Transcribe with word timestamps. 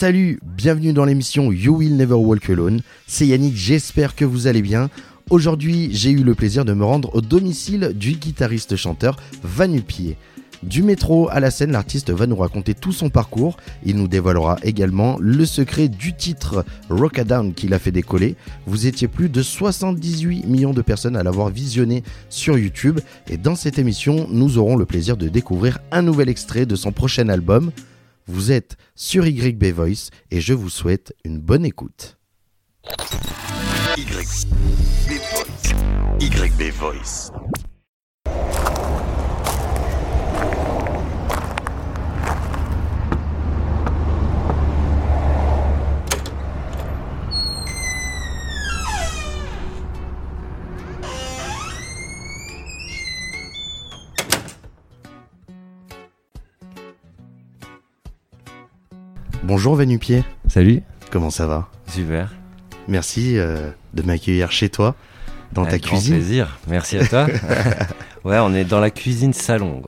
Salut, 0.00 0.38
bienvenue 0.44 0.92
dans 0.92 1.04
l'émission 1.04 1.50
You 1.50 1.78
Will 1.78 1.96
Never 1.96 2.14
Walk 2.14 2.48
Alone. 2.50 2.82
C'est 3.08 3.26
Yannick, 3.26 3.56
j'espère 3.56 4.14
que 4.14 4.24
vous 4.24 4.46
allez 4.46 4.62
bien. 4.62 4.90
Aujourd'hui, 5.28 5.88
j'ai 5.90 6.12
eu 6.12 6.22
le 6.22 6.36
plaisir 6.36 6.64
de 6.64 6.72
me 6.72 6.84
rendre 6.84 7.12
au 7.16 7.20
domicile 7.20 7.94
du 7.96 8.12
guitariste-chanteur 8.12 9.16
Vanupier. 9.42 10.16
Du 10.62 10.84
métro 10.84 11.28
à 11.32 11.40
la 11.40 11.50
scène, 11.50 11.72
l'artiste 11.72 12.10
va 12.10 12.28
nous 12.28 12.36
raconter 12.36 12.74
tout 12.74 12.92
son 12.92 13.10
parcours. 13.10 13.56
Il 13.84 13.96
nous 13.96 14.06
dévoilera 14.06 14.58
également 14.62 15.16
le 15.18 15.44
secret 15.44 15.88
du 15.88 16.14
titre 16.14 16.64
Rockadawn 16.90 17.52
qu'il 17.52 17.74
a 17.74 17.80
fait 17.80 17.90
décoller. 17.90 18.36
Vous 18.66 18.86
étiez 18.86 19.08
plus 19.08 19.28
de 19.28 19.42
78 19.42 20.46
millions 20.46 20.74
de 20.74 20.82
personnes 20.82 21.16
à 21.16 21.24
l'avoir 21.24 21.48
visionné 21.48 22.04
sur 22.28 22.56
YouTube. 22.56 23.00
Et 23.28 23.36
dans 23.36 23.56
cette 23.56 23.80
émission, 23.80 24.28
nous 24.30 24.58
aurons 24.58 24.76
le 24.76 24.86
plaisir 24.86 25.16
de 25.16 25.26
découvrir 25.26 25.80
un 25.90 26.02
nouvel 26.02 26.28
extrait 26.28 26.66
de 26.66 26.76
son 26.76 26.92
prochain 26.92 27.28
album. 27.28 27.72
Vous 28.28 28.52
êtes 28.52 28.76
sur 28.94 29.26
YB 29.26 29.72
Voice 29.72 30.10
et 30.30 30.42
je 30.42 30.52
vous 30.52 30.68
souhaite 30.68 31.14
une 31.24 31.38
bonne 31.38 31.64
écoute. 31.64 32.18
YB 36.20 36.62
Voice. 36.74 37.32
Bonjour 59.48 59.76
Vanupier, 59.76 60.24
Salut, 60.48 60.82
comment 61.10 61.30
ça 61.30 61.46
va? 61.46 61.68
Super. 61.86 62.34
Merci 62.86 63.38
euh, 63.38 63.70
de 63.94 64.02
m'accueillir 64.02 64.52
chez 64.52 64.68
toi, 64.68 64.94
dans 65.54 65.62
ta 65.62 65.70
Avec 65.70 65.84
grand 65.84 65.92
cuisine. 65.96 66.16
plaisir, 66.16 66.58
merci 66.68 66.98
à 66.98 67.06
toi. 67.06 67.26
ouais, 68.24 68.38
on 68.40 68.52
est 68.54 68.64
dans 68.64 68.78
la 68.80 68.90
cuisine 68.90 69.32
salon, 69.32 69.82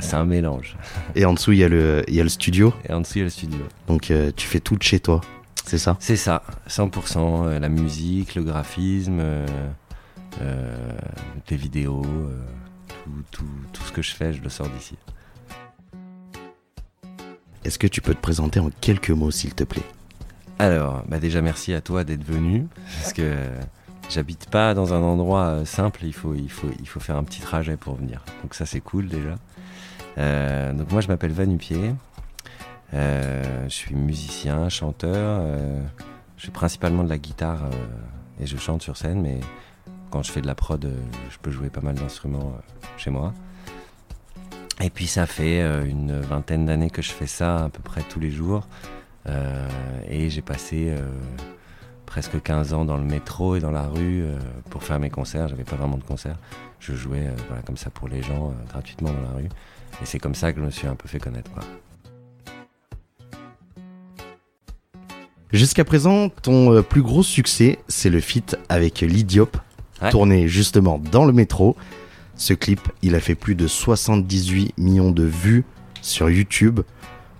c'est 0.00 0.14
un 0.14 0.24
mélange. 0.24 0.76
Et 1.14 1.24
en 1.26 1.32
dessous, 1.34 1.52
il 1.52 1.58
y, 1.58 1.64
a 1.64 1.68
le- 1.68 2.02
il 2.08 2.14
y 2.14 2.20
a 2.20 2.24
le 2.24 2.28
studio. 2.28 2.74
Et 2.88 2.92
en 2.92 3.02
dessous, 3.02 3.14
il 3.14 3.18
y 3.18 3.22
a 3.22 3.24
le 3.24 3.30
studio. 3.30 3.60
Donc 3.86 4.10
euh, 4.10 4.32
tu 4.34 4.48
fais 4.48 4.58
tout 4.60 4.74
de 4.76 4.82
chez 4.82 4.98
toi, 4.98 5.20
c'est 5.64 5.78
ça? 5.78 5.96
C'est 6.00 6.16
ça, 6.16 6.42
100%. 6.68 7.46
euh, 7.46 7.58
la 7.60 7.68
musique, 7.68 8.34
le 8.34 8.42
graphisme, 8.42 9.22
les 11.50 11.56
vidéos, 11.56 12.02
tout, 12.88 13.10
tout, 13.30 13.44
tout 13.72 13.82
ce 13.84 13.92
que 13.92 14.02
je 14.02 14.12
fais, 14.12 14.32
je 14.32 14.42
le 14.42 14.48
sors 14.48 14.68
d'ici. 14.68 14.96
Est-ce 17.64 17.78
que 17.78 17.86
tu 17.86 18.00
peux 18.00 18.14
te 18.14 18.20
présenter 18.20 18.60
en 18.60 18.70
quelques 18.80 19.10
mots, 19.10 19.30
s'il 19.30 19.54
te 19.54 19.64
plaît? 19.64 19.82
Alors, 20.58 21.02
bah 21.08 21.18
déjà 21.18 21.42
merci 21.42 21.72
à 21.72 21.80
toi 21.80 22.04
d'être 22.04 22.24
venu, 22.24 22.68
parce 23.00 23.12
que 23.12 23.34
j'habite 24.10 24.48
pas 24.50 24.74
dans 24.74 24.92
un 24.94 25.02
endroit 25.02 25.46
euh, 25.46 25.64
simple, 25.64 26.04
il 26.04 26.12
faut, 26.12 26.34
il, 26.34 26.50
faut, 26.50 26.68
il 26.78 26.86
faut 26.86 27.00
faire 27.00 27.16
un 27.16 27.24
petit 27.24 27.40
trajet 27.40 27.76
pour 27.76 27.96
venir. 27.96 28.22
Donc 28.42 28.54
ça 28.54 28.66
c'est 28.66 28.80
cool 28.80 29.08
déjà. 29.08 29.36
Euh, 30.18 30.72
donc 30.72 30.92
moi 30.92 31.00
je 31.00 31.08
m'appelle 31.08 31.32
Vanupier, 31.32 31.94
Euh, 32.92 33.64
je 33.64 33.74
suis 33.74 33.94
musicien, 33.94 34.68
chanteur, 34.68 35.42
je 36.36 36.46
fais 36.46 36.52
principalement 36.52 37.02
de 37.02 37.08
la 37.08 37.18
guitare 37.18 37.62
et 38.38 38.46
je 38.46 38.56
chante 38.56 38.82
sur 38.82 38.96
scène, 38.96 39.20
mais 39.20 39.40
quand 40.10 40.22
je 40.22 40.30
fais 40.30 40.40
de 40.40 40.46
la 40.46 40.54
prod, 40.54 40.86
je 41.30 41.38
peux 41.38 41.50
jouer 41.50 41.70
pas 41.70 41.80
mal 41.80 41.96
d'instruments 41.96 42.52
chez 42.96 43.10
moi. 43.10 43.32
Et 44.80 44.90
puis 44.90 45.06
ça 45.06 45.26
fait 45.26 45.60
euh, 45.62 45.84
une 45.84 46.20
vingtaine 46.20 46.66
d'années 46.66 46.90
que 46.90 47.00
je 47.02 47.10
fais 47.12 47.26
ça 47.26 47.64
à 47.64 47.68
peu 47.68 47.80
près 47.82 48.02
tous 48.02 48.20
les 48.20 48.30
jours. 48.30 48.66
Euh, 49.28 49.68
et 50.08 50.28
j'ai 50.30 50.42
passé 50.42 50.88
euh, 50.90 51.00
presque 52.06 52.42
15 52.42 52.74
ans 52.74 52.84
dans 52.84 52.96
le 52.96 53.04
métro 53.04 53.56
et 53.56 53.60
dans 53.60 53.70
la 53.70 53.86
rue 53.86 54.22
euh, 54.24 54.38
pour 54.70 54.82
faire 54.82 54.98
mes 54.98 55.10
concerts. 55.10 55.48
J'avais 55.48 55.64
pas 55.64 55.76
vraiment 55.76 55.96
de 55.96 56.02
concerts. 56.04 56.36
Je 56.80 56.94
jouais 56.94 57.28
voilà, 57.48 57.62
comme 57.62 57.76
ça 57.76 57.88
pour 57.90 58.08
les 58.08 58.22
gens 58.22 58.52
gratuitement 58.70 59.10
dans 59.12 59.22
la 59.22 59.36
rue. 59.36 59.48
Et 60.02 60.06
c'est 60.06 60.18
comme 60.18 60.34
ça 60.34 60.52
que 60.52 60.60
je 60.60 60.64
me 60.64 60.70
suis 60.70 60.86
un 60.88 60.96
peu 60.96 61.08
fait 61.08 61.20
connaître. 61.20 61.50
Quoi. 61.52 61.62
Jusqu'à 65.52 65.84
présent, 65.84 66.28
ton 66.42 66.82
plus 66.82 67.02
gros 67.02 67.22
succès, 67.22 67.78
c'est 67.86 68.10
le 68.10 68.20
feat 68.20 68.58
avec 68.68 69.00
Lidiop, 69.00 69.56
Ouais. 70.02 70.10
tourné 70.10 70.48
justement 70.48 70.98
dans 70.98 71.24
le 71.24 71.32
métro. 71.32 71.76
Ce 72.36 72.52
clip, 72.52 72.80
il 73.02 73.14
a 73.14 73.20
fait 73.20 73.34
plus 73.34 73.54
de 73.54 73.66
78 73.66 74.74
millions 74.78 75.10
de 75.10 75.24
vues 75.24 75.64
sur 76.02 76.30
YouTube 76.30 76.80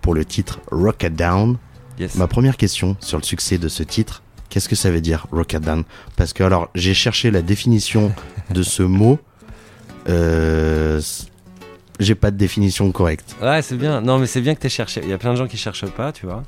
pour 0.00 0.14
le 0.14 0.24
titre 0.24 0.60
Rockadawn. 0.70 1.58
Yes. 1.98 2.16
Ma 2.16 2.26
première 2.26 2.56
question 2.56 2.96
sur 3.00 3.18
le 3.18 3.24
succès 3.24 3.58
de 3.58 3.68
ce 3.68 3.82
titre, 3.82 4.22
qu'est-ce 4.48 4.68
que 4.68 4.76
ça 4.76 4.90
veut 4.90 5.00
dire 5.00 5.26
Rockadawn 5.32 5.84
Parce 6.16 6.32
que 6.32 6.42
alors, 6.42 6.68
j'ai 6.74 6.94
cherché 6.94 7.30
la 7.30 7.42
définition 7.42 8.12
de 8.50 8.62
ce 8.62 8.82
mot. 8.84 9.18
Euh, 10.08 11.00
j'ai 12.00 12.14
pas 12.14 12.30
de 12.30 12.36
définition 12.36 12.90
correcte. 12.92 13.36
Ouais, 13.40 13.62
c'est 13.62 13.76
bien. 13.76 14.00
Non, 14.00 14.18
mais 14.18 14.26
c'est 14.26 14.40
bien 14.40 14.54
que 14.54 14.60
tu 14.60 14.68
cherché. 14.68 15.00
Il 15.02 15.08
y 15.08 15.12
a 15.12 15.18
plein 15.18 15.32
de 15.32 15.36
gens 15.36 15.46
qui 15.46 15.56
cherchent 15.56 15.86
pas, 15.86 16.12
tu 16.12 16.26
vois. 16.26 16.42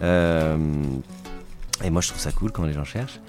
Euh, 0.00 0.56
et 1.84 1.90
moi, 1.90 2.00
je 2.00 2.08
trouve 2.08 2.20
ça 2.20 2.32
cool 2.32 2.52
quand 2.52 2.64
les 2.64 2.72
gens 2.72 2.84
cherchent. 2.84 3.20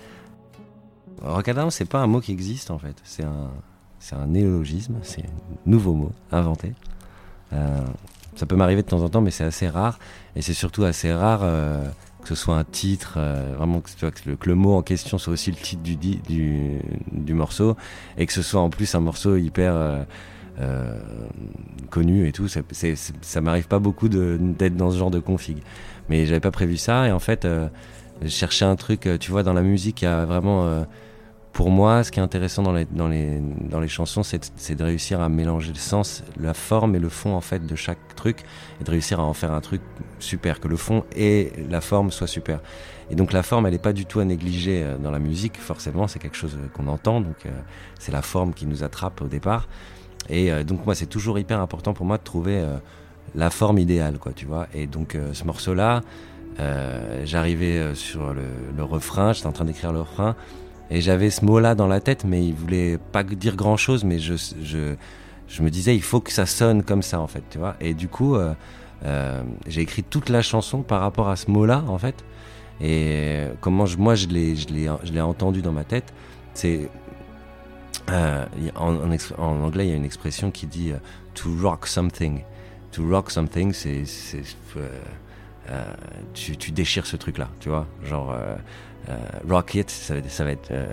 Rockadawn, 1.21 1.69
c'est 1.71 1.85
pas 1.85 1.99
un 1.99 2.07
mot 2.07 2.21
qui 2.21 2.31
existe 2.31 2.71
en 2.71 2.79
fait. 2.79 2.95
C'est 3.03 3.23
un, 3.23 3.51
c'est 3.99 4.15
un 4.15 4.27
néologisme. 4.27 4.95
C'est 5.03 5.21
un 5.21 5.29
nouveau 5.65 5.93
mot 5.93 6.11
inventé. 6.31 6.73
Euh, 7.53 7.81
ça 8.35 8.45
peut 8.45 8.55
m'arriver 8.55 8.81
de 8.81 8.87
temps 8.87 9.01
en 9.01 9.09
temps, 9.09 9.21
mais 9.21 9.31
c'est 9.31 9.43
assez 9.43 9.67
rare. 9.67 9.99
Et 10.35 10.41
c'est 10.41 10.53
surtout 10.53 10.83
assez 10.83 11.11
rare 11.13 11.41
euh, 11.43 11.85
que 12.21 12.29
ce 12.29 12.35
soit 12.35 12.55
un 12.57 12.63
titre, 12.63 13.15
euh, 13.17 13.53
vraiment 13.57 13.81
que, 13.81 13.89
le, 14.47 14.55
mot 14.55 14.75
en 14.75 14.81
question 14.81 15.17
soit 15.17 15.33
aussi 15.33 15.51
le 15.51 15.57
titre 15.57 15.81
du, 15.83 17.33
morceau, 17.33 17.75
et 18.17 18.25
que 18.25 18.33
ce 18.33 18.41
soit 18.41 18.61
en 18.61 18.69
plus 18.69 18.95
un 18.95 18.99
morceau 18.99 19.35
hyper 19.35 20.05
connu 21.89 22.27
et 22.27 22.31
tout. 22.31 22.47
Ça, 22.47 22.61
ça 23.21 23.41
m'arrive 23.41 23.67
pas 23.67 23.79
beaucoup 23.79 24.09
d'être 24.09 24.75
dans 24.75 24.91
ce 24.91 24.97
genre 24.97 25.11
de 25.11 25.19
config. 25.19 25.57
Mais 26.09 26.25
j'avais 26.25 26.39
pas 26.39 26.51
prévu 26.51 26.77
ça, 26.77 27.07
et 27.07 27.11
en 27.11 27.19
fait, 27.19 27.47
je 28.21 28.27
cherchais 28.27 28.65
un 28.65 28.75
truc, 28.75 29.09
tu 29.19 29.31
vois, 29.31 29.43
dans 29.43 29.53
la 29.53 29.61
musique, 29.61 30.01
il 30.01 30.05
y 30.05 30.07
a 30.07 30.25
vraiment. 30.25 30.85
Pour 31.53 31.71
moi, 31.71 32.03
ce 32.03 32.11
qui 32.11 32.19
est 32.19 32.23
intéressant 32.23 32.63
dans 32.63 32.71
les, 32.71 32.85
dans 32.85 33.07
les, 33.07 33.41
dans 33.69 33.79
les 33.79 33.87
chansons, 33.87 34.23
c'est 34.23 34.75
de, 34.75 34.83
réussir 34.83 35.19
à 35.19 35.29
mélanger 35.29 35.73
le 35.73 35.79
sens, 35.79 36.23
la 36.39 36.53
forme 36.53 36.95
et 36.95 36.99
le 36.99 37.09
fond 37.09 37.33
en 37.35 37.41
fait 37.41 37.65
de 37.65 37.75
chaque 37.75 38.15
truc, 38.15 38.43
et 38.79 38.83
de 38.83 38.91
réussir 38.91 39.19
à 39.19 39.23
en 39.23 39.33
faire 39.33 39.51
un 39.51 39.61
truc 39.61 39.81
super, 40.19 40.59
que 40.59 40.67
le 40.67 40.77
fond 40.77 41.03
et 41.15 41.51
la 41.69 41.81
forme 41.81 42.11
soient 42.11 42.27
super. 42.27 42.59
Et 43.09 43.15
donc 43.15 43.33
la 43.33 43.43
forme, 43.43 43.65
elle 43.65 43.73
n'est 43.73 43.79
pas 43.79 43.93
du 43.93 44.05
tout 44.05 44.19
à 44.19 44.25
négliger 44.25 44.83
euh, 44.83 44.97
dans 44.97 45.11
la 45.11 45.19
musique, 45.19 45.57
forcément, 45.57 46.07
c'est 46.07 46.19
quelque 46.19 46.37
chose 46.37 46.55
euh, 46.55 46.67
qu'on 46.73 46.87
entend, 46.87 47.21
donc 47.21 47.45
euh, 47.45 47.49
c'est 47.97 48.11
la 48.11 48.21
forme 48.21 48.53
qui 48.53 48.67
nous 48.67 48.83
attrape 48.83 49.21
au 49.21 49.27
départ. 49.27 49.67
Et 50.29 50.51
donc 50.63 50.85
moi, 50.85 50.93
c'est 50.93 51.07
toujours 51.07 51.39
hyper 51.39 51.59
important 51.59 51.93
pour 51.93 52.05
moi 52.05 52.19
de 52.19 52.23
trouver 52.23 52.63
la 53.33 53.49
forme 53.49 53.79
idéale, 53.79 54.19
quoi, 54.19 54.31
tu 54.31 54.45
vois. 54.45 54.67
Et 54.75 54.85
donc 54.85 55.17
ce 55.33 55.43
morceau-là, 55.43 56.03
j'arrivais 57.23 57.95
sur 57.95 58.35
le 58.35 58.83
refrain, 58.83 59.33
j'étais 59.33 59.47
en 59.47 59.53
train 59.53 59.65
d'écrire 59.65 59.91
le 59.91 60.01
refrain, 60.01 60.35
et 60.91 61.01
j'avais 61.01 61.29
ce 61.29 61.45
mot-là 61.45 61.75
dans 61.75 61.87
la 61.87 61.99
tête, 61.99 62.23
mais 62.25 62.43
il 62.45 62.53
voulait 62.53 62.97
pas 62.97 63.23
dire 63.23 63.55
grand-chose, 63.55 64.03
mais 64.03 64.17
je, 64.17 64.33
je, 64.63 64.95
je 65.47 65.61
me 65.61 65.69
disais, 65.69 65.95
il 65.95 66.01
faut 66.01 66.19
que 66.19 66.31
ça 66.31 66.45
sonne 66.45 66.83
comme 66.83 67.03
ça, 67.03 67.19
en 67.19 67.27
fait, 67.27 67.43
tu 67.49 67.59
vois. 67.59 67.75
Et 67.79 67.93
du 67.93 68.07
coup, 68.07 68.35
euh, 68.35 68.53
euh, 69.05 69.43
j'ai 69.67 69.81
écrit 69.81 70.03
toute 70.03 70.29
la 70.29 70.41
chanson 70.41 70.81
par 70.81 71.01
rapport 71.01 71.29
à 71.29 71.35
ce 71.35 71.51
mot-là, 71.51 71.83
en 71.87 71.97
fait. 71.99 72.15
Et 72.81 73.45
comment 73.61 73.85
je, 73.85 73.97
moi, 73.97 74.15
je 74.15 74.27
l'ai, 74.27 75.21
entendu 75.21 75.61
dans 75.61 75.73
ma 75.73 75.83
tête, 75.83 76.11
c'est 76.53 76.89
euh, 78.09 78.45
en, 78.75 78.95
en 79.37 79.61
anglais, 79.61 79.87
il 79.87 79.89
y 79.89 79.93
a 79.93 79.97
une 79.97 80.05
expression 80.05 80.49
qui 80.49 80.65
dit 80.65 80.91
to 81.35 81.49
rock 81.61 81.85
something. 81.85 82.41
To 82.93 83.07
rock 83.07 83.29
something, 83.29 83.73
c'est, 83.73 84.05
tu, 86.33 86.57
tu 86.57 86.71
déchires 86.71 87.05
ce 87.05 87.15
truc-là, 87.15 87.49
tu 87.59 87.69
vois. 87.69 87.85
Genre 88.03 88.31
euh, 88.31 88.55
euh, 89.09 89.17
rock 89.47 89.75
it, 89.75 89.89
ça 89.89 90.13
va, 90.15 90.51
être 90.51 90.71
euh, 90.71 90.87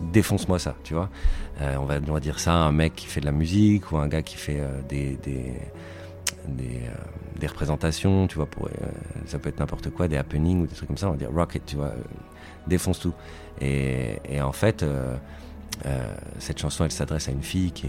défonce-moi 0.00 0.58
ça, 0.58 0.74
tu 0.84 0.94
vois. 0.94 1.08
Euh, 1.60 1.76
on, 1.78 1.84
va, 1.84 1.96
on 2.06 2.12
va 2.12 2.20
dire 2.20 2.38
ça 2.40 2.52
à 2.52 2.56
un 2.56 2.72
mec 2.72 2.94
qui 2.94 3.06
fait 3.06 3.20
de 3.20 3.26
la 3.26 3.32
musique 3.32 3.92
ou 3.92 3.98
un 3.98 4.08
gars 4.08 4.22
qui 4.22 4.36
fait 4.36 4.60
euh, 4.60 4.80
des, 4.88 5.16
des, 5.16 5.52
euh, 6.48 7.46
représentations, 7.46 8.26
tu 8.26 8.36
vois. 8.36 8.48
Euh, 8.62 8.68
ça 9.26 9.38
peut 9.38 9.48
être 9.48 9.60
n'importe 9.60 9.90
quoi, 9.90 10.08
des 10.08 10.16
happenings 10.16 10.62
ou 10.62 10.66
des 10.66 10.74
trucs 10.74 10.88
comme 10.88 10.98
ça. 10.98 11.08
On 11.08 11.12
va 11.12 11.16
dire 11.16 11.30
rock 11.32 11.54
it, 11.54 11.66
tu 11.66 11.76
vois. 11.76 11.86
euh, 11.86 12.02
défonce 12.68 13.00
tout. 13.00 13.14
Et, 13.60 14.18
en 14.40 14.52
fait, 14.52 14.82
euh, 14.82 15.16
euh, 15.86 16.14
cette 16.38 16.58
chanson, 16.58 16.84
elle 16.84 16.92
s'adresse 16.92 17.28
à 17.28 17.32
une 17.32 17.42
fille 17.42 17.72
qui, 17.72 17.88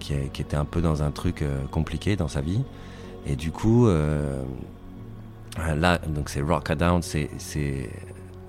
qui, 0.00 0.14
était 0.14 0.56
un 0.56 0.64
peu 0.64 0.80
dans 0.80 1.02
un 1.02 1.10
truc 1.10 1.42
euh, 1.42 1.64
compliqué 1.70 2.16
dans 2.16 2.28
sa 2.28 2.40
vie. 2.40 2.62
Et 3.26 3.36
du 3.36 3.52
coup, 3.52 3.86
euh, 3.86 4.42
là, 5.58 5.98
donc 5.98 6.28
c'est 6.28 6.40
Rock 6.40 6.72
Down, 6.72 7.02
c'est 7.02 7.28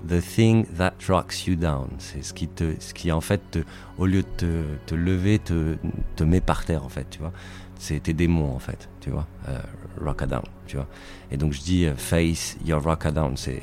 the 0.06 0.20
thing 0.20 0.66
that 0.76 0.94
rocks 1.08 1.46
you 1.46 1.56
down. 1.56 1.88
C'est 1.98 2.22
ce 2.22 2.32
qui 2.32 3.12
en 3.12 3.20
fait, 3.20 3.58
au 3.98 4.06
lieu 4.06 4.24
de 4.38 4.64
te, 4.86 4.94
lever, 4.94 5.38
te, 5.38 6.24
met 6.24 6.40
par 6.40 6.64
terre 6.64 6.84
en 6.84 6.88
fait, 6.88 7.08
tu 7.10 7.18
vois. 7.18 7.32
C'est 7.78 8.00
tes 8.00 8.12
démons 8.12 8.54
en 8.54 8.58
fait, 8.58 8.88
tu 9.00 9.10
vois. 9.10 9.26
Euh, 9.48 9.58
rock 10.00 10.24
down, 10.24 10.44
tu 10.66 10.76
vois. 10.76 10.86
Et 11.30 11.36
donc 11.36 11.52
je 11.52 11.60
dis 11.60 11.86
euh, 11.86 11.94
face 11.96 12.56
your 12.64 12.82
rock 12.82 13.08
down, 13.08 13.36
c'est 13.36 13.60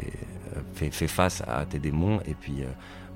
euh, 0.56 0.62
fais, 0.74 0.92
fais 0.92 1.08
face 1.08 1.42
à 1.48 1.66
tes 1.66 1.80
démons 1.80 2.20
et 2.26 2.34
puis 2.34 2.62
euh, 2.62 2.68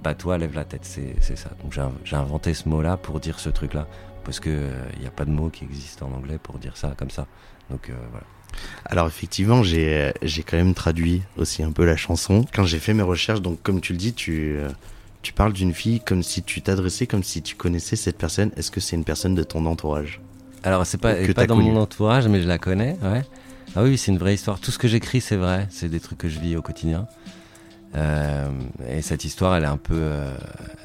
bats-toi, 0.01 0.37
lève 0.37 0.55
la 0.55 0.65
tête, 0.65 0.85
c'est 0.85 1.35
ça. 1.35 1.49
Donc 1.61 1.77
j'ai 2.03 2.15
inventé 2.15 2.53
ce 2.53 2.67
mot-là 2.69 2.97
pour 2.97 3.19
dire 3.19 3.39
ce 3.39 3.49
truc-là 3.49 3.87
parce 4.23 4.39
que 4.39 4.69
il 4.95 5.01
n'y 5.01 5.07
a 5.07 5.11
pas 5.11 5.25
de 5.25 5.31
mot 5.31 5.49
qui 5.49 5.63
existe 5.65 6.01
en 6.03 6.11
anglais 6.11 6.37
pour 6.41 6.57
dire 6.59 6.77
ça 6.77 6.93
comme 6.97 7.09
ça. 7.09 7.27
Donc 7.69 7.89
euh, 7.89 7.93
voilà. 8.11 8.25
Alors 8.85 9.07
effectivement, 9.07 9.63
j'ai 9.63 10.11
j'ai 10.21 10.43
quand 10.43 10.57
même 10.57 10.73
traduit 10.73 11.21
aussi 11.37 11.63
un 11.63 11.71
peu 11.71 11.85
la 11.85 11.95
chanson. 11.95 12.45
Quand 12.53 12.65
j'ai 12.65 12.79
fait 12.79 12.93
mes 12.93 13.03
recherches, 13.03 13.41
donc 13.41 13.61
comme 13.63 13.81
tu 13.81 13.93
le 13.93 13.99
dis, 13.99 14.13
tu 14.13 14.55
euh, 14.57 14.69
tu 15.21 15.33
parles 15.33 15.53
d'une 15.53 15.73
fille 15.73 15.99
comme 16.01 16.23
si 16.23 16.43
tu 16.43 16.61
t'adressais 16.61 17.07
comme 17.07 17.23
si 17.23 17.41
tu 17.41 17.55
connaissais 17.55 17.95
cette 17.95 18.17
personne. 18.17 18.51
Est-ce 18.57 18.71
que 18.71 18.79
c'est 18.79 18.95
une 18.95 19.05
personne 19.05 19.35
de 19.35 19.43
ton 19.43 19.65
entourage? 19.65 20.19
Alors 20.63 20.85
c'est 20.85 20.97
pas, 20.97 21.15
pas 21.35 21.45
dans 21.45 21.55
connu? 21.57 21.71
mon 21.71 21.81
entourage, 21.81 22.27
mais 22.27 22.41
je 22.41 22.47
la 22.47 22.57
connais, 22.57 22.97
ouais. 23.03 23.23
Ah 23.75 23.83
oui, 23.83 23.97
c'est 23.97 24.11
une 24.11 24.17
vraie 24.19 24.35
histoire. 24.35 24.59
Tout 24.59 24.71
ce 24.71 24.77
que 24.77 24.87
j'écris, 24.87 25.19
c'est 25.19 25.35
vrai. 25.35 25.67
C'est 25.71 25.89
des 25.89 25.99
trucs 25.99 26.19
que 26.19 26.29
je 26.29 26.39
vis 26.39 26.55
au 26.55 26.61
quotidien. 26.61 27.07
Euh, 27.95 28.49
et 28.89 29.01
cette 29.01 29.23
histoire, 29.25 29.55
elle 29.55 29.63
est 29.63 29.67
un 29.67 29.77
peu, 29.77 29.95
euh, 29.97 30.33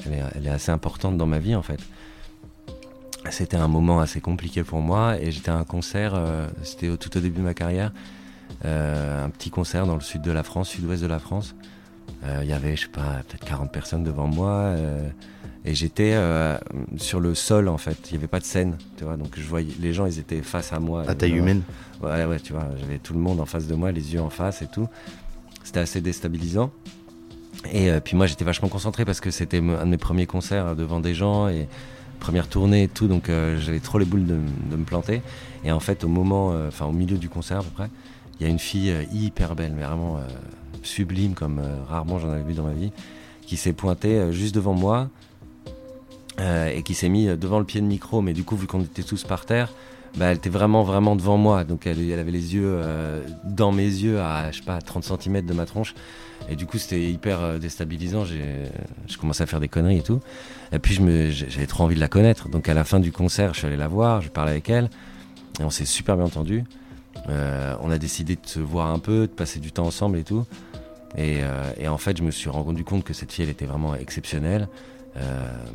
elle, 0.05 0.13
est, 0.15 0.23
elle 0.35 0.47
est 0.47 0.51
assez 0.51 0.71
importante 0.71 1.17
dans 1.17 1.27
ma 1.27 1.39
vie 1.39 1.55
en 1.55 1.63
fait. 1.63 1.81
C'était 3.31 3.57
un 3.57 3.69
moment 3.69 4.01
assez 4.01 4.21
compliqué 4.21 4.63
pour 4.65 4.81
moi 4.81 5.17
et 5.21 5.31
j'étais 5.31 5.51
à 5.51 5.57
un 5.57 5.65
concert. 5.65 6.13
euh, 6.15 6.49
C'était 6.63 6.89
au- 6.89 6.97
tout 6.97 7.17
au 7.17 7.21
début 7.21 7.39
de 7.41 7.45
ma 7.45 7.55
carrière, 7.55 7.93
euh, 8.65 9.25
un 9.25 9.31
petit 9.31 9.51
concert 9.51 9.87
dans 9.87 9.95
le 9.95 10.01
sud 10.01 10.23
de 10.23 10.31
la 10.33 10.43
France, 10.43 10.69
sud-ouest 10.71 11.03
de 11.03 11.07
la 11.09 11.19
France. 11.19 11.55
Euh, 12.25 12.41
Il 12.43 12.49
y 12.49 12.53
avait, 12.53 12.75
je 12.77 12.83
sais 12.83 12.89
pas, 12.89 13.23
peut-être 13.29 13.45
40 13.45 13.71
personnes 13.73 14.05
devant 14.05 14.27
moi. 14.27 14.51
euh, 14.51 15.09
et 15.65 15.75
j'étais 15.75 16.17
sur 16.97 17.21
le 17.21 17.35
sol 17.35 17.69
en 17.69 17.77
fait. 17.79 17.99
Il 18.09 18.13
n'y 18.13 18.19
avait 18.19 18.29
pas 18.29 18.39
de 18.41 18.45
scène, 18.45 18.79
tu 18.97 19.05
vois. 19.05 19.17
Donc 19.17 19.35
je 19.37 19.43
voyais 19.47 19.75
les 19.81 19.93
gens, 19.93 20.07
ils 20.07 20.19
étaient 20.19 20.41
face 20.41 20.73
à 20.73 20.79
moi. 20.79 21.03
À 21.07 21.15
taille 21.15 21.33
humaine 21.33 21.63
Ouais, 22.01 22.25
ouais, 22.25 22.39
tu 22.41 22.53
vois, 22.55 22.69
j'avais 22.81 22.99
tout 22.99 23.13
le 23.13 23.19
monde 23.19 23.39
en 23.41 23.45
face 23.45 23.67
de 23.67 23.75
moi, 23.75 23.91
les 23.93 24.15
yeux 24.15 24.21
en 24.23 24.31
face 24.31 24.63
et 24.63 24.67
tout. 24.69 24.89
C'était 25.65 25.81
assez 25.81 26.01
déstabilisant. 26.01 26.71
Et 27.73 27.91
puis 28.03 28.17
moi, 28.17 28.27
j'étais 28.27 28.45
vachement 28.45 28.69
concentré 28.69 29.05
parce 29.05 29.21
que 29.21 29.31
c'était 29.31 29.59
un 29.59 29.85
de 29.85 29.91
mes 29.91 29.99
premiers 29.99 30.27
concerts 30.27 30.75
devant 30.77 31.01
des 31.01 31.13
gens 31.13 31.49
et 31.49 31.69
première 32.19 32.49
tournée 32.49 32.85
et 32.85 32.89
tout, 32.89 33.09
donc 33.09 33.29
euh, 33.29 33.59
j'avais 33.59 33.81
trop 33.81 33.99
les 33.99 34.05
boules 34.05 34.27
de, 34.27 34.35
me 34.35 34.85
planter. 34.85 35.23
Et 35.65 35.73
en 35.73 35.81
fait, 35.81 36.05
au 36.05 36.09
moment, 36.09 36.53
euh, 36.53 36.69
enfin 36.69 36.87
au 36.87 36.93
milieu 36.93 37.17
du 37.17 37.29
concert 37.29 37.59
à 37.59 37.63
peu 37.63 37.71
près, 37.71 37.91
il 38.39 38.45
y 38.45 38.47
a 38.47 38.51
une 38.51 38.59
fille 38.59 38.91
euh, 38.91 39.03
hyper 39.13 39.55
belle, 39.55 39.73
mais 39.77 39.85
vraiment 39.85 40.21
sublime 40.83 41.35
comme 41.35 41.61
rarement 41.89 42.19
j'en 42.19 42.31
avais 42.31 42.43
vu 42.43 42.55
dans 42.55 42.63
ma 42.63 42.73
vie, 42.73 42.93
qui 43.43 43.57
s'est 43.57 43.73
pointée 43.73 44.33
juste 44.33 44.55
devant 44.55 44.75
moi 44.75 45.09
et 46.39 46.83
qui 46.85 46.95
s'est 46.95 47.09
mis 47.09 47.27
euh, 47.27 47.37
devant 47.37 47.59
le 47.59 47.65
pied 47.65 47.81
de 47.81 47.87
micro. 47.87 48.21
Mais 48.21 48.33
du 48.33 48.45
coup, 48.45 48.57
vu 48.57 48.67
qu'on 48.67 48.83
était 48.83 49.03
tous 49.03 49.25
par 49.25 49.45
terre, 49.45 49.73
bah, 50.17 50.27
elle 50.27 50.37
était 50.37 50.51
vraiment 50.51 50.85
vraiment 50.85 51.17
devant 51.17 51.37
moi 51.37 51.65
donc 51.65 51.87
elle, 51.87 51.99
avait 52.13 52.31
les 52.31 52.55
yeux 52.55 52.81
dans 53.45 53.73
mes 53.73 53.85
yeux 53.85 54.21
à 54.21 54.51
je 54.51 54.59
sais 54.59 54.65
pas 54.65 54.81
30 54.81 55.05
cm 55.05 55.45
de 55.45 55.53
ma 55.53 55.67
tronche 55.67 55.95
et 56.49 56.57
du 56.57 56.67
coup 56.67 56.79
c'était 56.79 57.03
hyper 57.03 57.41
euh, 57.41 57.59
déstabilisant. 57.59 58.25
Je 58.25 59.19
commençais 59.19 59.43
à 59.43 59.47
faire 59.47 59.61
des 59.61 59.69
conneries 59.69 59.99
et 59.99 60.03
tout. 60.03 60.21
Et 60.73 60.79
puis 60.79 60.99
j'avais 61.31 61.67
trop 61.67 61.85
envie 61.85 61.95
de 61.95 62.01
la 62.01 62.09
connaître. 62.09 62.49
Donc 62.49 62.69
à 62.69 62.75
la 62.75 62.85
fin 62.85 63.01
du 63.01 63.13
concert 63.13 63.55
je 63.55 63.59
suis 63.59 63.67
allé 63.67 63.77
la 63.77 63.89
voir 63.89 64.21
je 64.21 64.29
parlais 64.29 64.53
avec 64.53 64.69
elle. 64.71 64.91
Et 65.61 65.65
on 65.65 65.71
s'est 65.71 65.85
super 65.85 66.17
bien 66.17 66.27
entendu. 66.27 66.65
Euh, 67.29 67.75
on 67.81 67.91
a 67.91 67.99
décidé 67.99 68.37
de 68.37 68.47
se 68.47 68.61
voir 68.61 68.91
un 68.91 68.99
peu 68.99 69.23
de 69.23 69.33
passer 69.33 69.59
du 69.59 69.73
temps 69.73 69.87
ensemble 69.87 70.19
et 70.19 70.25
tout. 70.25 70.47
Et, 71.17 71.41
euh, 71.43 71.73
et 71.79 71.89
en 71.89 71.99
fait 71.99 72.17
je 72.17 72.23
me 72.23 72.31
suis 72.31 72.49
rendu 72.49 72.85
compte 72.85 73.05
que 73.05 73.13
cette 73.13 73.33
fille 73.33 73.45
elle 73.45 73.51
était 73.51 73.67
vraiment 73.67 73.95
exceptionnelle. 73.95 74.69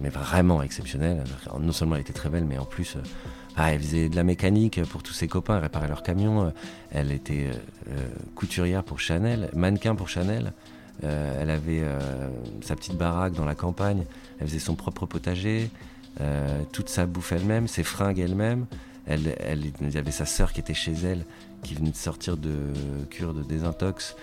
Mais 0.02 0.08
vraiment 0.08 0.64
exceptionnelle. 0.64 1.22
Non 1.60 1.74
seulement 1.74 1.96
elle 1.96 2.02
était 2.02 2.14
très 2.14 2.30
belle 2.30 2.46
mais 2.46 2.58
en 2.58 2.64
plus 2.64 2.96
ah, 3.56 3.72
elle 3.72 3.82
faisait 3.82 4.10
de 4.10 4.16
la 4.16 4.24
mécanique 4.24 4.84
pour 4.86 5.04
tous 5.04 5.14
ses 5.14 5.28
copains, 5.28 5.60
réparait 5.60 5.88
leurs 5.88 6.02
camions. 6.02 6.46
euh, 6.46 6.50
Elle 6.92 7.12
était 7.12 7.48
euh, 7.48 7.54
euh, 7.90 8.08
couturière 8.36 8.84
pour 8.84 9.00
Chanel, 9.00 9.50
mannequin 9.54 9.96
pour 9.96 10.10
Chanel. 10.10 10.54
Elle 11.02 11.50
avait 11.50 11.84
sa 12.62 12.76
petite 12.76 12.96
baraque 12.96 13.34
dans 13.34 13.44
la 13.44 13.56
campagne. 13.56 14.06
Elle 14.40 14.48
faisait 14.48 14.60
son 14.60 14.76
propre 14.76 15.06
potager, 15.06 15.70
toute 16.72 16.88
sa 16.88 17.08
bouffe 17.08 17.34
elle-même, 17.34 17.68
ses 17.68 17.84
fringues 17.84 18.20
elle-même. 18.20 18.68
Elle, 19.08 19.36
avait 19.96 20.12
sa 20.12 20.26
sœur 20.26 20.54
qui 20.54 20.62
était 20.62 20.76
chez 20.76 20.94
elle, 21.04 21.26
qui 21.64 21.74
venait 21.74 21.90
de 21.90 21.96
sortir 21.96 22.38
de 22.38 22.72
cure 23.10 23.34
de 23.34 23.42
désintox. 23.42 24.16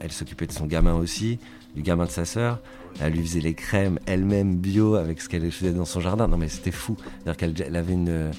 Elle 0.00 0.10
s'occupait 0.10 0.46
de 0.46 0.52
son 0.52 0.64
gamin 0.66 0.94
aussi, 0.94 1.38
du 1.76 1.82
gamin 1.82 2.06
de 2.06 2.10
sa 2.10 2.24
sœur. 2.24 2.58
Elle 3.00 3.12
lui 3.12 3.22
faisait 3.26 3.40
les 3.40 3.54
crèmes 3.54 3.98
elle-même 4.06 4.56
bio 4.56 4.94
avec 4.94 5.20
ce 5.20 5.28
qu'elle 5.28 5.50
faisait 5.50 5.72
dans 5.72 5.84
son 5.84 6.00
jardin. 6.00 6.28
Non 6.28 6.36
mais 6.38 6.48
c'était 6.48 6.70
fou. 6.70 6.96
C'est-à-dire 7.24 7.36
qu'elle 7.36 7.66
elle 7.66 7.76
avait 7.76 7.92
une, 7.92 8.08
euh, 8.08 8.32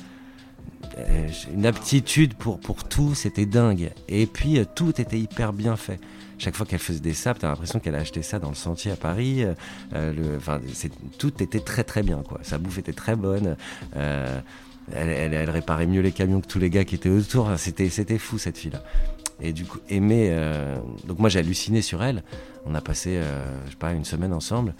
une 1.53 1.65
aptitude 1.65 2.33
pour, 2.33 2.59
pour 2.59 2.83
tout, 2.83 3.13
c'était 3.15 3.45
dingue. 3.45 3.91
Et 4.07 4.25
puis 4.25 4.57
euh, 4.59 4.65
tout 4.75 4.99
était 4.99 5.19
hyper 5.19 5.53
bien 5.53 5.75
fait. 5.75 5.99
Chaque 6.39 6.55
fois 6.55 6.65
qu'elle 6.67 6.79
faisait 6.79 6.99
des 6.99 7.13
sapes, 7.13 7.39
t'as 7.39 7.49
l'impression 7.49 7.79
qu'elle 7.79 7.95
a 7.95 7.99
acheté 7.99 8.21
ça 8.21 8.37
dans 8.37 8.49
le 8.49 8.55
sentier 8.55 8.91
à 8.91 8.95
Paris. 8.95 9.43
euh, 9.93 10.39
c'est- 10.73 10.91
tout 11.17 11.41
était 11.41 11.59
très 11.59 11.83
très 11.83 12.03
bien 12.03 12.21
quoi. 12.27 12.39
Sa 12.43 12.57
bouffe 12.57 12.77
était 12.77 12.93
très 12.93 13.15
bonne. 13.15 13.55
Elle, 14.93 15.49
réparait 15.49 15.87
mieux 15.87 16.01
les 16.01 16.11
camions 16.11 16.41
que 16.41 16.47
tous 16.47 16.59
les 16.59 16.69
gars 16.69 16.85
qui 16.85 16.95
étaient 16.95 17.09
autour. 17.09 17.51
C'était 17.57 17.89
c'était 17.89 18.17
fou 18.17 18.37
cette 18.37 18.57
fille 18.57 18.71
là. 18.71 18.83
Et 19.41 19.53
du 19.53 19.65
coup, 19.65 19.79
aimer. 19.89 20.29
euh, 20.31 20.77
donc 21.05 21.19
moi 21.19 21.29
j'ai 21.29 21.39
halluciné 21.39 21.81
sur 21.81 22.03
elle. 22.03 22.23
On 22.65 22.73
a 22.75 22.81
passé, 22.81 23.17
euh, 23.17 23.45
je 23.65 23.71
sais 23.71 23.77
pas, 23.77 23.93
une 23.93 24.05
semaine 24.05 24.33
ensemble. 24.33 24.73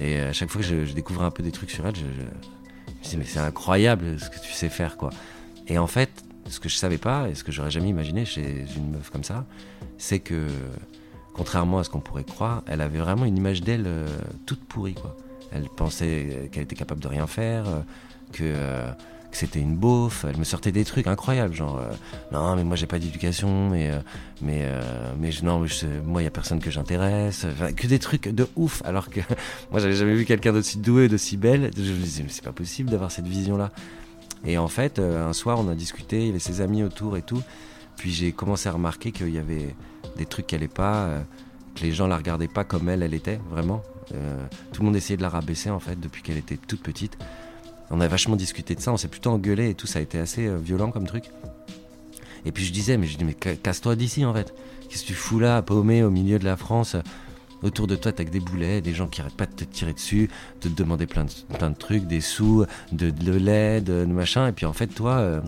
Et 0.00 0.18
à 0.20 0.32
chaque 0.32 0.50
fois 0.50 0.60
que 0.60 0.66
je, 0.66 0.84
je 0.84 0.92
découvrais 0.94 1.24
un 1.26 1.30
peu 1.30 1.42
des 1.42 1.52
trucs 1.52 1.70
sur 1.70 1.86
elle, 1.86 1.94
je, 1.94 2.00
je, 2.00 2.06
je 2.06 2.92
me 2.92 3.02
disais 3.02 3.16
mais 3.18 3.24
c'est 3.24 3.38
incroyable 3.38 4.18
ce 4.18 4.30
que 4.30 4.40
tu 4.40 4.52
sais 4.52 4.68
faire 4.68 4.96
quoi. 4.96 5.10
Et 5.68 5.78
en 5.78 5.86
fait, 5.86 6.10
ce 6.48 6.58
que 6.60 6.68
je 6.68 6.76
savais 6.76 6.98
pas 6.98 7.28
et 7.28 7.34
ce 7.34 7.44
que 7.44 7.52
j'aurais 7.52 7.70
jamais 7.70 7.88
imaginé 7.88 8.24
chez 8.24 8.64
une 8.76 8.90
meuf 8.90 9.10
comme 9.10 9.24
ça, 9.24 9.46
c'est 9.98 10.18
que 10.18 10.46
contrairement 11.34 11.78
à 11.78 11.84
ce 11.84 11.90
qu'on 11.90 12.00
pourrait 12.00 12.24
croire, 12.24 12.62
elle 12.66 12.80
avait 12.80 12.98
vraiment 12.98 13.24
une 13.24 13.36
image 13.36 13.62
d'elle 13.62 13.84
euh, 13.86 14.08
toute 14.46 14.64
pourrie 14.64 14.94
quoi. 14.94 15.16
Elle 15.52 15.68
pensait 15.68 16.48
qu'elle 16.52 16.62
était 16.64 16.76
capable 16.76 17.00
de 17.00 17.08
rien 17.08 17.26
faire, 17.26 17.68
euh, 17.68 17.80
que, 18.32 18.42
euh, 18.44 18.92
que 19.30 19.36
c'était 19.36 19.60
une 19.60 19.76
beauf. 19.76 20.24
Elle 20.28 20.36
me 20.36 20.44
sortait 20.44 20.72
des 20.72 20.84
trucs 20.84 21.06
incroyables, 21.06 21.54
genre 21.54 21.78
euh, 21.78 21.92
non 22.32 22.56
mais 22.56 22.64
moi 22.64 22.76
j'ai 22.76 22.86
pas 22.86 22.98
d'éducation, 22.98 23.70
mais 23.70 23.90
euh, 23.90 24.00
mais 24.42 24.60
euh, 24.62 25.12
mais 25.18 25.32
je, 25.32 25.44
non 25.44 25.64
moi 26.04 26.22
il 26.22 26.24
y 26.24 26.28
a 26.28 26.30
personne 26.30 26.60
que 26.60 26.70
j'intéresse, 26.70 27.46
que 27.76 27.86
des 27.86 27.98
trucs 27.98 28.28
de 28.28 28.46
ouf. 28.56 28.82
Alors 28.84 29.08
que 29.08 29.20
moi 29.70 29.80
j'avais 29.80 29.94
jamais 29.94 30.14
vu 30.14 30.24
quelqu'un 30.24 30.52
d'aussi 30.52 30.78
doué, 30.78 31.08
d'aussi 31.08 31.36
belle. 31.36 31.70
Je 31.76 31.92
me 31.92 31.96
disais 31.96 32.22
mais 32.22 32.30
c'est 32.30 32.44
pas 32.44 32.52
possible 32.52 32.90
d'avoir 32.90 33.10
cette 33.10 33.26
vision 33.26 33.56
là. 33.56 33.70
Et 34.44 34.56
en 34.56 34.68
fait, 34.68 34.98
un 34.98 35.34
soir, 35.34 35.58
on 35.60 35.68
a 35.68 35.74
discuté, 35.74 36.20
il 36.20 36.26
y 36.28 36.30
avait 36.30 36.38
ses 36.38 36.62
amis 36.62 36.82
autour 36.82 37.18
et 37.18 37.22
tout. 37.22 37.42
Puis 37.98 38.10
j'ai 38.10 38.32
commencé 38.32 38.70
à 38.70 38.72
remarquer 38.72 39.12
qu'il 39.12 39.28
y 39.28 39.38
avait 39.38 39.74
des 40.16 40.24
trucs 40.24 40.46
qui 40.46 40.54
allaient 40.54 40.66
pas, 40.66 41.10
que 41.74 41.82
les 41.82 41.92
gens 41.92 42.06
la 42.06 42.16
regardaient 42.16 42.48
pas 42.48 42.64
comme 42.64 42.88
elle, 42.88 43.02
elle 43.02 43.12
était, 43.12 43.38
vraiment. 43.50 43.82
Tout 44.72 44.80
le 44.80 44.86
monde 44.86 44.96
essayait 44.96 45.18
de 45.18 45.22
la 45.22 45.28
rabaisser, 45.28 45.68
en 45.68 45.78
fait, 45.78 46.00
depuis 46.00 46.22
qu'elle 46.22 46.38
était 46.38 46.56
toute 46.56 46.82
petite. 46.82 47.18
On 47.90 48.00
a 48.00 48.08
vachement 48.08 48.36
discuté 48.36 48.74
de 48.74 48.80
ça, 48.80 48.92
on 48.92 48.96
s'est 48.96 49.08
plutôt 49.08 49.30
engueulé 49.30 49.70
et 49.70 49.74
tout, 49.74 49.86
ça 49.86 49.98
a 49.98 50.02
été 50.02 50.18
assez 50.18 50.46
euh, 50.46 50.56
violent 50.56 50.90
comme 50.90 51.06
truc. 51.06 51.24
Et 52.44 52.52
puis 52.52 52.64
je 52.64 52.72
disais, 52.72 52.96
mais 52.96 53.06
je 53.06 53.18
dis, 53.18 53.24
mais 53.24 53.36
ca- 53.42 53.56
casse-toi 53.56 53.96
d'ici, 53.96 54.24
en 54.24 54.32
fait. 54.32 54.54
Qu'est-ce 54.88 55.02
que 55.02 55.08
tu 55.08 55.14
fous 55.14 55.38
là, 55.40 55.60
paumé 55.62 56.02
au 56.02 56.10
milieu 56.10 56.38
de 56.38 56.44
la 56.44 56.56
France 56.56 56.96
Autour 57.62 57.86
de 57.86 57.94
toi, 57.94 58.10
t'as 58.12 58.24
que 58.24 58.30
des 58.30 58.40
boulets, 58.40 58.80
des 58.80 58.94
gens 58.94 59.06
qui 59.06 59.20
arrêtent 59.20 59.36
pas 59.36 59.44
de 59.44 59.52
te 59.52 59.64
tirer 59.64 59.92
dessus, 59.92 60.30
de 60.62 60.68
te 60.70 60.74
demander 60.74 61.06
plein 61.06 61.24
de, 61.26 61.30
plein 61.58 61.68
de 61.68 61.76
trucs, 61.76 62.06
des 62.06 62.22
sous, 62.22 62.64
de, 62.92 63.10
de 63.10 63.32
lait, 63.32 63.82
de, 63.82 64.04
de 64.06 64.12
machin. 64.12 64.48
Et 64.48 64.52
puis 64.52 64.64
en 64.64 64.72
fait, 64.72 64.86
toi, 64.86 65.18
euh, 65.18 65.40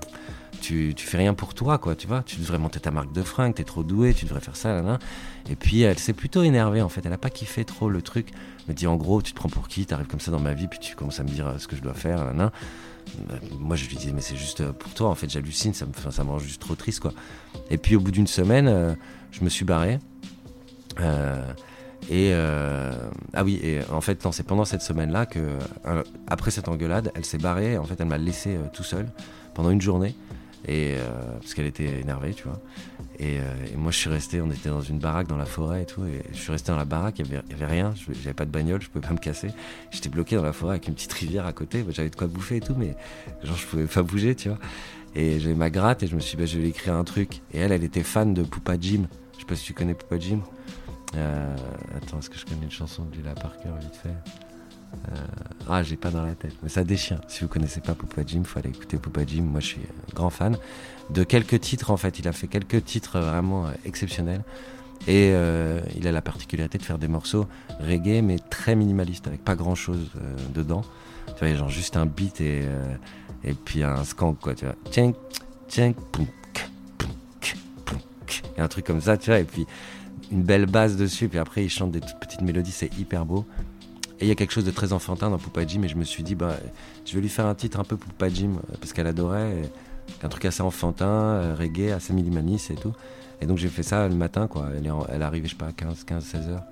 tu, 0.60 0.92
tu 0.94 1.06
fais 1.06 1.16
rien 1.16 1.32
pour 1.32 1.54
toi, 1.54 1.78
quoi, 1.78 1.94
tu 1.96 2.06
vois. 2.06 2.22
Tu 2.22 2.36
devrais 2.36 2.58
monter 2.58 2.80
ta 2.80 2.90
marque 2.90 3.12
de 3.14 3.22
fringues, 3.22 3.54
t'es 3.54 3.64
trop 3.64 3.82
doué, 3.82 4.12
tu 4.12 4.26
devrais 4.26 4.42
faire 4.42 4.56
ça, 4.56 4.74
là, 4.74 4.82
là. 4.82 4.98
Et 5.48 5.56
puis 5.56 5.80
elle 5.80 5.98
s'est 5.98 6.12
plutôt 6.12 6.42
énervée, 6.42 6.82
en 6.82 6.90
fait. 6.90 7.00
Elle 7.06 7.14
a 7.14 7.18
pas 7.18 7.30
kiffé 7.30 7.64
trop 7.64 7.88
le 7.88 8.02
truc. 8.02 8.28
Me 8.68 8.74
dit, 8.74 8.86
en 8.86 8.96
gros, 8.96 9.20
tu 9.22 9.32
te 9.32 9.36
prends 9.36 9.48
pour 9.48 9.66
qui? 9.68 9.86
T'arrives 9.86 10.06
comme 10.06 10.20
ça 10.20 10.30
dans 10.30 10.38
ma 10.38 10.54
vie, 10.54 10.68
puis 10.68 10.78
tu 10.78 10.94
commences 10.94 11.18
à 11.18 11.24
me 11.24 11.28
dire 11.28 11.48
euh, 11.48 11.58
ce 11.58 11.66
que 11.66 11.74
je 11.74 11.82
dois 11.82 11.94
faire, 11.94 12.32
là. 12.32 12.52
Euh, 13.30 13.36
Moi, 13.58 13.74
je 13.74 13.88
lui 13.88 13.96
disais, 13.96 14.12
mais 14.12 14.20
c'est 14.20 14.36
juste 14.36 14.60
euh, 14.60 14.72
pour 14.72 14.94
toi, 14.94 15.08
en 15.08 15.14
fait, 15.16 15.28
j'hallucine, 15.28 15.74
ça 15.74 15.86
me, 15.86 16.10
ça 16.10 16.22
me 16.24 16.30
rend 16.30 16.38
juste 16.38 16.60
trop 16.60 16.76
triste, 16.76 17.00
quoi. 17.00 17.12
Et 17.70 17.78
puis 17.78 17.96
au 17.96 18.00
bout 18.00 18.12
d'une 18.12 18.28
semaine, 18.28 18.68
euh, 18.68 18.94
je 19.32 19.42
me 19.42 19.48
suis 19.48 19.64
barré. 19.64 19.98
Et 22.10 22.32
ah 22.34 23.44
oui, 23.44 23.60
et 23.62 23.80
en 23.90 24.00
fait, 24.00 24.24
c'est 24.32 24.42
pendant 24.46 24.64
cette 24.64 24.82
semaine-là 24.82 25.24
que, 25.24 25.58
après 26.26 26.50
cette 26.50 26.68
engueulade, 26.68 27.12
elle 27.14 27.24
s'est 27.24 27.38
barrée. 27.38 27.78
En 27.78 27.84
fait, 27.84 28.00
elle 28.00 28.08
m'a 28.08 28.18
laissé 28.18 28.58
tout 28.72 28.82
seul 28.82 29.08
pendant 29.54 29.70
une 29.70 29.80
journée, 29.80 30.14
et 30.66 30.96
parce 31.40 31.54
qu'elle 31.54 31.66
était 31.66 32.00
énervée, 32.00 32.34
tu 32.34 32.44
vois. 32.44 32.60
Et, 33.18 33.38
euh, 33.38 33.42
et 33.72 33.76
moi, 33.76 33.92
je 33.92 33.98
suis 33.98 34.10
resté. 34.10 34.40
On 34.40 34.50
était 34.50 34.68
dans 34.68 34.80
une 34.80 34.98
baraque 34.98 35.28
dans 35.28 35.36
la 35.36 35.44
forêt 35.46 35.82
et 35.82 35.86
tout, 35.86 36.04
et 36.04 36.22
je 36.32 36.38
suis 36.38 36.50
resté 36.50 36.72
dans 36.72 36.78
la 36.78 36.84
baraque. 36.84 37.18
Il 37.18 37.26
y 37.26 37.28
avait, 37.34 37.42
avait 37.52 37.66
rien. 37.66 37.94
J'avais 38.22 38.34
pas 38.34 38.44
de 38.44 38.50
bagnole, 38.50 38.80
je 38.82 38.88
pouvais 38.88 39.06
pas 39.06 39.12
me 39.12 39.18
casser. 39.18 39.48
J'étais 39.90 40.08
bloqué 40.08 40.36
dans 40.36 40.42
la 40.42 40.52
forêt 40.52 40.72
avec 40.72 40.88
une 40.88 40.94
petite 40.94 41.12
rivière 41.12 41.46
à 41.46 41.52
côté. 41.52 41.84
J'avais 41.90 42.10
de 42.10 42.16
quoi 42.16 42.26
bouffer 42.26 42.56
et 42.56 42.60
tout, 42.60 42.74
mais 42.76 42.96
genre 43.42 43.56
je 43.56 43.66
pouvais 43.66 43.86
pas 43.86 44.02
bouger, 44.02 44.34
tu 44.34 44.48
vois. 44.48 44.58
Et 45.14 45.40
j'avais 45.40 45.54
ma 45.54 45.68
gratte 45.68 46.02
et 46.02 46.06
je 46.06 46.14
me 46.14 46.20
suis 46.20 46.36
dit, 46.36 46.42
bah, 46.42 46.46
je 46.46 46.58
vais 46.58 46.68
écrire 46.68 46.94
un 46.94 47.04
truc. 47.04 47.42
Et 47.52 47.58
elle, 47.58 47.72
elle 47.72 47.84
était 47.84 48.02
fan 48.02 48.32
de 48.32 48.42
Poupa 48.42 48.76
Jim. 48.80 49.06
Je 49.34 49.40
sais 49.40 49.46
pas 49.46 49.56
si 49.56 49.64
tu 49.64 49.74
connais 49.74 49.94
Poupa 49.94 50.18
Jim. 50.18 50.40
Euh, 51.14 51.54
attends, 51.94 52.18
est-ce 52.18 52.30
que 52.30 52.38
je 52.38 52.46
connais 52.46 52.64
une 52.64 52.70
chanson 52.70 53.04
de 53.04 53.14
Lila 53.16 53.34
Parker 53.34 53.68
vite 53.80 53.94
fait? 54.02 54.08
Euh, 54.08 55.16
Ah, 55.68 55.82
j'ai 55.82 55.96
pas 55.96 56.10
dans 56.10 56.22
la 56.24 56.34
tête. 56.34 56.54
Mais 56.62 56.68
ça 56.70 56.82
déchire. 56.84 57.20
Si 57.28 57.42
vous 57.42 57.48
connaissez 57.48 57.80
pas 57.80 57.94
Poupa 57.94 58.22
Jim, 58.26 58.42
faut 58.44 58.58
aller 58.58 58.70
écouter 58.70 58.96
Poupa 58.96 59.20
Jim. 59.26 59.42
Moi, 59.42 59.60
je 59.60 59.66
suis 59.66 59.80
grand 60.14 60.30
fan 60.30 60.56
de 61.12 61.24
quelques 61.24 61.60
titres. 61.60 61.90
En 61.90 61.96
fait, 61.96 62.18
il 62.18 62.28
a 62.28 62.32
fait 62.32 62.46
quelques 62.46 62.84
titres 62.84 63.20
vraiment 63.20 63.66
euh, 63.66 63.70
exceptionnels. 63.84 64.42
Et 65.08 65.30
euh, 65.32 65.80
il 65.96 66.06
a 66.06 66.12
la 66.12 66.22
particularité 66.22 66.78
de 66.78 66.84
faire 66.84 66.98
des 66.98 67.08
morceaux 67.08 67.46
reggae, 67.80 68.22
mais 68.22 68.38
très 68.38 68.76
minimalistes, 68.76 69.26
avec 69.26 69.42
pas 69.42 69.56
grand 69.56 69.74
chose 69.74 70.10
dedans. 70.54 70.82
Tu 71.26 71.44
vois, 71.44 71.54
genre 71.54 71.68
juste 71.68 71.96
un 71.96 72.06
beat 72.06 72.40
et, 72.40 72.62
euh, 72.62 72.94
et 73.42 73.54
puis 73.54 73.82
un 73.82 74.04
skank, 74.04 74.38
quoi. 74.40 74.54
Tu 74.54 74.64
vois, 74.64 74.76
tchink, 74.90 75.16
tchink. 75.68 75.96
Et 78.56 78.60
un 78.60 78.68
truc 78.68 78.84
comme 78.84 79.00
ça, 79.00 79.16
tu 79.16 79.30
vois. 79.30 79.40
Et 79.40 79.44
puis 79.44 79.66
une 80.30 80.42
belle 80.42 80.66
base 80.66 80.96
dessus. 80.96 81.28
Puis 81.28 81.38
après, 81.38 81.64
il 81.64 81.70
chante 81.70 81.90
des 81.90 82.00
toutes 82.00 82.20
petites 82.20 82.42
mélodies, 82.42 82.72
c'est 82.72 82.96
hyper 82.98 83.24
beau. 83.24 83.44
Et 84.20 84.26
il 84.26 84.28
y 84.28 84.30
a 84.30 84.36
quelque 84.36 84.52
chose 84.52 84.64
de 84.64 84.70
très 84.70 84.92
enfantin 84.92 85.30
dans 85.30 85.38
Poupa 85.38 85.66
Jim. 85.66 85.82
Et 85.82 85.88
je 85.88 85.96
me 85.96 86.04
suis 86.04 86.22
dit, 86.22 86.36
bah, 86.36 86.56
je 87.04 87.14
vais 87.14 87.20
lui 87.20 87.28
faire 87.28 87.46
un 87.46 87.56
titre 87.56 87.80
un 87.80 87.84
peu 87.84 87.96
Poupa 87.96 88.28
Jim, 88.28 88.52
euh, 88.56 88.76
parce 88.80 88.92
qu'elle 88.92 89.08
adorait. 89.08 89.68
Un 90.22 90.28
truc 90.28 90.44
assez 90.44 90.62
enfantin, 90.62 91.06
euh, 91.06 91.54
reggae, 91.58 91.90
assez 91.92 92.12
minimaliste 92.12 92.70
et 92.70 92.74
tout. 92.76 92.92
Et 93.40 93.46
donc 93.46 93.58
j'ai 93.58 93.68
fait 93.68 93.82
ça 93.82 94.06
le 94.08 94.14
matin, 94.14 94.46
quoi. 94.46 94.68
Elle 94.76 94.86
est, 94.86 94.90
en- 94.90 95.06
elle 95.12 95.20
est 95.22 95.24
arrivée, 95.24 95.46
je 95.48 95.52
sais 95.52 95.58
pas, 95.58 95.66
à 95.66 95.72
15, 95.72 96.04
15, 96.04 96.24
16 96.24 96.48
heures. 96.48 96.62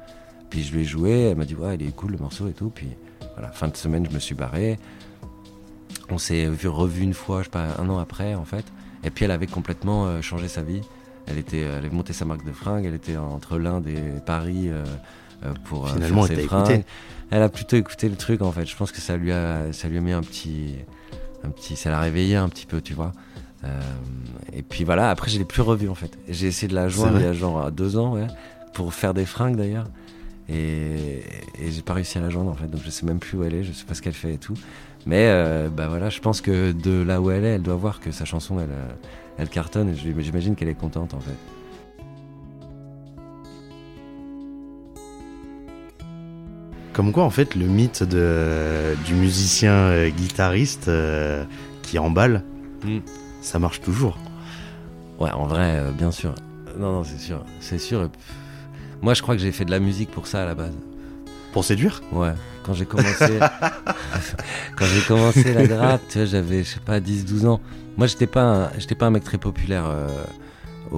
Puis 0.50 0.62
je 0.62 0.72
lui 0.74 0.82
ai 0.82 0.84
joué, 0.84 1.10
elle 1.30 1.36
m'a 1.36 1.44
dit, 1.44 1.54
ouais, 1.54 1.74
il 1.76 1.82
est 1.86 1.94
cool 1.94 2.12
le 2.12 2.18
morceau 2.18 2.48
et 2.48 2.52
tout. 2.52 2.70
Puis 2.70 2.88
voilà, 3.34 3.50
fin 3.52 3.68
de 3.68 3.76
semaine, 3.76 4.06
je 4.08 4.14
me 4.14 4.18
suis 4.20 4.34
barré. 4.34 4.78
On 6.10 6.18
s'est 6.18 6.46
vu, 6.46 6.68
revu 6.68 7.02
une 7.02 7.14
fois, 7.14 7.40
je 7.40 7.44
sais 7.44 7.50
pas, 7.50 7.66
un 7.78 7.88
an 7.88 7.98
après, 7.98 8.34
en 8.34 8.44
fait. 8.44 8.64
Et 9.04 9.10
puis 9.10 9.24
elle 9.24 9.30
avait 9.30 9.46
complètement 9.46 10.06
euh, 10.06 10.22
changé 10.22 10.48
sa 10.48 10.62
vie. 10.62 10.80
Elle, 11.26 11.38
était, 11.38 11.60
elle 11.60 11.72
avait 11.78 11.90
monté 11.90 12.12
sa 12.12 12.24
marque 12.24 12.44
de 12.44 12.52
fringues, 12.52 12.84
elle 12.84 12.94
était 12.94 13.16
entre 13.16 13.58
l'Inde 13.58 13.86
et 13.86 14.00
Paris 14.26 14.68
euh, 14.68 14.84
pour 15.64 15.88
Finalement, 15.88 16.22
faire 16.24 16.36
ses 16.36 16.42
fringues. 16.46 16.84
Elle 17.30 17.42
a 17.42 17.48
plutôt 17.48 17.76
écouté 17.76 18.08
le 18.08 18.16
truc, 18.16 18.42
en 18.42 18.50
fait. 18.50 18.66
Je 18.66 18.76
pense 18.76 18.90
que 18.90 19.00
ça 19.00 19.16
lui 19.16 19.30
a, 19.30 19.72
ça 19.72 19.88
lui 19.88 19.98
a 19.98 20.00
mis 20.00 20.10
un 20.12 20.22
petit, 20.22 20.74
un 21.44 21.50
petit, 21.50 21.76
ça 21.76 21.90
l'a 21.90 22.00
réveillé 22.00 22.34
un 22.36 22.48
petit 22.48 22.66
peu, 22.66 22.80
tu 22.80 22.92
vois. 22.94 23.12
Euh, 23.64 23.80
et 24.52 24.62
puis 24.62 24.84
voilà, 24.84 25.10
après 25.10 25.30
je 25.30 25.38
l'ai 25.38 25.44
plus 25.44 25.62
revue 25.62 25.88
en 25.88 25.94
fait. 25.94 26.18
J'ai 26.28 26.46
essayé 26.46 26.68
de 26.68 26.74
la 26.74 26.88
joindre 26.88 27.18
il 27.18 27.24
y 27.24 27.28
a 27.28 27.32
genre 27.32 27.70
deux 27.70 27.96
ans, 27.96 28.14
ouais, 28.14 28.26
pour 28.72 28.94
faire 28.94 29.14
des 29.14 29.26
fringues 29.26 29.56
d'ailleurs. 29.56 29.86
Et, 30.48 31.22
et 31.60 31.70
j'ai 31.70 31.82
pas 31.82 31.94
réussi 31.94 32.18
à 32.18 32.20
la 32.20 32.30
joindre 32.30 32.50
en 32.50 32.54
fait, 32.54 32.66
donc 32.66 32.80
je 32.84 32.90
sais 32.90 33.06
même 33.06 33.18
plus 33.20 33.38
où 33.38 33.44
elle 33.44 33.54
est, 33.54 33.62
je 33.62 33.72
sais 33.72 33.84
pas 33.84 33.94
ce 33.94 34.02
qu'elle 34.02 34.14
fait 34.14 34.34
et 34.34 34.38
tout. 34.38 34.54
Mais 35.06 35.26
euh, 35.28 35.68
bah 35.68 35.88
voilà, 35.88 36.10
je 36.10 36.20
pense 36.20 36.40
que 36.40 36.72
de 36.72 37.02
là 37.02 37.20
où 37.20 37.30
elle 37.30 37.44
est, 37.44 37.54
elle 37.54 37.62
doit 37.62 37.76
voir 37.76 38.00
que 38.00 38.10
sa 38.10 38.24
chanson 38.24 38.58
elle, 38.58 38.70
euh, 38.70 38.92
elle 39.38 39.48
cartonne 39.48 39.90
et 39.90 39.94
j'imagine 39.94 40.56
qu'elle 40.56 40.68
est 40.68 40.74
contente 40.74 41.14
en 41.14 41.20
fait. 41.20 41.36
Comme 46.92 47.12
quoi, 47.12 47.22
en 47.22 47.30
fait, 47.30 47.54
le 47.54 47.66
mythe 47.66 48.02
de, 48.02 48.96
du 49.06 49.14
musicien 49.14 49.72
euh, 49.72 50.10
guitariste 50.10 50.88
euh, 50.88 51.44
qui 51.82 51.98
emballe, 51.98 52.42
Mm. 52.84 52.98
Ça 53.40 53.58
marche 53.58 53.80
toujours. 53.80 54.16
Ouais, 55.18 55.30
en 55.30 55.46
vrai, 55.46 55.78
euh, 55.78 55.90
bien 55.92 56.10
sûr. 56.10 56.34
Non, 56.78 56.92
non, 56.92 57.04
c'est 57.04 57.18
sûr, 57.18 57.44
c'est 57.60 57.78
sûr. 57.78 58.08
Moi 59.02 59.14
je 59.14 59.22
crois 59.22 59.34
que 59.34 59.40
j'ai 59.40 59.52
fait 59.52 59.64
de 59.64 59.70
la 59.70 59.80
musique 59.80 60.10
pour 60.10 60.26
ça 60.26 60.42
à 60.42 60.46
la 60.46 60.54
base. 60.54 60.74
Pour 61.52 61.64
séduire? 61.64 62.00
Ouais, 62.12 62.32
quand 62.64 62.74
j'ai 62.74 62.86
commencé 62.86 63.38
quand 64.76 64.84
j'ai 64.84 65.02
commencé 65.02 65.52
la 65.52 65.66
gratte, 65.66 66.02
tu 66.08 66.18
vois, 66.18 66.26
j'avais 66.26 66.62
je 66.62 66.68
sais 66.74 66.80
pas 66.80 67.00
10 67.00 67.24
12 67.24 67.46
ans. 67.46 67.60
Moi, 67.96 68.06
j'étais 68.06 68.26
pas 68.28 68.70
j'étais 68.78 68.94
pas 68.94 69.06
un 69.06 69.10
mec 69.10 69.24
très 69.24 69.38
populaire 69.38 69.84
euh, 69.86 70.06
au 70.92 70.96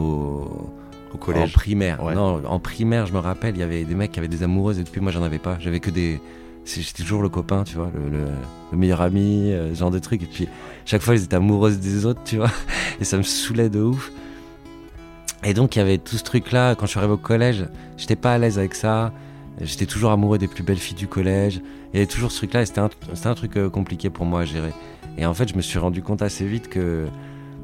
au 1.13 1.15
en 1.15 1.19
collège. 1.19 1.53
primaire. 1.53 2.03
Ouais. 2.03 2.15
Non, 2.15 2.43
en 2.47 2.59
primaire, 2.59 3.07
je 3.07 3.13
me 3.13 3.19
rappelle, 3.19 3.57
il 3.57 3.61
y 3.61 3.63
avait 3.63 3.85
des 3.85 3.95
mecs 3.95 4.13
qui 4.13 4.19
avaient 4.19 4.29
des 4.29 4.43
amoureuses 4.43 4.79
et 4.79 4.85
depuis 4.85 5.01
moi 5.01 5.11
j'en 5.13 5.23
avais 5.23 5.39
pas. 5.39 5.57
J'avais 5.59 5.81
que 5.81 5.91
des 5.91 6.21
j'étais 6.65 7.03
toujours 7.03 7.23
le 7.23 7.29
copain, 7.29 7.65
tu 7.65 7.77
vois, 7.77 7.91
le, 7.95 8.09
le- 8.09 8.27
le 8.73 8.79
meilleur 8.79 9.01
ami, 9.03 9.53
euh, 9.53 9.75
genre 9.75 9.91
de 9.91 9.99
trucs 9.99 10.23
et 10.23 10.27
puis 10.27 10.49
chaque 10.85 11.03
fois 11.03 11.15
ils 11.15 11.25
étaient 11.25 11.37
amoureuses 11.37 11.79
des 11.79 12.07
autres, 12.07 12.21
tu 12.25 12.37
vois, 12.37 12.51
et 13.01 13.05
ça 13.05 13.17
me 13.19 13.23
saoulait 13.23 13.69
de 13.71 13.81
ouf. 13.81 14.11
Et 15.45 15.55
donc 15.55 15.75
il 15.77 15.81
y 15.81 15.83
avait 15.83 15.99
tout 15.99 16.17
ce 16.17 16.23
truc 16.23 16.53
là 16.53 16.75
quand 16.75 16.87
je 16.87 16.91
suis 16.91 16.99
arrivé 16.99 17.15
au 17.15 17.19
collège, 17.19 17.67
j'étais 17.97 18.17
pas 18.17 18.33
à 18.35 18.39
l'aise 18.39 18.59
avec 18.59 18.75
ça. 18.75 19.13
J'étais 19.61 19.85
toujours 19.87 20.13
amoureux 20.13 20.39
des 20.39 20.49
plus 20.49 20.63
belles 20.63 20.79
filles 20.79 20.97
du 20.97 21.07
collège. 21.07 21.61
Il 21.93 21.97
y 21.97 21.99
avait 21.99 22.07
toujours 22.07 22.33
ce 22.33 22.39
truc-là 22.39 22.63
et 22.63 22.67
c'était 22.67 22.81
un, 22.81 22.89
c'était 23.13 23.27
un 23.29 23.35
truc 23.35 23.57
euh, 23.59 23.69
compliqué 23.69 24.09
pour 24.09 24.25
moi 24.25 24.41
à 24.41 24.45
gérer. 24.47 24.73
Et 25.19 25.27
en 25.27 25.35
fait, 25.35 25.47
je 25.51 25.55
me 25.55 25.61
suis 25.61 25.79
rendu 25.79 26.03
compte 26.03 26.23
assez 26.23 26.47
vite 26.47 26.71
que, 26.71 27.07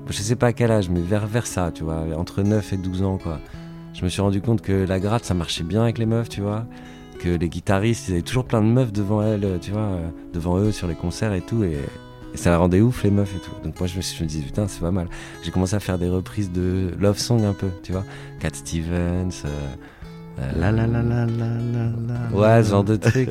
je 0.06 0.12
sais 0.12 0.36
pas 0.36 0.48
à 0.48 0.52
quel 0.52 0.70
âge, 0.70 0.90
mais 0.90 1.00
vers, 1.00 1.26
vers 1.26 1.46
ça, 1.46 1.70
tu 1.74 1.84
vois, 1.84 2.04
entre 2.14 2.42
9 2.42 2.74
et 2.74 2.76
12 2.76 3.02
ans, 3.02 3.16
quoi. 3.16 3.40
Je 3.94 4.04
me 4.04 4.10
suis 4.10 4.20
rendu 4.20 4.42
compte 4.42 4.60
que 4.60 4.84
la 4.86 5.00
gratte, 5.00 5.24
ça 5.24 5.32
marchait 5.32 5.64
bien 5.64 5.82
avec 5.82 5.96
les 5.96 6.04
meufs, 6.06 6.28
tu 6.28 6.42
vois. 6.42 6.66
Que 7.18 7.30
les 7.30 7.48
guitaristes, 7.48 8.08
ils 8.08 8.12
avaient 8.12 8.22
toujours 8.22 8.44
plein 8.44 8.60
de 8.60 8.66
meufs 8.66 8.92
devant 8.92 9.22
elles, 9.22 9.58
tu 9.60 9.72
vois, 9.72 9.80
euh, 9.80 10.08
devant 10.32 10.58
eux 10.58 10.70
sur 10.70 10.86
les 10.86 10.94
concerts 10.94 11.32
et 11.32 11.40
tout. 11.40 11.64
Et, 11.64 11.76
et 12.32 12.36
ça 12.36 12.50
la 12.50 12.58
rendait 12.58 12.80
ouf, 12.80 13.02
les 13.02 13.10
meufs 13.10 13.34
et 13.34 13.40
tout. 13.40 13.50
Donc 13.64 13.78
moi, 13.80 13.88
je 13.88 13.96
me, 13.96 14.02
suis, 14.02 14.16
je 14.16 14.22
me 14.22 14.28
disais, 14.28 14.44
putain, 14.44 14.68
c'est 14.68 14.80
pas 14.80 14.90
mal. 14.92 15.08
J'ai 15.42 15.50
commencé 15.50 15.74
à 15.74 15.80
faire 15.80 15.98
des 15.98 16.08
reprises 16.08 16.52
de 16.52 16.90
love 17.00 17.18
song 17.18 17.42
un 17.44 17.54
peu, 17.54 17.68
tu 17.82 17.90
vois. 17.92 18.04
Cat 18.38 18.50
Stevens. 18.52 19.30
euh, 19.44 19.48
euh, 20.38 20.52
La 20.56 20.70
la 20.70 20.86
la 20.86 21.02
la 21.02 21.26
la 21.26 21.26
la 21.26 21.90
la. 22.30 22.36
Ouais, 22.58 22.62
ce 22.62 22.70
genre 22.70 22.84
de 22.84 22.94
truc. 22.94 23.30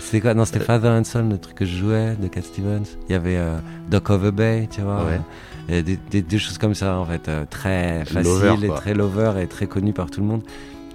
C'était 0.00 0.20
quoi? 0.20 0.34
Non, 0.34 0.44
c'était 0.44 0.58
Father 0.60 0.88
and 0.90 1.04
Son, 1.04 1.28
le 1.28 1.38
truc 1.38 1.54
que 1.54 1.64
je 1.64 1.76
jouais 1.76 2.16
de 2.20 2.26
Cat 2.26 2.42
Stevens. 2.42 2.86
Il 3.08 3.12
y 3.12 3.14
avait 3.14 3.36
euh, 3.36 3.58
Dock 3.88 4.10
of 4.10 4.22
the 4.24 4.30
Bay, 4.34 4.66
tu 4.68 4.80
vois. 4.80 5.04
Ouais. 5.04 5.20
Et 5.68 5.82
des, 5.84 5.96
des- 6.10 6.22
des 6.22 6.38
choses 6.38 6.58
comme 6.58 6.74
ça, 6.74 6.96
en 6.98 7.04
fait, 7.04 7.28
euh, 7.28 7.44
très 7.48 8.04
faciles 8.06 8.22
Lover, 8.24 8.66
et 8.66 8.68
très 8.70 8.94
lover 8.94 9.32
et 9.40 9.46
très 9.46 9.66
connues 9.68 9.92
par 9.92 10.10
tout 10.10 10.20
le 10.20 10.26
monde. 10.26 10.42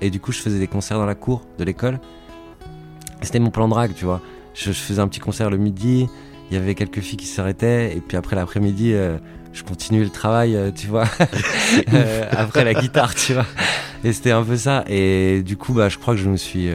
Et 0.01 0.09
du 0.09 0.19
coup, 0.19 0.33
je 0.33 0.39
faisais 0.39 0.59
des 0.59 0.67
concerts 0.67 0.97
dans 0.97 1.05
la 1.05 1.15
cour 1.15 1.45
de 1.57 1.63
l'école. 1.63 1.99
C'était 3.23 3.39
mon 3.39 3.49
plan 3.49 3.67
de 3.67 3.73
drague, 3.73 3.93
tu 3.95 4.05
vois. 4.05 4.21
Je, 4.53 4.71
je 4.71 4.79
faisais 4.79 5.01
un 5.01 5.07
petit 5.07 5.19
concert 5.19 5.49
le 5.49 5.57
midi, 5.57 6.07
il 6.49 6.57
y 6.57 6.59
avait 6.59 6.75
quelques 6.75 6.99
filles 6.99 7.17
qui 7.17 7.25
s'arrêtaient, 7.25 7.95
et 7.95 8.01
puis 8.01 8.17
après 8.17 8.35
l'après-midi, 8.35 8.93
euh, 8.93 9.17
je 9.53 9.63
continuais 9.63 10.03
le 10.03 10.09
travail, 10.09 10.55
euh, 10.55 10.71
tu 10.71 10.87
vois, 10.87 11.05
Euh, 11.93 12.29
après 12.31 12.63
la 12.63 12.75
guitare, 12.75 13.15
tu 13.15 13.33
vois. 13.33 13.45
Et 14.03 14.13
c'était 14.13 14.31
un 14.31 14.43
peu 14.43 14.57
ça. 14.57 14.83
Et 14.87 15.41
du 15.43 15.57
coup, 15.57 15.73
bah, 15.73 15.89
je 15.89 15.97
crois 15.97 16.13
que 16.13 16.19
je 16.19 16.29
me 16.29 16.37
suis. 16.37 16.69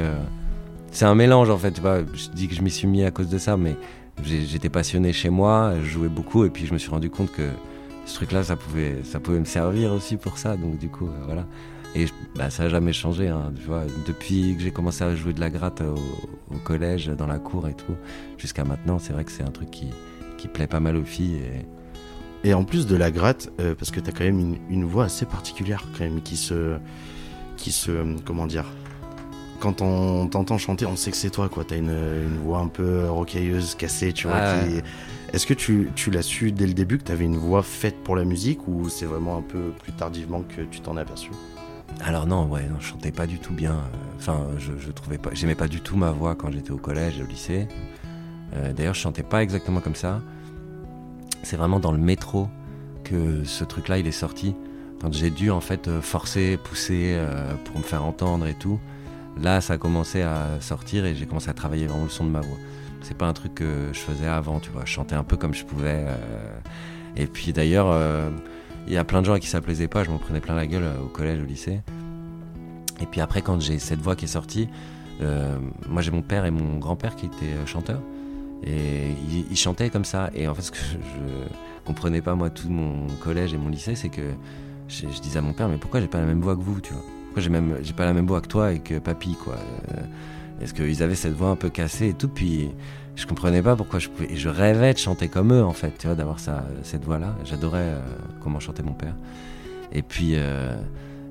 C'est 0.91 1.05
un 1.05 1.15
mélange 1.15 1.51
en 1.51 1.59
fait, 1.59 1.71
tu 1.71 1.81
vois. 1.81 2.01
Je 2.15 2.29
dis 2.35 2.49
que 2.49 2.55
je 2.55 2.63
m'y 2.63 2.71
suis 2.71 2.89
mis 2.89 3.05
à 3.05 3.13
cause 3.13 3.29
de 3.29 3.39
ça, 3.39 3.57
mais 3.57 3.77
j'étais 4.25 4.69
passionné 4.69 5.13
chez 5.13 5.31
moi, 5.31 5.75
je 5.83 5.89
jouais 5.89 6.09
beaucoup, 6.09 6.45
et 6.45 6.51
puis 6.51 6.67
je 6.67 6.73
me 6.73 6.79
suis 6.79 6.91
rendu 6.91 7.11
compte 7.11 7.31
que 7.31 7.49
ce 8.07 8.15
truc-là, 8.15 8.43
ça 8.43 8.57
pouvait, 8.57 8.97
ça 9.05 9.21
pouvait 9.21 9.39
me 9.39 9.45
servir 9.45 9.93
aussi 9.93 10.17
pour 10.17 10.39
ça. 10.39 10.57
Donc 10.57 10.79
du 10.79 10.89
coup, 10.89 11.09
voilà. 11.27 11.45
Et 11.95 12.07
bah, 12.37 12.51
ça 12.51 12.65
n'a 12.65 12.69
jamais 12.69 12.93
changé, 12.93 13.29
hein, 13.29 13.53
tu 13.57 13.67
vois. 13.67 13.85
Depuis 14.07 14.55
que 14.57 14.63
j'ai 14.63 14.71
commencé 14.71 15.03
à 15.05 15.15
jouer 15.15 15.33
de 15.33 15.41
la 15.41 15.51
gratte 15.51 15.81
au, 15.81 15.95
au 16.55 16.59
collège, 16.59 17.07
dans 17.09 17.27
la 17.27 17.39
cour 17.39 17.67
et 17.69 17.75
tout, 17.75 17.95
jusqu'à 18.37 18.65
maintenant, 18.65 18.99
c'est 18.99 19.13
vrai 19.13 19.25
que 19.25 19.33
c'est 19.33 19.43
un 19.43 19.51
truc 19.51 19.71
qui, 19.71 19.87
qui 20.37 20.49
plaît 20.49 20.67
pas 20.67 20.81
mal 20.81 20.97
aux 20.97 21.05
filles. 21.05 21.37
Et... 22.45 22.49
Et 22.51 22.55
en 22.55 22.63
plus 22.63 22.87
de 22.87 22.95
la 22.95 23.11
gratte, 23.11 23.51
euh, 23.61 23.75
parce 23.75 23.91
que 23.91 23.99
t'as 24.01 24.13
quand 24.13 24.23
même 24.25 24.39
une, 24.39 24.59
une 24.71 24.85
voix 24.85 25.05
assez 25.05 25.25
particulière, 25.27 25.83
quand 25.97 26.05
même, 26.05 26.21
qui 26.23 26.37
se. 26.37 26.77
qui 27.57 27.73
se. 27.73 27.91
comment 28.25 28.47
dire 28.47 28.67
Quand 29.59 29.83
on 29.83 30.29
t'entend 30.29 30.57
chanter, 30.59 30.87
on 30.87 30.95
sait 30.95 31.11
que 31.11 31.17
c'est 31.17 31.31
toi, 31.31 31.49
quoi. 31.49 31.65
T'as 31.65 31.79
une, 31.79 31.89
une 31.91 32.39
voix 32.45 32.61
un 32.61 32.69
peu 32.69 33.09
rocailleuse, 33.09 33.75
cassée, 33.75 34.13
tu 34.13 34.29
vois. 34.29 34.37
Ah 34.37 34.59
qui- 34.65 34.83
Est-ce 35.35 35.47
que 35.47 35.55
tu, 35.55 35.91
tu 35.97 36.13
l'as 36.13 36.23
su 36.23 36.53
dès 36.53 36.67
le 36.69 36.75
début 36.75 36.99
que 36.99 37.03
t'avais 37.05 37.25
une 37.25 37.37
voix 37.39 37.63
faite 37.65 37.97
pour 38.05 38.15
la 38.15 38.25
musique 38.25 38.69
ou 38.69 38.89
c'est 38.89 39.07
vraiment 39.07 39.37
un 39.39 39.43
peu 39.43 39.73
plus 39.83 39.93
tardivement 39.93 40.43
que 40.43 40.63
tu 40.63 40.81
t'en 40.81 40.97
es 40.97 41.01
aperçu 41.01 41.31
Alors 42.01 42.27
non, 42.27 42.47
ouais, 42.47 42.63
non, 42.69 42.77
je 42.81 42.87
chantais 42.87 43.11
pas 43.13 43.27
du 43.27 43.39
tout 43.39 43.53
bien. 43.53 43.73
euh, 43.73 44.17
Enfin, 44.19 44.47
je, 44.59 44.73
je 44.79 44.91
trouvais 44.91 45.19
pas, 45.19 45.31
j'aimais 45.33 45.55
pas 45.55 45.69
du 45.69 45.81
tout 45.81 45.97
ma 45.97 46.11
voix 46.11 46.35
quand 46.35 46.51
j'étais 46.51 46.71
au 46.71 46.77
collège 46.79 47.21
au 47.21 47.27
lycée. 47.27 47.69
Euh, 48.55 48.73
D'ailleurs, 48.73 48.95
je 48.95 49.01
chantais 49.01 49.23
pas 49.23 49.43
exactement 49.43 49.81
comme 49.81 49.95
ça. 49.95 50.21
C'est 51.43 51.57
vraiment 51.57 51.81
dans 51.81 51.93
le 51.93 51.99
métro 51.99 52.49
que 53.05 53.45
ce 53.45 53.65
truc-là 53.65 53.99
il 53.99 54.07
est 54.07 54.13
sorti. 54.13 54.55
Quand 55.01 55.13
j'ai 55.13 55.31
dû 55.31 55.51
en 55.51 55.61
fait 55.61 55.87
euh, 55.89 56.01
forcer, 56.01 56.57
pousser 56.57 57.17
pour 57.65 57.79
me 57.79 57.83
faire 57.85 58.05
entendre 58.05 58.47
et 58.47 58.55
tout. 58.55 58.81
Là, 59.41 59.61
ça 59.61 59.75
a 59.75 59.79
commencé 59.79 60.23
à 60.23 60.61
sortir 60.61 61.05
et 61.05 61.15
j'ai 61.15 61.27
commencé 61.27 61.49
à 61.49 61.55
travailler 61.55 61.87
vraiment 61.87 62.05
le 62.05 62.11
son 62.11 62.25
de 62.25 62.31
ma 62.31 62.41
voix. 62.41 62.57
C'est 63.03 63.17
pas 63.17 63.27
un 63.29 63.33
truc 63.33 63.55
que 63.55 63.91
je 63.93 63.99
faisais 64.01 64.27
avant, 64.27 64.59
tu 64.59 64.71
vois. 64.71 64.83
Je 64.85 64.91
chantais 64.91 65.15
un 65.15 65.23
peu 65.23 65.37
comme 65.37 65.55
je 65.55 65.65
pouvais. 65.65 66.07
Et 67.17 67.29
puis 67.29 67.53
d'ailleurs, 67.53 67.87
il 68.89 68.95
y 68.95 68.97
a 68.97 69.05
plein 69.05 69.21
de 69.21 69.27
gens 69.27 69.35
à 69.35 69.41
qui 69.41 69.47
ça 69.47 69.61
plaisait 69.61 69.87
pas. 69.87 70.03
Je 70.03 70.11
m'en 70.11 70.19
prenais 70.19 70.41
plein 70.41 70.55
la 70.55 70.67
gueule 70.67 70.85
euh, 70.85 71.03
au 71.05 71.09
collège, 71.09 71.41
au 71.41 71.45
lycée. 71.45 71.81
Et 73.01 73.07
puis 73.07 73.21
après, 73.21 73.43
quand 73.43 73.61
j'ai 73.61 73.79
cette 73.79 74.01
voix 74.01 74.17
qui 74.17 74.25
est 74.25 74.29
sortie, 74.29 74.69
euh, 75.21 75.59
moi 75.89 76.03
j'ai 76.03 76.11
mon 76.11 76.23
père 76.23 76.47
et 76.47 76.51
mon 76.51 76.79
grand-père 76.79 77.15
qui 77.15 77.27
étaient 77.27 77.55
euh, 77.55 77.67
chanteurs. 77.67 78.01
Et 78.65 79.13
ils, 79.51 79.57
chantaient 79.57 79.89
comme 79.89 80.05
ça. 80.05 80.31
Et 80.35 80.49
en 80.49 80.55
fait, 80.55 80.63
ce 80.63 80.73
que 80.73 80.79
je, 80.79 81.85
comprenais 81.85 82.21
pas, 82.21 82.35
moi, 82.35 82.51
tout 82.51 82.69
mon 82.69 83.07
collège 83.21 83.55
et 83.55 83.57
mon 83.57 83.69
lycée, 83.69 83.95
c'est 83.95 84.09
que 84.09 84.33
je, 84.89 85.07
disais 85.21 85.39
à 85.39 85.43
mon 85.43 85.53
père, 85.53 85.69
mais 85.69 85.77
pourquoi 85.77 86.01
j'ai 86.01 86.09
pas 86.09 86.19
la 86.19 86.27
même 86.27 86.41
voix 86.41 86.57
que 86.57 86.63
vous, 86.63 86.81
tu 86.81 86.93
vois? 86.93 87.03
Pourquoi 87.27 87.43
j'ai 87.43 87.51
même 87.51 87.77
j'ai 87.83 87.93
pas 87.93 88.05
la 88.05 88.13
même 88.13 88.27
voix 88.27 88.41
que 88.41 88.49
toi 88.49 88.73
et 88.73 88.81
que 88.81 88.99
papy, 88.99 89.37
quoi? 89.37 89.55
Est-ce 90.61 90.75
qu'ils 90.75 91.05
avaient 91.05 91.15
cette 91.15 91.35
voix 91.35 91.51
un 91.51 91.57
peu 91.57 91.71
cassée 91.71 92.09
et 92.09 92.15
tout? 92.15 92.29
Puis 92.29 92.71
je 93.19 93.27
comprenais 93.27 93.63
pas 93.63 93.77
pourquoi 93.77 93.99
je 93.99 94.09
pouvais. 94.09 94.33
Et 94.33 94.37
je 94.37 94.49
rêvais 94.49 94.95
de 94.95 94.99
chanter 94.99 95.29
comme 95.29 95.53
eux, 95.53 95.65
en 95.65 95.75
fait, 95.75 95.93
tu 95.99 96.07
vois, 96.07 96.17
d'avoir 96.17 96.41
ça, 96.41 96.65
cette 96.83 97.05
voix-là. 97.05 97.35
J'adorais 97.45 97.81
euh, 97.81 98.01
comment 98.43 98.61
chantait 98.61 98.83
mon 98.83 98.95
père. 98.95 99.15
Et 99.93 100.03
puis. 100.03 100.33
euh, 100.35 100.77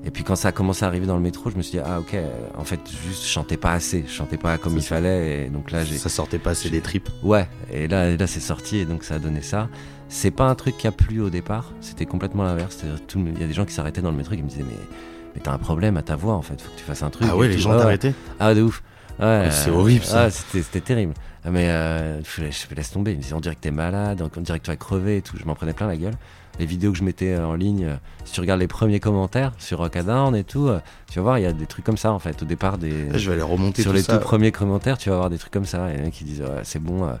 Et 0.04 0.10
puis 0.12 0.22
quand 0.22 0.36
ça 0.36 0.48
a 0.48 0.52
commencé 0.52 0.84
à 0.84 0.88
arriver 0.88 1.06
dans 1.06 1.16
le 1.16 1.22
métro, 1.22 1.50
je 1.50 1.56
me 1.56 1.62
suis 1.62 1.72
dit, 1.78 1.84
ah 1.84 1.98
ok, 1.98 2.14
en 2.56 2.64
fait, 2.64 2.78
juste 3.04 3.24
je 3.24 3.28
chantais 3.28 3.56
pas 3.56 3.72
assez, 3.72 4.04
je 4.06 4.12
chantais 4.12 4.38
pas 4.38 4.56
comme 4.56 4.76
il 4.76 4.82
fallait. 4.82 5.46
Et 5.46 5.50
donc 5.50 5.72
là, 5.72 5.84
j'ai. 5.84 5.98
Ça 5.98 6.08
sortait 6.08 6.38
pas 6.38 6.50
assez 6.50 6.70
des 6.70 6.80
tripes. 6.80 7.08
Ouais, 7.24 7.48
et 7.72 7.88
là, 7.88 8.16
là 8.16 8.26
c'est 8.28 8.40
sorti, 8.40 8.78
et 8.78 8.84
donc 8.84 9.02
ça 9.02 9.16
a 9.16 9.18
donné 9.18 9.42
ça. 9.42 9.68
C'est 10.08 10.30
pas 10.30 10.48
un 10.48 10.54
truc 10.54 10.76
qui 10.78 10.86
a 10.86 10.92
plu 10.92 11.20
au 11.20 11.30
départ, 11.30 11.72
c'était 11.80 12.06
complètement 12.06 12.44
l'inverse. 12.44 12.78
Il 13.16 13.40
y 13.40 13.44
a 13.44 13.46
des 13.46 13.52
gens 13.52 13.66
qui 13.66 13.74
s'arrêtaient 13.74 14.00
dans 14.00 14.12
le 14.12 14.16
métro 14.16 14.32
et 14.34 14.36
qui 14.36 14.42
me 14.44 14.48
disaient, 14.48 14.64
mais, 14.66 14.78
mais 15.34 15.40
t'as 15.42 15.52
un 15.52 15.58
problème 15.58 15.96
à 15.98 16.02
ta 16.02 16.16
voix 16.16 16.34
en 16.34 16.42
fait, 16.42 16.58
faut 16.62 16.70
que 16.70 16.78
tu 16.78 16.84
fasses 16.84 17.02
un 17.02 17.10
truc. 17.10 17.26
Ah 17.30 17.36
ouais, 17.36 17.48
les 17.48 17.58
gens 17.58 17.76
t'arrêtaient? 17.76 18.14
Ah, 18.40 18.54
de 18.54 18.62
ouf. 18.62 18.82
Ouais, 19.20 19.44
Mais 19.46 19.50
c'est 19.50 19.70
horrible, 19.70 20.04
ça. 20.04 20.24
ouais, 20.24 20.30
c'était, 20.30 20.62
c'était 20.62 20.80
terrible. 20.80 21.14
Ah, 21.44 21.50
mais 21.50 21.68
euh, 21.68 22.20
je, 22.22 22.42
je 22.50 22.74
laisse 22.74 22.90
tomber. 22.90 23.12
Ils 23.12 23.16
me 23.18 23.22
disaient 23.22 23.34
on 23.34 23.40
dirait 23.40 23.54
que 23.54 23.60
t'es 23.60 23.70
malade, 23.70 24.22
on 24.36 24.40
dirait 24.40 24.58
que 24.58 24.64
tu 24.64 24.70
vas 24.70 24.76
crever 24.76 25.18
et 25.18 25.22
tout. 25.22 25.36
Je 25.38 25.44
m'en 25.44 25.54
prenais 25.54 25.72
plein 25.72 25.86
la 25.86 25.96
gueule. 25.96 26.14
Les 26.58 26.66
vidéos 26.66 26.90
que 26.92 26.98
je 26.98 27.04
mettais 27.04 27.34
euh, 27.34 27.46
en 27.46 27.54
ligne, 27.54 27.84
euh, 27.84 27.94
si 28.24 28.32
tu 28.32 28.40
regardes 28.40 28.58
les 28.60 28.66
premiers 28.66 28.98
commentaires 28.98 29.52
sur 29.58 29.78
Rockadam 29.78 30.34
et 30.34 30.42
tout, 30.42 30.66
euh, 30.68 30.80
tu 31.10 31.18
vas 31.20 31.22
voir, 31.22 31.38
il 31.38 31.42
y 31.42 31.46
a 31.46 31.52
des 31.52 31.66
trucs 31.66 31.84
comme 31.84 31.96
ça 31.96 32.12
en 32.12 32.18
fait. 32.18 32.42
Au 32.42 32.44
départ, 32.46 32.78
des, 32.78 33.16
Je 33.16 33.28
vais 33.30 33.34
aller 33.34 33.42
remonter 33.42 33.82
sur 33.82 33.92
tout 33.92 33.96
les 33.96 34.02
ça. 34.02 34.14
tout 34.18 34.24
premiers 34.24 34.50
commentaires, 34.52 34.98
tu 34.98 35.08
vas 35.08 35.14
avoir 35.16 35.30
des 35.30 35.38
trucs 35.38 35.52
comme 35.52 35.64
ça. 35.66 35.86
Il 35.88 35.92
y 35.92 35.94
a 35.94 35.96
des 35.98 36.02
mecs 36.04 36.14
qui 36.14 36.24
disent 36.24 36.42
ouais, 36.42 36.62
c'est 36.64 36.80
bon, 36.82 37.04
euh, 37.06 37.12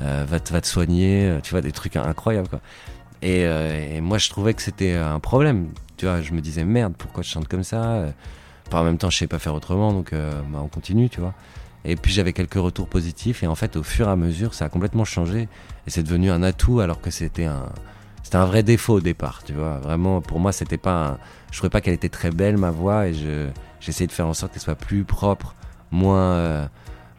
euh, 0.00 0.24
va, 0.28 0.38
te, 0.40 0.52
va 0.52 0.60
te 0.60 0.66
soigner, 0.66 1.26
euh, 1.28 1.40
tu 1.42 1.52
vois, 1.52 1.62
des 1.62 1.72
trucs 1.72 1.96
incroyables 1.96 2.48
quoi. 2.48 2.60
Et, 3.22 3.46
euh, 3.46 3.96
et 3.96 4.00
moi, 4.02 4.18
je 4.18 4.28
trouvais 4.28 4.52
que 4.52 4.60
c'était 4.60 4.92
un 4.96 5.18
problème. 5.18 5.68
Tu 5.96 6.04
vois, 6.04 6.20
je 6.20 6.32
me 6.32 6.40
disais 6.42 6.64
merde, 6.64 6.92
pourquoi 6.98 7.22
je 7.22 7.30
chante 7.30 7.48
comme 7.48 7.64
ça 7.64 8.04
En 8.80 8.84
même 8.84 8.98
temps, 8.98 9.10
je 9.10 9.18
sais 9.18 9.26
pas 9.26 9.38
faire 9.38 9.54
autrement, 9.54 9.92
donc 9.92 10.12
euh, 10.12 10.32
bah, 10.50 10.60
on 10.62 10.68
continue, 10.68 11.08
tu 11.08 11.20
vois. 11.20 11.34
Et 11.84 11.96
puis 11.96 12.12
j'avais 12.12 12.32
quelques 12.32 12.54
retours 12.54 12.88
positifs, 12.88 13.42
et 13.42 13.46
en 13.46 13.54
fait, 13.54 13.76
au 13.76 13.82
fur 13.82 14.08
et 14.08 14.10
à 14.10 14.16
mesure, 14.16 14.54
ça 14.54 14.64
a 14.66 14.68
complètement 14.68 15.04
changé, 15.04 15.48
et 15.86 15.90
c'est 15.90 16.02
devenu 16.02 16.30
un 16.30 16.42
atout, 16.42 16.80
alors 16.80 17.00
que 17.00 17.10
c'était 17.10 17.44
un, 17.44 17.66
c'était 18.22 18.36
un 18.36 18.46
vrai 18.46 18.62
défaut 18.62 18.94
au 18.94 19.00
départ, 19.00 19.42
tu 19.44 19.52
vois. 19.52 19.78
Vraiment, 19.78 20.20
pour 20.22 20.40
moi, 20.40 20.52
c'était 20.52 20.78
pas, 20.78 21.08
un- 21.08 21.18
je 21.50 21.58
trouvais 21.58 21.70
pas 21.70 21.80
qu'elle 21.82 21.94
était 21.94 22.08
très 22.08 22.30
belle 22.30 22.56
ma 22.56 22.70
voix, 22.70 23.06
et 23.08 23.14
je, 23.14 23.48
j'essayais 23.80 24.06
de 24.06 24.12
faire 24.12 24.26
en 24.26 24.34
sorte 24.34 24.52
qu'elle 24.52 24.62
soit 24.62 24.74
plus 24.76 25.04
propre, 25.04 25.54
moins, 25.90 26.32
euh, 26.32 26.66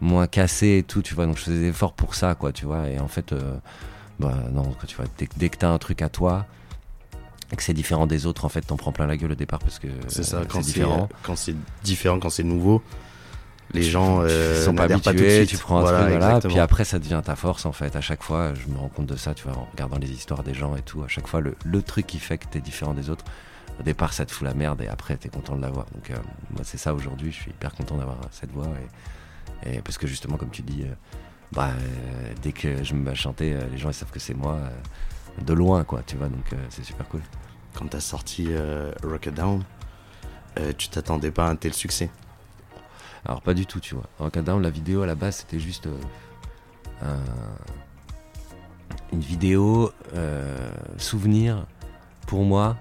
moins 0.01 0.25
cassée 0.27 0.77
et 0.79 0.83
tout, 0.83 1.01
tu 1.03 1.13
vois. 1.13 1.25
Donc 1.27 1.37
je 1.37 1.43
faisais 1.43 1.59
des 1.59 1.67
efforts 1.67 1.93
pour 1.93 2.15
ça, 2.15 2.33
quoi, 2.35 2.51
tu 2.51 2.65
vois. 2.65 2.89
Et 2.89 2.99
en 2.99 3.07
fait, 3.07 3.33
euh, 3.33 3.57
bah 4.19 4.33
non, 4.51 4.63
tu 4.87 4.95
vois, 4.95 5.05
dès, 5.17 5.29
dès 5.37 5.49
que 5.49 5.57
t'as 5.57 5.69
un 5.69 5.77
truc 5.77 6.01
à 6.01 6.09
toi. 6.09 6.45
Que 7.55 7.63
c'est 7.63 7.73
différent 7.73 8.07
des 8.07 8.25
autres, 8.25 8.43
en 8.45 8.49
fait, 8.49 8.61
t'en 8.61 8.75
prends 8.75 8.91
plein 8.91 9.05
la 9.05 9.17
gueule 9.17 9.31
au 9.31 9.35
départ 9.35 9.59
parce 9.59 9.79
que 9.79 9.87
C'est 10.07 10.23
ça, 10.23 10.37
euh, 10.37 10.45
quand 10.47 10.61
c'est 10.61 10.73
différent. 10.73 11.09
quand 11.23 11.35
c'est 11.35 11.55
différent, 11.83 12.19
quand 12.19 12.29
c'est 12.29 12.43
nouveau, 12.43 12.81
les 13.73 13.81
gens 13.83 14.19
euh, 14.21 14.63
sont 14.63 14.73
pas 14.75 14.83
habitués, 14.83 15.01
pas 15.03 15.11
tout 15.17 15.23
de 15.23 15.29
suite. 15.29 15.49
tu 15.49 15.57
prends 15.57 15.77
un 15.77 15.81
voilà, 15.81 15.99
truc, 16.01 16.19
voilà, 16.19 16.39
puis 16.41 16.59
après 16.59 16.83
ça 16.85 16.99
devient 16.99 17.21
ta 17.23 17.35
force 17.35 17.65
en 17.65 17.71
fait. 17.71 17.95
À 17.95 18.01
chaque 18.01 18.23
fois, 18.23 18.53
je 18.53 18.71
me 18.71 18.77
rends 18.77 18.89
compte 18.89 19.05
de 19.07 19.15
ça, 19.15 19.33
tu 19.33 19.47
vois, 19.47 19.57
en 19.57 19.67
regardant 19.71 19.97
les 19.97 20.11
histoires 20.11 20.43
des 20.43 20.53
gens 20.53 20.75
et 20.75 20.81
tout. 20.81 21.01
À 21.03 21.07
chaque 21.07 21.27
fois, 21.27 21.39
le, 21.41 21.55
le 21.65 21.81
truc 21.81 22.07
qui 22.07 22.19
fait 22.19 22.37
que 22.37 22.45
t'es 22.47 22.59
différent 22.61 22.93
des 22.93 23.09
autres, 23.09 23.25
au 23.79 23.83
départ 23.83 24.13
ça 24.13 24.25
te 24.25 24.31
fout 24.31 24.47
la 24.47 24.53
merde 24.53 24.81
et 24.81 24.87
après 24.87 25.15
t'es 25.17 25.29
content 25.29 25.55
de 25.55 25.61
l'avoir. 25.61 25.85
Donc 25.93 26.09
euh, 26.11 26.15
moi 26.51 26.61
c'est 26.63 26.77
ça 26.77 26.93
aujourd'hui, 26.93 27.31
je 27.31 27.37
suis 27.41 27.51
hyper 27.51 27.73
content 27.73 27.97
d'avoir 27.97 28.17
cette 28.31 28.51
voix 28.51 28.67
et, 29.65 29.75
et 29.77 29.81
parce 29.81 29.97
que 29.97 30.07
justement 30.07 30.37
comme 30.37 30.51
tu 30.51 30.61
dis, 30.61 30.83
euh, 30.83 30.93
bah 31.51 31.69
euh, 31.77 32.33
dès 32.41 32.51
que 32.51 32.83
je 32.83 32.93
me 32.93 33.01
mets 33.03 33.11
à 33.11 33.15
chanter, 33.15 33.53
euh, 33.53 33.61
les 33.71 33.77
gens 33.77 33.89
ils 33.89 33.93
savent 33.93 34.11
que 34.11 34.19
c'est 34.19 34.33
moi 34.33 34.53
euh, 34.53 34.69
de 35.43 35.53
loin 35.53 35.83
quoi, 35.83 36.01
tu 36.05 36.15
vois, 36.15 36.27
donc 36.29 36.53
euh, 36.53 36.57
c'est 36.69 36.83
super 36.83 37.07
cool. 37.07 37.21
Quand 37.73 37.87
t'as 37.89 37.99
sorti 37.99 38.47
euh, 38.49 38.91
Rocket 39.03 39.33
Down, 39.33 39.63
euh, 40.59 40.71
tu 40.77 40.87
t'attendais 40.89 41.31
pas 41.31 41.47
à 41.47 41.49
un 41.49 41.55
tel 41.55 41.73
succès. 41.73 42.09
Alors 43.25 43.41
pas 43.41 43.53
du 43.53 43.65
tout, 43.65 43.79
tu 43.79 43.95
vois. 43.95 44.05
En 44.19 44.29
Down, 44.29 44.61
la 44.61 44.69
vidéo 44.69 45.01
à 45.01 45.07
la 45.07 45.15
base, 45.15 45.37
c'était 45.37 45.59
juste 45.59 45.87
un- 47.01 47.17
une 49.11 49.19
vidéo 49.19 49.91
euh, 50.13 50.69
souvenir 50.97 51.65
pour 52.27 52.43
moi. 52.43 52.77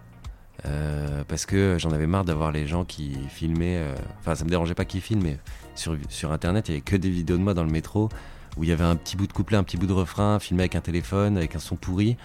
euh, 0.66 1.24
parce 1.28 1.44
que 1.44 1.76
j'en 1.78 1.90
avais 1.90 2.06
marre 2.06 2.24
d'avoir 2.24 2.50
les 2.50 2.66
gens 2.66 2.84
qui 2.86 3.16
filmaient. 3.28 3.78
euh, 3.78 3.94
Enfin, 4.20 4.34
ça 4.34 4.44
me 4.44 4.48
dérangeait 4.50 4.74
pas 4.74 4.84
qu'ils 4.86 5.02
filment, 5.02 5.22
mais 5.22 5.38
sur, 5.74 5.94
sur 6.08 6.32
internet, 6.32 6.68
il 6.68 6.72
y 6.72 6.74
avait 6.76 6.80
que 6.82 6.96
des 6.96 7.10
vidéos 7.10 7.36
de 7.36 7.42
moi 7.42 7.52
dans 7.52 7.64
le 7.64 7.70
métro 7.70 8.08
où 8.56 8.64
il 8.64 8.70
y 8.70 8.72
avait 8.72 8.84
un 8.84 8.96
petit 8.96 9.16
bout 9.16 9.26
de 9.26 9.32
couplet, 9.32 9.56
un 9.56 9.64
petit 9.64 9.76
bout 9.76 9.86
de 9.86 9.92
refrain, 9.92 10.38
filmé 10.38 10.62
avec 10.62 10.74
un 10.74 10.80
téléphone, 10.80 11.36
avec 11.36 11.56
un 11.56 11.58
son 11.58 11.76
pourri. 11.76 12.16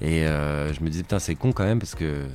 Et 0.00 0.26
euh, 0.26 0.72
je 0.72 0.80
me 0.82 0.88
disais, 0.90 1.02
putain, 1.02 1.18
c'est 1.18 1.34
con 1.34 1.52
quand 1.52 1.64
même, 1.64 1.78
parce 1.78 1.94
que 1.94 2.26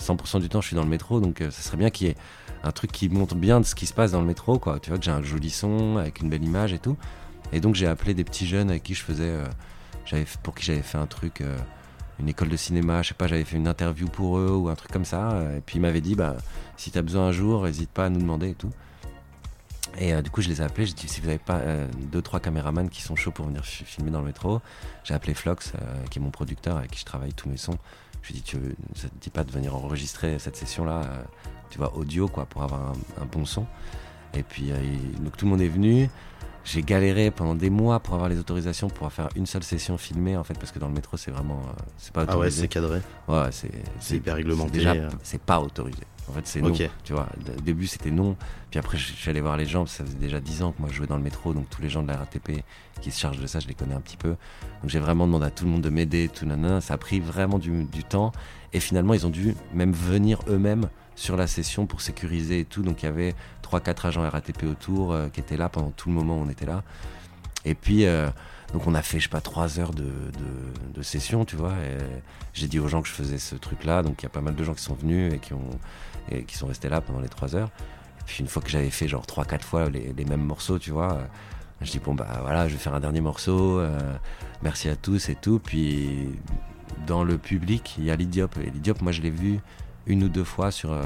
100% 0.00 0.40
du 0.40 0.48
temps, 0.48 0.60
je 0.60 0.68
suis 0.68 0.76
dans 0.76 0.82
le 0.82 0.88
métro, 0.88 1.20
donc 1.20 1.40
euh, 1.40 1.50
ça 1.50 1.62
serait 1.62 1.76
bien 1.76 1.90
qu'il 1.90 2.08
y 2.08 2.10
ait 2.10 2.16
un 2.62 2.72
truc 2.72 2.92
qui 2.92 3.08
montre 3.08 3.34
bien 3.34 3.60
de 3.60 3.64
ce 3.66 3.74
qui 3.74 3.86
se 3.86 3.94
passe 3.94 4.12
dans 4.12 4.20
le 4.20 4.26
métro, 4.26 4.58
quoi. 4.58 4.80
Tu 4.80 4.90
vois, 4.90 4.98
que 4.98 5.04
j'ai 5.04 5.10
un 5.10 5.22
joli 5.22 5.50
son, 5.50 5.96
avec 5.96 6.20
une 6.20 6.28
belle 6.28 6.44
image 6.44 6.72
et 6.72 6.78
tout. 6.78 6.96
Et 7.52 7.60
donc, 7.60 7.74
j'ai 7.74 7.86
appelé 7.86 8.14
des 8.14 8.24
petits 8.24 8.46
jeunes 8.46 8.70
avec 8.70 8.82
qui 8.82 8.94
je 8.94 9.02
faisais. 9.02 9.24
euh, 9.24 10.24
pour 10.42 10.54
qui 10.54 10.64
j'avais 10.64 10.82
fait 10.82 10.98
un 10.98 11.06
truc, 11.06 11.42
euh, 11.42 11.58
une 12.18 12.28
école 12.28 12.48
de 12.48 12.56
cinéma, 12.56 13.02
je 13.02 13.08
sais 13.08 13.14
pas, 13.14 13.26
j'avais 13.26 13.44
fait 13.44 13.56
une 13.56 13.68
interview 13.68 14.08
pour 14.08 14.38
eux 14.38 14.50
ou 14.50 14.68
un 14.68 14.74
truc 14.74 14.90
comme 14.90 15.04
ça. 15.04 15.42
et 15.56 15.60
puis, 15.60 15.76
ils 15.76 15.82
m'avaient 15.82 16.00
dit, 16.00 16.14
bah, 16.14 16.36
si 16.76 16.90
t'as 16.90 17.02
besoin 17.02 17.28
un 17.28 17.32
jour, 17.32 17.64
n'hésite 17.64 17.90
pas 17.90 18.06
à 18.06 18.08
nous 18.08 18.20
demander 18.20 18.50
et 18.50 18.54
tout. 18.54 18.70
Et 20.00 20.14
euh, 20.14 20.22
du 20.22 20.30
coup, 20.30 20.40
je 20.42 20.48
les 20.48 20.60
ai 20.60 20.64
appelés. 20.64 20.86
J'ai 20.86 20.92
dit, 20.94 21.08
si 21.08 21.20
vous 21.20 21.26
n'avez 21.26 21.38
pas 21.40 21.56
euh, 21.58 21.88
deux, 22.12 22.22
trois 22.22 22.38
caméramans 22.40 22.88
qui 22.88 23.02
sont 23.02 23.16
chauds 23.16 23.32
pour 23.32 23.46
venir 23.46 23.64
fi- 23.64 23.84
filmer 23.84 24.10
dans 24.10 24.20
le 24.20 24.26
métro, 24.26 24.60
j'ai 25.04 25.14
appelé 25.14 25.34
Flox, 25.34 25.72
euh, 25.74 25.78
qui 26.10 26.18
est 26.18 26.22
mon 26.22 26.30
producteur 26.30 26.76
avec 26.76 26.92
qui 26.92 27.00
je 27.00 27.04
travaille 27.04 27.32
tous 27.32 27.48
mes 27.48 27.56
sons. 27.56 27.78
Je 28.22 28.28
lui 28.28 28.38
ai 28.38 28.40
dit, 28.40 28.42
tu 28.42 28.56
veux, 28.58 28.74
ça 28.94 29.08
te 29.08 29.14
dit 29.20 29.30
pas 29.30 29.44
de 29.44 29.50
venir 29.50 29.74
enregistrer 29.74 30.38
cette 30.38 30.56
session-là, 30.56 31.02
euh, 31.04 31.22
tu 31.70 31.78
vois, 31.78 31.94
audio, 31.96 32.28
quoi, 32.28 32.46
pour 32.46 32.62
avoir 32.62 32.80
un, 32.90 33.22
un 33.22 33.26
bon 33.26 33.44
son. 33.44 33.66
Et 34.34 34.42
puis, 34.42 34.68
il- 34.70 35.20
donc 35.22 35.36
tout 35.36 35.46
le 35.46 35.50
monde 35.50 35.62
est 35.62 35.68
venu. 35.68 36.08
J'ai 36.64 36.82
galéré 36.82 37.30
pendant 37.30 37.54
des 37.54 37.70
mois 37.70 37.98
pour 37.98 38.14
avoir 38.14 38.28
les 38.28 38.38
autorisations 38.38 38.88
pour 38.90 39.10
faire 39.10 39.30
une 39.36 39.46
seule 39.46 39.62
session 39.62 39.96
filmée, 39.96 40.36
en 40.36 40.44
fait, 40.44 40.54
parce 40.54 40.70
que 40.70 40.78
dans 40.78 40.88
le 40.88 40.92
métro, 40.94 41.16
c'est 41.16 41.30
vraiment, 41.30 41.62
c'est 41.96 42.12
pas 42.12 42.22
Ah 42.22 42.32
ouais, 42.32 42.34
autorisé. 42.36 42.60
c'est 42.62 42.68
cadré. 42.68 43.00
Ouais, 43.26 43.48
c'est 43.50 44.16
hyper 44.16 44.36
réglementé, 44.36 44.70
Déjà, 44.72 44.94
c'est 45.22 45.40
pas 45.40 45.60
autorisé. 45.60 46.02
En 46.28 46.32
fait, 46.32 46.46
c'est 46.46 46.60
non. 46.60 46.72
Tu 47.04 47.12
vois, 47.12 47.28
au 47.56 47.60
début, 47.60 47.86
c'était 47.86 48.10
non. 48.10 48.36
Puis 48.70 48.78
après, 48.78 48.98
je 48.98 49.12
suis 49.12 49.30
allé 49.30 49.40
voir 49.40 49.56
les 49.56 49.66
gens. 49.66 49.80
parce 49.80 49.92
que 49.92 49.98
Ça 49.98 50.04
faisait 50.04 50.18
déjà 50.18 50.40
10 50.40 50.62
ans 50.62 50.72
que 50.72 50.80
moi, 50.80 50.88
je 50.90 50.96
jouais 50.96 51.06
dans 51.06 51.16
le 51.16 51.22
métro. 51.22 51.54
Donc, 51.54 51.68
tous 51.70 51.80
les 51.80 51.88
gens 51.88 52.02
de 52.02 52.08
la 52.08 52.16
RATP 52.16 52.62
qui 53.00 53.10
se 53.10 53.18
chargent 53.18 53.40
de 53.40 53.46
ça, 53.46 53.60
je 53.60 53.68
les 53.68 53.74
connais 53.74 53.94
un 53.94 54.00
petit 54.00 54.16
peu. 54.16 54.30
Donc, 54.82 54.90
j'ai 54.90 54.98
vraiment 54.98 55.26
demandé 55.26 55.46
à 55.46 55.50
tout 55.50 55.64
le 55.64 55.70
monde 55.70 55.82
de 55.82 55.90
m'aider, 55.90 56.28
tout 56.28 56.44
nanana. 56.46 56.80
Ça 56.80 56.94
a 56.94 56.98
pris 56.98 57.20
vraiment 57.20 57.58
du, 57.58 57.84
du 57.84 58.04
temps. 58.04 58.32
Et 58.72 58.80
finalement, 58.80 59.14
ils 59.14 59.26
ont 59.26 59.30
dû 59.30 59.54
même 59.72 59.92
venir 59.92 60.40
eux-mêmes 60.48 60.88
sur 61.16 61.36
la 61.36 61.46
session 61.46 61.86
pour 61.86 62.00
sécuriser 62.00 62.60
et 62.60 62.64
tout. 62.64 62.82
Donc, 62.82 63.02
il 63.02 63.06
y 63.06 63.08
avait 63.08 63.34
3-4 63.62 64.08
agents 64.08 64.28
RATP 64.28 64.64
autour 64.64 65.12
euh, 65.12 65.28
qui 65.28 65.40
étaient 65.40 65.56
là 65.56 65.68
pendant 65.68 65.90
tout 65.90 66.08
le 66.08 66.14
moment 66.14 66.38
où 66.38 66.42
on 66.42 66.50
était 66.50 66.66
là. 66.66 66.82
Et 67.64 67.74
puis, 67.74 68.06
euh, 68.06 68.28
donc 68.72 68.86
on 68.86 68.94
a 68.94 69.02
fait, 69.02 69.18
je 69.18 69.24
sais 69.24 69.28
pas, 69.30 69.40
trois 69.40 69.80
heures 69.80 69.92
de, 69.92 70.04
de, 70.04 70.94
de 70.94 71.02
session, 71.02 71.44
tu 71.44 71.56
vois. 71.56 71.74
J'ai 72.52 72.68
dit 72.68 72.78
aux 72.78 72.88
gens 72.88 73.02
que 73.02 73.08
je 73.08 73.12
faisais 73.12 73.38
ce 73.38 73.54
truc-là. 73.54 74.02
Donc 74.02 74.20
il 74.20 74.24
y 74.24 74.26
a 74.26 74.30
pas 74.30 74.40
mal 74.40 74.54
de 74.54 74.64
gens 74.64 74.74
qui 74.74 74.82
sont 74.82 74.94
venus 74.94 75.32
et 75.32 75.38
qui, 75.38 75.54
ont, 75.54 75.70
et 76.30 76.44
qui 76.44 76.56
sont 76.56 76.66
restés 76.66 76.88
là 76.88 77.00
pendant 77.00 77.20
les 77.20 77.28
trois 77.28 77.54
heures. 77.54 77.70
Et 78.20 78.22
puis 78.26 78.36
une 78.40 78.48
fois 78.48 78.62
que 78.62 78.68
j'avais 78.70 78.90
fait 78.90 79.08
genre 79.08 79.26
trois, 79.26 79.44
quatre 79.44 79.64
fois 79.64 79.88
les, 79.88 80.12
les 80.16 80.24
mêmes 80.24 80.42
morceaux, 80.44 80.78
tu 80.78 80.90
vois, 80.90 81.14
euh, 81.14 81.24
je 81.80 81.90
dis 81.90 81.98
bon 81.98 82.14
bah 82.14 82.26
voilà, 82.42 82.68
je 82.68 82.74
vais 82.74 82.78
faire 82.78 82.94
un 82.94 83.00
dernier 83.00 83.20
morceau. 83.20 83.78
euh, 83.78 83.98
merci 84.62 84.88
à 84.88 84.96
tous 84.96 85.28
et 85.28 85.34
tout. 85.34 85.58
Puis 85.58 86.28
dans 87.06 87.24
le 87.24 87.38
public, 87.38 87.94
il 87.98 88.04
y 88.04 88.10
a 88.10 88.16
l'Idiop. 88.16 88.56
Et 88.58 88.70
l'Idiop, 88.70 89.00
moi 89.02 89.12
je 89.12 89.22
l'ai 89.22 89.30
vu 89.30 89.60
une 90.06 90.24
ou 90.24 90.28
deux 90.28 90.44
fois 90.44 90.70
sur, 90.70 90.92
euh, 90.92 91.02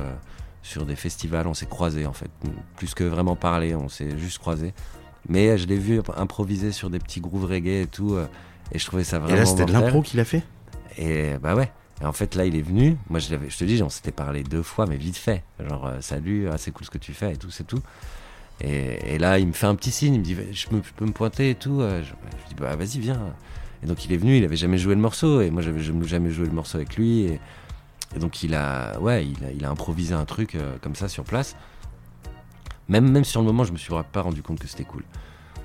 sur 0.62 0.84
des 0.86 0.96
festivals. 0.96 1.46
On 1.46 1.54
s'est 1.54 1.66
croisés 1.66 2.06
en 2.06 2.12
fait. 2.12 2.30
Plus 2.76 2.94
que 2.94 3.04
vraiment 3.04 3.36
parler, 3.36 3.74
on 3.74 3.88
s'est 3.88 4.16
juste 4.18 4.38
croisés. 4.38 4.74
Mais 5.28 5.56
je 5.58 5.66
l'ai 5.68 5.78
vu 5.78 6.00
improviser 6.16 6.72
sur 6.72 6.90
des 6.90 6.98
petits 6.98 7.20
grooves 7.20 7.44
reggae 7.44 7.82
et 7.82 7.86
tout. 7.86 8.14
euh, 8.14 8.26
et 8.72 8.78
je 8.78 8.86
trouvais 8.86 9.04
ça 9.04 9.18
Et 9.18 9.20
vraiment. 9.20 9.36
là, 9.36 9.46
c'était 9.46 9.66
de 9.66 9.72
l'impro 9.72 10.02
qu'il 10.02 10.18
a 10.18 10.24
fait? 10.24 10.42
Et 10.98 11.34
bah 11.40 11.54
ouais. 11.54 11.70
Et 12.02 12.04
en 12.04 12.12
fait, 12.12 12.34
là, 12.34 12.44
il 12.44 12.56
est 12.56 12.62
venu. 12.62 12.96
Moi, 13.08 13.20
je, 13.20 13.28
te 13.28 13.64
dis, 13.64 13.80
on 13.80 13.88
s'était 13.88 14.10
parlé 14.10 14.42
deux 14.42 14.64
fois, 14.64 14.86
mais 14.86 14.96
vite 14.96 15.16
fait. 15.16 15.44
Genre, 15.64 15.86
euh, 15.86 16.00
salut, 16.00 16.48
ah, 16.50 16.58
c'est 16.58 16.72
cool 16.72 16.84
ce 16.84 16.90
que 16.90 16.98
tu 16.98 17.14
fais 17.14 17.34
et 17.34 17.36
tout, 17.36 17.50
c'est 17.52 17.66
tout. 17.66 17.80
Et, 18.60 19.14
et 19.14 19.18
là, 19.18 19.38
il 19.38 19.46
me 19.46 19.52
fait 19.52 19.66
un 19.66 19.76
petit 19.76 19.92
signe. 19.92 20.14
Il 20.14 20.18
me 20.18 20.24
dit, 20.24 20.36
je, 20.52 20.66
me- 20.74 20.80
peux 20.80 21.04
me 21.06 21.12
pointer 21.12 21.50
et 21.50 21.54
tout. 21.54 21.80
Euh, 21.80 22.02
Je, 22.02 22.08
je 22.08 22.48
dis, 22.48 22.54
bah 22.60 22.74
vas-y, 22.74 22.98
viens. 22.98 23.20
Et 23.84 23.86
donc, 23.86 24.04
il 24.04 24.12
est 24.12 24.16
venu. 24.16 24.36
Il 24.36 24.44
avait 24.44 24.56
jamais 24.56 24.78
joué 24.78 24.96
le 24.96 25.00
morceau. 25.00 25.42
Et 25.42 25.50
moi, 25.50 25.62
j'avais 25.62 25.80
jamais 25.80 26.30
joué 26.30 26.46
le 26.46 26.52
morceau 26.52 26.76
avec 26.76 26.96
lui. 26.96 27.26
Et, 27.26 28.18
donc, 28.18 28.42
il 28.42 28.56
a, 28.56 28.98
ouais, 28.98 29.24
il 29.54 29.64
a, 29.64 29.70
improvisé 29.70 30.12
un 30.12 30.24
truc 30.24 30.56
euh, 30.56 30.76
comme 30.82 30.96
ça 30.96 31.08
sur 31.08 31.22
place. 31.22 31.54
Même, 32.88 33.24
sur 33.24 33.40
le 33.40 33.46
moment, 33.46 33.62
je 33.62 33.72
me 33.72 33.78
suis 33.78 33.92
pas 34.10 34.22
rendu 34.22 34.42
compte 34.42 34.58
que 34.58 34.66
c'était 34.66 34.84
cool. 34.84 35.04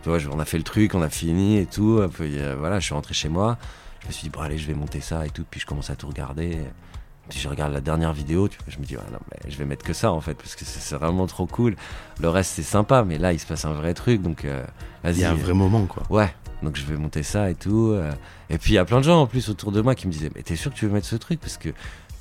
Tu 0.04 0.10
vois, 0.10 0.20
on 0.32 0.40
a 0.40 0.46
fait 0.46 0.60
le 0.60 0.64
truc, 0.64 0.94
on 0.94 1.02
a 1.02 1.10
fini 1.10 1.58
et 1.58 1.66
tout. 1.66 2.00
Puis, 2.14 2.38
voilà, 2.60 2.80
je 2.80 2.86
suis 2.86 2.94
rentré 2.94 3.16
chez 3.16 3.28
moi. 3.28 3.58
Je 4.08 4.12
me 4.12 4.14
suis 4.14 4.24
dit, 4.24 4.30
bon, 4.30 4.40
allez, 4.40 4.58
je 4.58 4.66
vais 4.68 4.74
monter 4.74 5.02
ça 5.02 5.26
et 5.26 5.30
tout. 5.30 5.44
Puis 5.50 5.60
je 5.60 5.66
commence 5.66 5.90
à 5.90 5.96
tout 5.98 6.08
regarder. 6.08 6.58
Puis 7.30 7.40
je 7.40 7.50
regarde 7.50 7.74
la 7.74 7.82
dernière 7.82 8.14
vidéo. 8.14 8.48
Tu 8.48 8.58
vois, 8.58 8.68
je 8.70 8.80
me 8.80 8.86
dis, 8.86 8.94
non, 8.96 9.02
mais 9.32 9.52
je 9.52 9.58
vais 9.58 9.66
mettre 9.66 9.84
que 9.84 9.92
ça 9.92 10.14
en 10.14 10.22
fait, 10.22 10.34
parce 10.36 10.56
que 10.56 10.64
c'est 10.64 10.96
vraiment 10.96 11.28
trop 11.28 11.46
cool. 11.46 11.76
Le 12.22 12.30
reste, 12.30 12.54
c'est 12.54 12.64
sympa, 12.64 13.04
mais 13.04 13.18
là, 13.18 13.34
il 13.34 13.40
se 13.40 13.46
passe 13.46 13.66
un 13.66 13.74
vrai 13.74 13.94
truc. 13.94 14.22
Donc, 14.22 14.46
euh, 14.46 14.64
Il 15.04 15.10
vas-y. 15.12 15.20
y 15.20 15.26
a 15.26 15.32
un 15.32 15.36
vrai 15.36 15.54
moment, 15.54 15.86
quoi. 15.88 16.04
Ouais, 16.10 16.34
donc 16.64 16.78
je 16.78 16.86
vais 16.86 16.96
monter 16.96 17.24
ça 17.24 17.50
et 17.50 17.56
tout. 17.56 17.92
euh. 17.94 18.14
Et 18.50 18.58
puis 18.58 18.72
il 18.72 18.76
y 18.76 18.78
a 18.78 18.86
plein 18.86 19.00
de 19.00 19.04
gens 19.04 19.22
en 19.24 19.28
plus 19.28 19.50
autour 19.50 19.74
de 19.74 19.82
moi 19.82 19.94
qui 19.94 20.08
me 20.08 20.12
disaient 20.14 20.32
Mais 20.36 20.42
t'es 20.42 20.56
sûr 20.56 20.72
que 20.74 20.78
tu 20.78 20.86
veux 20.88 20.94
mettre 20.94 21.06
ce 21.08 21.18
truc? 21.18 21.42
Parce 21.42 21.58
que 21.58 21.70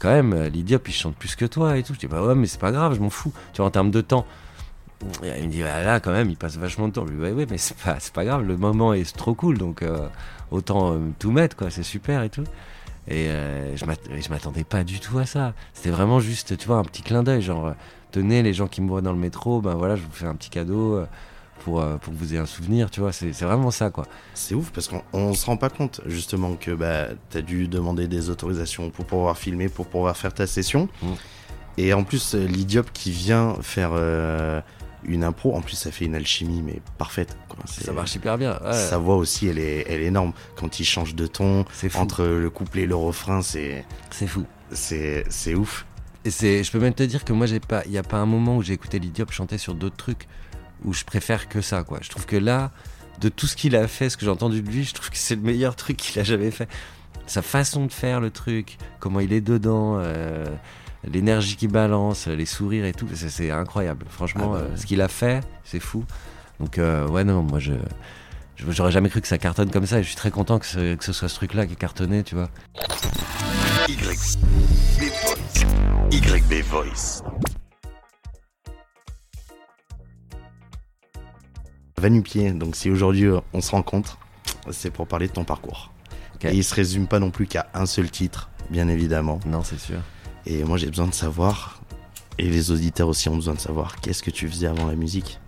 quand 0.01 0.11
même, 0.11 0.33
euh, 0.33 0.49
l'Idiop 0.49 0.89
il 0.89 0.93
chante 0.93 1.15
plus 1.15 1.37
que 1.37 1.45
toi 1.45 1.79
et 1.79 1.85
tout. 1.85 1.95
Je 1.95 2.01
dis 2.01 2.09
Bah 2.09 2.21
ouais, 2.21 2.35
mais 2.35 2.49
c'est 2.49 2.61
pas 2.61 2.73
grave, 2.73 2.95
je 2.97 3.01
m'en 3.01 3.09
fous. 3.11 3.33
Tu 3.53 3.59
vois, 3.59 3.67
en 3.67 3.71
termes 3.71 3.93
de 3.93 4.01
temps. 4.01 4.27
Et 5.23 5.41
il 5.41 5.47
me 5.47 5.53
dit 5.53 5.63
Bah 5.63 5.83
là, 5.83 6.01
quand 6.01 6.13
même, 6.13 6.31
il 6.31 6.37
passe 6.37 6.57
vachement 6.57 6.89
de 6.89 6.93
temps. 6.93 7.07
Je 7.07 7.13
lui 7.13 7.19
dis 7.19 7.33
ouais, 7.33 7.47
mais 7.49 7.59
c'est 7.59 7.77
pas, 7.77 7.99
pas 8.15 8.25
grave, 8.25 8.43
le 8.43 8.57
moment 8.57 8.93
est 8.93 9.17
trop 9.17 9.35
cool 9.35 9.59
donc 9.59 9.83
euh, 9.83 10.09
autant 10.51 10.95
euh, 10.95 10.99
tout 11.19 11.31
mettre 11.31 11.57
quoi, 11.57 11.71
c'est 11.71 11.83
super 11.83 12.23
et 12.23 12.31
tout. 12.31 12.45
Et 13.09 13.29
euh, 13.29 13.77
je 13.77 14.31
m'attendais 14.31 14.65
pas 14.65 14.83
du 14.83 14.99
tout 14.99 15.19
à 15.19 15.27
ça. 15.27 15.55
C'était 15.75 15.91
vraiment 15.91 16.19
juste, 16.19 16.57
tu 16.57 16.67
vois, 16.67 16.79
un 16.79 16.85
petit 16.85 17.03
clin 17.03 17.23
d'œil. 17.23 17.41
Genre, 17.41 17.67
euh, 17.69 17.73
tenez, 18.11 18.43
les 18.43 18.53
gens 18.53 18.67
qui 18.67 18.83
me 18.83 18.89
voient 18.89 19.03
dans 19.03 19.13
le 19.13 19.19
métro, 19.19 19.61
ben 19.61 19.75
voilà, 19.75 19.95
je 19.95 20.03
vous 20.03 20.11
fais 20.11 20.27
un 20.27 20.35
petit 20.35 20.51
cadeau 20.51 21.01
pour, 21.61 21.85
pour 21.99 22.13
que 22.13 22.19
vous 22.19 22.33
ayez 22.33 22.41
un 22.41 22.47
souvenir, 22.47 22.91
tu 22.91 22.99
vois. 22.99 23.13
C'est 23.13 23.31
vraiment 23.43 23.71
ça, 23.71 23.91
quoi. 23.91 24.07
C'est 24.35 24.57
ouf 24.57 24.73
parce 24.73 24.89
qu'on 24.89 25.03
on 25.13 25.35
se 25.35 25.47
rend 25.47 25.57
pas 25.57 25.71
compte 25.71 26.01
justement 26.07 26.57
que 26.57 26.73
bah, 26.73 27.07
t'as 27.31 27.43
dû 27.43 27.69
demander 27.69 28.09
des 28.09 28.29
autorisations 28.29 28.91
pour 28.91 29.05
pouvoir 29.05 29.39
filmer, 29.39 29.69
pour 29.69 29.87
pouvoir 29.87 30.17
faire 30.17 30.35
ta 30.35 30.49
session. 30.49 30.89
Mm. 31.01 31.07
Et 31.79 31.93
en 31.93 32.05
plus, 32.05 32.35
euh, 32.35 32.45
l'idiop 32.45 32.91
qui 32.93 33.13
vient 33.13 33.57
faire 33.61 33.91
une 35.07 35.25
impro, 35.25 35.55
en 35.55 35.61
plus 35.61 35.77
ça 35.77 35.91
fait 35.91 36.05
une 36.05 36.15
alchimie 36.15 36.63
mais 36.63 36.81
parfaite. 36.99 37.37
quoi. 37.49 37.59
Ça 37.67 37.93
marche 37.93 38.15
hyper 38.15 38.39
bien. 38.39 38.59
Ouais, 38.65 38.73
Sa 38.73 38.99
voix 38.99 39.17
aussi, 39.17 39.47
elle 39.47 39.59
est, 39.59 39.85
elle 39.89 40.03
est 40.03 40.07
énorme. 40.07 40.33
Quand 40.57 40.81
il 40.81 40.85
change 40.85 41.15
de 41.15 41.27
ton, 41.27 41.65
entre 41.95 42.25
le 42.25 42.51
couplet 42.51 42.83
et 42.83 42.87
le 42.87 42.97
refrain, 42.97 43.43
c'est, 43.43 43.85
C'est 44.11 44.27
fou. 44.27 44.45
c'est, 44.73 45.55
ouf. 45.55 45.87
Et 46.25 46.31
c'est, 46.31 46.65
je 46.65 46.73
peux 46.73 46.81
même 46.81 46.95
te 46.95 47.03
dire 47.05 47.25
que 47.25 47.33
moi, 47.33 47.47
j'ai 47.47 47.61
pas, 47.61 47.83
il 47.87 47.93
y 47.93 47.99
a 47.99 48.03
pas 48.03 48.17
un 48.19 48.27
moment 48.27 48.57
où 48.57 48.63
j'ai 48.63 48.73
écouté 48.73 48.99
l'Idiop 48.99 49.31
chanter 49.31 49.59
sur 49.59 49.75
d'autres 49.75 49.97
trucs 49.97 50.27
où 50.85 50.93
je 50.93 51.05
préfère 51.05 51.49
que 51.49 51.61
ça, 51.61 51.85
quoi. 51.85 51.99
Je 52.03 52.11
trouve 52.11 52.27
que 52.27 52.37
là, 52.37 52.73
de 53.21 53.29
tout 53.29 53.47
ce 53.47 53.57
qu'il 53.57 53.77
a 53.77 53.87
fait, 53.89 54.11
ce 54.11 54.17
que 54.17 54.25
j'ai 54.25 54.31
entendu 54.31 54.61
de 54.63 54.69
lui, 54.71 54.85
je 54.85 54.93
trouve 54.93 55.11
que 55.11 55.17
c'est 55.17 55.37
le 55.37 55.43
meilleur 55.43 55.77
truc 55.77 55.97
qu'il 55.97 56.21
a 56.21 56.25
jamais 56.25 56.51
fait. 56.51 56.69
Sa 57.27 57.43
façon 57.43 57.87
de 57.87 57.93
faire 57.93 58.21
le 58.21 58.31
truc, 58.31 58.77
comment 59.01 59.21
il 59.21 59.33
est 59.33 59.41
dedans, 59.41 59.97
euh, 59.99 60.45
l'énergie 61.07 61.57
qu'il 61.57 61.71
balance, 61.71 62.27
les 62.27 62.47
sourires 62.47 62.85
et 62.85 62.93
tout, 62.93 63.07
c'est, 63.15 63.51
incroyable. 63.51 64.07
Franchement, 64.09 64.53
Ah 64.55 64.59
bah 64.59 64.65
euh, 64.65 64.71
ouais. 64.71 64.77
ce 64.77 64.87
qu'il 64.87 65.01
a 65.01 65.09
fait, 65.09 65.41
c'est 65.65 65.81
fou. 65.81 66.05
Donc 66.61 66.79
euh, 66.79 67.07
ouais, 67.09 67.25
non, 67.25 67.43
moi 67.43 67.59
je, 67.59 67.73
j'aurais 68.57 68.93
jamais 68.93 69.09
cru 69.11 69.21
que 69.21 69.29
ça 69.29 69.39
cartonne 69.39 69.71
comme 69.71 69.87
ça. 69.87 69.99
Et 69.99 70.03
je 70.03 70.09
suis 70.09 70.17
très 70.17 70.31
content 70.31 70.59
que 70.59 70.67
ce, 70.67 70.95
que 70.95 71.05
ce 71.05 71.13
soit 71.13 71.29
ce 71.29 71.35
truc-là 71.37 71.67
qui 71.67 71.75
est 71.75 71.77
cartonné, 71.77 72.23
tu 72.23 72.35
vois. 72.35 72.49
YB 73.89 74.01
Voice. 74.03 74.39
YB 76.11 76.63
Voice. 76.65 77.23
Vanupier, 81.99 82.53
donc 82.53 82.77
si 82.77 82.91
aujourd'hui 82.91 83.25
euh, 83.27 83.41
on 83.55 83.61
se 83.61 83.71
rencontre, 83.71 84.19
c'est 84.71 84.91
pour 84.91 85.07
parler 85.07 85.29
de 85.29 85.33
ton 85.33 85.45
parcours. 85.45 85.93
Et 86.45 86.55
il 86.55 86.63
se 86.65 86.75
résume 86.75 87.07
pas 87.09 87.19
non 87.19 87.31
plus 87.31 87.47
qu'à 87.47 87.67
un 87.75 87.87
seul 87.87 88.11
titre, 88.11 88.51
bien 88.71 88.89
évidemment. 88.89 89.41
Non, 89.47 89.63
c'est 89.65 89.79
sûr. 89.81 89.99
Et 90.47 90.63
moi 90.65 90.77
j'ai 90.79 90.87
besoin 90.89 91.07
de 91.09 91.15
savoir, 91.15 91.81
et 92.39 92.49
les 92.49 92.71
auditeurs 92.71 93.09
aussi 93.09 93.29
ont 93.29 93.35
besoin 93.37 93.55
de 93.55 93.61
savoir, 93.61 93.97
qu'est-ce 94.01 94.23
que 94.23 94.31
tu 94.31 94.49
faisais 94.49 94.67
avant 94.69 94.87
la 94.87 94.95
musique? 94.95 95.41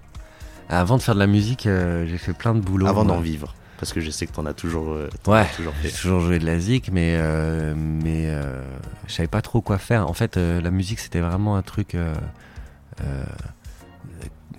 Avant 0.68 0.96
de 0.96 1.02
faire 1.02 1.14
de 1.14 1.20
la 1.20 1.26
musique, 1.26 1.66
euh, 1.66 2.06
j'ai 2.06 2.18
fait 2.18 2.32
plein 2.32 2.54
de 2.54 2.60
boulot. 2.60 2.86
Avant 2.86 3.04
d'en 3.04 3.20
vivre. 3.20 3.54
Parce 3.78 3.92
que 3.92 4.00
je 4.00 4.10
sais 4.10 4.26
que 4.26 4.32
t'en 4.32 4.44
as 4.44 4.54
toujours, 4.54 4.90
euh, 4.92 5.08
t'en 5.22 5.32
Ouais, 5.32 5.40
as 5.40 5.44
toujours 5.56 5.72
j'ai 5.82 5.88
fait. 5.88 5.96
toujours 6.00 6.20
joué 6.20 6.38
de 6.40 6.44
la 6.46 6.58
zik, 6.58 6.90
mais 6.92 7.14
euh, 7.16 7.74
mais 7.76 8.24
euh, 8.26 8.60
je 9.06 9.12
savais 9.12 9.28
pas 9.28 9.40
trop 9.40 9.60
quoi 9.62 9.78
faire. 9.78 10.08
En 10.10 10.14
fait, 10.14 10.36
euh, 10.36 10.60
la 10.60 10.70
musique 10.72 10.98
c'était 10.98 11.20
vraiment 11.20 11.56
un 11.56 11.62
truc. 11.62 11.96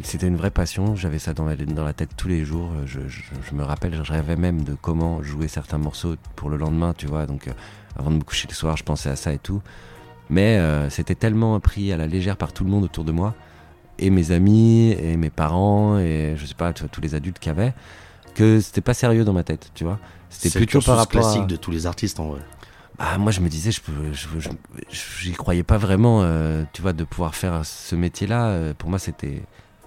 c'était 0.02 0.28
une 0.28 0.38
vraie 0.38 0.52
passion. 0.52 0.96
J'avais 0.96 1.20
ça 1.20 1.34
dans 1.34 1.46
la, 1.46 1.58
dans 1.58 1.84
la 1.84 1.92
tête 1.94 2.12
tous 2.16 2.30
les 2.30 2.46
jours. 2.46 2.72
Je, 2.86 3.02
je- 3.10 3.22
je 3.50 3.54
me 3.56 3.64
rappelle, 3.64 3.94
je 3.94 4.12
rêvais 4.12 4.38
même 4.38 4.64
de 4.64 4.74
comment 4.74 5.22
jouer 5.22 5.50
certains 5.50 5.78
morceaux 5.78 6.16
pour 6.38 6.50
le 6.50 6.56
lendemain, 6.56 6.94
tu 6.98 7.06
vois. 7.06 7.26
Donc, 7.26 7.50
avant 7.98 8.10
de 8.10 8.16
me 8.16 8.24
coucher 8.24 8.48
le 8.50 8.56
soir, 8.56 8.78
je 8.78 8.84
pensais 8.84 9.10
à 9.10 9.18
ça 9.18 9.34
et 9.34 9.38
tout. 9.40 9.62
Mais 10.30 10.58
euh, 10.58 10.90
c'était 10.90 11.16
tellement 11.16 11.60
pris 11.60 11.92
à 11.92 11.98
la 11.98 12.08
légère 12.08 12.38
par 12.38 12.54
tout 12.54 12.64
le 12.64 12.70
monde 12.70 12.84
autour 12.84 13.04
de 13.04 13.12
moi, 13.12 13.34
et 13.98 14.10
mes 14.10 14.32
amis, 14.32 14.92
et 14.92 15.18
mes 15.18 15.30
parents, 15.30 15.98
et 16.00 16.36
je 16.38 16.46
sais 16.46 16.54
pas, 16.56 16.72
vois, 16.72 16.88
tous 16.90 17.02
les 17.02 17.16
adultes 17.16 17.40
qu'il 17.40 17.50
y 17.50 17.56
avait, 17.56 17.74
que 18.36 18.60
c'était 18.60 18.82
pas 18.82 18.94
sérieux 18.94 19.26
dans 19.26 19.34
ma 19.34 19.44
tête, 19.44 19.72
tu 19.76 19.84
vois. 19.84 20.00
C'était 20.30 20.50
C'est 20.50 20.60
le 20.60 20.66
plutôt 20.66 20.82
par 20.82 20.98
rapport 20.98 21.28
à... 21.28 21.34
classique 21.34 21.48
de 21.48 21.56
tous 21.56 21.72
les 21.72 21.86
artistes 21.88 22.20
en 22.20 22.30
vrai. 22.30 22.42
Bah, 22.98 23.18
moi, 23.18 23.32
je 23.32 23.40
me 23.40 23.50
disais, 23.50 23.72
je 23.72 23.82
peux, 23.82 24.14
je, 24.14 24.28
je- 24.40 24.50
j'y 25.22 25.32
croyais 25.32 25.64
pas 25.64 25.78
vraiment, 25.78 26.22
euh, 26.22 26.64
tu 26.74 26.82
vois, 26.82 26.94
de 26.94 27.04
pouvoir 27.04 27.34
faire 27.36 27.66
ce 27.66 27.96
métier-là. 27.96 28.48
euh, 28.48 28.74
pour 28.78 28.90
moi, 28.90 29.00
c'était. 29.00 29.42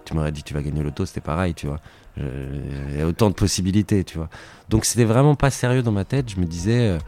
Tu 0.05 0.15
m'aurais 0.15 0.33
dit, 0.33 0.43
tu 0.43 0.55
vas 0.55 0.63
gagner 0.63 0.83
l'auto, 0.83 1.07
c'était 1.07 1.21
pareil, 1.21 1.55
tu 1.55 1.67
vois. 1.67 1.79
Il 2.17 2.99
y 2.99 3.01
a 3.01 3.07
autant 3.07 3.31
de 3.31 3.35
possibilités, 3.35 4.03
tu 4.05 4.19
vois. 4.19 4.29
Donc, 4.69 4.85
c'était 4.85 5.05
vraiment 5.05 5.35
pas 5.35 5.51
sérieux 5.51 5.83
dans 5.83 5.93
ma 5.93 6.05
tête. 6.05 6.31
Je 6.31 6.41
me 6.41 6.45
disais. 6.47 6.89
euh, 6.89 6.99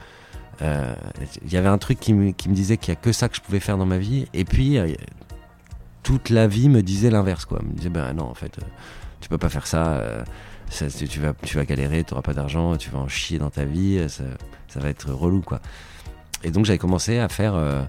euh, 0.62 0.94
Il 1.44 1.52
y 1.52 1.56
avait 1.56 1.68
un 1.68 1.78
truc 1.78 1.98
qui 2.00 2.12
me, 2.14 2.30
qui 2.32 2.48
me 2.48 2.54
disait 2.54 2.76
qu'il 2.76 2.92
y 2.92 2.96
a 2.96 3.00
que 3.00 3.12
ça 3.12 3.28
que 3.28 3.36
je 3.36 3.40
pouvais 3.40 3.60
faire 3.60 3.78
dans 3.78 3.86
ma 3.86 3.98
vie. 3.98 4.26
Et 4.34 4.44
puis, 4.44 4.78
euh, 4.78 4.92
toute 6.02 6.30
la 6.30 6.46
vie 6.46 6.68
me 6.68 6.82
disait 6.82 7.10
l'inverse, 7.10 7.44
quoi. 7.44 7.60
Me 7.62 7.72
disait, 7.72 7.88
ben 7.88 8.12
non, 8.12 8.24
en 8.24 8.34
fait, 8.34 8.58
euh, 8.58 8.62
tu 9.20 9.28
peux 9.28 9.38
pas 9.38 9.48
faire 9.48 9.66
ça. 9.66 9.94
euh, 9.94 10.22
tu, 11.08 11.20
vas, 11.20 11.34
tu 11.42 11.56
vas 11.56 11.64
galérer, 11.64 12.04
tu 12.04 12.12
auras 12.14 12.22
pas 12.22 12.34
d'argent, 12.34 12.76
tu 12.76 12.90
vas 12.90 12.98
en 12.98 13.08
chier 13.08 13.38
dans 13.38 13.50
ta 13.50 13.64
vie. 13.64 13.98
euh, 13.98 14.08
Ça, 14.08 14.24
va 14.80 14.88
être 14.88 15.10
relou, 15.12 15.40
quoi. 15.40 15.60
Et 16.42 16.50
donc 16.50 16.64
j'avais 16.66 16.78
commencé 16.78 17.18
à 17.18 17.28
faire. 17.28 17.54
euh, 17.54 17.82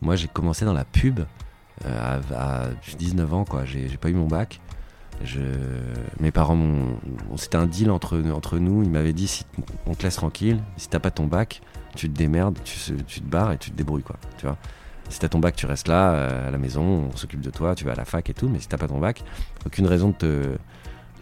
moi 0.00 0.14
j'ai 0.14 0.28
commencé 0.28 0.64
dans 0.64 0.74
la 0.74 0.84
pub 0.84 1.20
euh, 1.86 2.18
à, 2.34 2.66
à 2.66 2.68
19 2.98 3.34
ans 3.34 3.44
quoi. 3.44 3.64
J'ai 3.64 3.88
pas 3.96 4.10
eu 4.10 4.14
mon 4.14 4.26
bac. 4.28 4.60
Je, 5.24 5.40
mes 6.20 6.30
parents 6.30 6.54
m'ont. 6.54 6.98
on- 7.32 7.36
C'était 7.36 7.56
un 7.56 7.66
deal 7.66 7.90
entre, 7.90 8.22
entre 8.32 8.58
nous. 8.58 8.82
Ils 8.84 8.90
m'avaient 8.90 9.12
dit 9.14 9.44
on 9.86 9.94
te 9.94 10.04
laisse 10.04 10.14
tranquille, 10.16 10.60
si 10.76 10.88
t'as 10.88 11.00
pas 11.00 11.10
ton 11.10 11.26
bac, 11.26 11.62
tu 11.96 12.08
te 12.08 12.16
démerdes, 12.16 12.58
tu, 12.64 12.94
te 12.94 13.20
barres 13.26 13.52
et 13.52 13.58
tu 13.58 13.70
te 13.70 13.76
débrouilles 13.76 14.02
quoi. 14.02 14.16
Tu 14.38 14.46
vois. 14.46 14.56
Si 15.08 15.18
t'as 15.18 15.28
ton 15.28 15.38
bac, 15.38 15.54
tu 15.54 15.66
restes 15.66 15.88
là 15.88 16.12
euh, 16.12 16.48
à 16.48 16.50
la 16.50 16.58
maison, 16.58 17.10
on 17.12 17.16
s'occupe 17.16 17.40
de 17.40 17.50
toi, 17.50 17.74
tu 17.74 17.84
vas 17.84 17.92
à 17.92 17.96
la 17.96 18.04
fac 18.04 18.28
et 18.28 18.34
tout. 18.34 18.48
Mais 18.48 18.58
si 18.60 18.68
t'as 18.68 18.78
pas 18.78 18.88
ton 18.88 18.98
bac, 18.98 19.22
aucune 19.64 19.86
raison 19.86 20.14
de 20.18 20.56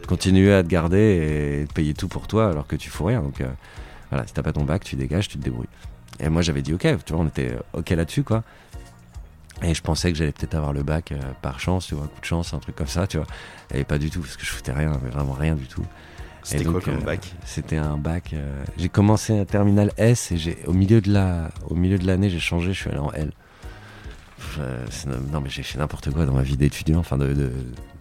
continuer 0.07 0.53
à 0.53 0.63
te 0.63 0.69
garder 0.69 0.99
et 0.99 1.67
de 1.67 1.73
payer 1.73 1.95
tout 1.95 2.09
pour 2.09 2.27
toi 2.27 2.51
alors 2.51 2.67
que 2.67 2.77
tu 2.77 2.91
fous 2.91 3.05
rien. 3.05 3.23
Donc 3.23 3.41
euh, 3.41 3.49
voilà, 4.11 4.27
si 4.27 4.35
t'as 4.35 4.43
pas 4.43 4.53
ton 4.53 4.65
bac, 4.65 4.85
tu 4.85 4.97
dégages, 4.97 5.29
tu 5.29 5.39
te 5.39 5.45
débrouilles. 5.45 5.69
Et 6.21 6.29
moi 6.29 6.43
j'avais 6.43 6.63
dit 6.63 6.75
ok, 6.75 6.87
tu 7.05 7.13
vois, 7.13 7.23
on 7.23 7.29
était 7.29 7.57
ok 7.73 7.91
là-dessus 7.91 8.23
quoi. 8.23 8.43
Et 9.63 9.73
je 9.73 9.83
pensais 9.83 10.11
que 10.13 10.19
j'allais 10.19 10.33
peut-être 10.33 10.55
avoir 10.55 10.73
le 10.73 10.83
bac 10.83 11.13
euh, 11.13 11.21
par 11.41 11.61
chance, 11.61 11.87
tu 11.87 11.95
vois, 11.95 12.07
coup 12.07 12.21
de 12.21 12.27
chance, 12.27 12.53
un 12.55 12.59
truc 12.59 12.77
comme 12.77 12.89
ça, 12.89 13.07
tu 13.07 13.19
vois. 13.19 13.27
Et 13.73 13.85
pas 13.85 13.99
du 13.99 14.11
tout, 14.11 14.21
parce 14.21 14.37
que 14.37 14.45
je 14.45 14.51
foutais 14.51 14.73
rien, 14.73 14.93
vraiment 15.11 15.33
rien 15.33 15.55
du 15.55 15.67
tout. 15.67 15.85
C'était 16.45 16.65
quoi 16.65 16.81
comme 16.81 16.95
euh, 16.95 17.01
bac 17.01 17.33
C'était 17.45 17.77
un 17.79 17.97
bac. 17.97 18.31
euh, 18.35 18.63
j'ai 18.77 18.89
commencé 18.89 19.37
un 19.39 19.45
terminal 19.45 19.91
S 19.97 20.31
et 20.31 20.37
j'ai 20.37 20.59
au 20.67 20.73
milieu 20.73 21.01
de 21.01 21.13
la, 21.13 21.51
au 21.69 21.75
milieu 21.75 21.99
de 21.99 22.07
l'année, 22.07 22.29
j'ai 22.31 22.39
changé, 22.41 22.73
je 22.73 22.81
suis 22.81 22.91
allé 22.91 22.99
en 22.99 23.11
L. 23.13 23.33
Non 25.33 25.41
mais 25.41 25.49
j'ai 25.51 25.63
fait 25.63 25.79
n'importe 25.79 26.11
quoi 26.11 26.27
dans 26.27 26.35
ma 26.35 26.43
vie 26.43 26.57
d'étudiant, 26.57 26.99
enfin 27.01 27.17
de, 27.19 27.33
de- 27.33 27.51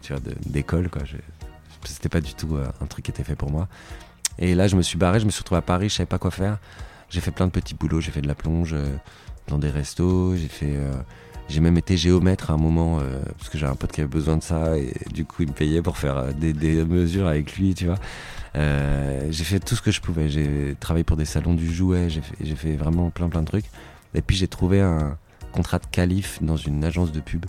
tu 0.02 0.14
vois, 0.14 0.22
d'école 0.46 0.90
quoi. 0.90 1.02
C'était 1.86 2.10
pas 2.10 2.22
du 2.22 2.34
tout 2.36 2.56
euh, 2.56 2.68
un 2.82 2.86
truc 2.86 3.06
qui 3.06 3.12
était 3.12 3.24
fait 3.24 3.36
pour 3.36 3.50
moi. 3.50 3.68
Et 4.40 4.56
là, 4.56 4.68
je 4.68 4.76
me 4.76 4.82
suis 4.82 4.98
barré, 4.98 5.20
je 5.20 5.26
me 5.26 5.32
suis 5.32 5.40
retrouvé 5.40 5.60
à 5.60 5.62
Paris, 5.62 5.90
je 5.90 5.96
savais 5.96 6.08
pas 6.08 6.18
quoi 6.20 6.32
faire. 6.32 6.58
J'ai 7.10 7.22
fait 7.22 7.32
plein 7.32 7.46
de 7.48 7.52
petits 7.52 7.76
boulots, 7.76 8.02
j'ai 8.02 8.12
fait 8.12 8.22
de 8.22 8.28
la 8.28 8.36
plonge 8.36 8.76
dans 9.48 9.58
des 9.58 9.70
restos, 9.70 10.36
j'ai 10.36 10.48
fait. 10.48 10.76
euh, 10.76 10.94
j'ai 11.50 11.60
même 11.60 11.78
été 11.78 11.98
géomètre 11.98 12.52
à 12.52 12.54
un 12.54 12.58
moment 12.58 13.00
euh, 13.00 13.22
parce 13.38 13.50
que 13.50 13.58
j'avais 13.58 13.72
un 13.72 13.76
pote 13.76 13.92
qui 13.92 14.02
avait 14.02 14.10
besoin 14.10 14.38
de 14.38 14.44
ça 14.44 14.78
et 14.78 14.94
du 15.14 15.26
coup 15.26 15.44
il 15.44 15.50
me 15.50 15.54
payait 15.54 15.82
pour 15.82 15.98
faire 15.98 16.18
euh, 16.18 16.32
des, 16.32 16.54
des 16.54 16.84
mesures 16.86 17.28
avec 17.28 17.56
lui, 17.58 17.74
tu 17.74 17.86
vois. 17.86 18.00
Euh, 18.56 19.28
j'ai 19.32 19.44
fait 19.44 19.60
tout 19.60 19.76
ce 19.76 19.82
que 19.82 19.92
je 19.92 20.02
pouvais. 20.02 20.30
J'ai 20.30 20.76
travaillé 20.80 21.04
pour 21.04 21.18
des 21.18 21.26
salons 21.26 21.54
du 21.54 21.72
jouet, 21.74 22.10
j'ai 22.10 22.22
fait, 22.22 22.56
fait 22.56 22.76
vraiment 22.76 23.10
plein 23.10 23.30
plein 23.30 23.42
de 23.42 23.48
trucs. 23.48 23.66
Et 24.16 24.22
puis 24.22 24.36
j'ai 24.36 24.48
trouvé 24.48 24.82
un 24.82 25.18
contrat 25.52 25.80
de 25.80 25.86
calife 25.86 26.40
dans 26.42 26.58
une 26.58 26.84
agence 26.84 27.12
de 27.12 27.20
pub 27.20 27.46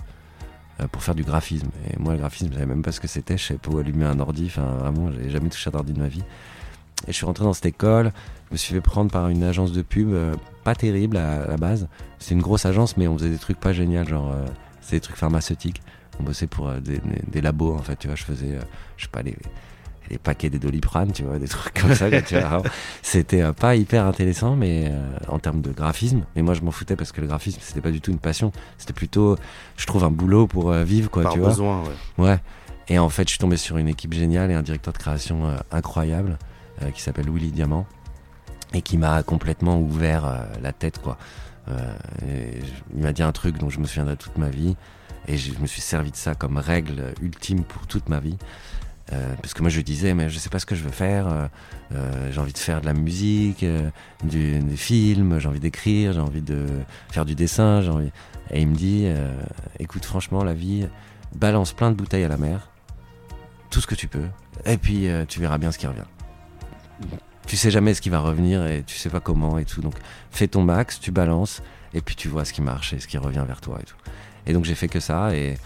euh, 0.81 0.89
pour 0.89 1.03
faire 1.03 1.15
du 1.15 1.25
graphisme. 1.25 1.69
Et 1.91 1.99
moi 1.99 2.13
le 2.15 2.19
graphisme, 2.19 2.49
je 2.49 2.55
savais 2.55 2.67
même 2.67 2.83
pas 2.83 2.93
ce 2.93 3.01
que 3.01 3.09
c'était, 3.09 3.37
je 3.37 3.45
savais 3.45 3.59
pas 3.59 3.71
où 3.71 3.79
allumer 3.79 4.07
un 4.07 4.19
ordi, 4.19 4.47
enfin 4.47 4.65
vraiment, 4.81 5.11
j'ai 5.13 5.31
jamais 5.31 5.49
touché 5.49 5.71
à 5.71 5.77
un 5.77 5.79
ordi 5.79 5.93
de 5.93 6.01
ma 6.01 6.09
vie. 6.09 6.25
Et 7.07 7.13
je 7.13 7.17
suis 7.17 7.27
rentré 7.27 7.45
dans 7.45 7.53
cette 7.53 7.67
école, 7.67 8.13
je 8.49 8.55
me 8.55 8.57
suis 8.57 8.75
fait 8.75 8.81
prendre 8.81 9.11
par 9.11 9.29
une 9.29 9.43
agence 9.43 9.73
de 9.73 9.83
pub, 9.83 10.13
euh, 10.13 10.35
pas 10.65 10.75
terrible 10.75 11.17
à, 11.19 11.43
à 11.43 11.47
la 11.49 11.57
base. 11.57 11.89
C'est 12.19 12.35
une 12.35 12.41
grosse 12.43 12.65
agence, 12.65 12.97
mais 12.97 13.07
on 13.09 13.19
faisait 13.19 13.29
des 13.31 13.39
trucs 13.39 13.61
pas 13.61 13.73
géniaux, 13.73 14.05
genre 14.05 14.33
euh, 14.33 14.47
c'est 14.81 14.97
des 14.97 15.01
trucs 15.01 15.17
pharmaceutiques. 15.17 15.83
On 16.19 16.23
bossait 16.23 16.47
pour 16.47 16.69
euh, 16.69 16.81
des, 16.81 16.99
des- 16.99 17.23
des 17.27 17.41
labos 17.43 17.75
en 17.75 17.83
fait, 17.83 17.97
tu 17.97 18.07
vois. 18.07 18.17
Je 18.17 18.23
faisais, 18.25 18.53
euh, 18.55 18.61
je 18.97 19.03
sais 19.05 19.11
pas, 19.11 19.21
les, 19.23 19.37
les 20.09 20.17
paquets 20.17 20.49
des 20.49 20.59
doliprane, 20.59 21.13
tu 21.13 21.25
vois, 21.25 21.39
des 21.39 21.49
trucs 21.49 21.75
comme 21.75 21.95
ça. 21.95 22.07
C'était 23.03 23.53
pas 23.53 23.75
hyper 23.77 24.07
intéressant, 24.07 24.57
mais 24.57 24.91
en 25.29 25.39
termes 25.39 25.61
de 25.61 25.71
graphisme. 25.73 26.23
Mais 26.37 26.43
moi, 26.43 26.55
je 26.55 26.63
m'en 26.63 26.71
foutais 26.71 26.97
parce 26.97 27.13
que 27.13 27.21
le 27.21 27.27
graphisme, 27.27 27.59
c'était 27.63 27.81
pas 27.81 27.91
du 27.91 28.01
tout 28.01 28.11
une 28.13 28.19
passion. 28.19 28.53
C'était 28.79 28.93
plutôt, 28.93 29.37
je 29.77 29.87
trouve, 29.87 30.05
un 30.05 30.11
boulot 30.11 30.47
pour 30.47 30.73
vivre, 30.73 31.11
quoi, 31.11 31.25
Par 31.25 31.33
tu 31.33 31.39
vois. 31.41 31.49
besoin, 31.51 31.83
ouais. 31.83 32.25
Ouais. 32.25 32.39
Et 32.89 32.99
en 32.99 33.09
fait, 33.09 33.25
je 33.25 33.31
suis 33.31 33.39
tombé 33.39 33.57
sur 33.57 33.77
une 33.79 33.89
équipe 33.89 34.13
géniale 34.15 34.51
et 34.51 34.55
un 34.55 34.63
directeur 34.63 34.93
de 34.93 34.99
création 34.99 35.55
incroyable 35.71 36.39
qui 36.95 37.01
s'appelle 37.03 37.31
Willy 37.31 37.51
Diamant 37.53 37.87
et 38.73 38.83
qui 38.83 38.99
m'a 38.99 39.23
complètement 39.23 39.79
ouvert 39.81 40.25
euh, 40.25 40.45
la 40.63 40.73
tête, 40.73 41.01
quoi. 41.01 41.17
Euh, 41.69 41.95
et 42.27 42.61
je- 42.61 42.97
il 42.97 43.03
m'a 43.03 43.13
dit 43.13 43.23
un 43.23 43.33
truc 43.33 43.57
dont 43.59 43.71
je 43.71 43.79
me 43.81 43.87
souviendrai 43.87 44.17
toute 44.17 44.37
ma 44.37 44.49
vie 44.51 44.77
et 45.29 45.37
je 45.39 45.59
me 45.61 45.67
suis 45.67 45.81
servi 45.81 46.11
de 46.11 46.17
ça 46.17 46.35
comme 46.35 46.59
règle 46.59 47.15
ultime 47.23 47.65
pour 47.65 47.87
toute 47.87 48.09
ma 48.09 48.21
vie. 48.21 48.37
Euh, 49.13 49.35
parce 49.43 49.53
que 49.53 49.61
moi 49.61 49.69
je 49.69 49.83
disais 49.83 50.15
mais 50.15 50.31
je 50.31 50.39
sais 50.39 50.49
pas 50.49 50.59
ce 50.59 50.65
que 50.65 50.75
je 50.75 50.83
veux 50.83 50.91
faire 50.91 51.27
euh, 51.29 51.47
euh, 51.95 52.33
j'ai 52.33 52.41
envie 52.41 52.55
de 52.55 52.59
faire 52.59 52.81
de 52.81 52.87
la 52.87 52.95
musique 52.95 53.63
euh, 53.63 53.91
du, 54.25 54.61
des 54.61 54.77
films 54.79 55.39
j'ai 55.39 55.47
envie 55.47 55.61
d'écrire 55.61 56.15
j'ai 56.15 56.21
envie 56.21 56.41
de 56.41 56.65
faire 57.13 57.27
du 57.27 57.35
dessin 57.35 57.87
envie 57.91 58.11
et 58.51 58.63
il 58.63 58.67
me 58.69 58.75
dit 58.75 59.03
euh, 59.05 59.31
écoute 59.79 60.07
franchement 60.07 60.43
la 60.43 60.55
vie 60.55 60.89
balance 61.37 61.75
plein 61.75 61.91
de 61.91 61.97
bouteilles 61.97 62.25
à 62.25 62.29
la 62.29 62.39
mer 62.39 62.71
tout 63.69 63.83
ce 63.83 63.87
que 63.87 63.95
tu 63.95 64.09
peux 64.09 64.25
et 64.65 64.79
puis 64.79 65.07
euh, 65.09 65.27
tu 65.29 65.39
verras 65.39 65.59
bien 65.59 65.71
ce 65.71 65.77
qui 65.77 65.87
revient 65.87 66.07
tu 67.47 67.57
sais 67.57 67.71
jamais 67.71 67.95
ce 67.95 68.01
qui 68.01 68.09
va 68.11 68.21
revenir 68.21 68.67
et 68.67 68.83
tu 68.87 68.97
sais 68.97 69.11
pas 69.11 69.21
comment 69.21 69.59
et 69.59 69.65
tout. 69.65 69.81
Donc 69.81 69.95
fais 70.31 70.49
ton 70.49 70.63
max, 70.63 70.99
tu 71.01 71.11
balances 71.11 71.63
et 71.93 72.01
puis 72.01 72.17
tu 72.17 72.29
vois 72.29 72.45
ce 72.45 72.53
qui 72.53 72.63
marche 72.63 72.93
et 72.93 72.99
ce 73.01 73.07
qui 73.07 73.19
revient 73.19 73.45
vers 73.47 73.61
toi 73.61 73.79
et 73.81 73.85
tout. 73.85 73.97
Et 74.47 74.53
donc 74.53 74.65
j'ai 74.65 74.75
fait 74.75 74.89
que 74.89 75.01
ça 75.01 75.35
et, 75.37 75.57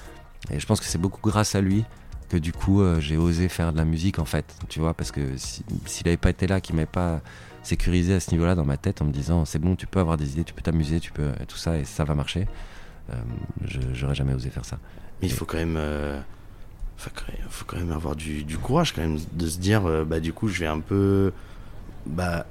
et 0.50 0.58
je 0.60 0.66
pense 0.66 0.80
que 0.80 0.86
c'est 0.86 0.98
beaucoup 0.98 1.20
grâce 1.28 1.54
à 1.54 1.60
lui 1.60 1.84
que 2.28 2.36
du 2.36 2.52
coup 2.52 2.82
euh, 2.82 3.00
j'ai 3.00 3.16
osé 3.16 3.48
faire 3.48 3.72
de 3.72 3.78
la 3.78 3.84
musique 3.84 4.18
en 4.18 4.24
fait, 4.24 4.44
tu 4.68 4.80
vois, 4.80 4.92
parce 4.94 5.10
que 5.12 5.36
si- 5.36 5.64
s'il 5.86 6.06
avait 6.08 6.16
pas 6.18 6.30
été 6.30 6.46
là, 6.46 6.60
qu'il 6.60 6.74
m'avait 6.74 6.86
pas 6.86 7.20
sécurisé 7.62 8.14
à 8.14 8.20
ce 8.20 8.30
niveau-là 8.32 8.54
dans 8.54 8.64
ma 8.64 8.76
tête 8.76 9.00
en 9.00 9.04
me 9.06 9.12
disant 9.12 9.44
c'est 9.44 9.58
bon, 9.58 9.76
tu 9.76 9.86
peux 9.86 9.98
avoir 10.00 10.16
des 10.16 10.32
idées, 10.32 10.44
tu 10.44 10.52
peux 10.54 10.60
t'amuser, 10.62 11.00
tu 11.00 11.10
peux 11.12 11.30
tout 11.48 11.56
ça 11.56 11.78
et 11.78 11.84
ça 11.84 12.04
va 12.04 12.14
marcher, 12.14 12.46
euh, 13.10 13.14
je- 13.66 13.80
j'aurais 13.94 14.14
jamais 14.14 14.34
osé 14.34 14.50
faire 14.50 14.64
ça. 14.64 14.78
Mais 15.22 15.28
il 15.28 15.32
faut 15.32 15.44
quand 15.46 15.56
même. 15.56 15.76
euh, 15.78 16.20
même- 17.06 17.48
faut 17.48 17.64
quand 17.66 17.76
même 17.78 17.92
avoir 17.92 18.16
du, 18.16 18.44
courage, 18.58 18.92
quand 18.92 19.00
même, 19.00 19.18
de 19.32 19.46
se 19.46 19.58
dire 19.58 19.86
euh, 19.86 20.04
bah, 20.04 20.20
du 20.20 20.32
coup, 20.32 20.48
je 20.48 20.60
vais 20.60 20.66
un 20.66 20.80
peu. 20.80 21.32
Bah. 22.06 22.46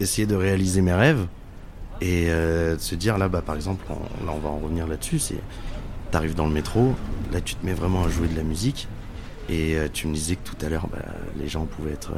Essayer 0.00 0.26
de 0.26 0.34
réaliser 0.34 0.82
mes 0.82 0.92
rêves. 0.92 1.26
Et 2.00 2.26
euh, 2.28 2.74
de 2.76 2.80
se 2.80 2.94
dire 2.96 3.16
là, 3.18 3.28
bah, 3.28 3.40
par 3.42 3.54
exemple, 3.54 3.84
on- 3.88 4.26
là, 4.26 4.32
on 4.34 4.38
va 4.40 4.48
en 4.50 4.58
revenir 4.58 4.86
là-dessus. 4.86 5.18
C'est. 5.18 5.40
T'arrives 6.10 6.34
dans 6.34 6.46
le 6.46 6.52
métro, 6.52 6.94
là, 7.32 7.40
tu 7.40 7.54
te 7.56 7.64
mets 7.66 7.72
vraiment 7.74 8.04
à 8.04 8.08
jouer 8.08 8.28
de 8.28 8.36
la 8.36 8.42
musique. 8.44 8.88
Et 9.48 9.74
euh, 9.76 9.88
tu 9.92 10.06
me 10.06 10.14
disais 10.14 10.36
que 10.36 10.48
tout 10.48 10.56
à 10.64 10.68
l'heure, 10.68 10.86
bah, 10.88 10.98
les 11.38 11.48
gens 11.48 11.64
pouvaient 11.64 11.92
être 11.92 12.12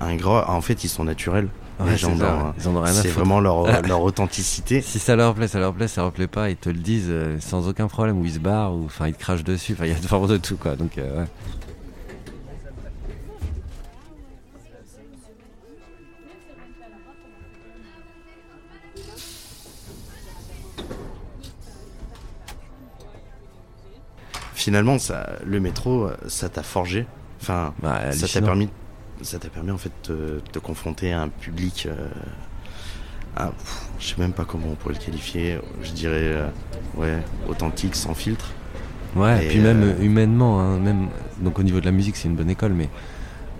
ingrats. 0.00 0.50
En 0.50 0.60
fait, 0.60 0.84
ils 0.84 0.88
sont 0.88 1.04
naturels. 1.04 1.48
Ouais, 1.78 1.90
les 1.90 1.96
gens, 1.98 2.16
ça, 2.16 2.34
ouais. 2.36 2.52
Ils 2.58 2.68
en 2.68 2.76
ont 2.76 2.80
rien 2.80 2.90
à 2.96 3.02
c'est 3.02 3.08
vraiment 3.08 3.38
leur, 3.40 3.82
leur 3.86 4.00
authenticité. 4.02 4.80
Si 4.80 4.98
ça 4.98 5.14
leur 5.14 5.34
plaît, 5.34 5.48
ça 5.48 5.58
leur 5.58 5.74
plaît, 5.74 5.88
ça 5.88 6.00
leur 6.02 6.12
plaît 6.12 6.26
pas, 6.26 6.48
ils 6.48 6.56
te 6.56 6.70
le 6.70 6.78
disent 6.78 7.08
euh, 7.10 7.36
sans 7.40 7.68
aucun 7.68 7.86
problème, 7.86 8.18
ou 8.18 8.24
ils 8.24 8.32
se 8.34 8.38
barrent, 8.38 8.74
ou 8.74 8.84
enfin 8.86 9.08
ils 9.08 9.14
te 9.14 9.18
crachent 9.18 9.44
dessus, 9.44 9.74
enfin 9.74 9.84
il 9.84 9.92
y 9.92 9.94
a 9.94 9.98
vraiment 10.08 10.26
de 10.26 10.38
tout 10.38 10.56
quoi. 10.56 10.74
Donc 10.76 10.96
euh, 10.96 11.20
ouais. 11.22 11.26
Finalement, 24.54 24.98
ça, 24.98 25.28
le 25.44 25.60
métro, 25.60 26.06
euh, 26.06 26.16
ça 26.28 26.48
t'a 26.48 26.62
forgé? 26.62 27.06
Enfin, 27.40 27.74
Bah, 27.82 28.12
ça 28.12 28.26
t'a 28.26 28.44
permis, 28.44 28.68
ça 29.22 29.38
t'a 29.38 29.48
permis 29.48 29.70
en 29.70 29.78
fait 29.78 29.92
de 30.08 30.40
te 30.52 30.58
confronter 30.58 31.12
à 31.12 31.22
un 31.22 31.28
public. 31.28 31.86
euh, 31.90 32.08
à- 33.36 33.48
pff, 33.48 33.86
je 33.98 34.06
sais 34.06 34.14
même 34.18 34.32
pas 34.32 34.44
comment 34.44 34.68
on 34.72 34.74
pourrait 34.74 34.94
le 34.94 35.00
qualifier. 35.04 35.58
Je 35.82 35.92
dirais, 35.92 36.12
euh, 36.22 36.48
ouais, 36.96 37.18
authentique, 37.48 37.94
sans 37.94 38.14
filtre. 38.14 38.50
Ouais, 39.14 39.42
Et, 39.42 39.46
et 39.46 39.48
puis 39.48 39.60
même 39.60 39.82
euh, 39.82 40.02
humainement, 40.02 40.60
hein, 40.60 40.78
même 40.78 41.08
donc 41.40 41.58
au 41.58 41.62
niveau 41.62 41.80
de 41.80 41.84
la 41.86 41.92
musique, 41.92 42.16
c'est 42.16 42.28
une 42.28 42.36
bonne 42.36 42.50
école, 42.50 42.72
mais 42.72 42.88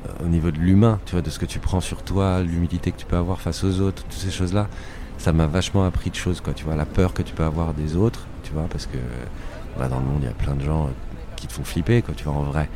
euh, 0.07 0.25
au 0.25 0.29
niveau 0.29 0.51
de 0.51 0.59
l'humain, 0.59 1.01
tu 1.07 1.12
vois, 1.12 1.23
de 1.23 1.31
ce 1.31 1.38
que 1.38 1.47
tu 1.47 1.59
prends 1.59 1.81
sur 1.81 2.03
toi, 2.03 2.42
l'humilité 2.42 2.92
que 2.92 2.97
tu 2.99 3.07
peux 3.07 3.16
avoir 3.16 3.40
face 3.40 3.64
aux 3.64 3.81
autres, 3.81 4.03
toutes 4.05 4.12
ces 4.12 4.31
choses-là, 4.31 4.69
ça 5.19 5.33
m'a 5.33 5.47
vachement 5.47 5.85
appris 5.87 6.11
de 6.11 6.14
choses, 6.16 6.40
quoi. 6.40 6.53
Tu 6.55 6.64
vois, 6.64 6.77
la 6.77 6.87
peur 6.87 7.14
que 7.14 7.23
tu 7.23 7.35
peux 7.35 7.45
avoir 7.45 7.75
des 7.75 7.97
autres, 7.97 8.27
tu 8.45 8.53
vois, 8.53 8.64
parce 8.71 8.87
que 8.87 8.99
bah, 9.79 9.88
dans 9.88 9.99
le 10.01 10.07
monde, 10.07 10.21
il 10.23 10.27
y 10.27 10.29
a 10.29 10.33
plein 10.33 10.55
de 10.55 10.64
gens 10.64 10.90
qui 11.37 11.47
te 11.47 11.53
font 11.53 11.64
flipper, 11.64 12.03
quoi. 12.03 12.14
Tu 12.14 12.25
vois, 12.25 12.35
en 12.35 12.42
vrai, 12.45 12.69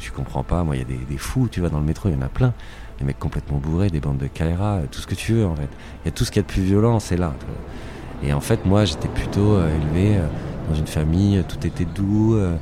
tu, 0.00 0.10
comprends 0.10 0.42
pas. 0.42 0.64
Moi, 0.64 0.76
il 0.76 0.78
y 0.80 0.82
a 0.82 0.86
des, 0.86 0.96
des 0.96 1.18
fous, 1.18 1.48
tu 1.50 1.60
vois, 1.60 1.68
dans 1.68 1.78
le 1.78 1.84
métro, 1.84 2.08
il 2.08 2.14
y 2.14 2.18
en 2.18 2.22
a 2.22 2.28
plein. 2.28 2.52
Des 2.98 3.04
mecs 3.04 3.18
complètement 3.18 3.58
bourrés, 3.58 3.90
des 3.90 4.00
bandes 4.00 4.18
de 4.18 4.28
euh, 4.40 4.82
tout 4.90 5.00
ce 5.00 5.06
que 5.06 5.14
tu 5.14 5.34
veux, 5.34 5.46
en 5.46 5.56
fait. 5.56 5.68
Il 6.04 6.06
y 6.06 6.08
a 6.08 6.12
tout 6.12 6.24
ce 6.24 6.30
qu'il 6.30 6.40
y 6.40 6.44
a 6.44 6.46
de 6.46 6.52
plus 6.52 6.62
violent, 6.62 7.00
c'est 7.00 7.16
là. 7.16 7.34
tu 7.40 7.46
vois. 7.46 8.28
Et 8.28 8.32
en 8.32 8.40
fait, 8.40 8.64
moi, 8.64 8.84
j'étais 8.84 9.08
plutôt 9.08 9.56
euh, 9.56 9.68
élevé 9.74 10.16
euh, 10.16 10.26
dans 10.68 10.74
une 10.74 10.86
famille, 10.86 11.38
euh, 11.38 11.42
tout 11.46 11.66
était 11.66 11.84
doux, 11.84 12.34
euh, 12.34 12.56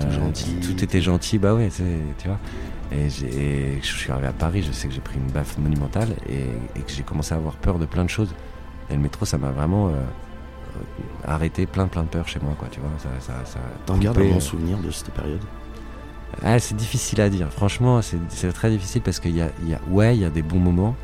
Tout 0.00 0.10
gentil. 0.10 0.54
tout 0.62 0.82
était 0.82 1.00
gentil, 1.00 1.38
bah 1.38 1.54
ouais, 1.54 1.68
tu 2.18 2.28
vois. 2.28 2.38
Et, 2.92 3.08
je 3.08 3.86
suis 3.86 4.10
arrivé 4.10 4.28
à 4.28 4.32
Paris, 4.32 4.62
je 4.62 4.72
sais 4.72 4.88
que 4.88 4.94
j'ai 4.94 5.00
pris 5.00 5.18
une 5.18 5.30
baffe 5.30 5.58
monumentale 5.58 6.08
et, 6.28 6.78
et 6.78 6.82
que 6.82 6.92
j'ai 6.92 7.02
commencé 7.02 7.34
à 7.34 7.38
avoir 7.38 7.56
peur 7.56 7.78
de 7.78 7.86
plein 7.86 8.04
de 8.04 8.10
choses. 8.10 8.34
Et 8.90 8.94
le 8.94 9.00
métro, 9.00 9.24
ça 9.24 9.38
m'a 9.38 9.50
vraiment 9.50 9.90
arrêté 11.26 11.66
plein 11.66 11.86
plein 11.86 12.02
de 12.02 12.08
peurs 12.08 12.28
chez 12.28 12.40
moi, 12.40 12.54
quoi, 12.58 12.68
tu 12.70 12.80
vois. 12.80 12.90
Ça, 12.98 13.08
ça, 13.20 13.32
ça 13.44 13.58
T'en 13.86 13.98
gardes 13.98 14.18
un 14.18 14.22
bon 14.22 14.36
euh, 14.36 14.40
souvenir 14.40 14.78
de 14.78 14.90
cette 14.90 15.10
période? 15.10 15.40
Ah, 16.44 16.58
c'est 16.58 16.76
difficile 16.76 17.20
à 17.20 17.28
dire. 17.28 17.48
Franchement, 17.50 18.00
c'est 18.02 18.52
très 18.52 18.70
difficile 18.70 19.02
parce 19.02 19.20
qu'il 19.20 19.36
y 19.36 19.42
a, 19.42 19.50
y 19.64 19.74
a, 19.74 19.80
ouais, 19.90 20.16
il 20.16 20.22
y 20.22 20.24
a 20.24 20.30
des 20.30 20.42
bons 20.42 20.58
moments, 20.58 20.96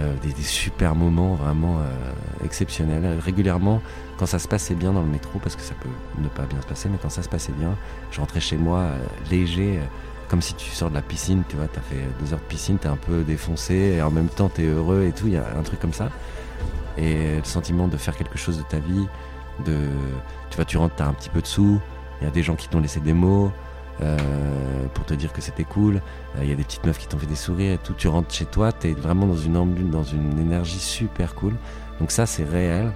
euh, 0.00 0.14
des, 0.22 0.32
des 0.32 0.42
super 0.42 0.94
moments 0.96 1.34
vraiment 1.36 1.78
euh, 1.78 2.12
exceptionnels. 2.44 3.18
Régulièrement, 3.20 3.80
quand 4.18 4.26
ça 4.26 4.40
se 4.40 4.48
passait 4.48 4.74
bien 4.74 4.92
dans 4.92 5.02
le 5.02 5.08
métro, 5.08 5.38
parce 5.38 5.54
que 5.54 5.62
ça 5.62 5.74
peut 5.80 5.88
ne 6.20 6.28
pas 6.28 6.42
bien 6.44 6.60
se 6.60 6.66
passer, 6.66 6.88
mais 6.88 6.98
quand 7.00 7.08
ça 7.08 7.22
se 7.22 7.28
passait 7.28 7.52
bien, 7.52 7.76
je 8.10 8.20
rentrais 8.20 8.40
chez 8.40 8.56
moi 8.56 8.78
euh, 8.78 8.98
léger, 9.30 9.78
euh, 9.78 9.84
comme 10.28 10.42
si 10.42 10.54
tu 10.54 10.70
sors 10.70 10.90
de 10.90 10.94
la 10.94 11.02
piscine, 11.02 11.44
tu 11.48 11.56
vois, 11.56 11.68
t'as 11.68 11.80
fait 11.82 12.02
deux 12.20 12.32
heures 12.32 12.40
de 12.40 12.44
piscine, 12.44 12.78
t'es 12.78 12.88
un 12.88 12.96
peu 12.96 13.22
défoncé, 13.22 13.74
et 13.74 14.02
en 14.02 14.10
même 14.10 14.28
temps 14.28 14.48
t'es 14.48 14.64
heureux 14.66 15.04
et 15.04 15.12
tout, 15.12 15.26
il 15.28 15.34
y 15.34 15.36
a 15.36 15.44
un 15.56 15.62
truc 15.62 15.78
comme 15.78 15.92
ça. 15.92 16.10
Et 16.98 17.36
le 17.38 17.44
sentiment 17.44 17.88
de 17.88 17.96
faire 17.96 18.16
quelque 18.16 18.38
chose 18.38 18.58
de 18.58 18.62
ta 18.62 18.78
vie, 18.78 19.06
de, 19.64 19.88
tu 20.50 20.56
vois, 20.56 20.64
tu 20.64 20.76
rentres, 20.76 20.96
t'as 20.96 21.06
un 21.06 21.14
petit 21.14 21.30
peu 21.30 21.40
de 21.40 21.46
sous, 21.46 21.80
il 22.20 22.24
y 22.24 22.26
a 22.26 22.30
des 22.30 22.42
gens 22.42 22.54
qui 22.54 22.68
t'ont 22.68 22.80
laissé 22.80 23.00
des 23.00 23.12
mots, 23.12 23.50
euh, 24.00 24.16
pour 24.94 25.04
te 25.04 25.14
dire 25.14 25.32
que 25.32 25.40
c'était 25.40 25.64
cool. 25.64 25.96
Euh, 26.36 26.40
Il 26.42 26.48
y 26.48 26.52
a 26.52 26.54
des 26.54 26.64
petites 26.64 26.84
meufs 26.84 26.98
qui 26.98 27.06
t'ont 27.06 27.18
fait 27.18 27.26
des 27.26 27.36
sourires 27.36 27.74
et 27.74 27.78
tout. 27.78 27.92
Tu 27.92 28.08
rentres 28.08 28.34
chez 28.34 28.46
toi, 28.46 28.72
t'es 28.72 28.92
vraiment 28.92 29.26
dans 29.26 29.36
une 29.36 29.56
ambule, 29.56 29.90
dans 29.90 30.02
une 30.02 30.38
énergie 30.38 30.78
super 30.78 31.34
cool. 31.34 31.54
Donc 32.00 32.10
ça, 32.10 32.26
c'est 32.26 32.44
réel. 32.44 32.90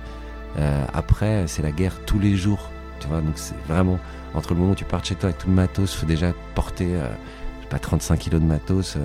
Euh, 0.58 0.84
après, 0.94 1.46
c'est 1.46 1.62
la 1.62 1.70
guerre 1.70 2.04
tous 2.06 2.18
les 2.18 2.34
jours. 2.34 2.70
Tu 2.98 3.08
vois, 3.08 3.20
donc 3.20 3.34
c'est 3.36 3.54
vraiment 3.68 3.98
entre 4.34 4.54
le 4.54 4.60
moment 4.60 4.72
où 4.72 4.74
tu 4.74 4.84
pars 4.84 5.04
chez 5.04 5.14
toi 5.14 5.28
avec 5.28 5.38
tout 5.38 5.48
le 5.48 5.54
matos, 5.54 5.94
faut 5.94 6.06
déjà 6.06 6.32
porter, 6.54 6.88
je 6.88 7.62
sais 7.62 7.68
pas, 7.68 7.78
35 7.78 8.18
kilos 8.18 8.40
de 8.40 8.46
matos, 8.46 8.96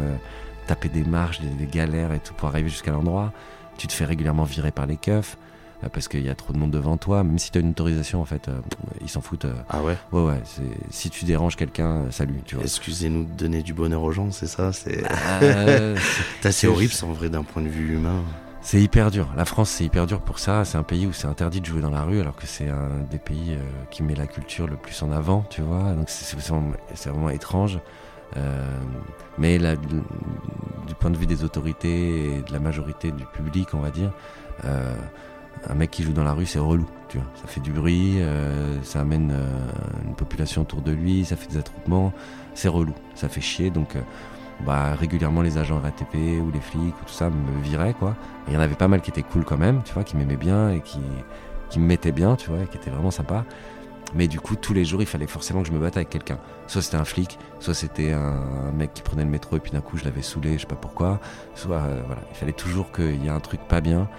taper 0.67 0.87
des 0.87 1.03
marches, 1.03 1.41
des 1.41 1.67
galères 1.67 2.13
et 2.13 2.19
tout 2.19 2.33
pour 2.33 2.47
arriver 2.49 2.69
jusqu'à 2.69 2.91
l'endroit. 2.91 3.33
Tu 3.81 3.87
te 3.87 3.93
fais 3.93 4.05
régulièrement 4.05 4.43
virer 4.43 4.69
par 4.69 4.85
les 4.85 4.95
keufs 4.95 5.37
euh, 5.83 5.87
parce 5.91 6.07
qu'il 6.07 6.21
y 6.21 6.29
a 6.29 6.35
trop 6.35 6.53
de 6.53 6.59
monde 6.59 6.69
devant 6.69 6.97
toi. 6.97 7.23
Même 7.23 7.39
si 7.39 7.49
tu 7.49 7.57
as 7.57 7.61
une 7.61 7.71
autorisation, 7.71 8.21
en 8.21 8.25
fait, 8.25 8.47
euh, 8.47 8.53
ils 9.01 9.09
s'en 9.09 9.21
foutent. 9.21 9.45
euh, 9.45 9.55
Ah 9.69 9.81
ouais? 9.81 9.97
Ouais, 10.11 10.21
ouais, 10.23 10.39
c'est- 10.45 10.61
si 10.91 11.09
tu 11.09 11.25
déranges 11.25 11.55
quelqu'un, 11.55 11.87
euh, 12.03 12.11
salut, 12.11 12.35
tu 12.45 12.53
vois. 12.57 12.63
Excusez-nous 12.63 13.23
de 13.23 13.31
donner 13.33 13.63
du 13.63 13.73
bonheur 13.73 14.03
aux 14.03 14.11
gens, 14.11 14.29
c'est 14.29 14.45
ça? 14.45 14.71
C'est 14.71 15.01
c'est 16.41 16.51
c'est- 16.51 16.67
horrible, 16.67 16.93
c'est 16.93 17.05
en 17.05 17.13
vrai 17.13 17.29
d'un 17.29 17.41
point 17.41 17.63
de 17.63 17.69
vue 17.69 17.95
humain. 17.95 18.21
c'est 18.61 18.79
hyper 18.79 19.09
dur. 19.09 19.27
La 19.35 19.45
France, 19.45 19.71
c'est 19.71 19.83
hyper 19.85 20.05
dur 20.05 20.21
pour 20.21 20.37
ça. 20.37 20.63
C'est 20.63 20.77
un 20.77 20.83
pays 20.83 21.07
où 21.07 21.11
c'est 21.13 21.25
interdit 21.25 21.59
de 21.59 21.65
jouer 21.65 21.81
dans 21.81 21.89
la 21.89 22.03
rue, 22.03 22.19
alors 22.21 22.35
que 22.35 22.45
c'est 22.45 22.69
un 22.69 22.89
des 23.09 23.17
pays 23.17 23.57
qui 23.89 24.03
met 24.03 24.13
la 24.13 24.27
culture 24.27 24.67
le 24.67 24.75
plus 24.75 25.01
en 25.01 25.11
avant, 25.11 25.43
tu 25.49 25.63
vois. 25.63 25.93
Donc 25.93 26.07
c'est 26.11 26.23
c'est 26.25 26.37
vraiment, 26.39 26.71
c'est 26.93 27.09
vraiment 27.09 27.31
étrange. 27.31 27.79
Euh, 28.37 28.79
mais 29.37 29.57
du 29.57 30.95
point 30.99 31.09
de 31.09 31.17
vue 31.17 31.25
des 31.25 31.43
autorités 31.43 32.37
et 32.37 32.41
de 32.41 32.53
la 32.53 32.59
majorité 32.59 33.11
du 33.11 33.25
public, 33.25 33.69
on 33.73 33.79
va 33.79 33.91
dire, 33.91 34.11
euh, 34.65 34.93
un 35.69 35.75
mec 35.75 35.91
qui 35.91 36.03
joue 36.03 36.13
dans 36.13 36.23
la 36.23 36.33
rue, 36.33 36.45
c'est 36.45 36.59
relou. 36.59 36.87
Tu 37.09 37.17
vois. 37.17 37.27
Ça 37.35 37.47
fait 37.47 37.59
du 37.59 37.71
bruit, 37.71 38.21
euh, 38.21 38.81
ça 38.83 39.01
amène 39.01 39.35
une 40.05 40.15
population 40.15 40.61
autour 40.61 40.81
de 40.81 40.91
lui, 40.91 41.25
ça 41.25 41.35
fait 41.35 41.51
des 41.51 41.57
attroupements, 41.57 42.13
c'est 42.53 42.69
relou, 42.69 42.93
ça 43.15 43.27
fait 43.29 43.41
chier. 43.41 43.69
Donc, 43.69 43.97
bah, 44.65 44.93
régulièrement, 44.95 45.41
les 45.41 45.57
agents 45.57 45.79
RATP 45.79 46.41
ou 46.41 46.51
les 46.51 46.61
flics 46.61 46.95
ou 47.01 47.05
tout 47.05 47.13
ça 47.13 47.29
me 47.29 47.61
viraient, 47.61 47.93
quoi. 47.93 48.15
Il 48.47 48.53
y 48.53 48.57
en 48.57 48.59
avait 48.59 48.75
pas 48.75 48.87
mal 48.87 49.01
qui 49.01 49.09
étaient 49.09 49.23
cool 49.23 49.43
quand 49.43 49.57
même, 49.57 49.81
tu 49.83 49.93
vois, 49.93 50.03
qui 50.03 50.15
m'aimaient 50.15 50.35
bien 50.35 50.71
et 50.71 50.81
qui, 50.81 51.01
qui 51.69 51.79
me 51.79 51.85
mettaient 51.85 52.11
bien, 52.11 52.35
tu 52.35 52.49
vois, 52.49 52.61
et 52.61 52.67
qui 52.67 52.77
étaient 52.77 52.91
vraiment 52.91 53.11
sympas. 53.11 53.43
Mais 54.15 54.27
du 54.27 54.39
coup, 54.39 54.55
tous 54.55 54.73
les 54.73 54.85
jours, 54.85 55.01
il 55.01 55.05
fallait 55.05 55.27
forcément 55.27 55.61
que 55.61 55.67
je 55.67 55.73
me 55.73 55.79
batte 55.79 55.97
avec 55.97 56.09
quelqu'un. 56.09 56.37
Soit 56.67 56.81
c'était 56.81 56.97
un 56.97 57.05
flic, 57.05 57.39
soit 57.59 57.73
c'était 57.73 58.11
un, 58.11 58.71
mec 58.73 58.93
qui 58.93 59.01
prenait 59.01 59.23
le 59.23 59.29
métro 59.29 59.57
et 59.57 59.59
puis 59.59 59.71
d'un 59.71 59.81
coup, 59.81 59.97
je 59.97 60.03
l'avais 60.03 60.21
saoulé, 60.21 60.53
je 60.55 60.61
sais 60.61 60.67
pas 60.67 60.75
pourquoi. 60.75 61.19
Soit, 61.55 61.77
euh, 61.77 62.01
voilà, 62.05 62.21
il 62.29 62.35
fallait 62.35 62.51
toujours 62.51 62.91
qu'il 62.91 63.23
y 63.23 63.27
ait 63.27 63.31
un 63.31 63.39
truc 63.39 63.61
pas 63.67 63.81
bien. 63.81 64.09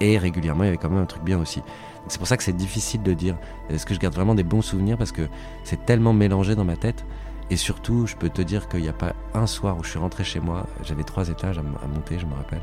Et 0.00 0.18
régulièrement, 0.18 0.64
il 0.64 0.66
y 0.66 0.68
avait 0.68 0.78
quand 0.78 0.90
même 0.90 1.02
un 1.02 1.06
truc 1.06 1.22
bien 1.22 1.38
aussi. 1.38 1.62
C'est 2.08 2.18
pour 2.18 2.26
ça 2.26 2.36
que 2.36 2.42
c'est 2.42 2.56
difficile 2.56 3.02
de 3.02 3.14
dire 3.14 3.36
est-ce 3.70 3.86
que 3.86 3.94
je 3.94 4.00
garde 4.00 4.14
vraiment 4.14 4.34
des 4.34 4.42
bons 4.42 4.62
souvenirs? 4.62 4.98
Parce 4.98 5.12
que 5.12 5.28
c'est 5.62 5.86
tellement 5.86 6.12
mélangé 6.12 6.54
dans 6.54 6.64
ma 6.64 6.76
tête. 6.76 7.04
Et 7.50 7.56
surtout, 7.56 8.06
je 8.06 8.16
peux 8.16 8.30
te 8.30 8.42
dire 8.42 8.68
qu'il 8.68 8.80
n'y 8.80 8.88
a 8.88 8.94
pas 8.94 9.14
un 9.34 9.46
soir 9.46 9.76
où 9.78 9.84
je 9.84 9.90
suis 9.90 9.98
rentré 9.98 10.24
chez 10.24 10.40
moi, 10.40 10.66
j'avais 10.82 11.04
trois 11.04 11.28
étages 11.28 11.58
à 11.58 11.62
monter, 11.62 12.18
je 12.18 12.24
me 12.24 12.34
rappelle. 12.34 12.62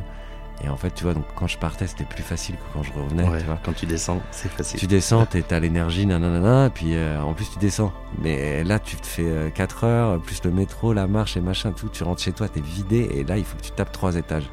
Et 0.64 0.70
en 0.70 0.78
fait, 0.78 0.92
tu 0.94 1.04
vois, 1.06 1.14
donc 1.16 1.26
quand 1.36 1.48
je 1.48 1.58
partais, 1.58 1.88
c'était 1.88 2.04
plus 2.04 2.22
facile 2.22 2.56
que 2.56 2.62
quand 2.74 2.84
je 2.84 2.92
revenais. 2.94 3.24
Ouais, 3.28 3.40
tu 3.40 3.46
vois. 3.46 3.58
quand 3.66 3.74
tu 3.74 3.88
descends, 3.88 4.22
c'est 4.32 4.52
facile. 4.52 4.80
Tu 4.80 4.86
descends, 4.86 5.26
t'es- 5.26 5.42
t'as 5.42 5.60
l'énergie, 5.60 6.06
nanana, 6.06 6.68
et 6.68 6.70
puis 6.70 6.96
euh, 6.96 7.20
en 7.22 7.34
plus 7.34 7.50
tu 7.50 7.58
descends. 7.58 7.92
Mais 8.22 8.64
là, 8.64 8.78
tu 8.78 8.96
te 8.98 9.08
fais 9.08 9.52
4 9.56 9.84
heures, 9.86 10.22
plus 10.22 10.44
le 10.44 10.52
métro, 10.52 10.94
la 10.94 11.08
marche 11.08 11.36
et 11.36 11.42
machin, 11.42 11.72
tout. 11.72 11.90
Tu 11.90 12.04
rentres 12.04 12.22
chez 12.22 12.32
toi, 12.32 12.48
t'es 12.48 12.62
vidé, 12.62 13.10
et 13.14 13.24
là, 13.24 13.38
il 13.38 13.44
faut 13.46 13.58
que 13.58 13.64
tu 13.64 13.72
tapes 13.72 13.92
trois 13.92 14.16
étages 14.18 14.48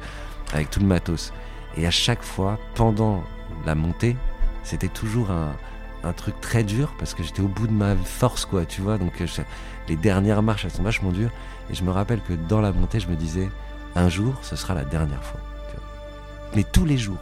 avec 0.53 0.71
tout 0.71 0.79
le 0.79 0.87
matos. 0.87 1.31
Et 1.77 1.85
à 1.85 1.91
chaque 1.91 2.23
fois, 2.23 2.57
pendant 2.73 3.23
la 3.67 3.75
montée, 3.75 4.15
c'était 4.63 4.87
toujours 4.87 5.29
un, 5.29 5.51
un 6.03 6.13
truc 6.13 6.41
très 6.41 6.63
dur 6.63 6.93
parce 6.97 7.13
que 7.13 7.21
j'étais 7.21 7.41
au 7.41 7.47
bout 7.47 7.67
de 7.67 7.71
ma 7.73 7.95
force, 7.95 8.45
quoi, 8.45 8.65
tu 8.65 8.81
vois. 8.81 8.97
Donc 8.97 9.21
euh, 9.21 9.27
je- 9.27 9.41
les 9.87 9.95
dernières 9.95 10.41
marches, 10.41 10.65
elles 10.65 10.71
sont 10.71 10.81
vachement 10.81 11.11
dures. 11.11 11.29
Et 11.69 11.75
je 11.75 11.83
me 11.83 11.91
rappelle 11.91 12.21
que 12.21 12.33
dans 12.33 12.61
la 12.61 12.71
montée, 12.71 12.99
je 12.99 13.07
me 13.07 13.15
disais, 13.15 13.47
un 13.95 14.09
jour, 14.09 14.33
ce 14.41 14.55
sera 14.55 14.73
la 14.73 14.85
dernière 14.85 15.23
fois. 15.23 15.39
Mais 16.55 16.63
tous 16.71 16.85
les 16.85 16.97
jours, 16.97 17.17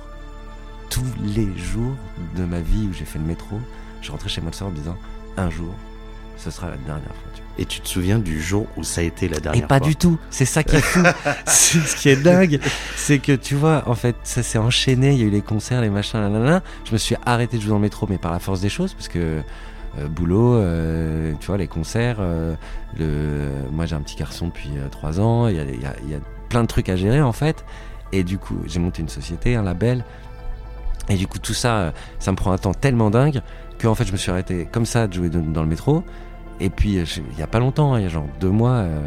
tous 0.90 1.04
les 1.24 1.48
jours 1.58 1.96
de 2.36 2.44
ma 2.46 2.60
vie 2.60 2.88
où 2.90 2.94
j'ai 2.94 3.06
fait 3.06 3.20
le 3.20 3.26
métro, 3.26 3.60
je 4.02 4.12
rentrais 4.12 4.30
chez 4.30 4.42
moi 4.42 4.52
le 4.52 4.56
soir 4.56 4.70
en 4.70 4.72
me 4.74 4.78
disant, 4.78 4.98
un 5.38 5.50
jour, 5.50 5.74
ce 6.38 6.50
sera 6.52 6.70
la 6.70 6.78
dernière 6.78 7.08
fois. 7.08 7.32
Tu. 7.36 7.42
Et 7.62 7.66
tu 7.66 7.82
te 7.82 7.88
souviens 7.88 8.20
du 8.20 8.40
jour 8.42 8.68
où 8.78 8.84
ça 8.84 9.02
a 9.02 9.04
été 9.04 9.28
la 9.28 9.38
Et 9.38 9.42
dernière 9.42 9.68
pas 9.68 9.80
fois 9.80 9.88
du 9.88 9.96
tout. 9.96 10.18
C'est 10.30 10.46
ça 10.46 10.64
qui 10.64 10.76
est 10.76 10.82
fou. 10.82 11.02
c'est 11.46 11.80
ce 11.80 11.96
qui 11.96 12.10
est 12.10 12.16
dingue, 12.22 12.60
c'est 12.96 13.20
que 13.20 13.32
tu 13.34 13.56
vois, 13.56 13.84
en 13.88 13.96
fait, 13.96 14.16
ça 14.24 14.44
s'est 14.44 14.60
enchaîné. 14.60 15.14
Il 15.14 15.20
y 15.20 15.24
a 15.24 15.26
eu 15.26 15.30
les 15.32 15.42
concerts, 15.42 15.82
les 15.82 15.90
machins, 15.90 16.20
là, 16.20 16.30
là, 16.30 16.40
là. 16.40 16.62
Je 16.86 16.94
me 16.94 16.98
suis 16.98 17.16
arrêté 17.26 17.58
de 17.58 17.62
jouer 17.64 17.70
dans 17.72 17.76
le 17.78 17.82
métro, 17.82 18.06
mais 18.10 18.18
par 18.20 18.32
la 18.32 18.40
force 18.40 18.62
des 18.62 18.70
choses, 18.70 18.94
parce 18.94 19.08
que 19.08 19.42
euh, 20.00 20.08
boulot, 20.08 20.54
euh, 20.56 21.34
tu 21.40 21.48
vois, 21.48 21.58
les 21.58 21.68
concerts. 21.68 22.18
euh, 22.20 22.54
le... 23.00 23.50
Moi, 23.72 23.88
j'ai 23.88 23.96
un 23.96 24.02
petit 24.02 24.16
garçon 24.16 24.48
depuis 24.48 24.70
3 24.92 25.20
ans. 25.20 25.48
Il 25.48 25.56
y 25.56 25.60
a, 25.60 25.64
il 25.64 25.82
y 25.82 25.86
a- 25.86 25.96
il 26.04 26.12
y 26.12 26.16
a 26.16 26.20
plein 26.50 26.62
de 26.62 26.68
trucs 26.68 26.88
à 26.90 26.96
gérer, 26.96 27.22
en 27.22 27.34
fait. 27.34 27.66
Et 28.12 28.24
du 28.24 28.38
coup, 28.38 28.58
j'ai 28.66 28.80
monté 28.80 29.02
une 29.02 29.10
société, 29.10 29.56
un 29.56 29.64
label. 29.64 30.04
Et 31.10 31.16
du 31.16 31.28
coup, 31.28 31.40
tout 31.40 31.54
ça, 31.54 31.76
euh, 31.78 31.92
ça 32.20 32.32
me 32.32 32.38
prend 32.38 32.52
un 32.52 32.58
temps 32.58 32.74
tellement 32.74 33.10
dingue 33.10 33.42
que 33.78 33.88
en 33.88 33.96
fait, 33.96 34.06
je 34.06 34.12
me 34.12 34.18
suis 34.18 34.32
arrêté 34.32 34.68
comme 34.72 34.86
ça 34.86 35.08
de 35.08 35.14
jouer 35.14 35.30
de- 35.30 35.40
dans 35.40 35.62
le 35.62 35.68
métro. 35.70 36.04
Et 36.60 36.70
puis, 36.70 36.98
euh, 36.98 37.06
je- 37.06 37.22
il 37.34 37.40
y 37.40 37.44
a 37.44 37.48
pas 37.48 37.60
longtemps, 37.60 37.94
hein, 37.94 38.00
il 38.00 38.04
y 38.04 38.06
a 38.06 38.10
genre 38.10 38.26
deux 38.40 38.50
mois, 38.50 38.72
euh, 38.72 39.00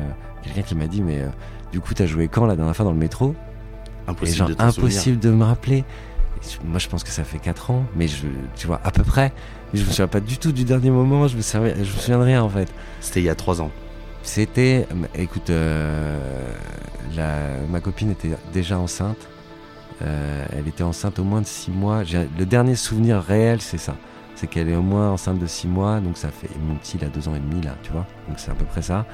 quelqu'un 0.43 0.63
qui 0.63 0.75
m'a 0.75 0.87
dit, 0.87 1.03
mais 1.03 1.21
euh, 1.21 1.27
du 1.73 1.81
coup, 1.81 1.93
t'as 1.95 2.07
joué 2.07 2.29
quand 2.29 2.47
la 2.47 2.57
dernière 2.57 2.75
fois 2.77 2.85
dans 2.85 2.93
le 2.93 2.99
métro? 2.99 3.35
Et 4.07 4.11
Impossible 4.11 4.37
genre, 4.39 4.49
de 4.49 4.55
impossible 4.83 5.19
de 5.19 5.31
me 5.31 5.45
rappeler. 5.45 5.85
Moi, 6.65 6.79
je 6.79 6.89
pense 6.89 7.05
que 7.05 7.11
ça 7.11 7.23
fait 7.23 7.39
4 7.39 7.71
ans, 7.71 7.85
mais 7.97 8.09
je, 8.09 8.27
tu 8.57 8.67
vois, 8.67 8.81
à 8.83 8.91
peu 8.91 9.03
près. 9.03 9.33
Mais 9.73 9.79
je 9.81 9.85
me 9.85 9.91
souviens 9.91 10.07
pas 10.09 10.21
du 10.21 10.39
tout 10.39 10.53
du 10.53 10.65
dernier 10.65 10.91
moment, 10.91 11.29
je 11.29 11.37
me 11.37 11.43
je 11.43 11.59
me 11.81 11.85
souviens 11.85 12.19
de 12.19 12.25
rien 12.25 12.43
en 12.43 12.49
fait. 12.49 12.73
C'était 13.01 13.21
il 13.21 13.25
y 13.27 13.29
a 13.29 13.35
trois 13.35 13.61
ans. 13.61 13.71
C'était, 14.23 14.87
écoute, 15.15 15.51
euh, 15.51 16.19
ma 17.69 17.81
copine 17.81 18.11
était 18.11 18.31
déjà 18.53 18.79
enceinte. 18.79 19.29
Euh, 20.03 20.47
elle 20.53 20.69
était 20.69 20.83
enceinte 20.83 21.19
au 21.19 21.25
moins 21.25 21.41
de 21.41 21.47
6 21.47 21.71
mois. 21.71 22.03
Le 22.39 22.45
dernier 22.45 22.75
souvenir 22.75 23.21
réel, 23.21 23.61
c'est 23.61 23.79
ça. 23.79 23.97
C'est 24.35 24.47
qu'elle 24.47 24.69
est 24.69 24.77
au 24.77 24.83
moins 24.83 25.11
enceinte 25.11 25.39
de 25.39 25.47
6 25.47 25.69
mois, 25.69 26.01
donc 26.01 26.17
ça 26.17 26.29
fait. 26.29 26.49
Mon 26.67 26.77
petit, 26.77 26.97
il 26.97 27.05
a 27.05 27.09
2 27.09 27.29
ans 27.29 27.35
et 27.35 27.41
demi 27.41 27.61
là, 27.63 27.77
tu 27.83 27.93
vois. 27.93 28.07
Donc 28.29 28.39
c'est 28.39 28.51
à 28.51 28.55
peu 28.55 28.65
près 28.65 28.83
ça. 28.83 29.07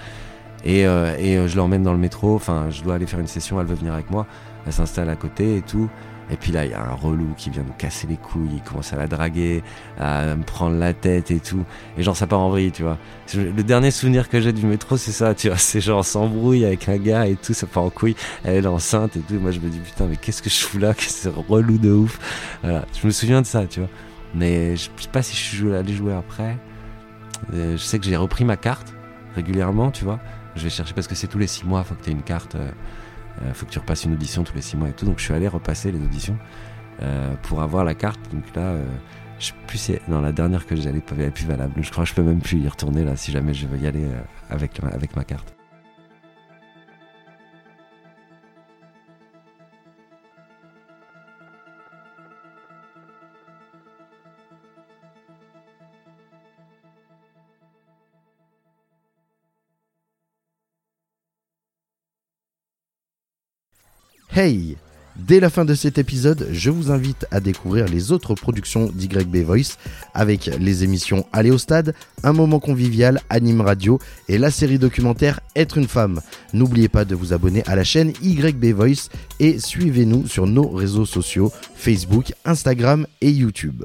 Et, 0.64 0.86
euh, 0.86 1.16
et 1.18 1.48
je 1.48 1.56
l'emmène 1.56 1.82
dans 1.82 1.92
le 1.92 1.98
métro. 1.98 2.34
Enfin, 2.34 2.66
je 2.70 2.82
dois 2.82 2.94
aller 2.94 3.06
faire 3.06 3.20
une 3.20 3.26
session. 3.26 3.60
Elle 3.60 3.66
veut 3.66 3.74
venir 3.74 3.94
avec 3.94 4.10
moi. 4.10 4.26
Elle 4.66 4.72
s'installe 4.72 5.08
à 5.08 5.16
côté 5.16 5.56
et 5.56 5.62
tout. 5.62 5.88
Et 6.30 6.36
puis 6.36 6.50
là, 6.50 6.64
il 6.64 6.72
y 6.72 6.74
a 6.74 6.82
un 6.82 6.94
relou 6.94 7.28
qui 7.36 7.50
vient 7.50 7.62
nous 7.62 7.72
casser 7.72 8.06
les 8.06 8.16
couilles. 8.16 8.50
Il 8.54 8.62
commence 8.62 8.92
à 8.92 8.96
la 8.96 9.06
draguer, 9.06 9.62
à 9.98 10.34
me 10.34 10.42
prendre 10.42 10.76
la 10.76 10.92
tête 10.92 11.30
et 11.30 11.38
tout. 11.38 11.64
Et 11.96 12.02
genre, 12.02 12.16
ça 12.16 12.26
part 12.26 12.40
en 12.40 12.50
vrille, 12.50 12.72
tu 12.72 12.82
vois. 12.82 12.98
Le 13.34 13.62
dernier 13.62 13.90
souvenir 13.90 14.28
que 14.28 14.40
j'ai 14.40 14.52
du 14.52 14.66
métro, 14.66 14.96
c'est 14.96 15.12
ça, 15.12 15.34
tu 15.34 15.48
vois. 15.48 15.56
C'est 15.66 15.80
genre, 15.80 16.04
s'embrouille 16.04 16.64
avec 16.64 16.88
un 16.88 16.96
gars 16.96 17.26
et 17.26 17.36
tout, 17.36 17.54
ça 17.54 17.66
part 17.66 17.84
en 17.84 17.90
couille. 17.90 18.16
Elle 18.44 18.64
est 18.64 18.66
enceinte 18.66 19.16
et 19.16 19.20
tout. 19.20 19.34
Moi, 19.34 19.50
je 19.52 19.60
me 19.60 19.68
dis, 19.68 19.78
putain, 19.78 20.06
mais 20.06 20.16
qu'est-ce 20.16 20.42
que 20.42 20.50
je 20.50 20.64
fous 20.64 20.78
là? 20.78 20.94
Que 20.96 21.02
c'est 21.02 21.28
relou 21.28 21.78
de 21.78 21.90
ouf. 21.92 22.18
Voilà. 22.62 22.84
Je 23.00 23.06
me 23.06 23.12
souviens 23.12 23.42
de 23.42 23.46
ça, 23.46 23.66
tu 23.66 23.80
vois. 23.80 23.88
Mais 24.34 24.76
je 24.76 24.82
sais 24.84 25.08
pas 25.12 25.22
si 25.22 25.36
je 25.36 25.56
suis 25.56 25.74
allé 25.74 25.94
jouer 25.94 26.14
après. 26.14 26.56
Euh, 27.54 27.72
je 27.72 27.82
sais 27.82 27.98
que 27.98 28.04
j'ai 28.04 28.16
repris 28.16 28.44
ma 28.44 28.56
carte 28.56 28.94
régulièrement, 29.34 29.90
tu 29.90 30.04
vois. 30.04 30.18
Je 30.56 30.64
vais 30.64 30.70
chercher 30.70 30.94
parce 30.94 31.06
que 31.06 31.14
c'est 31.14 31.26
tous 31.26 31.38
les 31.38 31.46
six 31.46 31.64
mois, 31.64 31.84
faut 31.84 31.94
que 31.94 32.02
tu 32.02 32.10
aies 32.10 32.14
une 32.14 32.22
carte. 32.22 32.54
euh, 32.54 32.70
euh, 33.42 33.52
faut 33.54 33.66
que 33.66 33.70
tu 33.70 33.78
repasses 33.78 34.04
une 34.04 34.14
audition 34.14 34.44
tous 34.44 34.54
les 34.54 34.62
six 34.62 34.76
mois 34.76 34.88
et 34.88 34.92
tout. 34.92 35.04
Donc 35.04 35.18
je 35.18 35.24
suis 35.24 35.34
allé 35.34 35.48
repasser 35.48 35.92
les 35.92 35.98
auditions 35.98 36.36
euh, 37.02 37.34
pour 37.42 37.62
avoir 37.62 37.84
la 37.84 37.94
carte. 37.94 38.20
Donc 38.32 38.44
là, 38.54 38.62
euh, 38.62 38.84
je 39.38 39.46
sais 39.46 39.54
plus 39.66 39.92
la 40.08 40.32
dernière 40.32 40.66
que 40.66 40.76
j'allais 40.76 41.00
pas 41.00 41.14
plus 41.30 41.46
valable. 41.46 41.74
Je 41.82 41.90
crois 41.90 42.04
que 42.04 42.10
je 42.10 42.14
peux 42.14 42.22
même 42.22 42.40
plus 42.40 42.58
y 42.58 42.68
retourner 42.68 43.04
là 43.04 43.16
si 43.16 43.32
jamais 43.32 43.54
je 43.54 43.66
veux 43.66 43.78
y 43.78 43.86
aller 43.86 44.06
avec 44.50 44.80
avec 44.82 45.14
ma 45.14 45.24
carte. 45.24 45.55
Hey 64.36 64.76
Dès 65.16 65.40
la 65.40 65.48
fin 65.48 65.64
de 65.64 65.74
cet 65.74 65.96
épisode, 65.96 66.48
je 66.52 66.68
vous 66.68 66.90
invite 66.90 67.26
à 67.30 67.40
découvrir 67.40 67.86
les 67.86 68.12
autres 68.12 68.34
productions 68.34 68.90
d'YB 68.92 69.36
Voice 69.36 69.78
avec 70.12 70.50
les 70.60 70.84
émissions 70.84 71.24
Aller 71.32 71.50
au 71.50 71.56
stade, 71.56 71.94
Un 72.22 72.34
moment 72.34 72.60
convivial, 72.60 73.22
Anime 73.30 73.62
Radio 73.62 73.98
et 74.28 74.36
la 74.36 74.50
série 74.50 74.78
documentaire 74.78 75.40
Être 75.56 75.78
une 75.78 75.88
femme. 75.88 76.20
N'oubliez 76.52 76.90
pas 76.90 77.06
de 77.06 77.14
vous 77.14 77.32
abonner 77.32 77.62
à 77.64 77.76
la 77.76 77.82
chaîne 77.82 78.12
YB 78.22 78.74
Voice 78.74 79.08
et 79.40 79.58
suivez-nous 79.58 80.26
sur 80.26 80.46
nos 80.46 80.68
réseaux 80.68 81.06
sociaux 81.06 81.50
Facebook, 81.74 82.34
Instagram 82.44 83.06
et 83.22 83.30
YouTube. 83.30 83.84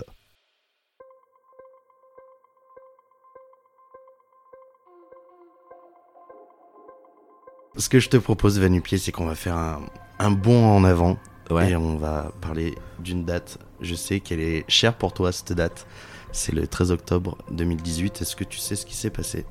Ce 7.77 7.87
que 7.87 8.01
je 8.01 8.09
te 8.09 8.17
propose, 8.17 8.59
Vanupier, 8.59 8.97
c'est 8.97 9.13
qu'on 9.13 9.25
va 9.25 9.35
faire 9.35 9.55
un, 9.55 9.79
un 10.21 10.31
bond 10.31 10.65
en 10.65 10.83
avant 10.83 11.17
Ouais. 11.49 11.71
et 11.71 11.75
on 11.75 11.97
va 11.97 12.31
parler 12.39 12.75
d'une 12.99 13.25
date. 13.25 13.57
Je 13.81 13.93
sais 13.95 14.21
qu'elle 14.21 14.39
est 14.39 14.63
chère 14.69 14.93
pour 14.93 15.11
toi, 15.13 15.31
cette 15.33 15.51
date. 15.53 15.85
C'est 16.31 16.53
le 16.53 16.65
13 16.65 16.91
octobre 16.91 17.37
2018. 17.51 18.21
Est-ce 18.21 18.37
que 18.37 18.45
tu 18.45 18.57
sais 18.57 18.75
ce 18.77 18.85
qui 18.85 18.95
s'est 18.95 19.09
passé? 19.09 19.45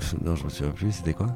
Non, 0.24 0.34
je 0.34 0.44
me 0.44 0.48
souviens 0.48 0.72
plus. 0.72 0.90
C'était 0.90 1.14
quoi? 1.14 1.28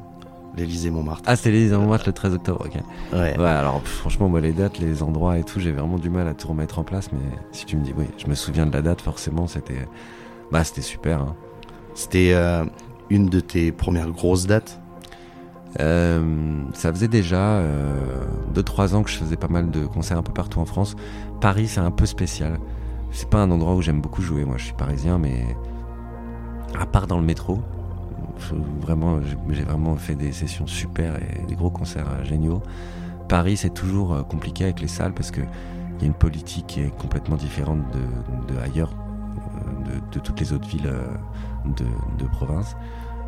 L'Élysée 0.56 0.90
Montmartre. 0.90 1.22
Ah, 1.26 1.36
c'était 1.36 1.52
les 1.52 1.68
Montmartre 1.68 2.06
le 2.08 2.12
13 2.14 2.34
octobre. 2.34 2.64
Ok. 2.66 2.74
Ouais. 3.12 3.38
Ouais, 3.38 3.44
alors 3.46 3.80
pff, 3.80 3.92
franchement, 3.98 4.28
moi, 4.28 4.40
les 4.40 4.52
dates, 4.52 4.78
les 4.78 5.04
endroits 5.04 5.38
et 5.38 5.44
tout, 5.44 5.60
j'ai 5.60 5.70
vraiment 5.70 5.98
du 5.98 6.10
mal 6.10 6.26
à 6.26 6.34
tout 6.34 6.48
remettre 6.48 6.80
en 6.80 6.84
place. 6.84 7.12
Mais 7.12 7.20
si 7.52 7.64
tu 7.64 7.76
me 7.76 7.84
dis, 7.84 7.94
oui, 7.96 8.06
je 8.16 8.26
me 8.26 8.34
souviens 8.34 8.66
de 8.66 8.72
la 8.72 8.82
date, 8.82 9.00
forcément, 9.00 9.46
c'était, 9.46 9.86
bah, 10.50 10.64
c'était 10.64 10.80
super. 10.82 11.20
hein. 11.20 11.36
C'était 11.94 12.32
euh, 12.32 12.64
une 13.10 13.28
de 13.28 13.38
tes 13.38 13.70
premières 13.70 14.10
grosses 14.10 14.46
dates? 14.46 14.80
Euh, 15.80 16.62
ça 16.72 16.90
faisait 16.92 17.08
déjà 17.08 17.62
2-3 18.54 18.94
ans 18.94 19.02
que 19.02 19.10
je 19.10 19.16
faisais 19.18 19.36
pas 19.36 19.48
mal 19.48 19.70
de 19.70 19.86
concerts 19.86 20.18
un 20.18 20.22
peu 20.22 20.32
partout 20.32 20.60
en 20.60 20.64
France. 20.64 20.96
Paris, 21.40 21.68
c'est 21.68 21.80
un 21.80 21.90
peu 21.90 22.06
spécial. 22.06 22.58
C'est 23.10 23.28
pas 23.28 23.38
un 23.42 23.50
endroit 23.50 23.74
où 23.74 23.82
j'aime 23.82 24.00
beaucoup 24.00 24.22
jouer. 24.22 24.44
Moi, 24.44 24.56
je 24.58 24.64
suis 24.64 24.74
parisien, 24.74 25.18
mais 25.18 25.44
à 26.78 26.86
part 26.86 27.06
dans 27.06 27.18
le 27.18 27.24
métro, 27.24 27.60
vraiment, 28.80 29.18
j'ai- 29.50 29.62
vraiment 29.64 29.96
fait 29.96 30.14
des 30.14 30.32
sessions 30.32 30.66
super 30.66 31.16
et 31.16 31.44
des 31.46 31.54
gros 31.54 31.70
concerts 31.70 32.06
euh, 32.08 32.24
géniaux. 32.24 32.62
Paris, 33.28 33.56
c'est 33.56 33.70
toujours 33.74 34.14
euh, 34.14 34.22
compliqué 34.22 34.64
avec 34.64 34.80
les 34.80 34.88
salles 34.88 35.12
parce 35.12 35.30
que 35.30 35.40
il 35.40 36.02
y 36.02 36.04
a 36.04 36.06
une 36.06 36.14
politique 36.14 36.66
qui 36.68 36.80
est 36.80 36.96
complètement 36.96 37.36
différente 37.36 37.80
de, 37.92 38.54
de 38.54 38.60
ailleurs, 38.60 38.92
euh, 39.88 39.98
de, 40.12 40.18
toutes 40.20 40.38
les 40.40 40.52
autres 40.52 40.68
villes 40.68 40.86
euh, 40.86 41.06
de, 41.66 41.84
de 42.22 42.28
province. 42.30 42.76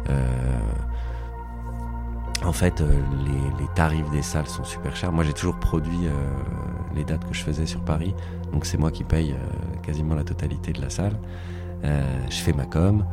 Euh, 0.09 0.26
en 2.44 2.53
fait, 2.53 2.81
euh, 2.81 2.88
les, 3.24 3.62
les 3.62 3.68
tarifs 3.74 4.09
des 4.11 4.22
salles 4.22 4.46
sont 4.46 4.64
super 4.64 4.96
chers. 4.96 5.12
Moi, 5.12 5.24
j'ai 5.24 5.33
toujours 5.33 5.57
produit 5.57 6.07
euh, 6.07 6.11
les 6.94 7.05
dates 7.05 7.26
que 7.29 7.35
je 7.35 7.42
faisais 7.42 7.66
sur 7.66 7.81
Paris. 7.85 8.14
Donc, 8.53 8.64
c'est 8.64 8.79
moi 8.79 8.90
qui 8.90 9.05
paye 9.05 9.33
euh, 9.33 9.76
quasiment 9.83 10.14
la 10.14 10.24
totalité 10.24 10.72
de 10.72 10.81
la 10.81 10.90
salle. 10.90 11.16
Euh, 11.85 12.03
je 12.31 12.37
fais 12.37 12.53
ma 12.53 12.64
com. 12.64 13.05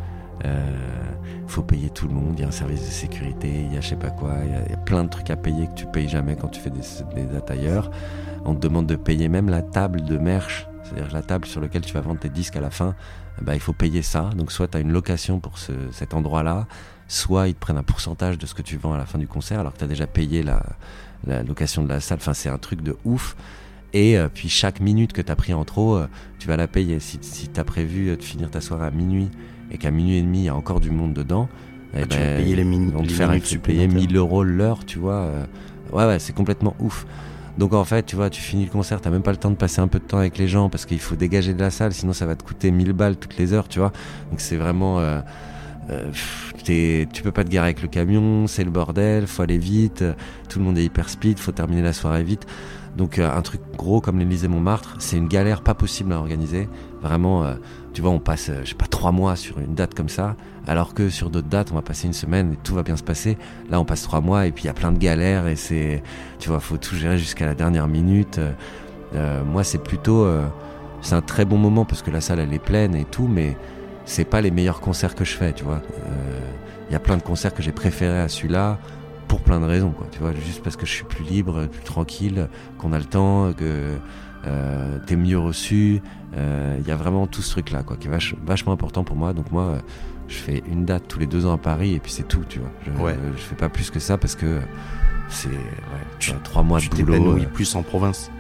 Il 0.43 1.49
faut 1.49 1.63
payer 1.63 1.89
tout 1.89 2.07
le 2.07 2.13
monde. 2.13 2.33
Il 2.37 2.41
y 2.41 2.45
a 2.45 2.47
un 2.47 2.51
service 2.51 2.81
de 2.81 2.91
sécurité. 2.91 3.49
Il 3.49 3.73
y 3.73 3.77
a 3.77 3.81
je 3.81 3.89
sais 3.89 3.95
pas 3.95 4.11
quoi. 4.11 4.33
Il 4.45 4.51
y 4.51 4.55
a- 4.55 4.63
il 4.65 4.71
y, 4.71 4.73
a 4.73 4.77
plein 4.77 5.03
de 5.03 5.09
trucs 5.09 5.29
à 5.31 5.35
payer 5.35 5.67
que 5.67 5.73
tu 5.73 5.85
payes 5.87 6.07
jamais 6.07 6.35
quand 6.35 6.49
tu 6.49 6.59
fais 6.61 6.69
des, 6.69 6.81
des 7.15 7.25
dates 7.25 7.49
ailleurs. 7.49 7.89
On 8.45 8.53
te 8.53 8.59
demande 8.59 8.85
de 8.85 8.95
payer 8.95 9.29
même 9.29 9.49
la 9.49 9.61
table 9.61 10.01
de 10.03 10.17
merch. 10.17 10.67
C'est-à-dire 10.83 11.11
la 11.11 11.21
table 11.23 11.45
sur 11.47 11.59
laquelle 11.59 11.81
tu 11.81 11.93
vas 11.93 12.01
vendre 12.01 12.19
tes 12.19 12.29
disques 12.29 12.55
à 12.55 12.61
la 12.61 12.69
fin. 12.69 12.93
Bah, 13.41 13.55
il 13.55 13.59
faut 13.61 13.73
payer 13.73 14.01
ça. 14.03 14.29
Donc, 14.35 14.51
soit 14.51 14.67
tu 14.67 14.77
as 14.77 14.79
une 14.79 14.91
location 14.91 15.39
pour 15.39 15.57
ce, 15.57 15.71
cet 15.91 16.13
endroit-là 16.13 16.67
soit 17.07 17.47
ils 17.47 17.53
te 17.53 17.59
prennent 17.59 17.77
un 17.77 17.83
pourcentage 17.83 18.37
de 18.37 18.45
ce 18.45 18.53
que 18.53 18.61
tu 18.61 18.77
vends 18.77 18.93
à 18.93 18.97
la 18.97 19.05
fin 19.05 19.17
du 19.17 19.27
concert 19.27 19.59
alors 19.59 19.73
que 19.73 19.77
tu 19.79 19.83
as 19.83 19.87
déjà 19.87 20.07
payé 20.07 20.43
la, 20.43 20.61
la 21.25 21.43
location 21.43 21.83
de 21.83 21.89
la 21.89 21.99
salle. 21.99 22.17
Enfin, 22.21 22.33
c'est 22.33 22.49
un 22.49 22.57
truc 22.57 22.81
de 22.81 22.95
ouf. 23.05 23.35
Et 23.93 24.17
euh, 24.17 24.27
puis 24.33 24.49
chaque 24.49 24.79
minute 24.81 25.13
que 25.13 25.21
tu 25.21 25.31
as 25.31 25.35
pris 25.35 25.53
en 25.53 25.63
trop, 25.63 25.95
euh, 25.95 26.07
tu 26.39 26.47
vas 26.47 26.57
la 26.57 26.67
payer. 26.67 26.99
Si, 26.99 27.17
si 27.21 27.47
tu 27.47 27.59
as 27.59 27.63
prévu 27.63 28.15
de 28.15 28.21
finir 28.21 28.51
ta 28.51 28.59
soirée 28.61 28.85
à 28.87 28.91
minuit 28.91 29.29
et 29.71 29.77
qu'à 29.77 29.91
minuit 29.91 30.17
et 30.17 30.21
demi, 30.21 30.39
il 30.39 30.45
y 30.45 30.49
a 30.49 30.55
encore 30.55 30.79
du 30.81 30.91
monde 30.91 31.13
dedans, 31.13 31.47
eh 31.95 32.01
Ah, 32.01 32.05
tu 32.05 32.17
vas 32.17 32.35
payer 32.35 32.55
les 32.57 32.63
ils 32.63 32.91
vont 32.91 33.01
te 33.03 33.07
les 33.07 33.13
faire 33.13 33.29
payer 33.29 33.41
supplémentaires. 33.45 34.01
1000 34.01 34.15
euros 34.17 34.43
l'heure, 34.43 34.85
tu 34.85 34.99
vois. 34.99 35.13
euh. 35.15 35.45
ouais, 35.93 36.05
ouais, 36.05 36.19
c'est 36.19 36.33
complètement 36.33 36.75
ouf. 36.79 37.05
Donc 37.57 37.73
en 37.73 37.85
fait, 37.85 38.05
tu 38.05 38.15
vois, 38.17 38.29
tu 38.29 38.41
finis 38.41 38.65
le 38.65 38.69
concert, 38.71 38.99
t'as 39.01 39.09
même 39.09 39.23
pas 39.23 39.31
le 39.31 39.37
temps 39.37 39.49
de 39.49 39.55
passer 39.55 39.79
un 39.81 39.87
peu 39.87 39.97
de 39.99 40.03
temps 40.03 40.19
avec 40.19 40.37
les 40.37 40.47
gens 40.47 40.69
parce 40.69 40.85
qu'il 40.85 40.99
faut 40.99 41.15
dégager 41.15 41.53
de 41.55 41.59
la 41.59 41.71
salle, 41.71 41.91
sinon 41.93 42.13
ça 42.13 42.25
va 42.27 42.35
te 42.35 42.43
coûter 42.43 42.69
1000 42.69 42.91
balles 42.93 43.15
toutes 43.15 43.37
les 43.37 43.51
heures, 43.53 43.67
tu 43.69 43.79
vois. 43.79 43.91
Donc 44.29 44.41
c'est 44.41 44.57
vraiment. 44.57 44.99
euh, 44.99 45.21
euh, 45.89 46.12
tu 47.12 47.23
peux 47.23 47.32
pas 47.32 47.43
te 47.43 47.50
garer 47.50 47.67
avec 47.67 47.82
le 47.82 47.88
camion, 47.88 48.47
c'est 48.47 48.63
le 48.63 48.71
bordel, 48.71 49.26
faut 49.28 49.41
aller 49.41 49.58
vite, 49.58 50.04
tout 50.50 50.60
le 50.60 50.65
monde 50.65 50.78
est 50.78 50.84
hyper 50.84 51.10
speed, 51.10 51.39
faut 51.39 51.52
terminer 51.52 51.82
la 51.82 51.93
soirée 51.93 52.23
vite. 52.23 52.45
Donc 52.97 53.19
euh, 53.19 53.32
un 53.32 53.41
truc 53.43 53.62
gros 53.78 54.02
comme 54.02 54.17
l'Élysée 54.17 54.48
Montmartre, 54.48 54.96
c'est 54.98 55.17
une 55.17 55.27
galère 55.27 55.62
pas 55.62 55.75
possible 55.75 56.12
à 56.13 56.17
organiser. 56.17 56.67
Vraiment, 57.02 57.44
euh, 57.44 57.54
tu 57.94 58.02
vois, 58.02 58.10
on 58.10 58.19
passe, 58.19 58.50
euh, 58.50 58.62
je 58.63 58.69
sais 58.69 58.75
pas, 58.75 58.88
trois 58.88 59.12
mois 59.12 59.35
sur 59.35 59.60
une 59.60 59.75
date 59.75 59.94
comme 59.94 60.10
ça, 60.10 60.35
alors 60.65 60.96
que 60.96 61.10
sur 61.10 61.29
d'autres 61.29 61.48
dates, 61.48 61.71
on 61.71 61.75
va 61.75 61.83
passer 61.83 62.08
une 62.08 62.13
semaine 62.13 62.54
et 62.54 62.58
tout 62.63 62.73
va 62.73 62.81
bien 62.81 62.98
se 62.98 63.04
passer. 63.04 63.38
Là, 63.69 63.79
on 63.79 63.85
passe 63.85 64.02
trois 64.02 64.19
mois 64.19 64.48
et 64.48 64.52
puis 64.52 64.63
il 64.63 64.67
y 64.67 64.71
a 64.71 64.73
plein 64.73 64.92
de 64.92 64.98
galères 64.98 65.48
et 65.48 65.56
c'est, 65.56 66.02
tu 66.40 66.50
vois, 66.50 66.60
faut 66.60 66.77
tout 66.77 66.96
gérer 66.96 67.19
jusqu'à 67.19 67.46
la 67.46 67.54
dernière 67.54 67.88
minute. 67.88 68.40
Moi, 69.46 69.63
c'est 69.63 69.81
plutôt, 69.81 70.27
c'est 71.02 71.15
un 71.15 71.21
très 71.21 71.46
bon 71.46 71.58
moment 71.58 71.85
parce 71.85 72.02
que 72.02 72.12
la 72.12 72.19
salle 72.19 72.40
elle 72.40 72.54
est 72.54 72.60
pleine 72.60 72.94
et 72.94 73.06
tout, 73.06 73.27
mais 73.27 73.56
c'est 74.08 74.25
pas 74.25 74.41
les 74.41 74.49
meilleurs 74.51 74.79
concerts 74.79 75.13
que 75.15 75.23
je 75.25 75.33
fais, 75.35 75.53
tu 75.53 75.63
vois. 75.63 75.81
Euh, 76.08 76.39
il 76.89 76.93
y 76.93 76.95
a 76.95 76.99
plein 76.99 77.17
de 77.17 77.21
concerts 77.21 77.53
que 77.53 77.62
j'ai 77.62 77.71
préférés 77.73 78.21
à 78.21 78.27
celui-là 78.29 78.79
pour 79.27 79.41
plein 79.41 79.60
de 79.60 79.65
raisons, 79.65 79.91
quoi. 79.91 80.08
Tu 80.12 80.19
vois, 80.19 80.33
juste 80.33 80.63
parce 80.63 80.75
que 80.77 80.85
je 80.85 80.91
suis 80.93 81.03
plus 81.03 81.23
libre, 81.25 81.65
plus 81.67 81.83
tranquille, 81.83 82.47
qu'on 82.79 82.93
a 82.93 82.97
le 82.97 83.03
temps, 83.05 83.51
que 83.53 83.97
euh, 84.45 84.97
t'es 85.05 85.17
mieux 85.17 85.37
reçu. 85.37 86.01
Euh, 86.35 86.77
Il 86.79 86.87
y 86.87 86.91
a 86.91 86.95
vraiment 86.95 87.27
tout 87.27 87.41
ce 87.41 87.51
truc-là, 87.51 87.83
quoi, 87.83 87.97
qui 87.97 88.08
est 88.08 88.12
vach- 88.12 88.35
vachement 88.45 88.71
important 88.71 89.03
pour 89.03 89.17
moi. 89.17 89.33
Donc 89.33 89.51
moi, 89.51 89.63
euh, 89.63 89.79
je 90.29 90.35
fais 90.37 90.63
une 90.71 90.85
date 90.85 91.03
tous 91.10 91.19
les 91.19 91.27
deux 91.27 91.45
ans 91.45 91.53
à 91.53 91.58
Paris 91.58 91.93
et 91.93 91.99
puis 91.99 92.12
c'est 92.12 92.27
tout, 92.27 92.43
tu 92.47 92.60
vois. 92.60 92.69
Je, 92.85 92.91
Ouais. 93.03 93.15
je 93.35 93.41
fais 93.41 93.55
pas 93.55 93.67
plus 93.69 93.89
que 93.91 93.99
ça 93.99 94.17
parce 94.17 94.35
que 94.35 94.60
c'est 95.29 95.49
ouais, 95.49 95.55
tu 96.19 96.31
trois 96.43 96.63
mois 96.63 96.79
Tu 96.79 96.87
de 96.89 96.95
boulot. 97.03 97.37
euh, 97.37 97.45
plus 97.53 97.75
en 97.75 97.83
province. 97.83 98.31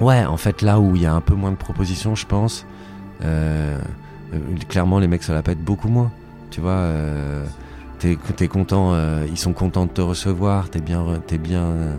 Ouais, 0.00 0.24
en 0.26 0.36
fait, 0.36 0.60
là 0.60 0.78
où 0.80 0.94
il 0.96 1.02
y 1.02 1.06
a 1.06 1.14
un 1.14 1.20
peu 1.22 1.34
moins 1.34 1.50
de 1.52 1.56
propositions, 1.56 2.14
je 2.14 2.26
pense, 2.26 2.66
euh, 3.22 3.78
euh, 3.78 3.78
clairement, 4.68 4.98
les 4.98 5.08
mecs 5.08 5.22
se 5.22 5.32
la 5.32 5.42
pètent 5.42 5.62
beaucoup 5.62 5.88
moins. 5.88 6.10
Tu 6.50 6.60
vois, 6.60 6.70
euh, 6.72 7.44
t'es 7.98 8.16
es 8.40 8.48
content, 8.48 8.92
euh, 8.92 9.26
ils 9.28 9.38
sont 9.38 9.52
contents 9.52 9.86
de 9.86 9.90
te 9.90 10.00
recevoir, 10.00 10.68
t'es 10.70 10.80
bien, 10.80 11.04
t'es 11.26 11.38
bien, 11.38 11.62
euh, 11.62 11.96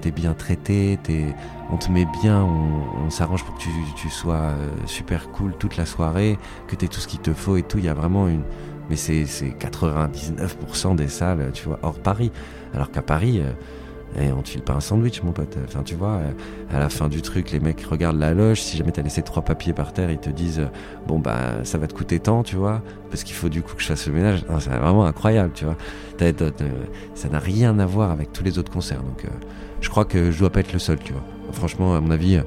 t'es 0.00 0.10
bien 0.10 0.34
traité, 0.34 0.98
t'es- 1.02 1.34
on 1.70 1.76
te 1.76 1.90
met 1.90 2.06
bien, 2.22 2.42
on, 2.44 3.08
s'arrange 3.10 3.44
pour 3.44 3.54
que 3.54 3.60
tu, 3.60 3.70
tu 3.96 4.10
sois 4.10 4.34
euh, 4.34 4.68
super 4.86 5.30
cool 5.30 5.54
toute 5.58 5.76
la 5.76 5.86
soirée, 5.86 6.38
que 6.66 6.76
t'aies 6.76 6.88
tout 6.88 7.00
ce 7.00 7.08
qu'il 7.08 7.20
te 7.20 7.32
faut 7.32 7.56
et 7.56 7.62
tout. 7.62 7.78
Il 7.78 7.84
y 7.84 7.88
a 7.88 7.94
vraiment 7.94 8.28
une, 8.28 8.42
mais 8.90 8.96
c'est 8.96 9.24
c'est 9.26 9.50
99% 9.50 10.94
des 10.96 11.08
salles, 11.08 11.50
tu 11.54 11.68
vois, 11.68 11.78
hors 11.82 11.98
Paris. 11.98 12.30
Alors 12.74 12.90
qu'à 12.90 13.02
Paris, 13.02 13.40
euh, 14.16 14.20
eh, 14.20 14.32
on 14.32 14.42
te 14.42 14.48
file 14.48 14.62
pas 14.62 14.74
un 14.74 14.80
sandwich, 14.80 15.22
mon 15.22 15.32
pote. 15.32 15.56
Enfin, 15.66 15.82
tu 15.82 15.94
vois. 15.94 16.20
à 16.72 16.78
la 16.78 16.88
fin 16.88 17.08
du 17.08 17.22
truc, 17.22 17.50
les 17.50 17.60
mecs 17.60 17.80
regardent 17.82 18.18
la 18.18 18.34
loge. 18.34 18.60
Si 18.60 18.76
jamais 18.76 18.92
t'as 18.92 19.02
laissé 19.02 19.22
trois 19.22 19.42
papiers 19.42 19.72
par 19.72 19.92
terre, 19.92 20.10
ils 20.10 20.18
te 20.18 20.30
disent 20.30 20.60
euh, 20.60 20.66
bon 21.06 21.18
bah 21.18 21.64
ça 21.64 21.78
va 21.78 21.86
te 21.86 21.94
coûter 21.94 22.18
tant, 22.20 22.42
tu 22.42 22.56
vois, 22.56 22.82
parce 23.10 23.24
qu'il 23.24 23.34
faut 23.34 23.48
du 23.48 23.62
coup 23.62 23.74
que 23.74 23.82
je 23.82 23.86
fasse 23.88 24.06
le 24.06 24.12
ménage. 24.12 24.44
C'est 24.60 24.70
vraiment 24.70 25.04
incroyable, 25.04 25.52
tu 25.54 25.64
vois. 25.64 25.76
Ça 27.14 27.28
n'a 27.28 27.38
rien 27.38 27.78
à 27.78 27.86
voir 27.86 28.10
avec 28.10 28.32
tous 28.32 28.44
les 28.44 28.58
autres 28.58 28.70
concerts. 28.72 29.02
Donc, 29.02 29.24
euh, 29.24 29.28
je 29.80 29.88
crois 29.88 30.04
que 30.04 30.30
je 30.30 30.38
dois 30.38 30.50
pas 30.50 30.60
être 30.60 30.72
le 30.72 30.78
seul, 30.78 30.98
tu 30.98 31.12
vois. 31.12 31.22
Franchement, 31.52 31.94
à 31.96 32.00
mon 32.00 32.10
avis. 32.10 32.36
euh, 32.36 32.42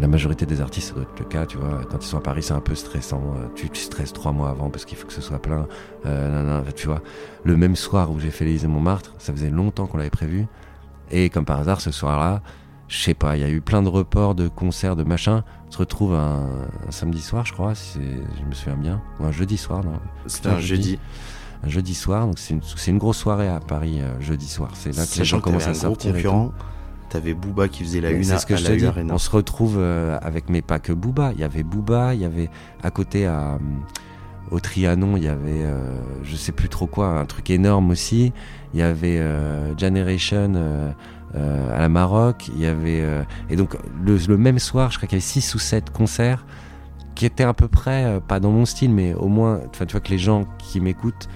la 0.00 0.06
majorité 0.08 0.46
des 0.46 0.60
artistes, 0.60 0.88
ça 0.88 0.94
doit 0.94 1.02
être 1.02 1.18
le 1.18 1.24
cas, 1.24 1.46
tu 1.46 1.56
vois. 1.58 1.80
Quand 1.90 1.98
ils 2.04 2.06
sont 2.06 2.18
à 2.18 2.20
Paris, 2.20 2.42
c'est 2.42 2.52
un 2.52 2.60
peu 2.60 2.74
stressant. 2.74 3.22
Tu, 3.54 3.70
tu 3.70 3.80
stresses 3.80 4.12
trois 4.12 4.30
mois 4.30 4.50
avant 4.50 4.70
parce 4.70 4.84
qu'il 4.84 4.96
faut 4.96 5.06
que 5.06 5.12
ce 5.12 5.20
soit 5.20 5.40
plein. 5.40 5.66
Euh, 6.06 6.30
nan, 6.30 6.46
nan, 6.46 6.64
tu 6.74 6.86
vois. 6.86 7.02
Le 7.44 7.56
même 7.56 7.76
soir 7.76 8.12
où 8.12 8.20
j'ai 8.20 8.30
fait 8.30 8.44
l'Élysée 8.44 8.68
Montmartre, 8.68 9.14
ça 9.18 9.32
faisait 9.32 9.50
longtemps 9.50 9.86
qu'on 9.86 9.96
l'avait 9.98 10.10
prévu. 10.10 10.46
Et 11.10 11.30
comme 11.30 11.44
par 11.44 11.60
hasard, 11.60 11.80
ce 11.80 11.90
soir-là, 11.90 12.42
je 12.88 12.98
sais 12.98 13.14
pas, 13.14 13.36
il 13.36 13.40
y 13.40 13.44
a 13.44 13.48
eu 13.48 13.60
plein 13.60 13.82
de 13.82 13.88
reports 13.88 14.34
de 14.34 14.48
concerts, 14.48 14.96
de 14.96 15.04
machin. 15.04 15.44
On 15.68 15.70
se 15.70 15.78
retrouve 15.78 16.14
un, 16.14 16.48
un 16.86 16.90
samedi 16.90 17.20
soir, 17.20 17.46
je 17.46 17.52
crois, 17.52 17.74
si 17.74 18.00
je 18.00 18.44
me 18.44 18.52
souviens 18.52 18.76
bien. 18.76 19.00
Ou 19.20 19.24
un 19.24 19.32
jeudi 19.32 19.56
soir, 19.56 19.84
non 19.84 19.92
C'était 20.26 20.48
un 20.48 20.54
un 20.54 20.60
jeudi. 20.60 20.98
Un 21.62 21.68
jeudi 21.68 21.94
soir, 21.94 22.26
donc 22.26 22.38
c'est 22.38 22.90
une, 22.90 22.98
grosse 22.98 23.18
soirée 23.18 23.48
à 23.48 23.60
Paris, 23.60 24.00
euh, 24.00 24.18
jeudi 24.20 24.48
soir. 24.48 24.70
C'est 24.74 24.96
là 24.96 25.04
que 25.04 25.18
les 25.18 25.24
gens 25.24 25.40
commencent 25.40 25.66
à 25.66 25.74
sortir. 25.74 26.14
t'avais 27.10 27.34
Booba 27.34 27.68
qui 27.68 27.84
faisait 27.84 28.00
la 28.00 28.10
une 28.10 28.24
C'est 28.24 28.38
ce 28.38 28.46
que 28.46 28.54
à 28.54 28.56
je 28.56 28.86
la. 28.86 29.14
On 29.14 29.18
se 29.18 29.30
retrouve 29.30 29.76
euh, 29.78 30.18
avec, 30.22 30.48
mais 30.48 30.62
pas 30.62 30.78
que 30.78 30.92
Booba. 30.92 31.32
Il 31.34 31.40
y 31.40 31.44
avait 31.44 31.62
Booba, 31.62 32.14
il 32.14 32.22
y 32.22 32.24
avait 32.24 32.48
à 32.82 32.90
côté 32.90 33.26
à, 33.26 33.58
au 34.50 34.60
Trianon, 34.60 35.16
il 35.16 35.24
y 35.24 35.28
avait, 35.28 35.62
euh, 35.62 35.78
je 36.22 36.36
sais 36.36 36.52
plus 36.52 36.68
trop 36.68 36.86
quoi, 36.86 37.06
un 37.20 37.26
truc 37.26 37.50
énorme 37.50 37.90
aussi. 37.90 38.32
Il 38.74 38.80
y 38.80 38.82
avait 38.82 39.18
euh, 39.18 39.76
Generation 39.76 40.52
euh, 40.54 40.90
euh, 41.34 41.76
à 41.76 41.80
la 41.80 41.88
Maroc. 41.88 42.50
Il 42.54 42.60
y 42.60 42.66
avait 42.66 43.04
et 43.48 43.56
donc 43.56 43.76
le, 44.04 44.36
même 44.36 44.58
soir, 44.58 44.90
je 44.90 44.96
crois 44.96 45.08
qu'il 45.08 45.16
y 45.18 45.20
avait 45.20 45.26
six 45.26 45.54
ou 45.54 45.58
sept 45.58 45.90
concerts 45.90 46.44
qui 47.14 47.26
étaient 47.26 47.44
à 47.44 47.52
peu 47.52 47.68
près 47.68 48.20
pas 48.26 48.40
dans 48.40 48.50
mon 48.50 48.64
style, 48.64 48.90
mais 48.90 49.14
au 49.14 49.28
moins, 49.28 49.60
tu 49.72 49.92
vois 49.92 50.00
que 50.00 50.10
les 50.10 50.18
gens 50.18 50.46
qui 50.58 50.80
m'écoutent 50.80 51.28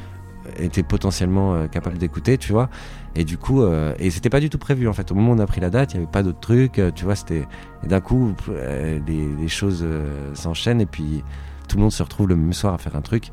étaient 0.59 0.83
potentiellement 0.83 1.67
capables 1.69 1.99
d'écouter, 1.99 2.39
tu 2.39 2.53
vois. 2.53 2.71
Et 3.17 3.25
du 3.25 3.39
coup, 3.39 3.62
euh, 3.62 3.95
et 3.99 4.11
c'était 4.11 4.31
pas 4.31 4.41
du 4.41 4.51
tout 4.51 4.59
prévu 4.59 4.89
en 4.89 4.93
fait. 4.93 5.12
Au 5.12 5.15
moment 5.15 5.33
où 5.33 5.35
on 5.37 5.39
a 5.39 5.47
pris 5.47 5.61
la 5.61 5.71
date, 5.71 5.93
il 5.93 5.97
y 5.97 6.03
avait 6.03 6.11
pas 6.11 6.23
d'autres 6.23 6.41
trucs, 6.41 6.81
tu 6.95 7.05
vois. 7.05 7.15
C'était 7.17 7.47
d'un 7.85 8.01
coup, 8.01 8.35
les, 8.49 9.01
les 9.39 9.49
choses 9.49 9.87
s'enchaînent 10.33 10.81
et 10.81 10.87
puis 10.87 11.23
tout 11.69 11.77
le 11.77 11.83
monde 11.83 11.93
se 11.93 12.03
retrouve 12.03 12.29
le 12.29 12.37
même 12.37 12.53
soir 12.53 12.75
à 12.75 12.79
faire 12.79 12.97
un 12.97 13.03
truc. 13.03 13.31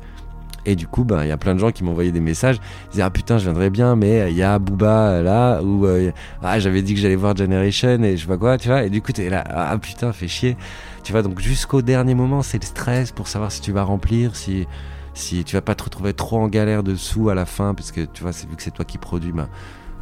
Et 0.64 0.76
du 0.76 0.86
coup, 0.86 1.04
ben, 1.04 1.24
il 1.24 1.28
y 1.28 1.32
a 1.32 1.36
plein 1.36 1.54
de 1.54 1.58
gens 1.58 1.72
qui 1.72 1.82
m'envoyaient 1.82 2.12
des 2.12 2.20
messages. 2.20 2.60
Ils 2.86 2.90
disaient, 2.92 3.02
ah 3.02 3.10
putain, 3.10 3.38
je 3.38 3.44
viendrais 3.44 3.70
bien, 3.70 3.96
mais 3.96 4.30
il 4.30 4.36
y 4.36 4.44
a 4.44 4.60
Booba 4.60 5.20
là, 5.20 5.60
ou 5.60 5.86
euh, 5.86 6.12
ah, 6.40 6.60
j'avais 6.60 6.82
dit 6.82 6.94
que 6.94 7.00
j'allais 7.00 7.16
voir 7.16 7.36
Generation 7.36 8.00
et 8.04 8.16
je 8.16 8.22
sais 8.22 8.28
pas 8.28 8.36
quoi, 8.36 8.58
tu 8.58 8.68
vois. 8.68 8.84
Et 8.84 8.90
du 8.90 9.02
coup, 9.02 9.10
t'es 9.10 9.28
là, 9.28 9.42
ah 9.48 9.76
putain, 9.78 10.12
fais 10.12 10.28
chier. 10.28 10.56
Tu 11.02 11.10
vois, 11.10 11.22
donc 11.22 11.40
jusqu'au 11.40 11.82
dernier 11.82 12.14
moment, 12.14 12.42
c'est 12.42 12.62
le 12.62 12.66
stress 12.66 13.10
pour 13.10 13.26
savoir 13.26 13.50
si 13.50 13.60
tu 13.60 13.72
vas 13.72 13.82
remplir, 13.82 14.36
si, 14.36 14.68
si 15.14 15.42
tu 15.42 15.56
vas 15.56 15.62
pas 15.62 15.74
te 15.74 15.82
retrouver 15.82 16.14
trop 16.14 16.38
en 16.38 16.46
galère 16.46 16.84
dessous 16.84 17.28
à 17.28 17.34
la 17.34 17.44
fin, 17.44 17.74
parce 17.74 17.90
que 17.90 18.02
tu 18.02 18.22
vois, 18.22 18.32
c'est 18.32 18.48
vu 18.48 18.54
que 18.54 18.62
c'est 18.62 18.70
toi 18.70 18.84
qui 18.84 18.98
produis, 18.98 19.32
ben, 19.32 19.48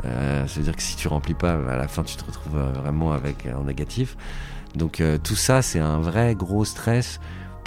euh, 0.04 0.46
ça 0.46 0.56
veut 0.56 0.64
dire 0.64 0.76
que 0.76 0.82
si 0.82 0.96
tu 0.96 1.08
remplis 1.08 1.34
pas, 1.34 1.52
à 1.52 1.76
la 1.76 1.88
fin, 1.88 2.02
tu 2.02 2.16
te 2.16 2.24
retrouves 2.24 2.56
euh, 2.56 2.72
vraiment 2.72 3.12
avec 3.12 3.46
euh, 3.46 3.54
en 3.54 3.64
négatif. 3.64 4.16
Donc 4.76 5.02
tout 5.24 5.34
ça, 5.34 5.62
c'est 5.62 5.80
un 5.80 5.98
vrai 5.98 6.36
gros 6.36 6.64
stress 6.64 7.18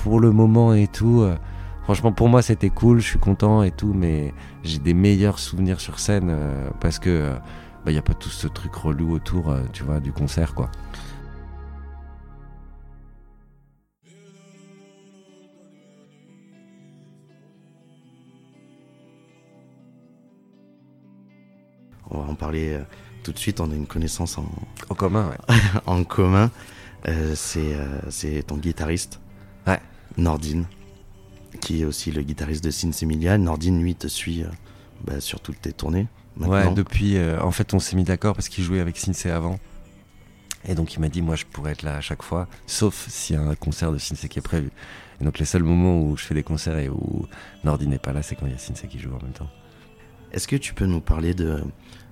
pour 0.04 0.20
le 0.20 0.32
moment 0.32 0.74
et 0.74 0.88
tout. 0.88 1.22
euh, 1.22 1.36
franchement, 1.84 2.12
pour 2.12 2.28
moi, 2.30 2.42
c'était 2.42 2.70
cool, 2.70 3.00
je 3.00 3.08
suis 3.08 3.20
content 3.20 3.64
et 3.64 3.72
tout, 3.72 3.94
mais 3.94 4.34
j'ai 4.64 4.80
des 4.80 4.94
meilleurs 4.94 5.40
souvenirs 5.40 5.80
sur 5.80 5.98
scène 6.00 6.28
euh, 6.30 6.70
parce 6.82 7.00
que 7.00 7.34
il 7.86 7.92
n'y 7.92 7.98
a 7.98 8.02
pas 8.02 8.14
tout 8.14 8.30
ce 8.30 8.48
truc 8.48 8.74
relou 8.76 9.12
autour, 9.14 9.50
euh, 9.52 9.62
tu 9.74 9.84
vois, 9.84 10.00
du 10.00 10.12
concert, 10.14 10.54
quoi. 10.56 10.70
On 22.10 22.20
va 22.22 22.30
en 22.32 22.36
parler 22.36 22.74
euh, 22.74 22.84
tout 23.24 23.32
de 23.32 23.40
suite. 23.40 23.60
On 23.60 23.72
a 23.72 23.76
une 23.76 23.88
connaissance 23.88 24.38
en, 24.38 24.46
En 24.90 24.96
commun, 24.96 25.30
ouais. 25.30 25.56
en 25.86 26.04
commun. 26.04 26.52
Euh, 27.08 27.34
c'est 27.36 27.76
euh, 27.76 28.42
ton 28.44 28.58
guitariste. 28.58 29.20
Nordine, 30.18 30.66
qui 31.62 31.82
est 31.82 31.86
aussi 31.86 32.12
le 32.12 32.22
guitariste 32.22 32.64
de 32.64 32.72
Sin 32.72 32.92
Emilia. 33.02 33.38
Nordine, 33.38 33.82
lui, 33.82 33.96
te 33.96 34.08
suit 34.08 34.44
euh, 34.44 34.48
bah, 35.04 35.20
sur 35.20 35.40
toutes 35.40 35.62
tes 35.62 35.74
tournées. 35.74 36.08
Ouais, 36.40 36.74
depuis, 36.74 37.18
euh, 37.18 37.40
en 37.42 37.52
fait, 37.52 37.74
on 37.74 37.80
s'est 37.80 37.96
mis 37.96 38.04
d'accord 38.04 38.34
parce 38.34 38.50
qu'il 38.50 38.64
jouait 38.64 38.80
avec 38.80 38.98
Sinsé 38.98 39.30
avant. 39.30 39.60
Et 40.68 40.76
donc, 40.76 40.94
il 40.96 41.00
m'a 41.00 41.10
dit, 41.10 41.22
moi, 41.22 41.36
je 41.36 41.46
pourrais 41.46 41.74
être 41.74 41.84
là 41.84 41.98
à 41.98 42.02
chaque 42.02 42.24
fois, 42.24 42.48
sauf 42.66 43.08
s'il 43.10 43.36
y 43.36 43.40
a 43.40 43.42
un 43.42 43.56
concert 43.56 43.92
de 43.92 43.98
Sinsé 43.98 44.30
qui 44.30 44.40
est 44.40 44.44
prévu. 44.44 44.72
Et 45.22 45.26
donc, 45.26 45.38
les 45.38 45.46
seuls 45.46 45.64
moments 45.64 46.02
où 46.02 46.18
je 46.18 46.24
fais 46.24 46.34
des 46.34 46.44
concerts 46.44 46.78
et 46.78 46.90
où 46.90 47.28
Nordi 47.64 47.88
n'est 47.88 48.00
pas 48.00 48.14
là, 48.14 48.24
c'est 48.24 48.36
quand 48.36 48.46
il 48.48 48.54
y 48.54 48.56
a 48.56 48.60
Sinsé 48.60 48.88
qui 48.88 48.98
joue 48.98 49.12
en 49.12 49.22
même 49.24 49.34
temps. 49.34 49.50
Est-ce 50.32 50.48
que 50.48 50.56
tu 50.56 50.74
peux 50.74 50.86
nous 50.88 51.02
parler 51.02 51.36
de, 51.36 51.64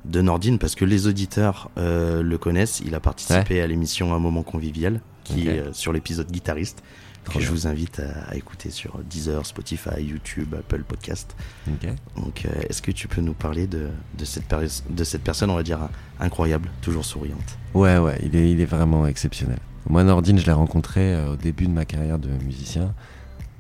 de 0.05 0.21
Nordine? 0.21 0.59
Parce 0.59 0.75
que 0.75 0.85
les 0.85 1.07
auditeurs 1.07 1.71
euh, 1.77 2.21
le 2.21 2.37
connaissent. 2.37 2.81
Il 2.85 2.93
a 2.93 2.99
participé 2.99 3.61
à 3.61 3.67
l'émission 3.67 4.13
Un 4.13 4.19
moment 4.19 4.43
convivial, 4.43 5.01
qui 5.23 5.41
Ok. 5.41 5.47
est 5.47 5.59
euh, 5.59 5.73
sur 5.73 5.93
l'épisode 5.93 6.29
guitariste, 6.29 6.83
Trop 7.23 7.39
que 7.39 7.45
je 7.45 7.51
vous 7.51 7.67
invite 7.67 7.99
à, 7.99 8.31
à 8.31 8.35
écouter 8.35 8.71
sur 8.71 8.97
Deezer, 8.99 9.45
Spotify, 9.45 10.01
YouTube, 10.01 10.55
Apple 10.55 10.83
Podcast. 10.83 11.35
Ok. 11.67 11.87
Donc, 12.17 12.45
euh, 12.45 12.49
est-ce 12.69 12.81
que 12.81 12.91
tu 12.91 13.07
peux 13.07 13.21
nous 13.21 13.33
parler 13.33 13.67
de, 13.67 13.89
de, 14.17 14.25
cette, 14.25 14.45
pers- 14.45 14.83
de 14.89 15.03
cette 15.03 15.21
personne, 15.23 15.49
on 15.51 15.55
va 15.55 15.63
dire, 15.63 15.87
incroyable, 16.19 16.69
toujours 16.81 17.05
souriante? 17.05 17.57
Ouais, 17.73 17.97
ouais, 17.99 18.19
il 18.23 18.35
est, 18.35 18.51
il 18.51 18.59
est 18.59 18.65
vraiment 18.65 19.05
exceptionnel. 19.05 19.59
Moi, 19.87 20.03
Nordine, 20.03 20.39
je 20.39 20.45
l'ai 20.45 20.51
rencontré 20.51 21.13
euh, 21.13 21.33
au 21.33 21.35
début 21.35 21.67
de 21.67 21.71
ma 21.73 21.85
carrière 21.85 22.17
de 22.19 22.29
musicien. 22.29 22.93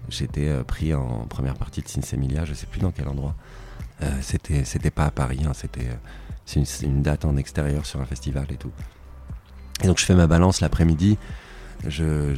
J'étais 0.09 0.49
euh, 0.49 0.63
pris 0.63 0.93
en 0.93 1.25
première 1.29 1.55
partie 1.55 1.81
de 1.81 1.87
Sinsemilia, 1.87 2.45
je 2.45 2.53
sais 2.53 2.65
plus 2.65 2.81
dans 2.81 2.91
quel 2.91 3.07
endroit. 3.07 3.35
Euh, 4.01 4.09
c'était, 4.21 4.65
c'était 4.65 4.89
pas 4.91 5.05
à 5.05 5.11
Paris, 5.11 5.41
hein, 5.47 5.51
c'était 5.53 5.87
c'est 6.43 6.59
une, 6.59 6.65
c'est 6.65 6.87
une 6.87 7.03
date 7.03 7.23
en 7.23 7.37
extérieur 7.37 7.85
sur 7.85 8.01
un 8.01 8.05
festival 8.05 8.47
et 8.49 8.57
tout. 8.57 8.71
Et 9.83 9.87
donc 9.87 9.99
je 9.99 10.05
fais 10.05 10.15
ma 10.15 10.25
balance 10.25 10.59
l'après-midi, 10.59 11.19
je, 11.87 12.33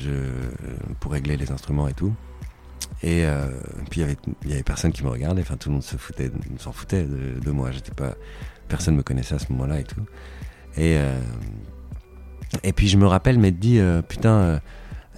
pour 1.00 1.12
régler 1.12 1.38
les 1.38 1.52
instruments 1.52 1.88
et 1.88 1.94
tout. 1.94 2.14
Et 3.02 3.26
euh, 3.26 3.48
puis 3.89 4.00
il 4.00 4.02
y 4.02 4.04
avait, 4.04 4.18
y 4.46 4.54
avait 4.54 4.64
personne 4.64 4.91
qui 4.91 5.04
me 5.04 5.10
regardait, 5.10 5.41
enfin 5.41 5.58
tout 5.58 5.70
le 5.70 5.74
monde 5.74 5.84
se 5.84 5.98
foutait, 5.98 6.32
s'en 6.60 6.72
foutait 6.72 7.04
de, 7.04 7.52
moi. 7.52 7.72
J'étais 7.72 7.91
pas, 7.91 8.16
personne 8.68 8.96
me 8.96 9.04
connaissait 9.04 9.36
à 9.36 9.39
ce 9.39 9.52
moment-là 9.52 9.80
et 9.80 9.84
tout. 9.84 10.02
Et 10.78 10.98
euh, 10.98 11.20
et 12.64 12.72
puis 12.72 12.88
je 12.88 12.98
me 12.98 13.08
rappelle 13.08 13.39
m'être 13.39 13.60
dit, 13.60 13.80
euh, 13.80 14.02
putain, 14.02 14.30
euh, 14.30 14.60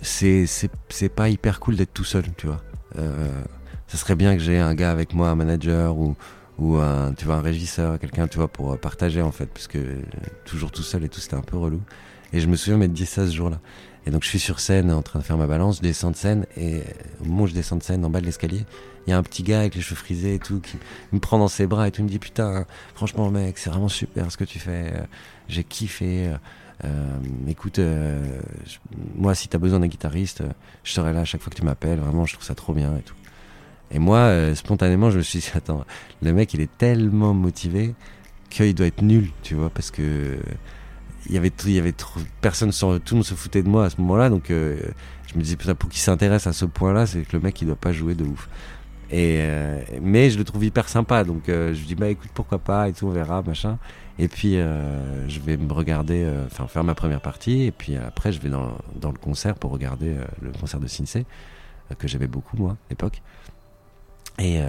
c'est, 0.01 0.45
c'est, 0.47 1.09
pas 1.09 1.29
hyper 1.29 1.59
cool 1.59 1.75
d'être 1.75 1.93
tout 1.93 2.03
seul, 2.03 2.23
tu 2.37 2.47
vois. 2.47 2.61
Ça 3.87 3.97
serait 3.97 4.15
bien 4.15 4.35
que 4.35 4.41
j'ai 4.41 4.57
un 4.57 4.73
gars 4.73 4.91
avec 4.91 5.13
moi, 5.13 5.29
un 5.29 5.35
manager 5.35 5.97
ou, 5.97 6.15
ou 6.57 6.77
un, 6.77 7.13
tu 7.13 7.25
vois, 7.25 7.35
un 7.35 7.41
régisseur, 7.41 7.99
quelqu'un, 7.99 8.27
tu 8.27 8.37
vois, 8.37 8.47
pour 8.47 8.77
partager 8.79 9.21
en 9.21 9.31
fait, 9.31 9.47
parce 9.47 9.67
que 9.67 9.79
toujours 10.45 10.71
tout 10.71 10.81
seul 10.81 11.03
et 11.03 11.09
tout, 11.09 11.19
c'était 11.19 11.35
un 11.35 11.41
peu 11.41 11.57
relou. 11.57 11.81
Et 12.33 12.39
je 12.39 12.47
me 12.47 12.55
souviens 12.55 12.77
m'être 12.77 12.93
dit 12.93 13.05
ça 13.05 13.27
ce 13.27 13.35
jour-là. 13.35 13.59
Et 14.05 14.11
donc 14.11 14.23
je 14.23 14.29
suis 14.29 14.39
sur 14.39 14.59
scène 14.59 14.91
en 14.91 15.01
train 15.01 15.19
de 15.19 15.23
faire 15.23 15.37
ma 15.37 15.47
balance, 15.47 15.77
je 15.77 15.81
descends 15.81 16.11
de 16.11 16.15
scène 16.15 16.45
et 16.57 16.83
au 17.21 17.25
moment 17.25 17.43
où 17.43 17.47
je 17.47 17.53
descends 17.53 17.75
de 17.75 17.83
scène 17.83 18.05
en 18.05 18.09
bas 18.09 18.21
de 18.21 18.25
l'escalier, 18.25 18.63
il 19.07 19.09
y 19.09 19.13
a 19.13 19.17
un 19.17 19.23
petit 19.23 19.41
gars 19.41 19.61
avec 19.61 19.75
les 19.75 19.81
cheveux 19.81 19.95
frisés 19.95 20.35
et 20.35 20.39
tout 20.39 20.59
qui 20.59 20.77
me 21.11 21.19
prend 21.19 21.39
dans 21.39 21.47
ses 21.47 21.65
bras 21.65 21.87
et 21.87 21.91
tout, 21.91 22.01
il 22.01 22.05
me 22.05 22.09
dit 22.09 22.19
putain, 22.19 22.65
franchement 22.93 23.31
mec, 23.31 23.57
c'est 23.57 23.69
vraiment 23.69 23.89
super 23.89 24.31
ce 24.31 24.37
que 24.37 24.43
tu 24.43 24.59
fais, 24.59 24.91
euh, 24.93 25.03
j'ai 25.47 25.63
kiffé. 25.63 26.27
euh, 26.27 26.37
euh, 26.83 27.17
écoute, 27.47 27.79
euh, 27.79 28.41
moi 29.15 29.33
si 29.33 29.47
t'as 29.47 29.57
besoin 29.57 29.79
d'un 29.79 29.87
guitariste, 29.87 30.41
euh, 30.41 30.49
je 30.83 30.91
serai 30.91 31.13
là 31.13 31.21
à 31.21 31.25
chaque 31.25 31.41
fois 31.41 31.49
que 31.49 31.55
tu 31.57 31.63
m'appelles, 31.63 31.99
vraiment 31.99 32.25
je 32.25 32.33
trouve 32.33 32.45
ça 32.45 32.53
trop 32.53 32.73
bien 32.73 32.95
et 32.97 33.01
tout. 33.01 33.15
Et 33.91 33.99
moi, 33.99 34.17
euh, 34.17 34.55
spontanément, 34.55 35.09
je 35.11 35.17
me 35.17 35.23
suis 35.23 35.39
dit, 35.39 35.51
attends, 35.55 35.85
le 36.21 36.33
mec, 36.33 36.53
il 36.53 36.61
est 36.61 36.77
tellement 36.77 37.33
motivé 37.33 37.95
qu'il 38.49 38.73
doit 38.75 38.87
être 38.87 39.01
nul, 39.01 39.29
tu 39.41 39.55
vois, 39.55 39.69
parce 39.69 39.89
que 39.91 40.37
il 41.27 41.33
y 41.33 41.37
avait, 41.37 41.51
il 41.65 41.71
y 41.71 41.79
avait 41.79 41.93
personne, 42.41 42.71
sans, 42.71 42.99
tout 42.99 43.13
le 43.13 43.17
monde 43.17 43.25
se 43.25 43.33
foutait 43.33 43.63
de 43.63 43.69
moi 43.69 43.85
à 43.85 43.89
ce 43.89 43.99
moment-là, 44.01 44.29
donc 44.29 44.51
euh, 44.51 44.77
je 45.27 45.35
me 45.35 45.41
disais, 45.41 45.55
putain, 45.55 45.75
pour 45.75 45.89
qu'il 45.89 46.01
s'intéresse 46.01 46.47
à 46.47 46.53
ce 46.53 46.65
point-là, 46.65 47.05
c'est 47.05 47.21
que 47.21 47.35
le 47.35 47.41
mec, 47.41 47.61
il 47.61 47.65
doit 47.65 47.75
pas 47.75 47.91
jouer 47.91 48.15
de 48.15 48.23
ouf. 48.23 48.49
Et 49.11 49.37
euh, 49.41 49.79
mais 50.01 50.29
je 50.31 50.37
le 50.37 50.43
trouve 50.43 50.65
hyper 50.65 50.89
sympa, 50.89 51.23
donc 51.23 51.47
euh, 51.47 51.73
je 51.73 51.79
lui 51.79 51.87
dis, 51.87 51.95
bah 51.95 52.09
écoute, 52.09 52.31
pourquoi 52.33 52.59
pas, 52.59 52.89
et 52.89 52.93
tout, 52.93 53.07
on 53.07 53.11
verra, 53.11 53.41
machin. 53.43 53.77
Et 54.17 54.27
puis, 54.27 54.57
euh, 54.57 55.27
je 55.27 55.39
vais 55.39 55.57
me 55.57 55.71
regarder, 55.73 56.23
euh, 56.23 56.45
enfin, 56.45 56.67
faire 56.67 56.83
ma 56.83 56.95
première 56.95 57.21
partie, 57.21 57.63
et 57.63 57.71
puis 57.71 57.97
après, 57.97 58.31
je 58.31 58.39
vais 58.39 58.49
dans, 58.49 58.77
dans 58.95 59.11
le 59.11 59.17
concert 59.17 59.55
pour 59.55 59.71
regarder 59.71 60.09
euh, 60.09 60.23
le 60.41 60.51
concert 60.51 60.79
de 60.79 60.87
Sinsei, 60.87 61.25
que 61.99 62.07
j'aimais 62.07 62.27
beaucoup, 62.27 62.57
moi, 62.57 62.71
à 62.71 62.89
l'époque. 62.89 63.21
Et, 64.39 64.59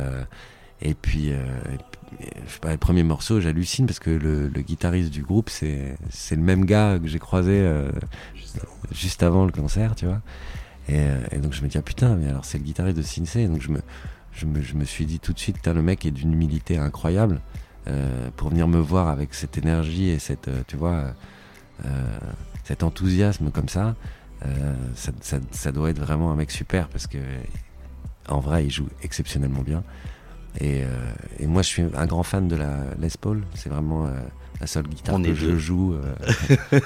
et 0.82 0.94
puis, 0.94 1.32
euh, 1.32 1.36
et 1.72 1.78
puis, 1.78 2.18
je 2.46 2.52
sais 2.52 2.60
pas, 2.60 2.70
les 2.70 2.76
premiers 2.76 3.02
morceaux, 3.02 3.40
j'hallucine 3.40 3.86
parce 3.86 3.98
que 3.98 4.10
le, 4.10 4.48
le 4.48 4.60
guitariste 4.62 5.10
du 5.10 5.22
groupe, 5.22 5.50
c'est 5.50 5.96
c'est 6.10 6.36
le 6.36 6.42
même 6.42 6.64
gars 6.64 6.98
que 6.98 7.08
j'ai 7.08 7.18
croisé 7.18 7.52
euh, 7.60 7.90
juste 8.92 9.22
avant 9.22 9.44
le 9.44 9.52
concert, 9.52 9.94
tu 9.94 10.06
vois. 10.06 10.20
Et, 10.88 10.98
euh, 10.98 11.18
et 11.32 11.38
donc, 11.38 11.52
je 11.52 11.62
me 11.62 11.68
dis, 11.68 11.78
ah 11.78 11.82
putain, 11.82 12.14
mais 12.16 12.28
alors 12.28 12.44
c'est 12.44 12.58
le 12.58 12.64
guitariste 12.64 12.96
de 12.96 13.02
Sinsei. 13.02 13.48
Donc, 13.48 13.60
je 13.60 13.70
me, 13.70 13.80
je 14.32 14.46
me, 14.46 14.60
je 14.62 14.74
me 14.74 14.84
suis 14.84 15.06
dit 15.06 15.18
tout 15.18 15.32
de 15.32 15.38
suite, 15.38 15.66
le 15.66 15.82
mec 15.82 16.06
est 16.06 16.12
d'une 16.12 16.32
humilité 16.32 16.78
incroyable 16.78 17.40
euh, 17.88 18.30
pour 18.36 18.50
venir 18.50 18.68
me 18.68 18.78
voir 18.78 19.08
avec 19.08 19.34
cette 19.34 19.58
énergie 19.58 20.08
et 20.10 20.18
cette, 20.18 20.48
euh, 20.48 20.62
tu 20.66 20.76
vois, 20.76 21.14
euh, 21.84 22.18
cet 22.64 22.82
enthousiasme 22.82 23.50
comme 23.50 23.68
ça. 23.68 23.96
euh, 24.44 24.74
ça, 24.94 25.12
ça, 25.20 25.38
ça 25.50 25.72
doit 25.72 25.90
être 25.90 25.98
vraiment 26.00 26.30
un 26.30 26.36
mec 26.36 26.50
super 26.50 26.88
parce 26.88 27.06
que 27.06 27.18
en 28.28 28.40
vrai, 28.40 28.64
il 28.64 28.70
joue 28.70 28.88
exceptionnellement 29.02 29.62
bien. 29.62 29.82
Et, 30.60 30.82
euh, 30.82 30.86
et 31.38 31.46
moi, 31.46 31.62
je 31.62 31.68
suis 31.68 31.82
un 31.82 32.06
grand 32.06 32.22
fan 32.22 32.48
de 32.48 32.56
la 32.56 32.78
Les 32.98 33.08
Paul. 33.20 33.42
C'est 33.54 33.68
vraiment 33.68 34.06
euh, 34.06 34.10
la 34.60 34.66
seule 34.66 34.86
guitare 34.88 35.14
On 35.16 35.22
que 35.22 35.34
je 35.34 35.46
deux. 35.46 35.56
joue. 35.58 35.94
euh, 35.94 36.80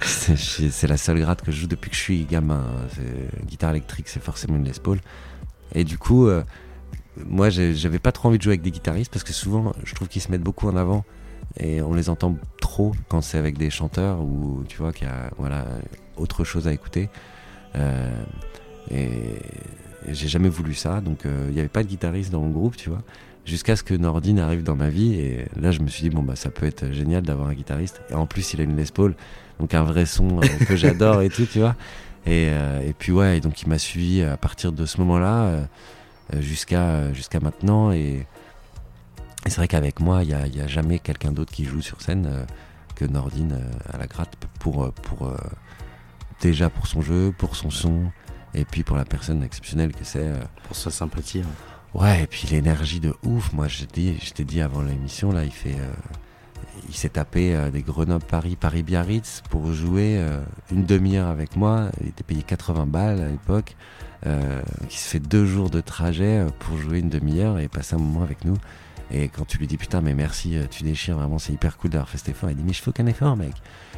c'est 0.00 0.86
la 0.86 0.96
seule 0.96 1.18
gratte 1.20 1.42
que 1.42 1.50
je 1.52 1.60
joue 1.62 1.66
depuis 1.66 1.90
que 1.90 1.96
je 1.96 2.00
suis 2.00 2.24
gamin. 2.24 2.64
C'est- 2.94 3.46
Guitare 3.46 3.70
électrique, 3.70 4.08
c'est 4.08 4.22
forcément 4.22 4.56
une 4.56 4.64
Les 4.64 4.72
Paul. 4.82 4.98
Et 5.74 5.84
du 5.84 5.98
coup, 5.98 6.26
euh, 6.28 6.42
moi, 7.26 7.50
j'avais 7.50 7.98
pas 7.98 8.12
trop 8.12 8.28
envie 8.28 8.38
de 8.38 8.42
jouer 8.42 8.52
avec 8.52 8.62
des 8.62 8.70
guitaristes 8.70 9.12
parce 9.12 9.24
que 9.24 9.32
souvent, 9.32 9.72
je 9.84 9.94
trouve 9.94 10.08
qu'ils 10.08 10.22
se 10.22 10.30
mettent 10.30 10.42
beaucoup 10.42 10.68
en 10.68 10.76
avant 10.76 11.04
et 11.58 11.82
on 11.82 11.94
les 11.94 12.08
entend 12.10 12.36
trop 12.60 12.92
quand 13.08 13.20
c'est 13.20 13.38
avec 13.38 13.58
des 13.58 13.70
chanteurs 13.70 14.20
ou 14.20 14.64
tu 14.68 14.78
vois 14.78 14.92
qu'il 14.92 15.06
y 15.06 15.10
a 15.10 15.30
voilà 15.38 15.66
autre 16.16 16.44
chose 16.44 16.66
à 16.68 16.72
écouter. 16.72 17.08
Euh, 17.76 18.22
et 18.90 19.40
j'ai 20.08 20.28
jamais 20.28 20.48
voulu 20.48 20.74
ça, 20.74 21.00
donc 21.00 21.26
euh, 21.26 21.46
il 21.48 21.54
n'y 21.54 21.60
avait 21.60 21.68
pas 21.68 21.82
de 21.82 21.88
guitariste 21.88 22.30
dans 22.30 22.40
mon 22.40 22.50
groupe, 22.50 22.76
tu 22.76 22.90
vois. 22.90 23.02
Jusqu'à 23.44 23.76
ce 23.76 23.82
que 23.82 23.94
Nordine 23.94 24.38
arrive 24.38 24.62
dans 24.62 24.76
ma 24.76 24.88
vie 24.88 25.14
et 25.14 25.44
là 25.60 25.70
je 25.70 25.80
me 25.80 25.88
suis 25.88 26.02
dit 26.02 26.08
bon 26.08 26.22
bah 26.22 26.34
ça 26.34 26.48
peut 26.48 26.64
être 26.64 26.92
génial 26.92 27.22
d'avoir 27.22 27.48
un 27.48 27.52
guitariste. 27.52 28.00
Et 28.10 28.14
en 28.14 28.24
plus 28.26 28.54
il 28.54 28.60
a 28.60 28.64
une 28.64 28.74
Les 28.74 28.86
Paul 28.86 29.14
donc 29.60 29.74
un 29.74 29.82
vrai 29.82 30.06
son 30.06 30.40
euh, 30.40 30.46
que 30.66 30.76
j'adore 30.76 31.20
et 31.20 31.28
tout 31.28 31.44
tu 31.44 31.58
vois. 31.58 31.76
Et, 32.24 32.48
euh, 32.48 32.80
et 32.80 32.94
puis 32.94 33.12
ouais 33.12 33.36
et 33.36 33.40
donc 33.40 33.60
il 33.60 33.68
m'a 33.68 33.78
suivi 33.78 34.22
à 34.22 34.38
partir 34.38 34.72
de 34.72 34.86
ce 34.86 34.98
moment 34.98 35.18
là 35.18 35.68
jusqu'à 36.38 37.12
jusqu'à 37.12 37.38
maintenant. 37.38 37.92
Et, 37.92 38.26
et 39.44 39.50
c'est 39.50 39.56
vrai 39.56 39.68
qu'avec 39.68 40.00
moi 40.00 40.22
il 40.22 40.30
y 40.30 40.34
a, 40.34 40.46
y 40.46 40.62
a 40.62 40.66
jamais 40.66 40.98
quelqu'un 40.98 41.30
d'autre 41.30 41.52
qui 41.52 41.66
joue 41.66 41.82
sur 41.82 42.00
scène 42.00 42.26
euh, 42.26 42.44
que 42.94 43.04
Nordine 43.04 43.52
euh, 43.52 43.92
à 43.92 43.98
la 43.98 44.06
gratte 44.06 44.36
pour 44.60 44.84
euh, 44.84 44.90
pour 45.02 45.28
euh, 45.28 45.36
déjà 46.40 46.70
pour 46.70 46.86
son 46.86 47.02
jeu 47.02 47.32
pour 47.36 47.56
son 47.56 47.70
son 47.70 48.10
et 48.54 48.64
puis 48.64 48.82
pour 48.82 48.96
la 48.96 49.04
personne 49.04 49.42
exceptionnelle 49.42 49.92
que 49.92 50.04
c'est 50.04 50.18
euh, 50.28 50.36
Pour 50.66 50.76
sa 50.76 50.90
sympathie. 50.90 51.40
hein. 51.40 51.98
Ouais, 51.98 52.22
et 52.22 52.26
puis 52.26 52.48
l'énergie 52.50 53.00
de 53.00 53.14
ouf. 53.24 53.52
Moi, 53.52 53.68
je 53.68 53.84
t'ai 53.84 54.16
je 54.22 54.32
t'ai 54.32 54.44
dit 54.44 54.60
avant 54.60 54.82
l'émission, 54.82 55.30
là, 55.32 55.44
il 55.44 55.52
fait. 55.52 55.74
euh, 55.78 55.92
il 56.88 56.94
s'est 56.94 57.10
tapé 57.10 57.54
euh, 57.54 57.70
des 57.70 57.82
Grenoble-Paris, 57.82 58.56
Paris-Biarritz 58.56 59.42
pour 59.48 59.72
jouer 59.72 60.16
euh, 60.18 60.42
une 60.72 60.84
demi-heure 60.84 61.28
avec 61.28 61.56
moi. 61.56 61.90
Il 62.00 62.08
était 62.08 62.24
payé 62.24 62.42
80 62.42 62.86
balles 62.86 63.22
à 63.22 63.28
l'époque. 63.28 63.76
Il 64.26 64.90
se 64.96 65.06
fait 65.08 65.18
deux 65.20 65.44
jours 65.44 65.68
de 65.68 65.82
trajet 65.82 66.46
pour 66.60 66.78
jouer 66.78 66.98
une 67.00 67.10
demi-heure 67.10 67.58
et 67.58 67.68
passer 67.68 67.94
un 67.94 67.98
moment 67.98 68.22
avec 68.22 68.44
nous. 68.46 68.56
Et 69.14 69.28
quand 69.28 69.44
tu 69.46 69.58
lui 69.58 69.68
dis 69.68 69.76
putain, 69.76 70.00
mais 70.00 70.12
merci, 70.12 70.56
euh, 70.56 70.64
tu 70.68 70.82
déchires 70.82 71.16
vraiment, 71.16 71.38
c'est 71.38 71.52
hyper 71.52 71.76
cool 71.76 71.90
d'avoir 71.90 72.08
fait 72.08 72.18
cet 72.18 72.30
effort. 72.30 72.50
Il 72.50 72.56
dit, 72.56 72.64
mais 72.66 72.72
je 72.72 72.82
fais 72.82 72.88
aucun 72.88 73.06
effort, 73.06 73.36
mec. 73.36 73.52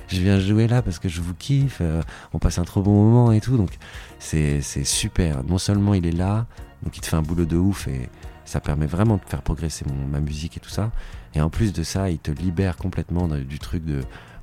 Je 0.08 0.20
viens 0.20 0.38
jouer 0.38 0.68
là 0.68 0.82
parce 0.82 0.98
que 0.98 1.08
je 1.08 1.22
vous 1.22 1.32
kiffe, 1.32 1.78
euh, 1.80 2.02
on 2.34 2.38
passe 2.38 2.58
un 2.58 2.64
trop 2.64 2.82
bon 2.82 2.92
moment 2.92 3.32
et 3.32 3.40
tout. 3.40 3.56
Donc, 3.56 3.70
c'est 4.18 4.60
super. 4.60 5.42
Non 5.44 5.56
seulement 5.56 5.94
il 5.94 6.06
est 6.06 6.12
là, 6.12 6.46
donc 6.82 6.98
il 6.98 7.00
te 7.00 7.06
fait 7.06 7.16
un 7.16 7.22
boulot 7.22 7.46
de 7.46 7.56
ouf 7.56 7.88
et 7.88 8.10
ça 8.44 8.60
permet 8.60 8.86
vraiment 8.86 9.16
de 9.16 9.22
faire 9.26 9.40
progresser 9.40 9.86
ma 10.10 10.20
musique 10.20 10.58
et 10.58 10.60
tout 10.60 10.68
ça. 10.68 10.92
Et 11.34 11.40
en 11.40 11.48
plus 11.48 11.72
de 11.72 11.82
ça, 11.82 12.10
il 12.10 12.18
te 12.18 12.30
libère 12.30 12.76
complètement 12.76 13.26
du 13.26 13.58
truc 13.58 13.84
de 13.86 14.02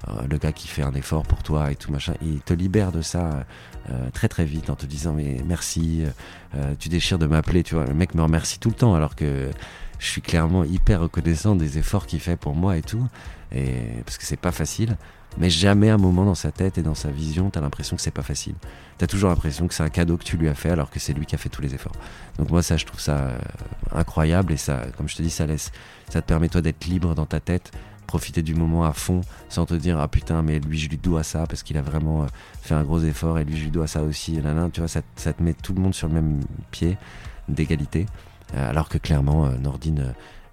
euh, 0.09 0.21
le 0.28 0.38
gars 0.38 0.51
qui 0.51 0.67
fait 0.67 0.82
un 0.82 0.93
effort 0.93 1.24
pour 1.24 1.43
toi 1.43 1.71
et 1.71 1.76
tout 1.76 1.91
machin. 1.91 2.15
Il 2.24 2.41
te 2.41 2.53
libère 2.53 2.91
de 2.91 3.01
ça 3.01 3.45
très 4.13 4.30
très 4.30 4.45
vite 4.45 4.69
en 4.69 4.76
te 4.76 4.86
disant 4.86 5.13
mais 5.13 5.38
merci, 5.45 6.03
tu 6.80 6.89
déchires 6.89 7.19
de 7.19 7.28
m'appeler, 7.28 7.61
tu 7.63 7.76
vois. 7.76 7.86
Le 7.86 7.93
mec 7.93 8.15
me 8.15 8.24
remercie 8.24 8.59
tout 8.59 8.69
le 8.69 8.76
temps 8.76 8.95
alors 8.95 9.15
que 9.15 9.49
je 10.04 10.10
suis 10.10 10.22
clairement 10.22 10.66
hyper 10.66 10.99
reconnaissant 10.99 11.56
des 11.56 11.78
efforts 11.78 12.06
qu'il 12.06 12.20
fait 12.20 12.36
pour 12.36 12.56
moi 12.56 12.78
et 12.78 12.82
tout. 12.82 13.08
Et 13.56 13.72
parce 14.06 14.18
que 14.18 14.26
c'est 14.26 14.36
pas 14.36 14.51
facile. 14.51 14.97
Mais 15.38 15.49
jamais 15.49 15.89
un 15.89 15.97
moment 15.97 16.26
dans 16.26 16.36
sa 16.36 16.51
tête 16.51 16.78
et 16.78 16.84
dans 16.84 16.93
sa 16.93 17.10
vision, 17.10 17.49
t'as 17.49 17.62
l'impression 17.62 17.95
que 17.95 18.01
c'est 18.01 18.12
pas 18.12 18.22
facile. 18.22 18.54
T'as 18.97 19.08
toujours 19.08 19.30
l'impression 19.30 19.68
que 19.68 19.74
c'est 19.74 19.82
un 19.82 19.89
cadeau 19.89 20.18
que 20.18 20.24
tu 20.24 20.38
lui 20.38 20.49
as 20.49 20.56
fait 20.56 20.70
alors 20.70 20.91
que 20.91 20.99
c'est 20.99 21.14
lui 21.14 21.26
qui 21.26 21.36
a 21.36 21.38
fait 21.38 21.49
tous 21.49 21.62
les 21.62 21.74
efforts. 21.74 21.95
Donc 22.38 22.49
moi 22.51 22.62
ça 22.62 22.76
je 22.76 22.86
trouve 22.86 22.99
ça 22.99 23.18
euh, 23.18 23.38
incroyable 23.93 24.51
et 24.51 24.58
ça, 24.58 24.82
comme 24.97 25.08
je 25.08 25.16
te 25.16 25.22
dis, 25.24 25.32
ça 25.32 25.47
laisse, 25.47 25.72
ça 26.10 26.22
te 26.22 26.28
permet 26.28 26.49
toi 26.49 26.62
d'être 26.62 26.86
libre 26.86 27.16
dans 27.16 27.26
ta 27.26 27.39
tête, 27.39 27.72
profiter 28.06 28.43
du 28.43 28.54
moment 28.54 28.84
à 28.84 28.91
fond 28.91 29.22
sans 29.49 29.66
te 29.66 29.74
dire 29.74 29.97
ah 29.99 30.08
putain 30.08 30.41
mais 30.43 30.60
lui 30.60 30.78
je 30.78 30.89
lui 30.89 30.97
dois 30.97 31.24
ça 31.24 31.47
parce 31.47 31.64
qu'il 31.64 31.78
a 31.78 31.82
vraiment 31.82 32.24
euh, 32.24 32.28
fait 32.62 32.76
un 32.76 32.84
gros 32.84 32.99
effort 32.99 33.39
et 33.39 33.45
lui 33.45 33.58
je 33.58 33.64
lui 33.64 33.72
dois 33.72 33.88
ça 33.88 34.04
aussi. 34.04 34.36
Et 34.36 34.41
là, 34.41 34.54
là, 34.54 34.70
tu 34.72 34.82
vois 34.82 34.89
ça, 34.89 35.01
ça 35.16 35.32
te 35.32 35.41
met 35.41 35.54
tout 35.54 35.74
le 35.74 35.82
monde 35.82 35.95
sur 35.95 36.10
le 36.10 36.16
même 36.16 36.41
pied 36.72 36.97
d'égalité. 37.47 38.06
Euh, 38.56 38.70
alors 38.70 38.89
que 38.89 38.97
clairement 38.97 39.45
euh, 39.45 39.58
Nordine 39.58 39.99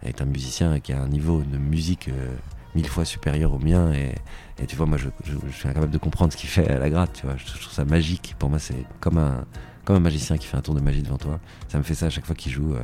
euh, 0.04 0.08
est 0.08 0.22
un 0.22 0.24
musicien 0.24 0.80
qui 0.80 0.92
a 0.92 1.02
un 1.02 1.08
niveau 1.08 1.42
de 1.42 1.58
musique 1.58 2.08
euh, 2.08 2.34
mille 2.74 2.86
fois 2.88 3.04
supérieur 3.04 3.52
au 3.52 3.58
mien 3.58 3.92
et, 3.92 4.14
et 4.62 4.66
tu 4.66 4.74
vois 4.76 4.86
moi 4.86 4.96
je, 4.96 5.08
je, 5.24 5.32
je 5.50 5.52
suis 5.54 5.68
incapable 5.68 5.92
de 5.92 5.98
comprendre 5.98 6.32
ce 6.32 6.36
qu'il 6.38 6.48
fait 6.48 6.68
à 6.68 6.78
la 6.78 6.88
gratte 6.88 7.12
tu 7.14 7.26
vois 7.26 7.36
je, 7.36 7.44
je 7.46 7.60
trouve 7.60 7.72
ça 7.72 7.84
magique 7.84 8.36
pour 8.38 8.48
moi 8.48 8.58
c'est 8.58 8.86
comme 9.00 9.18
un 9.18 9.44
comme 9.84 9.96
un 9.96 10.00
magicien 10.00 10.38
qui 10.38 10.46
fait 10.46 10.56
un 10.56 10.62
tour 10.62 10.74
de 10.74 10.80
magie 10.80 11.02
devant 11.02 11.18
toi 11.18 11.40
ça 11.68 11.76
me 11.78 11.82
fait 11.82 11.94
ça 11.94 12.06
à 12.06 12.10
chaque 12.10 12.24
fois 12.24 12.34
qu'il 12.36 12.52
joue 12.52 12.72
euh, 12.74 12.82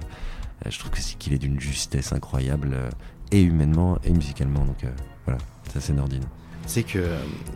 je 0.69 0.79
trouve 0.79 0.91
que 0.91 1.01
c'est- 1.01 1.17
qu'il 1.17 1.33
est 1.33 1.39
d'une 1.39 1.59
justesse 1.61 2.12
incroyable 2.12 2.71
euh, 2.75 2.91
et 3.33 3.41
humainement 3.41 3.99
et 4.05 4.11
musicalement 4.11 4.64
donc 4.67 4.85
voilà 5.25 5.39
ça 5.73 5.81
c'est 5.81 5.93
Nordine 5.95 6.25
C'est 6.67 6.83
que, 6.83 6.99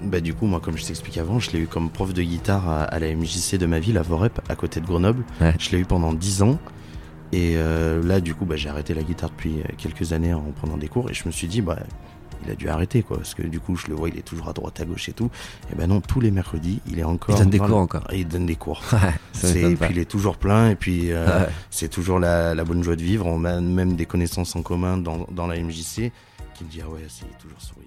bah, 0.05 0.21
du 0.21 0.35
coup, 0.35 0.47
moi, 0.47 0.61
comme 0.61 0.77
je 0.79 0.85
t'expliquais 0.87 1.19
avant, 1.21 1.41
je 1.41 1.51
l'ai 1.51 1.59
eu 1.59 1.67
comme 1.67 1.91
prof 1.91 2.15
de 2.15 2.23
guitare 2.23 2.69
à, 2.69 2.85
à 2.85 2.99
la 3.01 3.13
MJC 3.13 3.57
de 3.59 3.67
ma 3.67 3.81
ville, 3.81 3.99
à 3.99 4.03
Vorep, 4.03 4.41
à 4.49 4.55
côté 4.55 4.81
de 4.81 4.87
Grenoble. 4.87 5.25
Ouais. 5.41 5.53
Je 5.59 5.71
l'ai 5.71 5.79
eu 5.81 5.85
pendant 5.85 6.13
10 6.13 6.43
ans. 6.43 6.59
Et 7.33 7.55
euh, 7.57 8.03
là, 8.03 8.21
du 8.21 8.35
coup, 8.35 8.45
bah, 8.45 8.57
j'ai 8.57 8.69
arrêté 8.69 8.93
la 8.95 9.03
guitare 9.03 9.31
depuis 9.31 9.61
euh, 9.61 9.73
quelques 9.79 10.13
années 10.13 10.35
en 10.35 10.43
prenant 10.57 10.77
des 10.77 10.89
cours. 10.89 11.11
Et 11.11 11.15
je 11.15 11.23
me 11.27 11.31
suis 11.31 11.47
dit, 11.47 11.61
bah, 11.63 11.79
il 12.45 12.51
a 12.51 12.55
dû 12.55 12.69
arrêter, 12.69 13.03
quoi. 13.03 13.19
Parce 13.19 13.35
que 13.35 13.43
du 13.43 13.61
coup, 13.61 13.77
je 13.77 13.87
le 13.89 13.95
vois, 13.95 14.09
il 14.09 14.19
est 14.19 14.23
toujours 14.23 14.49
à 14.49 14.53
droite, 14.53 14.81
à 14.81 14.85
gauche 14.85 15.09
et 15.09 15.13
tout. 15.13 15.31
Et 15.71 15.77
ben 15.77 15.87
non, 15.87 16.01
tous 16.01 16.21
les 16.21 16.31
mercredis, 16.31 16.81
il 16.91 16.99
est 16.99 17.05
encore. 17.05 17.35
Il 17.37 17.39
donne 17.39 17.51
des 17.51 17.59
cours 17.59 17.77
encore. 17.77 18.05
Il 18.13 18.27
donne 18.27 18.47
des 18.47 18.57
cours. 18.57 18.83
ouais 19.45 19.51
et 19.55 19.77
puis 19.77 19.89
il 19.91 19.99
est 19.99 20.11
toujours 20.11 20.37
plein. 20.39 20.71
Et 20.71 20.75
puis, 20.75 21.13
euh, 21.13 21.27
Ouais. 21.27 21.49
c'est 21.71 21.89
toujours 21.89 22.19
la, 22.19 22.55
la 22.55 22.65
bonne 22.65 22.83
joie 22.83 22.97
de 22.97 23.03
vivre. 23.03 23.27
On 23.27 23.45
a 23.45 23.61
même 23.61 23.95
des 23.95 24.07
connaissances 24.07 24.57
en 24.57 24.63
commun 24.63 24.97
dans, 24.97 25.27
dans 25.31 25.47
la 25.47 25.61
MJC 25.61 26.11
qui 26.55 26.65
me 26.65 26.69
dit, 26.71 26.81
ah 26.85 26.89
ouais, 26.89 27.05
c'est 27.09 27.27
toujours 27.39 27.61
souriant. 27.61 27.80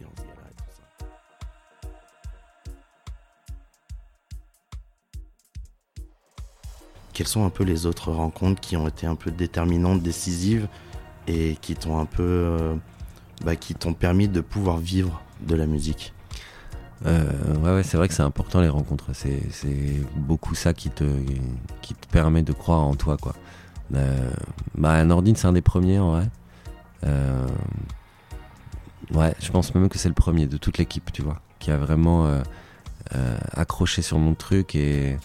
Quelles 7.13 7.27
sont 7.27 7.45
un 7.45 7.49
peu 7.49 7.63
les 7.63 7.85
autres 7.85 8.11
rencontres 8.11 8.59
qui 8.59 8.75
ont 8.75 8.87
été 8.87 9.05
un 9.05 9.15
peu 9.15 9.31
déterminantes, 9.31 10.01
décisives 10.01 10.67
et 11.27 11.57
qui 11.61 11.75
t'ont 11.75 11.99
un 11.99 12.05
peu, 12.05 12.23
euh, 12.23 12.75
bah, 13.45 13.55
qui 13.55 13.75
t'ont 13.75 13.93
permis 13.93 14.27
de 14.27 14.41
pouvoir 14.41 14.77
vivre 14.77 15.21
de 15.41 15.55
la 15.55 15.67
musique? 15.67 16.13
Euh, 17.05 17.55
ouais, 17.61 17.75
ouais, 17.75 17.83
c'est 17.83 17.97
vrai 17.97 18.07
que 18.07 18.13
c'est 18.13 18.23
important 18.23 18.61
les 18.61 18.69
rencontres. 18.69 19.09
C'est, 19.13 19.41
beaucoup 20.15 20.55
ça 20.55 20.73
qui 20.73 20.89
te, 20.89 21.03
qui 21.81 21.93
te 21.93 22.07
permet 22.07 22.41
de 22.41 22.53
croire 22.53 22.79
en 22.79 22.95
toi, 22.95 23.17
quoi. 23.17 23.35
Euh, 23.93 24.31
bah, 24.75 25.03
Nordine, 25.03 25.35
c'est 25.35 25.47
un 25.47 25.53
des 25.53 25.61
premiers, 25.61 25.99
en 25.99 26.11
vrai. 26.11 26.29
Euh, 27.05 27.47
ouais, 29.13 29.35
je 29.39 29.51
pense 29.51 29.75
même 29.75 29.89
que 29.89 29.97
c'est 29.97 30.09
le 30.09 30.15
premier 30.15 30.47
de 30.47 30.57
toute 30.57 30.77
l'équipe, 30.77 31.11
tu 31.11 31.21
vois, 31.21 31.41
qui 31.59 31.71
a 31.71 31.77
vraiment 31.77 32.25
euh, 32.25 33.37
accroché 33.51 34.01
sur 34.01 34.17
mon 34.17 34.33
truc 34.33 34.75
et, 34.75 35.17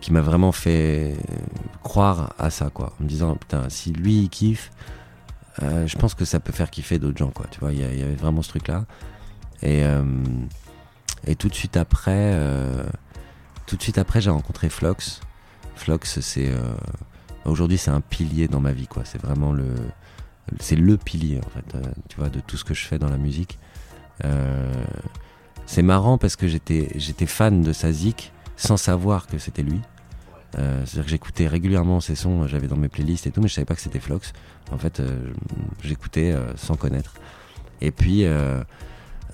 qui 0.00 0.12
m'a 0.12 0.20
vraiment 0.20 0.52
fait 0.52 1.16
croire 1.82 2.34
à 2.38 2.50
ça, 2.50 2.70
quoi. 2.70 2.92
En 3.00 3.04
me 3.04 3.08
disant, 3.08 3.34
putain, 3.34 3.68
si 3.68 3.92
lui 3.92 4.22
il 4.22 4.28
kiffe, 4.28 4.70
euh, 5.62 5.86
je 5.86 5.96
pense 5.96 6.14
que 6.14 6.24
ça 6.24 6.40
peut 6.40 6.52
faire 6.52 6.70
kiffer 6.70 6.98
d'autres 6.98 7.18
gens, 7.18 7.30
quoi. 7.30 7.46
Tu 7.50 7.60
vois, 7.60 7.72
il 7.72 7.80
y, 7.80 7.84
avait 7.84 8.14
vraiment 8.14 8.42
ce 8.42 8.48
truc-là. 8.50 8.84
Et, 9.62 9.82
euh, 9.84 10.04
tout 11.38 11.48
de 11.48 11.54
suite 11.54 11.76
après, 11.76 12.32
euh, 12.34 12.84
tout 13.66 13.76
de 13.76 13.82
suite 13.82 13.98
après, 13.98 14.20
j'ai 14.20 14.30
rencontré 14.30 14.68
Flox. 14.68 15.20
Flox, 15.76 16.20
c'est 16.20 16.52
Aujourd'hui, 17.44 17.78
c'est 17.78 17.90
un 17.90 18.02
pilier 18.02 18.46
dans 18.46 18.60
ma 18.60 18.72
vie, 18.72 18.86
quoi. 18.86 19.04
C'est 19.04 19.20
vraiment 19.20 19.52
le, 19.52 19.74
c'est 20.60 20.76
le 20.76 20.96
pilier, 20.96 21.40
en 21.44 21.48
fait, 21.48 21.78
tu 22.08 22.16
vois, 22.18 22.28
de 22.28 22.40
tout 22.40 22.56
ce 22.56 22.64
que 22.64 22.74
je 22.74 22.84
fais 22.84 22.98
dans 22.98 23.08
la 23.08 23.16
musique. 23.16 23.58
C'est 25.66 25.82
marrant 25.82 26.18
parce 26.18 26.36
que 26.36 26.46
j'étais, 26.46 26.90
j'étais 26.96 27.26
fan 27.26 27.62
de 27.62 27.72
Sazik 27.72 28.32
sans 28.58 28.76
savoir 28.76 29.26
que 29.26 29.38
c'était 29.38 29.62
lui. 29.62 29.80
Euh, 30.58 30.82
C'est-à-dire 30.84 31.04
que 31.04 31.10
j'écoutais 31.10 31.46
régulièrement 31.46 32.00
ses 32.00 32.14
sons, 32.14 32.46
j'avais 32.46 32.68
dans 32.68 32.76
mes 32.76 32.88
playlists 32.88 33.26
et 33.26 33.30
tout, 33.30 33.40
mais 33.40 33.48
je 33.48 33.54
savais 33.54 33.64
pas 33.64 33.74
que 33.74 33.80
c'était 33.80 34.00
Flox. 34.00 34.34
En 34.70 34.76
fait, 34.76 35.00
euh, 35.00 35.32
j'écoutais 35.82 36.32
euh, 36.32 36.54
sans 36.56 36.74
connaître. 36.74 37.14
Et 37.80 37.90
puis, 37.90 38.24
euh, 38.24 38.62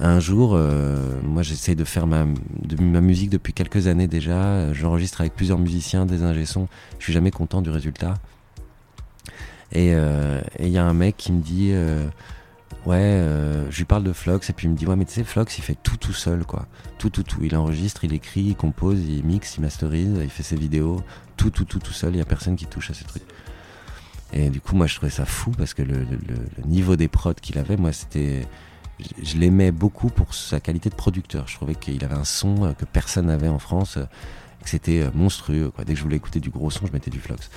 un 0.01 0.21
jour, 0.21 0.53
euh, 0.55 1.21
moi 1.23 1.43
j'essaie 1.43 1.75
de 1.75 1.85
faire 1.85 2.07
ma, 2.07 2.27
ma 2.81 3.01
musique 3.01 3.31
depuis 3.31 3.53
quelques 3.53 3.87
années 3.87 4.09
déjà. 4.09 4.73
J'enregistre 4.73 5.21
avec 5.21 5.35
plusieurs 5.35 5.59
musiciens, 5.59 6.05
des 6.05 6.23
ingé 6.23 6.47
sons. 6.47 6.69
Je 6.99 7.05
suis 7.05 7.13
jamais 7.13 7.31
content 7.31 7.63
du 7.63 7.71
résultat. 7.71 8.15
Et 9.73 9.95
euh, 9.95 10.41
il 10.61 10.69
y 10.69 10.79
a 10.79 10.85
un 10.85 10.95
mec 10.95 11.17
qui 11.17 11.33
me 11.33 11.41
dit, 11.41 11.71
euh, 11.73 12.07
ouais, 12.87 12.97
euh, 12.97 13.71
je 13.71 13.79
lui 13.79 13.85
parle 13.85 14.05
de 14.05 14.13
Flox 14.13 14.49
et 14.51 14.53
puis 14.53 14.67
il 14.67 14.71
me 14.71 14.77
dit, 14.77 14.87
ouais, 14.87 14.97
mais 14.97 15.05
tu 15.05 15.13
sais, 15.13 15.25
Flox 15.25 15.59
il 15.59 15.63
fait 15.63 15.77
tout 15.83 15.97
tout 15.97 16.13
seul, 16.13 16.45
quoi. 16.45 16.67
Tout, 16.99 17.11
tout, 17.11 17.23
tout. 17.23 17.41
Il 17.43 17.57
enregistre, 17.57 18.05
il 18.05 18.13
écrit, 18.13 18.43
il 18.43 18.57
compose, 18.57 19.01
il 19.01 19.25
mixe, 19.25 19.57
il 19.57 19.61
masterise, 19.63 20.11
il 20.23 20.31
fait 20.31 20.43
ses 20.43 20.57
vidéos. 20.57 21.03
Tout, 21.37 21.51
tout, 21.51 21.65
tout, 21.65 21.79
tout 21.81 21.93
seul. 21.93 22.15
Il 22.15 22.19
y 22.19 22.23
a 22.23 22.25
personne 22.25 22.57
qui 22.57 22.67
touche 22.67 22.91
à 22.91 22.95
ces 22.95 23.05
trucs. 23.05 23.25
Et 24.33 24.51
du 24.51 24.61
coup, 24.61 24.75
moi, 24.77 24.87
je 24.87 24.95
trouvais 24.97 25.11
ça 25.11 25.25
fou 25.25 25.51
parce 25.53 25.75
que 25.75 25.83
le, 25.83 25.99
le- 25.99 26.19
le- 26.29 26.65
niveau 26.67 26.97
des 26.97 27.09
prods 27.09 27.35
qu'il 27.35 27.59
avait, 27.59 27.77
moi, 27.77 27.93
c'était. 27.93 28.47
je- 29.01 29.25
Je 29.25 29.37
l'aimais 29.39 29.71
beaucoup 29.73 30.09
pour 30.11 30.35
sa 30.35 30.61
qualité 30.61 30.91
de 30.91 30.95
producteur. 30.95 31.47
Je 31.49 31.55
trouvais 31.57 31.75
qu'il 31.75 32.05
avait 32.05 32.15
un 32.15 32.25
son 32.25 32.75
que 32.79 32.85
personne 32.85 33.27
n'avait 33.27 33.49
en 33.49 33.59
France, 33.59 33.97
euh, 33.97 34.05
que 34.63 34.71
c'était 34.71 35.03
euh, 35.03 35.11
monstrueux. 35.15 35.71
Quoi. 35.71 35.85
Dès 35.85 35.93
que 35.95 35.99
je 35.99 36.05
voulais 36.05 36.17
écouter 36.17 36.41
du 36.41 36.51
gros 36.51 36.71
son, 36.71 36.87
je 36.87 36.93
mettais 36.93 37.11
du 37.11 37.21
Flox. 37.21 37.51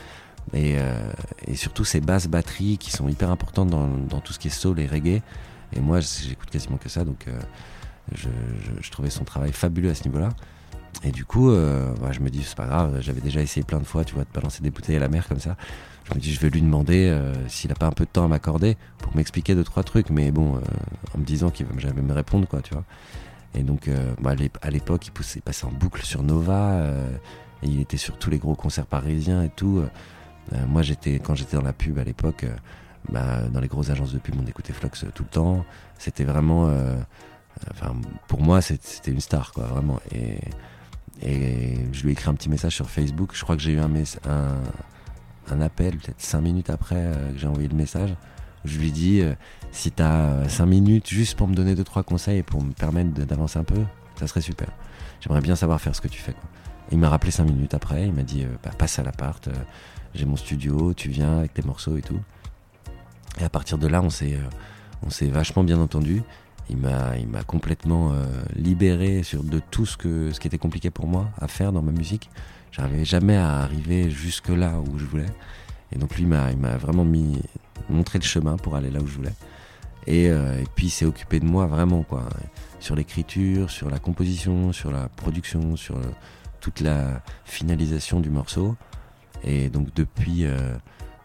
Et, 0.54 0.76
euh, 0.78 1.12
et 1.46 1.56
surtout 1.56 1.84
ces 1.84 2.00
basses 2.00 2.28
batteries 2.28 2.78
qui 2.78 2.92
sont 2.92 3.08
hyper 3.10 3.30
importantes 3.32 3.70
dans, 3.70 3.88
dans 3.88 4.20
tout 4.22 4.32
ce 4.34 4.40
qui 4.40 4.48
est 4.48 4.52
soul 4.52 4.80
et 4.80 4.88
reggae. 4.88 5.22
Et 5.76 5.80
moi, 5.82 6.00
j'écoute 6.00 6.50
quasiment 6.50 6.78
que 6.78 6.88
ça, 6.90 7.04
donc 7.04 7.26
euh, 7.28 7.38
je, 8.16 8.30
je- 8.30 8.82
je 8.82 8.92
trouvais 8.92 9.10
son 9.10 9.26
travail 9.26 9.52
fabuleux 9.52 9.90
à 9.90 9.96
ce 9.96 10.04
niveau-là. 10.06 10.30
Et 11.04 11.12
du 11.12 11.26
coup, 11.26 11.52
euh, 11.52 11.94
bah, 12.02 12.12
je 12.12 12.22
me 12.22 12.30
dis, 12.30 12.42
c'est 12.44 12.56
pas 12.56 12.66
grave, 12.66 13.02
j'avais 13.02 13.22
déjà 13.22 13.42
essayé 13.42 13.64
plein 13.64 13.80
de 13.80 13.84
fois, 13.84 14.04
tu 14.06 14.16
vois, 14.16 14.24
de 14.24 14.30
balancer 14.34 14.64
des 14.64 14.72
bouteilles 14.72 14.96
à 14.96 15.00
la 15.00 15.10
mer 15.10 15.28
comme 15.28 15.40
ça. 15.40 15.56
Je 16.10 16.16
me 16.16 16.20
dis, 16.20 16.34
je 16.34 16.40
vais 16.40 16.50
lui 16.50 16.62
demander 16.62 17.08
euh, 17.10 17.34
s'il 17.50 17.70
a 17.72 17.76
pas 17.76 17.86
un 17.88 17.92
peu 17.92 18.06
de 18.06 18.10
temps 18.10 18.24
à 18.24 18.28
m'accorder 18.30 18.78
pour 19.00 19.14
m'expliquer 19.16 19.54
deux, 19.54 19.66
trois 19.66 19.84
trucs, 19.84 20.10
mais 20.10 20.32
bon, 20.32 20.56
euh, 20.56 20.62
en 21.14 21.18
me 21.20 21.26
disant 21.26 21.50
qu'il 21.52 21.66
va 21.66 21.78
jamais 21.78 22.02
me 22.02 22.14
répondre, 22.14 22.48
quoi, 22.48 22.62
tu 22.62 22.74
vois. 22.74 22.86
Et 23.54 23.64
donc, 23.64 23.90
euh, 23.90 24.14
bah, 24.22 24.32
à 24.32 24.36
l'ép- 24.36 24.58
à 24.62 24.72
l'époque, 24.72 25.06
il, 25.08 25.12
il 25.36 25.42
passait 25.42 25.66
en 25.66 25.72
boucle 25.72 26.02
sur 26.04 26.24
Nova, 26.24 26.82
et 27.62 27.68
il 27.68 27.80
était 27.82 27.98
sur 27.98 28.18
tous 28.18 28.30
les 28.30 28.38
gros 28.38 28.56
concerts 28.56 28.86
parisiens 28.86 29.44
et 29.44 29.50
tout. 29.50 29.84
Euh, 30.54 30.66
moi, 30.68 30.82
j'étais, 30.82 31.20
quand 31.20 31.36
j'étais 31.36 31.58
dans 31.58 31.64
la 31.64 31.74
pub 31.74 31.98
à 32.00 32.04
l'époque, 32.04 32.44
euh, 32.44 32.56
bah, 33.10 33.42
dans 33.52 33.60
les 33.60 33.68
grosses 33.68 33.90
agences 33.90 34.14
de 34.14 34.20
pub, 34.20 34.36
on 34.42 34.46
écoutait 34.46 34.74
Flox 34.74 35.04
euh, 35.04 35.08
tout 35.14 35.24
le 35.24 35.30
temps. 35.30 35.66
C'était 35.98 36.24
vraiment, 36.24 36.72
enfin, 37.72 37.96
pour 38.28 38.42
moi, 38.42 38.62
c'était 38.62 39.12
une 39.12 39.20
star, 39.20 39.52
quoi, 39.52 39.66
vraiment. 39.66 40.00
Et, 40.14 40.40
je 41.92 42.04
lui 42.04 42.10
ai 42.10 42.12
écrit 42.12 42.30
un 42.30 42.36
petit 42.36 42.50
message 42.50 42.76
sur 42.76 42.90
Facebook. 42.90 43.32
Je 43.34 43.42
crois 43.42 43.56
que 43.56 43.62
j'ai 43.62 43.72
eu 43.72 43.80
un, 43.80 45.62
appel, 45.62 45.98
peut-être 45.98 46.22
cinq 46.22 46.42
minutes 46.42 46.70
après 46.70 47.12
que 47.34 47.40
j'ai 47.40 47.48
envoyé 47.48 47.68
le 47.68 47.76
message. 47.76 48.14
Je 48.66 48.78
lui 48.78 48.92
dit, 48.92 49.22
euh, 49.22 49.34
si 49.72 49.92
t'as 49.92 50.48
cinq 50.50 50.68
minutes 50.68 51.10
juste 51.10 51.36
pour 51.36 51.48
me 51.48 51.56
donner 51.56 51.74
deux, 51.74 51.84
trois 51.84 52.04
conseils 52.04 52.40
et 52.40 52.44
pour 52.44 52.62
me 52.62 52.74
permettre 52.74 53.10
d'avancer 53.26 53.58
un 53.58 53.64
peu, 53.64 53.84
ça 54.20 54.28
serait 54.28 54.42
super. 54.42 54.68
J'aimerais 55.22 55.42
bien 55.42 55.56
savoir 55.56 55.82
faire 55.82 55.96
ce 55.96 56.02
que 56.02 56.08
tu 56.08 56.22
fais, 56.22 56.36
il 56.92 57.00
m'a 57.00 57.10
rappelé 57.10 57.32
cinq 57.32 57.46
minutes 57.46 57.74
après. 57.74 58.06
Il 58.06 58.14
m'a 58.14 58.24
dit, 58.24 58.46
bah, 58.64 58.72
passe 58.78 59.00
à 59.00 59.04
l'appart. 59.04 59.50
J'ai 60.14 60.26
mon 60.26 60.36
studio, 60.36 60.94
tu 60.94 61.10
viens 61.10 61.40
avec 61.40 61.54
tes 61.54 61.62
morceaux 61.62 61.98
et 61.98 62.02
tout. 62.02 62.20
Et 63.40 63.44
à 63.44 63.50
partir 63.50 63.78
de 63.78 63.88
là, 63.88 64.02
on 64.02 64.10
s'est, 64.10 64.34
euh, 64.34 64.50
on 65.06 65.10
s'est 65.10 65.28
vachement 65.28 65.64
bien 65.64 65.80
entendu. 65.80 66.24
Il 66.70 66.78
m'a, 66.78 67.18
il 67.18 67.28
m'a 67.28 67.44
complètement 67.44 68.12
euh, 68.12 68.26
libéré 68.56 69.24
sur 69.24 69.44
de 69.44 69.60
tout 69.72 69.86
ce 69.86 69.96
que, 69.96 70.32
ce 70.32 70.40
qui 70.40 70.48
était 70.48 70.58
compliqué 70.58 70.90
pour 70.90 71.08
moi 71.08 71.30
à 71.40 71.48
faire 71.48 71.72
dans 71.72 71.82
ma 71.82 71.92
musique. 71.92 72.30
J'arrivais 72.72 73.06
jamais 73.06 73.38
à 73.38 73.60
arriver 73.60 74.10
jusque 74.10 74.50
là 74.50 74.80
où 74.80 74.98
je 74.98 75.06
voulais. 75.06 75.32
Et 75.92 75.98
donc 75.98 76.18
lui, 76.18 76.26
m'a, 76.26 76.52
il 76.52 76.58
m'a 76.58 76.76
vraiment 76.78 77.06
mis, 77.06 77.42
montré 77.90 78.20
le 78.20 78.26
chemin 78.26 78.58
pour 78.58 78.76
aller 78.76 78.90
là 78.90 79.00
où 79.00 79.08
je 79.08 79.16
voulais. 79.16 79.34
Et, 80.08 80.30
euh, 80.30 80.62
et 80.62 80.66
puis 80.76 80.88
il 80.88 80.90
s'est 80.90 81.06
occupé 81.06 81.40
de 81.40 81.46
moi 81.46 81.68
vraiment 81.68 82.04
quoi, 82.04 82.24
sur 82.80 82.96
l'écriture, 82.96 83.70
sur 83.70 83.90
la 83.90 84.00
composition, 84.00 84.74
sur 84.74 84.92
la 84.92 85.10
production, 85.10 85.76
sur 85.76 85.96
toute 86.60 86.82
la 86.82 87.22
finalisation 87.46 88.20
du 88.20 88.30
morceau. 88.30 88.76
Et 89.48 89.70
donc 89.70 89.94
depuis, 89.94 90.46
euh, 90.46 90.76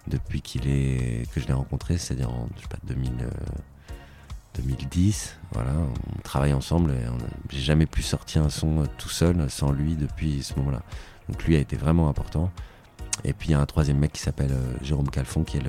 depuis 0.06 0.42
qu'il 0.42 0.68
est, 0.68 1.28
que 1.34 1.40
je 1.40 1.46
l'ai 1.48 1.52
rencontré, 1.52 1.98
c'est-à-dire 1.98 2.30
en 2.30 2.48
je 2.56 2.62
sais 2.62 2.68
pas, 2.68 2.78
2000, 2.84 3.10
euh, 3.20 3.28
2010, 4.54 5.38
voilà, 5.50 5.72
on 5.72 6.20
travaille 6.22 6.52
ensemble 6.52 6.92
et 6.92 7.04
j'ai 7.50 7.60
jamais 7.60 7.86
pu 7.86 8.02
sortir 8.02 8.44
un 8.44 8.48
son 8.50 8.82
euh, 8.82 8.86
tout 8.96 9.08
seul 9.08 9.50
sans 9.50 9.72
lui 9.72 9.96
depuis 9.96 10.44
ce 10.44 10.54
moment-là. 10.60 10.82
Donc 11.28 11.44
lui 11.44 11.56
a 11.56 11.58
été 11.58 11.74
vraiment 11.74 12.08
important. 12.08 12.52
Et 13.24 13.32
puis 13.32 13.48
il 13.48 13.52
y 13.52 13.54
a 13.54 13.60
un 13.60 13.66
troisième 13.66 13.98
mec 13.98 14.12
qui 14.12 14.20
s'appelle 14.20 14.56
Jérôme 14.82 15.10
Calfon 15.10 15.42
qui 15.42 15.58
est 15.58 15.62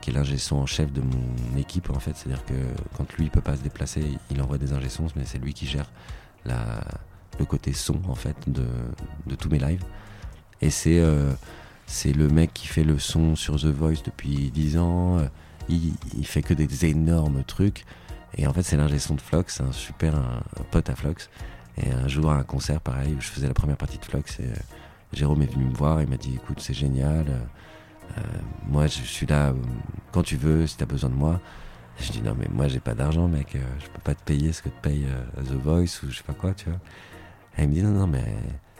qui 0.00 0.10
est 0.10 0.12
l'ingé 0.12 0.38
son 0.38 0.56
en 0.56 0.66
chef 0.66 0.92
de 0.92 1.00
mon 1.00 1.58
équipe 1.58 1.90
en 1.90 1.98
fait. 1.98 2.14
C'est-à-dire 2.14 2.44
que 2.44 2.54
quand 2.96 3.10
lui 3.14 3.24
il 3.24 3.30
peut 3.30 3.40
pas 3.40 3.56
se 3.56 3.62
déplacer, 3.62 4.18
il 4.30 4.40
envoie 4.42 4.58
des 4.58 4.72
ingé 4.72 4.88
sons, 4.88 5.06
mais 5.16 5.24
c'est 5.24 5.38
lui 5.38 5.52
qui 5.54 5.66
gère 5.66 5.90
la, 6.44 6.84
le 7.38 7.44
côté 7.44 7.72
son 7.72 8.00
en 8.08 8.14
fait 8.14 8.36
de, 8.46 8.66
de 9.26 9.34
tous 9.34 9.48
mes 9.48 9.58
lives. 9.58 9.84
Et 10.62 10.70
c'est 10.70 11.02
c'est 11.90 12.12
le 12.12 12.28
mec 12.28 12.54
qui 12.54 12.68
fait 12.68 12.84
le 12.84 12.98
son 12.98 13.34
sur 13.34 13.56
The 13.60 13.66
Voice 13.66 14.02
depuis 14.04 14.50
10 14.52 14.78
ans. 14.78 15.18
Euh, 15.18 15.26
Il, 15.68 15.94
il 16.16 16.26
fait 16.26 16.42
que 16.42 16.54
des 16.54 16.86
énormes 16.86 17.42
trucs. 17.44 17.84
Et 18.36 18.46
en 18.46 18.52
fait, 18.52 18.62
c'est 18.62 18.76
l'ingé 18.76 18.98
son 19.00 19.14
de 19.16 19.20
Flox, 19.20 19.60
un 19.60 19.72
super 19.72 20.14
un, 20.14 20.40
pote 20.70 20.88
à 20.88 20.94
Flox. 20.94 21.30
Et 21.76 21.90
un 21.90 22.06
jour, 22.08 22.30
à 22.30 22.36
un 22.36 22.44
concert, 22.44 22.80
pareil, 22.80 23.14
où 23.16 23.20
je 23.20 23.26
faisais 23.28 23.48
la 23.48 23.54
première 23.54 23.76
partie 23.76 23.98
de 23.98 24.04
Flox, 24.04 24.38
et 24.40 24.44
euh, 24.44 24.54
Jérôme 25.12 25.42
est 25.42 25.52
venu 25.52 25.64
me 25.64 25.74
voir, 25.74 26.00
il 26.00 26.08
m'a 26.08 26.16
dit 26.16 26.34
écoute, 26.36 26.60
c'est 26.60 26.74
génial. 26.74 27.26
euh, 27.28 28.20
moi, 28.68 28.86
je 28.86 29.02
suis 29.02 29.26
là 29.26 29.52
quand 30.12 30.22
tu 30.22 30.36
veux, 30.36 30.66
si 30.66 30.76
t'as 30.76 30.86
besoin 30.86 31.10
de 31.10 31.14
moi. 31.16 31.40
Je 31.98 32.12
dis 32.12 32.22
non, 32.22 32.34
mais 32.38 32.46
moi, 32.52 32.68
j'ai 32.68 32.80
pas 32.80 32.94
d'argent, 32.94 33.26
mec, 33.28 33.54
euh, 33.56 33.60
je 33.80 33.86
peux 33.88 34.00
pas 34.02 34.14
te 34.14 34.22
payer 34.24 34.52
ce 34.52 34.62
que 34.62 34.68
te 34.70 34.80
paye 34.80 35.06
The 35.36 35.52
Voice 35.52 36.02
ou 36.04 36.10
je 36.10 36.16
sais 36.18 36.24
pas 36.24 36.34
quoi, 36.34 36.54
tu 36.54 36.68
vois. 36.70 36.78
Et 37.58 37.62
il 37.64 37.68
me 37.68 37.74
dit 37.74 37.82
non, 37.82 37.90
non, 37.90 38.06
mais 38.06 38.24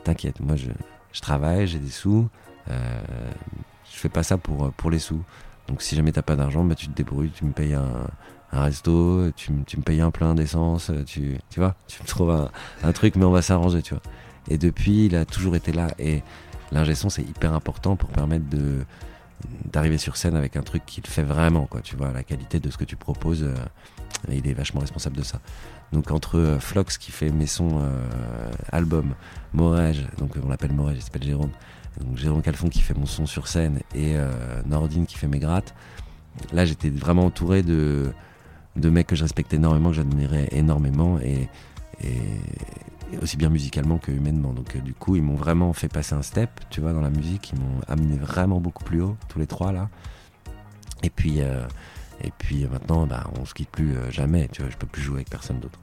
t'inquiète, 0.05 0.41
moi, 0.41 0.57
je, 0.57 0.71
je 1.13 1.21
travaille, 1.21 1.67
j'ai 1.67 1.79
des 1.81 1.91
sous, 1.91 2.29
je 2.69 3.97
fais 3.99 4.09
pas 4.09 4.23
ça 4.23 4.37
pour, 4.39 4.67
euh, 4.67 4.73
pour 4.77 4.91
les 4.91 4.99
sous. 4.99 5.23
Donc 5.69 5.83
si 5.83 5.95
jamais 5.97 6.13
t'as 6.13 6.23
pas 6.23 6.37
d'argent, 6.37 6.65
bah, 6.65 6.75
tu 6.75 6.89
te 6.89 6.97
débrouilles, 6.97 7.31
tu 7.31 7.45
me 7.45 7.53
payes 7.53 7.75
un, 7.75 8.07
un 8.53 8.63
resto, 8.63 9.31
tu, 9.37 9.53
me- 9.53 9.65
tu 9.65 9.77
me 9.77 9.83
payes 9.83 10.01
un 10.01 10.11
plein 10.11 10.35
d'essence, 10.35 10.91
euh, 10.91 11.05
tu, 11.05 11.39
tu 11.51 11.61
vois, 11.61 11.75
tu 11.87 12.03
me 12.03 12.07
trouves 12.09 12.31
un, 12.31 12.51
un 12.83 12.93
truc, 12.93 13.17
mais 13.17 13.25
on 13.25 13.31
va 13.31 13.43
s'arranger, 13.43 13.83
tu 13.83 13.95
vois. 13.95 14.03
Et 14.49 14.59
depuis, 14.59 15.07
il 15.07 15.17
a 15.17 15.25
toujours 15.25 15.55
été 15.55 15.73
là. 15.73 15.89
Et 15.99 16.23
l'ingé 16.73 16.95
son, 16.95 17.09
c'est 17.11 17.23
hyper 17.23 17.53
important 17.53 17.97
pour 17.97 18.09
permettre 18.11 18.49
de 18.49 18.85
d'arriver 19.73 19.97
sur 19.97 20.19
scène 20.19 20.37
avec 20.37 20.57
un 20.57 20.63
truc 20.63 20.85
qu'il 20.85 21.07
fait 21.07 21.23
vraiment, 21.23 21.65
quoi. 21.65 21.81
Tu 21.81 21.97
vois, 21.97 22.13
la 22.13 22.23
qualité 22.25 22.61
de 22.61 22.71
ce 22.71 22.77
que 22.77 22.85
tu 22.85 22.97
proposes, 22.97 23.43
euh, 23.43 23.55
il 24.31 24.47
est 24.47 24.53
vachement 24.53 24.81
responsable 24.81 25.17
de 25.17 25.23
ça. 25.23 25.41
Donc 25.93 26.11
entre 26.11 26.37
euh, 26.39 26.59
Flox 26.61 26.99
qui 26.99 27.11
fait 27.11 27.31
mes 27.31 27.47
sons 27.47 27.79
euh, 27.81 28.51
album, 28.71 29.15
Morège, 29.55 30.07
donc 30.19 30.33
on 30.45 30.49
l'appelle 30.51 30.73
Morège, 30.75 30.99
il 30.99 31.03
s'appelle 31.03 31.23
Jérôme, 31.23 31.53
donc 31.99 32.17
Jérôme 32.17 32.43
Calfon 32.43 32.69
qui 32.69 32.81
fait 32.81 32.95
mon 32.95 33.07
son 33.07 33.27
sur 33.27 33.49
scène 33.49 33.81
et 33.95 34.17
euh, 34.17 34.31
Nordine 34.67 35.07
qui 35.07 35.17
fait 35.17 35.27
mes 35.27 35.39
grattes. 35.39 35.75
Là, 36.53 36.65
j'étais 36.65 36.91
vraiment 36.91 37.27
entouré 37.27 37.63
de, 37.63 38.13
de 38.77 38.91
mecs 38.91 39.09
que 39.09 39.17
je 39.17 39.23
respectais 39.23 39.57
énormément, 39.57 39.91
que 39.91 39.97
j'admirais 39.97 40.49
énormément 40.53 41.19
et, 41.19 41.49
aussi 43.21 43.37
bien 43.37 43.51
musicalement 43.51 43.99
que 43.99 44.13
humainement. 44.13 44.53
Donc, 44.53 44.77
euh, 44.77 44.81
du 44.81 44.95
coup, 44.95 45.17
ils 45.17 45.23
m'ont 45.23 45.35
vraiment 45.35 45.73
fait 45.73 45.89
passer 45.89 46.15
un 46.15 46.23
step, 46.23 46.49
tu 46.71 46.81
vois, 46.81 46.93
dans 46.93 47.01
la 47.01 47.11
musique. 47.11 47.53
Ils 47.53 47.59
m'ont 47.59 47.81
amené 47.89 48.17
vraiment 48.17 48.61
beaucoup 48.61 48.85
plus 48.85 49.03
haut, 49.03 49.17
tous 49.29 49.39
les 49.39 49.47
trois 49.47 49.73
là. 49.73 49.91
Et 51.03 51.11
puis, 51.11 51.41
euh, 51.41 51.67
et 52.23 52.33
puis 52.39 52.65
euh, 52.65 52.69
maintenant, 52.69 53.07
bah, 53.07 53.25
on 53.39 53.45
se 53.45 53.53
quitte 53.53 53.71
plus 53.71 53.95
jamais, 54.11 54.49
tu 54.49 54.63
vois, 54.63 54.71
je 54.71 54.77
peux 54.77 54.87
plus 54.87 55.03
jouer 55.03 55.17
avec 55.17 55.31
personne 55.31 55.59
d'autre. 55.59 55.79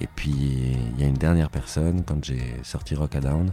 Et 0.00 0.08
puis, 0.14 0.30
il 0.32 1.00
y 1.00 1.04
a 1.04 1.06
une 1.06 1.14
dernière 1.14 1.50
personne, 1.50 2.04
quand 2.04 2.22
j'ai 2.24 2.42
sorti 2.62 2.94
Rock 2.94 3.16
Down, 3.16 3.48
euh, 3.48 3.52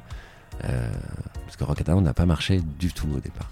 parce 0.61 1.57
que 1.57 1.63
Rock 1.63 1.83
Down 1.83 2.03
n'a 2.03 2.13
pas 2.13 2.25
marché 2.25 2.61
du 2.79 2.91
tout 2.91 3.07
au 3.15 3.19
départ. 3.19 3.49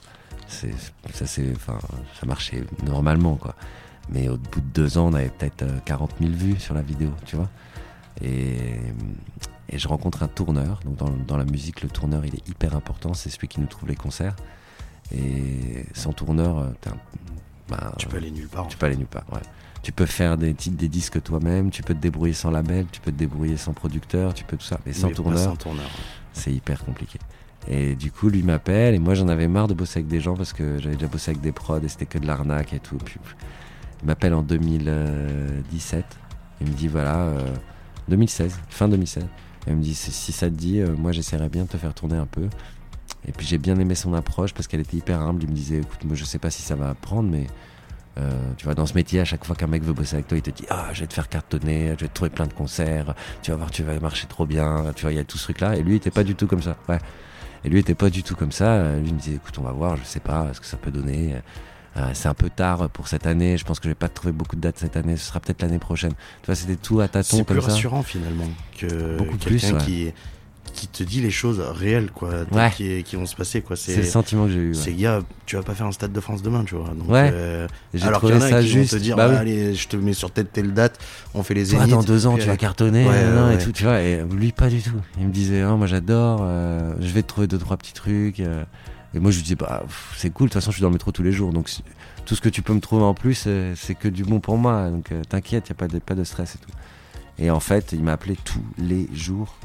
C'est, 0.47 0.73
ça, 1.13 1.25
c'est, 1.25 1.51
enfin, 1.55 1.77
ça 2.19 2.25
marchait 2.25 2.63
normalement, 2.83 3.35
quoi. 3.35 3.55
Mais 4.09 4.27
au 4.27 4.37
bout 4.37 4.59
de 4.59 4.65
deux 4.73 4.97
ans, 4.97 5.07
on 5.07 5.13
avait 5.13 5.29
peut-être 5.29 5.61
euh, 5.63 5.79
40 5.85 6.15
000 6.19 6.31
vues 6.33 6.59
sur 6.59 6.73
la 6.73 6.81
vidéo, 6.81 7.11
tu 7.25 7.37
vois. 7.37 7.49
Et, 8.21 8.57
et 9.69 9.77
je 9.77 9.87
rencontre 9.87 10.23
un 10.23 10.27
tourneur. 10.27 10.81
Donc 10.83 10.97
dans, 10.97 11.09
dans 11.09 11.37
la 11.37 11.45
musique, 11.45 11.81
le 11.81 11.89
tourneur, 11.89 12.25
il 12.25 12.35
est 12.35 12.47
hyper 12.49 12.75
important. 12.75 13.13
C'est 13.13 13.29
celui 13.29 13.47
qui 13.47 13.61
nous 13.61 13.67
trouve 13.67 13.87
les 13.87 13.95
concerts. 13.95 14.35
Et 15.13 15.85
sans 15.93 16.11
tourneur, 16.11 16.59
euh, 16.59 16.67
bah, 17.69 17.93
Tu 17.97 18.07
peux 18.07 18.17
aller 18.17 18.31
nulle 18.31 18.47
part. 18.47 18.67
tu 18.67 18.77
peux 18.77 18.85
aller 18.85 18.97
nulle 18.97 19.07
part. 19.07 19.25
Ouais. 19.31 19.39
Tu 19.81 19.91
peux 19.91 20.05
faire 20.05 20.37
des 20.37 20.53
titres, 20.53 20.77
des 20.77 20.89
disques 20.89 21.23
toi-même. 21.23 21.71
Tu 21.71 21.81
peux 21.81 21.93
te 21.93 21.99
débrouiller 21.99 22.33
sans 22.33 22.51
label. 22.51 22.85
Tu 22.91 22.99
peux 22.99 23.11
te 23.11 23.17
débrouiller 23.17 23.57
sans 23.57 23.73
producteur. 23.73 24.33
Tu 24.33 24.43
peux 24.43 24.57
tout 24.57 24.65
ça. 24.65 24.79
Mais 24.85 24.93
fait. 24.93 24.99
sans 24.99 25.07
Mais 25.07 25.13
pas 25.13 25.23
tourneur, 25.23 25.39
sans 25.39 25.55
tourneur. 25.55 25.89
C'est 26.33 26.51
hyper 26.51 26.83
compliqué. 26.83 27.19
Et 27.67 27.95
du 27.95 28.11
coup, 28.11 28.29
lui 28.29 28.43
m'appelle 28.43 28.95
et 28.95 28.99
moi 28.99 29.13
j'en 29.13 29.27
avais 29.27 29.47
marre 29.47 29.67
de 29.67 29.73
bosser 29.73 29.99
avec 29.99 30.07
des 30.07 30.19
gens 30.19 30.35
parce 30.35 30.53
que 30.53 30.79
j'avais 30.79 30.95
déjà 30.95 31.07
bossé 31.07 31.31
avec 31.31 31.41
des 31.41 31.51
prods 31.51 31.79
et 31.79 31.87
c'était 31.87 32.05
que 32.05 32.17
de 32.17 32.25
l'arnaque 32.25 32.73
et 32.73 32.79
tout. 32.79 32.97
Puis, 32.97 33.19
il 34.01 34.07
m'appelle 34.07 34.33
en 34.33 34.41
2017. 34.41 36.05
Il 36.61 36.67
me 36.67 36.73
dit 36.73 36.87
voilà, 36.87 37.17
euh, 37.17 37.55
2016, 38.07 38.59
fin 38.69 38.87
2016. 38.87 39.25
Il 39.67 39.75
me 39.75 39.81
dit 39.81 39.93
si 39.93 40.31
ça 40.31 40.49
te 40.49 40.55
dit, 40.55 40.79
euh, 40.79 40.95
moi 40.95 41.11
j'essaierais 41.11 41.49
bien 41.49 41.63
de 41.63 41.69
te 41.69 41.77
faire 41.77 41.93
tourner 41.93 42.17
un 42.17 42.25
peu. 42.25 42.47
Et 43.27 43.31
puis 43.31 43.45
j'ai 43.45 43.59
bien 43.59 43.77
aimé 43.79 43.93
son 43.93 44.13
approche 44.15 44.53
parce 44.53 44.67
qu'elle 44.67 44.79
était 44.79 44.97
hyper 44.97 45.21
humble. 45.21 45.43
Il 45.43 45.49
me 45.49 45.55
disait 45.55 45.77
écoute, 45.77 46.03
moi 46.03 46.15
je 46.15 46.25
sais 46.25 46.39
pas 46.39 46.49
si 46.49 46.63
ça 46.63 46.75
va 46.75 46.95
prendre, 46.95 47.29
mais 47.29 47.45
euh, 48.19 48.31
tu 48.57 48.65
vois, 48.65 48.75
dans 48.75 48.85
ce 48.85 48.93
métier, 48.93 49.19
à 49.21 49.25
chaque 49.25 49.45
fois 49.45 49.55
qu'un 49.55 49.67
mec 49.67 49.83
veut 49.83 49.93
bosser 49.93 50.15
avec 50.15 50.27
toi, 50.27 50.37
il 50.37 50.41
te 50.41 50.49
dit 50.49 50.65
Ah, 50.69 50.87
je 50.93 51.01
vais 51.01 51.07
te 51.07 51.13
faire 51.13 51.29
cartonner, 51.29 51.87
je 51.97 52.01
vais 52.01 52.07
te 52.09 52.13
trouver 52.13 52.29
plein 52.29 52.47
de 52.47 52.53
concerts, 52.53 53.13
tu 53.41 53.51
vas 53.51 53.57
voir, 53.57 53.71
tu 53.71 53.83
vas 53.83 53.97
marcher 53.99 54.27
trop 54.27 54.45
bien. 54.45 54.91
Tu 54.95 55.03
vois, 55.03 55.11
il 55.11 55.15
y 55.15 55.19
a 55.19 55.23
tout 55.23 55.37
ce 55.37 55.43
truc-là. 55.45 55.75
Et 55.77 55.81
lui, 55.83 55.93
il 55.93 55.97
était 55.97 56.11
pas 56.11 56.23
du 56.23 56.35
tout 56.35 56.47
comme 56.47 56.61
ça. 56.61 56.75
Ouais. 56.89 56.97
Et 57.63 57.69
lui, 57.69 57.77
il 57.77 57.81
était 57.81 57.95
pas 57.95 58.09
du 58.09 58.23
tout 58.23 58.35
comme 58.35 58.51
ça. 58.51 58.65
Euh, 58.65 58.99
Lui, 58.99 59.09
il 59.09 59.13
me 59.13 59.19
disait 59.19 59.35
Écoute, 59.35 59.57
on 59.59 59.63
va 59.63 59.71
voir, 59.71 59.95
je 59.97 60.03
sais 60.03 60.19
pas 60.19 60.47
ce 60.53 60.59
que 60.59 60.65
ça 60.65 60.77
peut 60.77 60.91
donner. 60.91 61.35
Euh, 61.97 62.09
c'est 62.13 62.27
un 62.29 62.33
peu 62.33 62.49
tard 62.49 62.89
pour 62.89 63.07
cette 63.07 63.27
année. 63.27 63.57
Je 63.57 63.65
pense 63.65 63.79
que 63.79 63.83
je 63.85 63.89
vais 63.89 63.95
pas 63.95 64.07
trouver 64.09 64.31
beaucoup 64.31 64.55
de 64.55 64.61
dates 64.61 64.77
cette 64.79 64.95
année. 64.97 65.15
Ce 65.17 65.25
sera 65.27 65.39
peut-être 65.39 65.61
l'année 65.61 65.77
prochaine. 65.79 66.13
Tu 66.41 66.45
vois, 66.47 66.55
c'était 66.55 66.75
tout 66.77 66.99
à 67.01 67.07
tâtons 67.07 67.37
C'est 67.37 67.43
plus 67.43 67.55
comme 67.55 67.63
ça. 67.63 67.71
rassurant 67.71 68.01
finalement 68.03 68.47
que 68.77 69.17
Beaucoup 69.17 69.37
quelqu'un 69.37 69.45
plus, 69.67 69.71
ouais. 69.73 69.79
qui, 69.85 70.13
qui 70.81 70.87
te 70.87 71.03
dit 71.03 71.21
les 71.21 71.29
choses 71.29 71.59
réelles, 71.59 72.09
quoi, 72.11 72.29
Ouais. 72.51 72.71
qui, 72.75 73.03
qui 73.03 73.15
vont 73.15 73.25
se 73.27 73.35
passer, 73.35 73.61
quoi. 73.61 73.75
C'est 73.75 73.97
le 73.97 74.03
sentiment 74.03 74.45
que 74.45 74.51
j'ai 74.51 74.57
eu. 74.59 74.67
ouais. 74.69 74.73
c'est, 74.73 74.93
gars, 74.93 75.19
tu 75.45 75.55
vas 75.55 75.61
pas 75.61 75.75
faire 75.75 75.85
un 75.85 75.91
stade 75.91 76.11
de 76.11 76.19
France 76.19 76.41
demain, 76.41 76.63
tu 76.63 76.73
vois. 76.75 76.89
Donc, 76.95 77.07
Ouais. 77.09 77.29
euh, 77.31 77.67
alors 78.01 78.19
qu'il 78.21 78.29
y 78.29 78.33
en 78.33 78.37
a 78.41 78.49
ça 78.49 78.61
qui 78.61 78.67
juste. 78.67 78.91
vont 78.93 78.97
te 78.97 79.03
dire, 79.03 79.15
Bah 79.15 79.27
oui. 79.29 79.35
Ah, 79.37 79.41
allez, 79.41 79.75
je 79.75 79.87
te 79.87 79.95
mets 79.95 80.13
sur 80.13 80.31
telle 80.31 80.47
telle 80.47 80.73
date, 80.73 80.99
on 81.35 81.43
fait 81.43 81.53
les 81.53 81.67
Toi, 81.67 81.85
dans 81.85 82.01
deux 82.03 82.25
ans, 82.25 82.35
tu 82.37 82.47
vas 82.47 82.53
euh, 82.53 82.55
cartonner, 82.55 83.05
nan, 83.05 83.47
ouais, 83.49 83.55
et 83.55 83.57
tout, 83.63 83.71
tu 83.71 83.83
vois. 83.83 84.01
Et 84.01 84.23
lui, 84.31 84.51
pas 84.51 84.69
du 84.69 84.81
tout. 84.81 84.99
Il 85.19 85.27
me 85.27 85.31
disait, 85.31 85.61
Ah, 85.61 85.75
moi 85.75 85.85
j'adore, 85.87 86.39
euh, 86.41 86.93
je 86.99 87.07
vais 87.09 87.21
te 87.21 87.27
trouver 87.27 87.47
deux, 87.47 87.59
trois 87.59 87.77
petits 87.77 87.93
trucs. 87.93 88.39
euh. 88.39 88.63
Et 89.13 89.19
moi, 89.19 89.29
je 89.31 89.35
lui 89.37 89.43
disais, 89.43 89.55
bah, 89.55 89.83
c'est 90.17 90.29
cool, 90.29 90.47
de 90.47 90.53
toute 90.53 90.61
façon, 90.61 90.71
je 90.71 90.77
suis 90.77 90.81
dans 90.81 90.87
le 90.87 90.93
métro 90.93 91.11
tous 91.11 91.21
les 91.21 91.33
jours. 91.33 91.51
Donc, 91.51 91.69
tout 92.25 92.33
ce 92.35 92.39
que 92.41 92.47
tu 92.49 92.61
peux 92.61 92.73
me 92.73 92.79
trouver 92.79 93.03
en 93.03 93.13
plus, 93.13 93.43
euh, 93.45 93.73
c'est 93.75 93.93
que 93.93 94.07
du 94.07 94.23
bon 94.23 94.39
pour 94.39 94.57
moi. 94.57 94.89
Donc, 94.89 95.11
euh, 95.11 95.21
t'inquiète, 95.27 95.65
n'y 95.69 95.73
a 95.73 95.75
pas 95.75 95.87
de, 95.89 95.99
pas 95.99 96.15
de 96.15 96.23
stress 96.23 96.55
et 96.55 96.57
tout. 96.59 96.71
Et 97.37 97.51
en 97.51 97.59
fait, 97.59 97.91
il 97.91 98.03
m'a 98.03 98.13
appelé 98.13 98.37
tous 98.43 98.63
les 98.77 99.09
jours. 99.13 99.57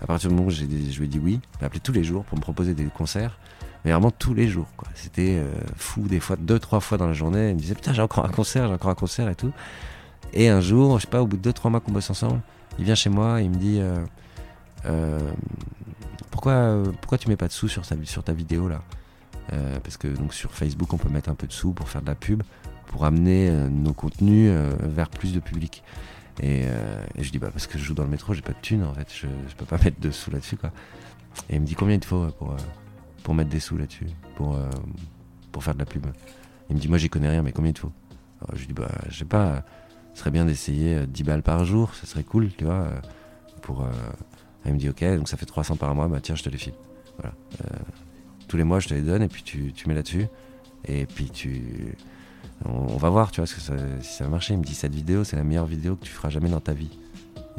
À 0.00 0.06
partir 0.06 0.28
du 0.28 0.34
moment 0.34 0.48
où 0.48 0.50
je 0.50 0.64
lui 0.64 1.04
ai 1.04 1.08
dit 1.08 1.18
oui, 1.18 1.40
il 1.42 1.60
m'a 1.60 1.66
appelé 1.66 1.80
tous 1.80 1.92
les 1.92 2.04
jours 2.04 2.24
pour 2.24 2.36
me 2.36 2.42
proposer 2.42 2.74
des 2.74 2.84
concerts. 2.84 3.38
Mais 3.84 3.92
vraiment 3.92 4.10
tous 4.10 4.34
les 4.34 4.48
jours, 4.48 4.66
quoi. 4.76 4.88
C'était 4.94 5.36
euh, 5.36 5.52
fou, 5.76 6.02
des 6.02 6.18
fois, 6.18 6.36
deux, 6.36 6.58
trois 6.58 6.80
fois 6.80 6.98
dans 6.98 7.06
la 7.06 7.12
journée. 7.12 7.50
Il 7.50 7.54
me 7.54 7.60
disait, 7.60 7.76
putain, 7.76 7.92
j'ai 7.92 8.02
encore 8.02 8.24
un 8.24 8.30
concert, 8.30 8.66
j'ai 8.66 8.74
encore 8.74 8.90
un 8.90 8.96
concert 8.96 9.28
et 9.28 9.36
tout. 9.36 9.52
Et 10.32 10.48
un 10.48 10.60
jour, 10.60 10.98
je 10.98 11.04
sais 11.04 11.10
pas, 11.10 11.22
au 11.22 11.26
bout 11.26 11.36
de 11.36 11.42
deux, 11.42 11.52
trois 11.52 11.70
mois 11.70 11.80
qu'on 11.80 11.92
bosse 11.92 12.10
ensemble, 12.10 12.40
il 12.78 12.84
vient 12.84 12.94
chez 12.94 13.10
moi 13.10 13.40
il 13.40 13.50
me 13.50 13.56
dit 13.56 13.78
euh, 13.80 13.96
euh, 14.86 15.20
pourquoi, 16.30 16.82
pourquoi 17.00 17.16
tu 17.16 17.28
mets 17.28 17.36
pas 17.36 17.48
de 17.48 17.52
sous 17.52 17.68
sur, 17.68 17.84
sa, 17.84 17.96
sur 18.04 18.22
ta 18.22 18.32
vidéo 18.32 18.68
là? 18.68 18.82
Euh, 19.52 19.78
Parce 19.82 19.96
que 19.96 20.08
donc 20.08 20.34
sur 20.34 20.52
Facebook, 20.52 20.92
on 20.92 20.98
peut 20.98 21.08
mettre 21.08 21.30
un 21.30 21.34
peu 21.34 21.46
de 21.46 21.52
sous 21.52 21.72
pour 21.72 21.88
faire 21.88 22.02
de 22.02 22.08
la 22.08 22.14
pub, 22.14 22.42
pour 22.86 23.04
amener 23.04 23.50
nos 23.70 23.92
contenus 23.92 24.52
vers 24.80 25.08
plus 25.08 25.32
de 25.32 25.40
public. 25.40 25.82
Et, 26.42 26.64
euh, 26.66 27.02
et 27.16 27.22
je 27.24 27.30
dis 27.32 27.38
bah 27.38 27.48
parce 27.50 27.66
que 27.66 27.78
je 27.78 27.84
joue 27.84 27.94
dans 27.94 28.04
le 28.04 28.10
métro, 28.10 28.34
j'ai 28.34 28.42
pas 28.42 28.52
de 28.52 28.60
thunes 28.60 28.84
en 28.84 28.92
fait, 28.92 29.08
je, 29.14 29.26
je 29.48 29.54
peux 29.54 29.64
pas 29.64 29.78
mettre 29.84 30.00
de 30.00 30.10
sous 30.10 30.30
là-dessus 30.30 30.56
quoi. 30.56 30.70
Et 31.48 31.56
il 31.56 31.60
me 31.60 31.66
dit 31.66 31.74
combien 31.74 31.94
il 31.96 32.00
te 32.00 32.06
faut 32.06 32.24
euh, 32.24 32.30
pour, 32.30 32.52
euh, 32.52 32.56
pour 33.22 33.34
mettre 33.34 33.50
des 33.50 33.60
sous 33.60 33.76
là-dessus, 33.76 34.06
pour, 34.36 34.54
euh, 34.56 34.68
pour 35.52 35.64
faire 35.64 35.74
de 35.74 35.78
la 35.78 35.86
pub. 35.86 36.06
Il 36.68 36.76
me 36.76 36.80
dit 36.80 36.88
moi 36.88 36.98
j'y 36.98 37.08
connais 37.08 37.28
rien, 37.30 37.42
mais 37.42 37.52
combien 37.52 37.70
il 37.70 37.74
te 37.74 37.80
faut? 37.80 37.92
Alors, 38.40 38.54
Je 38.54 38.60
lui 38.60 38.66
dis 38.68 38.72
bah 38.74 38.90
je 39.08 39.18
sais 39.18 39.24
pas, 39.24 39.64
ce 40.14 40.20
serait 40.20 40.30
bien 40.30 40.44
d'essayer 40.44 40.94
euh, 40.96 41.06
10 41.06 41.22
balles 41.24 41.42
par 41.42 41.64
jour, 41.64 41.94
ce 41.94 42.06
serait 42.06 42.24
cool, 42.24 42.50
tu 42.56 42.64
vois. 42.64 42.74
euh, 42.74 43.00
pour, 43.62 43.82
euh, 43.82 43.90
Elle 44.64 44.74
me 44.74 44.78
dit 44.78 44.88
ok, 44.90 45.02
donc 45.16 45.28
ça 45.28 45.36
fait 45.36 45.46
300 45.46 45.76
par 45.76 45.94
mois, 45.94 46.06
bah 46.08 46.20
tiens, 46.22 46.34
je 46.34 46.42
te 46.42 46.48
les 46.50 46.58
file. 46.58 46.74
Voilà. 47.18 47.34
Euh, 47.64 47.78
tous 48.46 48.56
les 48.58 48.64
mois, 48.64 48.78
je 48.78 48.88
te 48.88 48.94
les 48.94 49.00
donne 49.02 49.22
et 49.22 49.28
puis 49.28 49.42
tu, 49.42 49.72
tu 49.72 49.88
mets 49.88 49.94
là-dessus. 49.94 50.26
Et 50.86 51.06
puis 51.06 51.30
tu. 51.30 51.94
On, 52.64 52.94
on 52.94 52.96
va 52.96 53.10
voir, 53.10 53.30
tu 53.30 53.40
vois, 53.40 53.46
que 53.48 53.60
ça- 53.60 53.74
si 54.00 54.14
ça 54.14 54.24
va 54.24 54.30
marcher. 54.30 54.54
Il 54.54 54.60
me 54.60 54.64
dit 54.64 54.74
cette 54.74 54.94
vidéo, 54.94 55.24
c'est 55.24 55.36
la 55.36 55.44
meilleure 55.44 55.66
vidéo 55.66 55.96
que 55.96 56.04
tu 56.04 56.10
feras 56.12 56.30
jamais 56.30 56.48
dans 56.48 56.60
ta 56.60 56.72
vie. 56.72 56.90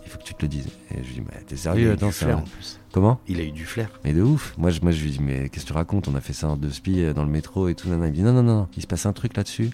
Il 0.06 0.10
faut 0.10 0.18
que 0.20 0.24
tu 0.24 0.34
te 0.34 0.42
le 0.42 0.48
dises. 0.48 0.68
Et 0.92 1.04
je 1.04 1.08
lui 1.08 1.14
dis, 1.16 1.22
mais 1.22 1.40
t'es 1.42 1.56
Il 1.56 1.56
a 1.56 1.58
sérieux 1.58 1.90
eu 1.90 1.92
Attends, 1.94 2.08
du 2.08 2.14
flair 2.14 2.38
en 2.38 2.42
plus. 2.42 2.80
Comment 2.94 3.20
Il 3.28 3.40
a 3.40 3.44
eu 3.44 3.52
du 3.52 3.66
flair. 3.66 3.90
mais 4.06 4.14
de 4.14 4.22
ouf. 4.22 4.54
Moi, 4.58 4.70
je, 4.72 4.80
moi, 4.82 4.92
je 4.92 5.04
lui 5.04 5.12
dis, 5.12 5.20
mais 5.22 5.50
qu'est-ce 5.50 5.66
que 5.66 5.72
tu 5.72 5.74
racontes? 5.74 6.08
On 6.08 6.16
a 6.16 6.22
fait 6.22 6.34
ça 6.34 6.48
en 6.48 6.56
deux 6.56 6.72
spi 6.72 7.02
euh, 7.02 7.14
dans 7.14 7.24
le 7.26 7.30
métro 7.30 7.68
et 7.68 7.76
tout. 7.76 7.90
Nana. 7.90 8.06
Il 8.08 8.12
me 8.12 8.16
dit, 8.16 8.24
non, 8.24 8.32
non, 8.34 8.44
non. 8.44 8.68
Il 8.78 8.82
se 8.82 8.88
passe 8.88 9.06
un 9.06 9.14
truc 9.14 9.36
là-dessus 9.36 9.70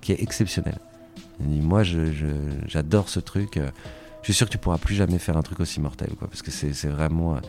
qui 0.00 0.12
est 0.12 0.22
exceptionnel. 0.22 0.78
Il 1.40 1.46
me 1.48 1.52
dit, 1.54 1.60
moi, 1.60 1.82
je- 1.82 2.12
je- 2.12 2.26
j'adore 2.66 3.08
ce 3.08 3.20
truc. 3.20 3.56
euh, 3.56 3.70
Je 4.22 4.26
suis 4.26 4.34
sûr 4.34 4.46
que 4.46 4.52
tu 4.52 4.58
pourras 4.58 4.78
plus 4.78 4.94
jamais 4.94 5.18
faire 5.18 5.36
un 5.36 5.42
truc 5.42 5.58
aussi 5.58 5.80
mortel, 5.80 6.10
quoi. 6.16 6.28
Parce 6.28 6.42
que 6.42 6.52
c'est 6.52 6.72
c'est 6.74 6.86
vraiment. 6.88 7.40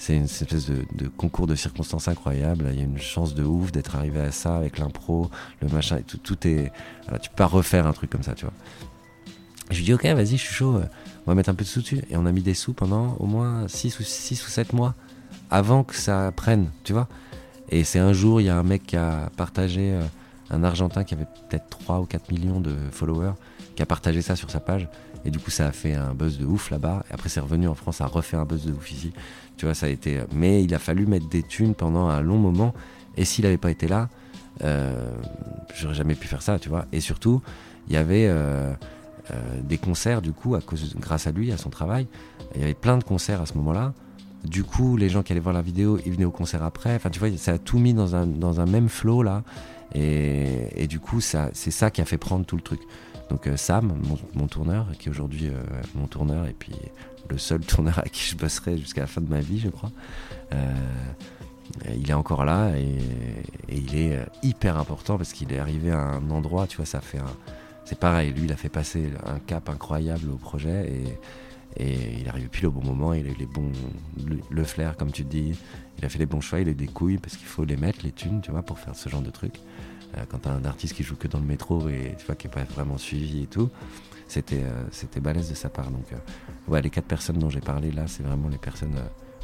C'est 0.00 0.16
une 0.16 0.24
espèce 0.24 0.70
de, 0.70 1.08
concours 1.08 1.46
de 1.46 1.54
circonstances 1.54 2.08
incroyable. 2.08 2.68
Il 2.72 2.78
y 2.78 2.80
a 2.80 2.84
une 2.84 2.96
chance 2.98 3.34
de 3.34 3.44
ouf 3.44 3.70
d'être 3.70 3.96
arrivé 3.96 4.18
à 4.18 4.32
ça 4.32 4.56
avec 4.56 4.78
l'impro, 4.78 5.30
le 5.60 5.68
machin 5.68 5.98
et 5.98 6.02
tout. 6.02 6.16
Tout 6.16 6.38
est. 6.48 6.72
tu 7.20 7.28
peux 7.28 7.36
pas 7.36 7.44
refaire 7.44 7.86
un 7.86 7.92
truc 7.92 8.08
comme 8.08 8.22
ça, 8.22 8.32
tu 8.32 8.46
vois. 8.46 8.54
Je 9.68 9.76
lui 9.76 9.84
dis, 9.84 9.92
ok, 9.92 10.06
vas-y, 10.06 10.38
je 10.38 10.42
suis 10.42 10.54
chaud. 10.54 10.76
euh, 10.76 10.86
On 11.26 11.30
va 11.30 11.34
mettre 11.34 11.50
un 11.50 11.54
peu 11.54 11.64
de 11.64 11.68
sous 11.68 11.82
dessus. 11.82 12.00
Et 12.08 12.16
on 12.16 12.24
a 12.24 12.32
mis 12.32 12.40
des 12.40 12.54
sous 12.54 12.72
pendant 12.72 13.14
au 13.20 13.26
moins 13.26 13.68
6 13.68 14.00
ou, 14.00 14.02
6 14.02 14.42
ou 14.46 14.48
7 14.48 14.72
mois 14.72 14.94
avant 15.50 15.84
que 15.84 15.94
ça 15.94 16.32
prenne, 16.34 16.70
tu 16.82 16.94
vois. 16.94 17.06
Et 17.68 17.84
c'est 17.84 17.98
un 17.98 18.14
jour, 18.14 18.40
il 18.40 18.44
y 18.44 18.48
a 18.48 18.56
un 18.56 18.62
mec 18.62 18.86
qui 18.86 18.96
a 18.96 19.30
partagé, 19.36 19.92
euh, 19.92 20.02
un 20.50 20.64
Argentin 20.64 21.04
qui 21.04 21.14
avait 21.14 21.26
peut-être 21.48 21.68
3 21.68 22.00
ou 22.00 22.06
4 22.06 22.30
millions 22.32 22.60
de 22.60 22.74
followers, 22.90 23.34
qui 23.76 23.82
a 23.82 23.86
partagé 23.86 24.22
ça 24.22 24.36
sur 24.36 24.50
sa 24.50 24.60
page. 24.60 24.88
Et 25.24 25.30
du 25.30 25.38
coup, 25.38 25.50
ça 25.50 25.66
a 25.66 25.72
fait 25.72 25.94
un 25.94 26.14
buzz 26.14 26.38
de 26.38 26.46
ouf 26.46 26.70
là-bas. 26.70 27.04
Et 27.10 27.14
après, 27.14 27.28
c'est 27.28 27.40
revenu 27.40 27.68
en 27.68 27.74
France, 27.74 27.96
ça 27.96 28.04
a 28.04 28.08
refait 28.08 28.36
un 28.36 28.44
buzz 28.44 28.64
de 28.64 28.72
ouf 28.72 28.90
ici. 28.90 29.12
Tu 29.56 29.66
vois, 29.66 29.74
ça 29.74 29.86
a 29.86 29.88
été. 29.88 30.20
Mais 30.32 30.64
il 30.64 30.74
a 30.74 30.78
fallu 30.78 31.06
mettre 31.06 31.28
des 31.28 31.42
thunes 31.42 31.74
pendant 31.74 32.08
un 32.08 32.20
long 32.20 32.38
moment. 32.38 32.74
Et 33.16 33.24
s'il 33.24 33.44
n'avait 33.44 33.58
pas 33.58 33.70
été 33.70 33.86
là, 33.86 34.08
euh, 34.64 35.12
j'aurais 35.74 35.94
jamais 35.94 36.14
pu 36.14 36.26
faire 36.26 36.42
ça, 36.42 36.58
tu 36.58 36.68
vois. 36.68 36.86
Et 36.92 37.00
surtout, 37.00 37.42
il 37.88 37.94
y 37.94 37.96
avait 37.96 38.26
euh, 38.28 38.72
euh, 39.30 39.60
des 39.62 39.78
concerts, 39.78 40.22
du 40.22 40.32
coup, 40.32 40.54
à 40.54 40.60
cause, 40.60 40.94
grâce 40.98 41.26
à 41.26 41.32
lui, 41.32 41.52
à 41.52 41.56
son 41.56 41.70
travail. 41.70 42.06
Il 42.54 42.60
y 42.60 42.64
avait 42.64 42.74
plein 42.74 42.98
de 42.98 43.04
concerts 43.04 43.40
à 43.40 43.46
ce 43.46 43.54
moment-là. 43.54 43.92
Du 44.44 44.64
coup, 44.64 44.96
les 44.96 45.10
gens 45.10 45.22
qui 45.22 45.32
allaient 45.32 45.40
voir 45.40 45.54
la 45.54 45.62
vidéo, 45.62 45.98
ils 46.06 46.12
venaient 46.12 46.24
au 46.24 46.30
concert 46.30 46.62
après. 46.62 46.94
Enfin, 46.94 47.10
tu 47.10 47.18
vois, 47.18 47.28
ça 47.36 47.52
a 47.52 47.58
tout 47.58 47.78
mis 47.78 47.92
dans 47.92 48.16
un, 48.16 48.26
dans 48.26 48.60
un 48.60 48.66
même 48.66 48.88
flow 48.88 49.22
là. 49.22 49.42
Et, 49.94 50.86
du 50.86 51.00
coup, 51.00 51.20
c'est 51.20 51.52
ça 51.52 51.90
qui 51.90 52.00
a 52.00 52.04
fait 52.04 52.18
prendre 52.18 52.44
tout 52.44 52.56
le 52.56 52.62
truc. 52.62 52.80
Donc 53.30 53.46
euh, 53.46 53.56
Sam, 53.56 53.96
mon, 54.34 54.48
tourneur, 54.48 54.88
qui 54.98 55.08
est 55.08 55.10
aujourd'hui 55.10 55.48
euh, 55.48 55.62
mon 55.94 56.06
tourneur 56.06 56.46
et 56.46 56.52
puis 56.52 56.74
le 57.28 57.38
seul 57.38 57.60
tourneur 57.66 58.00
à 58.00 58.08
qui 58.08 58.22
je 58.22 58.36
bosserai 58.36 58.76
jusqu'à 58.76 59.02
la 59.02 59.06
fin 59.06 59.20
de 59.20 59.30
ma 59.30 59.40
vie, 59.40 59.60
je 59.60 59.68
crois. 59.68 59.92
euh, 60.52 60.74
il 61.96 62.10
est 62.10 62.14
encore 62.14 62.44
là 62.44 62.76
et, 62.76 62.98
il 63.68 63.96
est 63.96 64.18
hyper 64.42 64.76
important 64.76 65.16
parce 65.16 65.32
qu'il 65.32 65.52
est 65.52 65.60
arrivé 65.60 65.92
à 65.92 66.00
un 66.00 66.30
endroit, 66.30 66.66
tu 66.66 66.76
vois, 66.76 66.86
ça 66.86 67.00
fait 67.00 67.18
un. 67.18 67.36
C'est 67.84 67.98
pareil, 67.98 68.32
lui, 68.32 68.44
il 68.44 68.52
a 68.52 68.56
fait 68.56 68.68
passer 68.68 69.10
un 69.24 69.38
cap 69.38 69.68
incroyable 69.68 70.28
au 70.30 70.36
projet 70.36 70.92
et, 70.92 71.16
il 71.78 72.26
est 72.26 72.28
arrivé 72.28 72.48
pile 72.48 72.66
au 72.66 72.72
bon 72.72 72.84
moment, 72.84 73.14
il 73.14 73.26
a 73.26 73.30
eu 73.30 73.36
les 73.38 73.46
bons, 73.46 73.70
le, 74.50 74.64
flair, 74.64 74.96
comme 74.96 75.12
tu 75.12 75.22
dis, 75.22 75.56
il 75.98 76.04
a 76.04 76.08
fait 76.08 76.18
les 76.18 76.26
bons 76.26 76.40
choix, 76.40 76.58
il 76.58 76.66
a 76.66 76.72
eu 76.72 76.74
des 76.74 76.88
couilles 76.88 77.18
parce 77.18 77.36
qu'il 77.36 77.46
faut 77.46 77.64
les 77.64 77.76
mettre, 77.76 78.00
les 78.02 78.10
thunes, 78.10 78.40
tu 78.40 78.50
vois, 78.50 78.62
pour 78.62 78.80
faire 78.80 78.96
ce 78.96 79.08
genre 79.08 79.22
de 79.22 79.30
truc. 79.30 79.54
Euh, 80.16 80.24
quand 80.28 80.38
t'as 80.38 80.50
un 80.52 80.64
artiste 80.64 80.94
qui 80.94 81.02
joue 81.02 81.16
que 81.16 81.28
dans 81.28 81.38
le 81.38 81.46
métro 81.46 81.88
et 81.88 82.14
tu 82.18 82.26
vois, 82.26 82.34
qui 82.34 82.46
est 82.46 82.50
pas 82.50 82.64
vraiment 82.64 82.98
suivi 82.98 83.44
et 83.44 83.46
tout, 83.46 83.70
c'était 84.28 84.62
euh, 84.62 84.84
c'était 84.90 85.20
balèze 85.20 85.48
de 85.50 85.54
sa 85.54 85.68
part. 85.68 85.90
Donc, 85.90 86.06
euh, 86.12 86.16
ouais, 86.68 86.82
les 86.82 86.90
quatre 86.90 87.06
personnes 87.06 87.38
dont 87.38 87.50
j'ai 87.50 87.60
parlé 87.60 87.90
là, 87.92 88.06
c'est 88.06 88.22
vraiment 88.22 88.48
les 88.48 88.58
personnes 88.58 88.96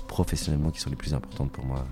professionnellement 0.09 0.71
qui 0.71 0.81
sont 0.81 0.91
les 0.91 0.97
plus 0.97 1.15
importantes 1.15 1.51
pour 1.53 1.65
moi. 1.65 1.85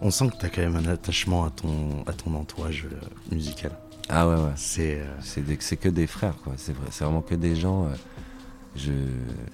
On 0.00 0.10
sent 0.10 0.30
que 0.30 0.36
tu 0.38 0.46
as 0.46 0.48
quand 0.48 0.62
même 0.62 0.76
un 0.76 0.86
attachement 0.86 1.44
à 1.44 1.50
ton, 1.50 2.02
à 2.06 2.12
ton 2.12 2.34
entourage 2.34 2.86
musical. 3.30 3.72
Ah 4.08 4.28
ouais, 4.28 4.34
ouais. 4.34 4.52
C'est. 4.56 5.00
euh, 5.00 5.76
que 5.80 5.88
des 5.88 6.06
frères, 6.06 6.36
quoi. 6.42 6.54
C'est 6.56 6.72
vrai, 6.72 6.86
c'est 6.90 7.04
vraiment 7.04 7.22
que 7.22 7.34
des 7.34 7.56
gens. 7.56 7.86
euh, 7.86 7.94
je, 8.76 8.90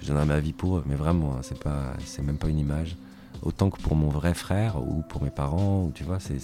donnerais 0.07 0.25
ma 0.25 0.39
vie 0.39 0.53
pour 0.53 0.77
eux, 0.77 0.83
mais 0.87 0.95
vraiment, 0.95 1.35
hein, 1.35 1.39
c'est 1.43 1.59
pas, 1.59 1.93
c'est 2.05 2.21
même 2.23 2.37
pas 2.37 2.49
une 2.49 2.59
image. 2.59 2.95
Autant 3.43 3.69
que 3.69 3.79
pour 3.81 3.95
mon 3.95 4.09
vrai 4.09 4.33
frère 4.33 4.81
ou 4.81 5.03
pour 5.07 5.23
mes 5.23 5.29
parents, 5.29 5.83
ou 5.85 5.91
tu 5.93 6.03
vois, 6.03 6.19
c'est, 6.19 6.39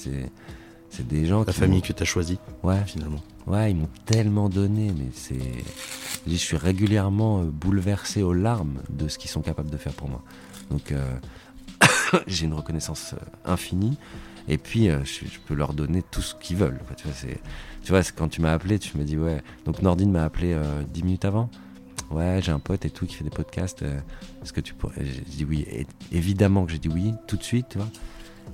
c'est, 0.90 1.08
des 1.08 1.26
gens 1.26 1.44
la 1.46 1.54
qui 1.54 1.60
famille 1.60 1.82
que 1.82 1.94
tu 1.94 2.02
as 2.04 2.06
choisie, 2.06 2.40
Ouais, 2.64 2.82
finalement. 2.86 3.22
ouais, 3.46 3.72
ils 3.72 3.76
m'ont 3.78 3.90
tellement 4.06 4.50
donné, 4.50 4.92
mais 4.98 5.08
c'est, 5.14 5.40
je 6.28 6.36
suis 6.36 6.58
régulièrement 6.58 7.42
euh, 7.42 7.46
bouleversé 7.46 8.24
aux 8.24 8.34
larmes 8.34 8.80
de 8.90 9.08
ce 9.08 9.18
qu'ils 9.18 9.30
sont 9.30 9.42
capables 9.42 9.70
de 9.70 9.78
faire 9.78 9.94
pour 9.94 10.10
moi. 10.10 10.24
Donc, 10.72 10.92
euh, 10.92 11.18
j'ai 12.28 12.46
une 12.46 12.54
reconnaissance 12.54 13.14
euh, 13.14 13.52
infinie. 13.54 13.98
Et 14.50 14.58
puis, 14.58 14.90
euh, 14.90 15.04
je, 15.04 15.26
je 15.26 15.40
peux 15.46 15.54
leur 15.56 15.74
donner 15.74 16.02
tout 16.02 16.22
ce 16.22 16.34
qu'ils 16.36 16.56
veulent. 16.58 16.80
quoi. 16.88 16.96
Tu 16.96 17.04
vois, 17.06 17.14
c'est, 17.16 17.40
tu 17.84 17.92
vois, 17.92 18.02
quand 18.16 18.30
tu 18.30 18.42
m'as 18.42 18.54
appelé, 18.54 18.80
tu 18.80 18.98
me 18.98 19.04
dis, 19.04 19.18
ouais. 19.18 19.42
Donc, 19.66 19.82
Nordine 19.82 20.12
m'a 20.12 20.24
appelé 20.24 20.54
euh, 20.54 20.84
10 20.94 21.04
minutes 21.04 21.26
avant. 21.26 21.50
Ouais, 22.12 22.40
j'ai 22.42 22.54
un 22.54 22.60
pote 22.60 22.86
et 22.86 22.90
tout 22.90 23.06
qui 23.06 23.16
fait 23.16 23.26
des 23.26 23.30
podcasts. 23.30 23.82
Est-ce 23.82 24.54
que 24.54 24.62
tu 24.62 24.74
pourrais. 24.74 25.04
J'ai 25.04 25.20
dit 25.22 25.44
oui. 25.44 25.66
Et 25.70 25.86
évidemment 26.14 26.66
que 26.66 26.72
j'ai 26.72 26.78
dit 26.80 26.88
oui, 26.88 27.12
tout 27.28 27.36
de 27.36 27.44
suite, 27.44 27.66
tu 27.72 27.78
vois. 27.80 27.90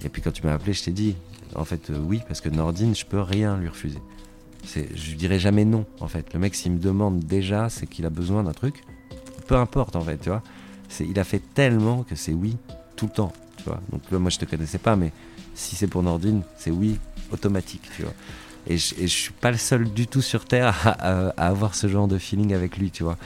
Et 0.04 0.10
puis, 0.10 0.24
quand 0.24 0.32
tu 0.32 0.44
m'as 0.44 0.54
appelé, 0.54 0.74
je 0.74 0.84
t'ai 0.84 0.92
dit, 0.92 1.16
en 1.56 1.66
fait, 1.66 1.89
euh, 1.89 1.97
oui, 1.99 2.22
parce 2.28 2.41
que 2.41 2.49
Nordine, 2.49 2.95
je 2.95 3.06
peux 3.06 3.22
rien 3.22 3.58
lui 3.58 3.68
refuser. 3.68 3.99
Je 4.76 5.16
dirais 5.16 5.39
jamais 5.39 5.66
non, 5.66 5.86
en 5.99 6.08
fait. 6.08 6.34
Le 6.34 6.39
mec, 6.39 6.56
s'il 6.56 6.72
me 6.72 6.80
demande 6.80 7.20
déjà, 7.20 7.70
c'est 7.70 7.86
qu'il 7.86 8.06
a 8.06 8.10
besoin 8.10 8.43
d'un 8.43 8.54
truc. 8.54 8.84
Peu 9.47 9.56
importe, 9.56 9.95
en 9.95 10.01
fait, 10.01 10.18
tu 10.18 10.30
vois. 10.30 10.41
Il 10.99 11.20
a 11.20 11.24
fait 11.24 11.41
tellement 11.54 12.04
que 12.04 12.16
c'est 12.16 12.34
oui 12.34 12.56
tout 12.95 13.08
le 13.08 13.12
temps. 13.12 13.34
tu 13.58 13.64
vois. 13.64 13.82
Donc 13.91 14.10
moi 14.12 14.30
je 14.30 14.38
te 14.38 14.45
connaissais 14.45 14.78
pas, 14.78 14.95
mais 14.95 15.12
si 15.56 15.76
c'est 15.76 15.88
pour 15.88 16.04
Nordine, 16.04 16.43
c'est 16.58 16.72
oui, 16.72 16.99
automatique, 17.32 17.82
tu 17.95 18.04
vois. 18.04 18.14
Et 18.68 18.78
je, 18.78 18.95
et 18.95 19.08
je 19.08 19.14
suis 19.14 19.34
pas 19.34 19.51
le 19.51 19.58
seul 19.58 19.91
du 19.91 20.08
tout 20.08 20.22
sur 20.22 20.45
Terre 20.45 20.95
à, 20.99 21.30
avoir 21.47 21.76
ce 21.76 21.88
genre 21.88 22.08
de 22.08 22.18
feeling 22.18 22.54
avec 22.54 22.78
lui, 22.78 22.91
tu 22.91 23.04
vois. 23.04 23.18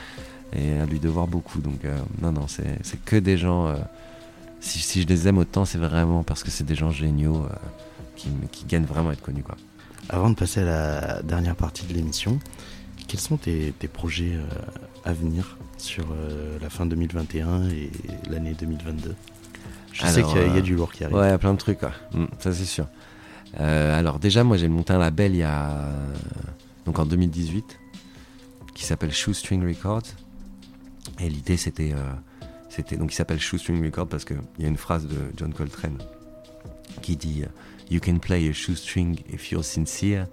Et 0.55 0.79
à 0.79 0.85
lui 0.85 0.99
devoir 0.99 1.27
beaucoup. 1.27 1.59
Donc 1.59 1.83
euh, 1.85 1.97
non, 2.21 2.31
non, 2.31 2.47
c'est 2.47 3.03
que 3.05 3.17
des 3.17 3.37
gens. 3.37 3.67
euh, 3.67 3.75
si, 4.59 5.01
je 5.01 5.07
les 5.07 5.27
aime 5.27 5.37
autant, 5.37 5.65
c'est 5.65 5.77
vraiment 5.77 6.23
parce 6.23 6.43
que 6.43 6.49
c'est 6.49 6.63
des 6.63 6.75
gens 6.75 6.89
géniaux 6.89 7.45
qui, 8.17 8.29
qui 8.51 8.65
gagnent 8.65 8.85
vraiment 8.85 9.09
à 9.09 9.13
être 9.13 9.21
connus, 9.21 9.43
quoi. 9.43 9.55
Avant 10.09 10.29
de 10.29 10.35
passer 10.35 10.61
à 10.61 10.65
la 10.65 11.21
dernière 11.21 11.55
partie 11.55 11.85
de 11.85 11.93
l'émission, 11.93 12.39
quels 13.07 13.19
sont 13.19 13.37
tes, 13.37 13.73
tes 13.77 13.87
projets 13.87 14.33
euh, 14.35 14.45
à 15.05 15.13
venir 15.13 15.57
sur 15.77 16.05
euh, 16.11 16.57
la 16.61 16.69
fin 16.69 16.85
2021 16.85 17.69
et 17.69 17.91
l'année 18.29 18.53
2022 18.59 19.15
Je 19.93 20.05
sais 20.07 20.23
qu'il 20.23 20.35
y, 20.35 20.39
a- 20.39 20.45
il 20.47 20.53
y 20.53 20.55
a 20.55 20.59
euh, 20.59 20.61
du 20.61 20.75
lourd 20.75 20.91
qui 20.91 21.03
arrive. 21.03 21.15
Ouais, 21.17 21.37
plein 21.37 21.53
de 21.53 21.57
trucs, 21.57 21.79
quoi. 21.79 21.91
Mm, 22.13 22.25
ça 22.39 22.51
c'est 22.53 22.65
sûr. 22.65 22.87
Euh, 23.59 23.97
alors 23.97 24.19
déjà, 24.19 24.43
moi 24.43 24.57
j'ai 24.57 24.67
monté 24.67 24.91
un 24.93 24.97
label 24.99 25.33
il 25.33 25.37
y 25.39 25.43
a 25.43 25.85
donc 26.85 26.99
en 26.99 27.05
2018 27.05 27.79
qui 28.75 28.83
s'appelle 28.83 29.11
Shoestring 29.13 29.65
Records. 29.65 30.03
Et 31.19 31.29
l'idée 31.29 31.57
c'était 31.57 31.93
c'était 32.69 32.97
donc 32.97 33.11
il 33.11 33.15
s'appelle 33.15 33.39
Shoestring 33.39 33.83
Records 33.83 34.07
parce 34.07 34.25
que 34.25 34.33
il 34.59 34.63
y 34.63 34.65
a 34.65 34.69
une 34.69 34.77
phrase 34.77 35.07
de 35.07 35.15
John 35.37 35.53
Coltrane 35.53 35.97
qui 37.01 37.15
dit 37.15 37.43
You 37.89 37.99
can 38.01 38.17
play 38.19 38.47
a 38.49 38.53
shoestring 38.53 39.19
if 39.31 39.51
you're 39.51 39.63
sincere. 39.63 40.27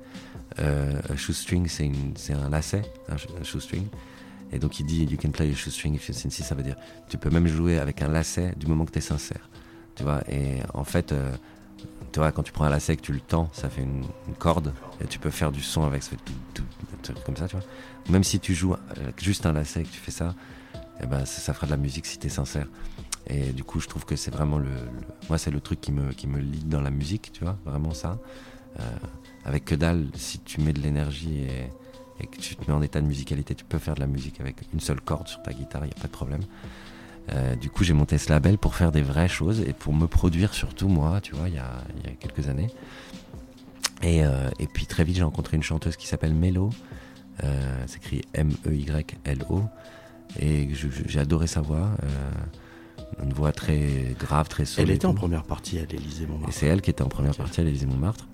Euh, 0.61 1.01
a 1.09 1.17
shoestring 1.17 1.69
c'est 1.69 2.33
un 2.33 2.49
lacet, 2.49 2.83
un, 3.09 3.17
sh- 3.17 3.27
un 3.41 3.45
shoestring. 3.45 3.87
Et 4.53 4.59
donc 4.59 4.79
il 4.81 4.87
dit 4.87 5.05
You 5.05 5.19
can 5.21 5.31
play 5.31 5.51
a 5.51 5.55
shoestring 5.55 5.95
if 5.95 6.09
you're 6.09 6.19
sincere, 6.19 6.47
ça 6.47 6.55
veut 6.55 6.63
dire 6.63 6.77
tu 7.09 7.19
peux 7.19 7.31
même 7.31 7.47
jouer 7.47 7.79
avec 7.79 8.03
un 8.03 8.09
lacet 8.09 8.55
du 8.57 8.67
moment 8.67 8.85
que 8.85 8.93
tu 8.93 8.99
es 8.99 9.03
sincère. 9.03 9.49
Tu 9.97 10.03
vois, 10.03 10.23
et 10.29 10.59
en 10.75 10.85
fait, 10.85 11.13
euh, 11.13 11.31
tu 12.13 12.19
vois, 12.19 12.33
quand 12.33 12.43
tu 12.43 12.53
prends 12.53 12.65
un 12.65 12.71
lacet 12.71 12.95
et 12.95 12.97
que 12.97 13.03
tu 13.03 13.13
le 13.13 13.21
tends, 13.21 13.49
ça 13.53 13.69
fait 13.69 13.83
une, 13.83 14.05
corde, 14.39 14.73
et 15.01 15.07
tu 15.07 15.19
peux 15.19 15.31
faire 15.31 15.53
du 15.53 15.63
son 15.63 15.85
avec, 15.85 16.03
un 16.05 16.97
truc 17.03 17.23
comme 17.25 17.37
ça, 17.37 17.47
tu 17.49 17.57
vois. 17.57 17.65
Même 18.09 18.25
si 18.25 18.41
tu 18.41 18.55
joues 18.55 18.75
avec 18.91 19.23
juste 19.23 19.47
un 19.47 19.53
lacet 19.53 19.81
et 19.81 19.85
que 19.85 19.91
tu 19.91 19.99
fais 20.01 20.11
ça, 20.11 20.35
eh 21.01 21.07
ben, 21.07 21.25
ça, 21.25 21.41
ça 21.41 21.55
fera 21.55 21.67
de 21.67 21.73
la 21.73 21.77
musique 21.77 22.07
si 22.07 22.19
tu 22.19 22.27
es 22.27 22.31
sincère. 22.31 22.67
Et 23.27 23.53
du 23.53 23.65
coup, 23.65 23.81
je 23.81 23.89
trouve 23.89 24.05
que 24.05 24.17
c'est 24.17 24.31
vraiment 24.31 24.59
le, 24.59 24.71
moi, 25.29 25.39
c'est 25.39 25.51
le 25.51 25.61
truc 25.61 25.81
qui 25.81 25.93
me, 25.93 26.13
qui 26.13 26.27
me 26.27 26.39
lead 26.39 26.69
dans 26.69 26.83
la 26.83 26.91
musique, 26.91 27.33
tu 27.33 27.45
vois, 27.45 27.57
vraiment 27.65 27.95
ça. 27.95 28.19
Euh, 28.79 28.83
avec 29.45 29.65
que 29.65 29.75
dalle, 29.75 30.09
si 30.15 30.41
tu 30.41 30.61
mets 30.61 30.73
de 30.73 30.81
l'énergie 30.81 31.43
et, 32.21 32.27
que 32.27 32.39
tu 32.39 32.57
te 32.57 32.71
mets 32.71 32.77
en 32.77 32.83
état 32.83 33.01
de 33.01 33.07
musicalité, 33.07 33.55
tu 33.55 33.65
peux 33.65 33.79
faire 33.79 33.95
de 33.95 34.01
la 34.01 34.07
musique 34.07 34.41
avec 34.41 34.57
une 34.73 34.81
seule 34.81 35.01
corde 35.01 35.29
sur 35.29 35.43
ta 35.43 35.53
guitare, 35.53 35.85
il 35.85 35.89
n'y 35.89 35.95
a 35.95 36.01
pas 36.01 36.07
de 36.07 36.13
problème. 36.13 36.43
Euh, 37.33 37.55
du 37.57 37.71
coup, 37.71 37.85
j'ai 37.85 37.93
monté 37.93 38.19
ce 38.19 38.31
label 38.31 38.59
pour 38.59 38.75
faire 38.75 38.93
des 38.93 39.03
vraies 39.03 39.29
choses 39.29 39.61
et 39.61 39.73
pour 39.73 39.95
me 39.95 40.07
produire 40.07 40.55
surtout 40.55 40.89
moi, 40.89 41.21
tu 41.21 41.35
vois, 41.35 41.49
il 41.49 41.55
y 41.55 41.59
a, 41.59 41.83
y 42.05 42.09
a 42.09 42.13
quelques 42.13 42.49
années. 42.49 42.69
Et, 44.03 44.25
euh, 44.25 44.51
et 44.59 44.67
puis 44.67 44.87
très 44.87 45.05
vite, 45.05 45.17
j'ai 45.17 45.23
rencontré 45.23 45.57
une 45.57 45.63
chanteuse 45.63 45.97
qui 45.97 46.07
s'appelle 46.07 46.35
Melo. 46.35 46.71
Euh, 47.43 47.87
s'écrit 47.87 48.23
M-E-Y-L-O. 48.35 49.63
Et 50.39 50.69
j'ai 51.07 51.21
adoré 51.21 51.47
sa 51.47 51.61
voix. 51.61 51.91
Une 53.23 53.33
voix 53.33 53.53
très 53.53 54.15
grave, 54.19 54.49
très 54.49 54.65
solide. 54.65 54.89
Elle 54.91 54.97
était 54.97 55.07
en 55.07 55.15
première 55.15 55.45
partie 55.45 55.79
à 55.79 55.85
l'Elysée 55.85 56.25
Et 56.25 56.27
Montmartre. 56.27 56.55
c'est 56.55 56.67
elle 56.67 56.81
qui 56.83 56.91
était 56.91 57.03
en 57.03 57.09
première 57.09 57.35
partie 57.37 57.61
à 57.61 57.65
l'Élysée 57.65 57.87
Montmartre. 57.87 58.27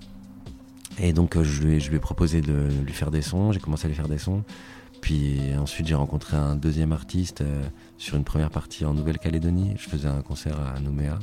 Et 0.98 1.12
donc 1.12 1.36
euh, 1.36 1.44
je 1.44 1.62
lui, 1.62 1.76
ai, 1.76 1.80
je 1.80 1.88
lui 1.90 1.96
ai 1.96 2.00
proposé 2.00 2.40
de 2.40 2.68
lui 2.84 2.92
faire 2.92 3.10
des 3.10 3.22
sons, 3.22 3.52
j'ai 3.52 3.60
commencé 3.60 3.86
à 3.86 3.88
lui 3.88 3.94
faire 3.94 4.08
des 4.08 4.18
sons. 4.18 4.44
Puis 5.00 5.40
ensuite 5.58 5.86
j'ai 5.86 5.94
rencontré 5.94 6.36
un 6.36 6.56
deuxième 6.56 6.92
artiste 6.92 7.40
euh, 7.40 7.62
sur 7.96 8.16
une 8.16 8.24
première 8.24 8.50
partie 8.50 8.84
en 8.84 8.92
Nouvelle-Calédonie. 8.92 9.74
Je 9.78 9.88
faisais 9.88 10.08
un 10.08 10.22
concert 10.22 10.58
à 10.60 10.78
Nouméa. 10.80 11.18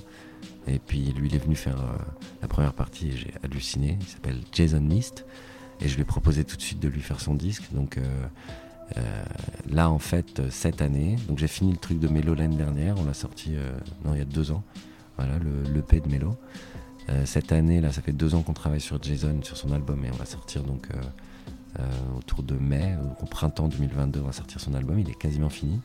Et 0.67 0.79
puis 0.79 1.13
lui 1.13 1.27
il 1.29 1.35
est 1.35 1.39
venu 1.43 1.55
faire 1.55 1.79
euh, 1.79 1.97
la 2.41 2.47
première 2.47 2.73
partie 2.73 3.09
et 3.09 3.11
j'ai 3.17 3.33
halluciné. 3.43 3.97
Il 4.01 4.07
s'appelle 4.07 4.39
Jason 4.51 4.81
Mist. 4.81 5.25
Et 5.79 5.87
je 5.87 5.93
lui 5.95 6.01
ai 6.01 6.05
proposé 6.05 6.43
tout 6.43 6.57
de 6.57 6.61
suite 6.61 6.79
de 6.79 6.87
lui 6.87 7.01
faire 7.01 7.19
son 7.21 7.35
disque. 7.35 7.71
Donc 7.71 7.99
là 9.69 9.89
en 9.89 9.99
fait 9.99 10.39
euh, 10.39 10.47
cette 10.49 10.81
année, 10.81 11.17
donc 11.27 11.39
j'ai 11.39 11.47
fini 11.47 11.71
le 11.71 11.77
truc 11.77 11.99
de 11.99 12.07
Mélo 12.07 12.35
l'année 12.35 12.55
dernière. 12.55 12.95
On 12.97 13.05
l'a 13.05 13.13
sorti 13.13 13.53
euh, 13.55 13.77
non 14.05 14.13
il 14.13 14.19
y 14.19 14.21
a 14.21 14.25
deux 14.25 14.51
ans. 14.51 14.63
Voilà 15.17 15.37
le 15.39 15.63
l'EP 15.73 15.99
de 15.99 16.09
Mélo. 16.09 16.35
Euh, 17.09 17.25
cette 17.25 17.51
année, 17.51 17.79
là, 17.79 17.91
ça 17.91 18.01
fait 18.01 18.11
deux 18.11 18.35
ans 18.35 18.41
qu'on 18.41 18.53
travaille 18.53 18.81
sur 18.81 19.01
Jason, 19.01 19.39
sur 19.43 19.55
son 19.55 19.71
album, 19.71 20.03
et 20.03 20.09
on 20.11 20.17
va 20.17 20.25
sortir 20.25 20.63
donc 20.63 20.87
euh, 20.93 20.97
euh, 21.79 21.83
autour 22.17 22.43
de 22.43 22.55
mai, 22.55 22.95
au 23.21 23.25
printemps 23.25 23.67
2022, 23.67 24.19
on 24.19 24.25
va 24.25 24.31
sortir 24.31 24.59
son 24.59 24.73
album. 24.73 24.99
Il 24.99 25.09
est 25.09 25.17
quasiment 25.17 25.49
fini. 25.49 25.79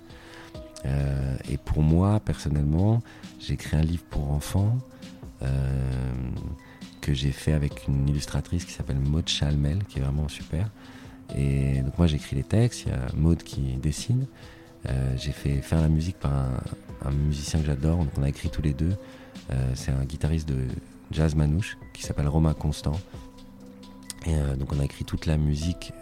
Euh, 0.84 1.36
et 1.48 1.58
pour 1.58 1.82
moi, 1.82 2.18
personnellement, 2.20 3.02
j'ai 3.38 3.54
écrit 3.54 3.76
un 3.76 3.82
livre 3.82 4.02
pour 4.10 4.32
enfants 4.32 4.76
euh, 5.42 5.48
que 7.00 7.14
j'ai 7.14 7.30
fait 7.30 7.52
avec 7.52 7.86
une 7.86 8.08
illustratrice 8.08 8.64
qui 8.64 8.72
s'appelle 8.72 8.98
Maud 8.98 9.28
Chalmel, 9.28 9.84
qui 9.84 9.98
est 9.98 10.02
vraiment 10.02 10.28
super. 10.28 10.68
Et 11.36 11.80
donc 11.82 11.96
moi, 11.98 12.06
j'écris 12.06 12.36
les 12.36 12.44
textes, 12.44 12.84
il 12.86 12.92
y 12.92 12.94
a 12.94 13.06
Maud 13.14 13.42
qui 13.42 13.76
dessine. 13.76 14.26
Euh, 14.88 15.14
j'ai 15.16 15.32
fait 15.32 15.60
faire 15.60 15.80
la 15.80 15.88
musique 15.88 16.18
par 16.18 16.32
un, 17.04 17.10
musicien 17.10 17.60
que 17.60 17.66
j'adore, 17.66 17.98
donc 17.98 18.12
on 18.18 18.22
a 18.22 18.28
écrit 18.28 18.48
tous 18.48 18.62
les 18.62 18.72
deux. 18.72 18.94
Euh, 19.50 19.72
c'est 19.74 19.92
un 19.92 20.04
guitariste 20.04 20.48
de 20.48 20.66
jazz 21.10 21.34
manouche 21.34 21.76
qui 21.92 22.02
s'appelle 22.02 22.28
Romain 22.28 22.54
Constant. 22.54 22.98
Et 24.26 24.34
euh, 24.34 24.56
donc 24.56 24.72
on 24.72 24.80
a 24.80 24.84
écrit 24.84 25.04
toute 25.04 25.26
la 25.26 25.36
musique 25.36 25.92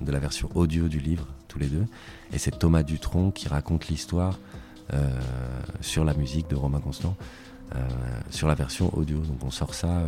de 0.00 0.10
la 0.10 0.18
version 0.18 0.48
audio 0.54 0.88
du 0.88 1.00
livre, 1.00 1.26
tous 1.48 1.58
les 1.58 1.66
deux. 1.66 1.84
Et 2.32 2.38
c'est 2.38 2.58
Thomas 2.58 2.82
Dutronc 2.82 3.30
qui 3.30 3.46
raconte 3.46 3.88
l'histoire 3.88 4.38
sur 5.82 6.02
la 6.02 6.14
musique 6.14 6.48
de 6.48 6.56
Romain 6.56 6.80
Constant, 6.80 7.14
sur 8.30 8.48
la 8.48 8.54
version 8.54 8.90
audio. 8.96 9.18
Donc 9.18 9.44
on 9.44 9.50
sort 9.50 9.74
ça, 9.74 10.06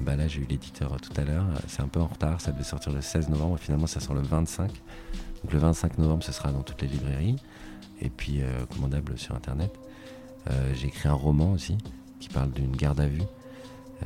ben 0.00 0.16
là 0.16 0.26
j'ai 0.28 0.40
eu 0.40 0.46
l'éditeur 0.48 0.96
tout 1.00 1.12
à 1.20 1.24
l'heure, 1.24 1.46
c'est 1.68 1.82
un 1.82 1.88
peu 1.88 2.00
en 2.00 2.06
retard, 2.06 2.40
ça 2.40 2.50
devait 2.52 2.64
sortir 2.64 2.92
le 2.92 3.02
16 3.02 3.28
novembre, 3.28 3.58
finalement 3.58 3.86
ça 3.86 4.00
sort 4.00 4.14
le 4.14 4.22
25. 4.22 4.68
Donc 5.42 5.52
le 5.52 5.58
25 5.58 5.98
novembre 5.98 6.22
ce 6.24 6.32
sera 6.32 6.50
dans 6.52 6.62
toutes 6.62 6.80
les 6.82 6.88
librairies, 6.88 7.36
et 8.00 8.08
puis 8.08 8.42
euh, 8.42 8.64
commandable 8.66 9.18
sur 9.18 9.34
internet. 9.34 9.70
Euh, 10.50 10.72
j'ai 10.74 10.88
écrit 10.88 11.08
un 11.08 11.12
roman 11.14 11.52
aussi 11.52 11.76
qui 12.20 12.28
parle 12.28 12.50
d'une 12.52 12.74
garde 12.74 13.00
à 13.00 13.06
vue 13.06 13.22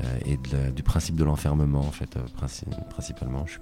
euh, 0.05 0.18
et 0.26 0.37
du 0.72 0.82
principe 0.82 1.16
de 1.16 1.24
l'enfermement 1.24 1.80
en 1.80 1.93
fait 1.93 2.16
princi- 2.39 2.64
principalement. 2.91 3.47
Je 3.47 3.53
suis 3.53 3.61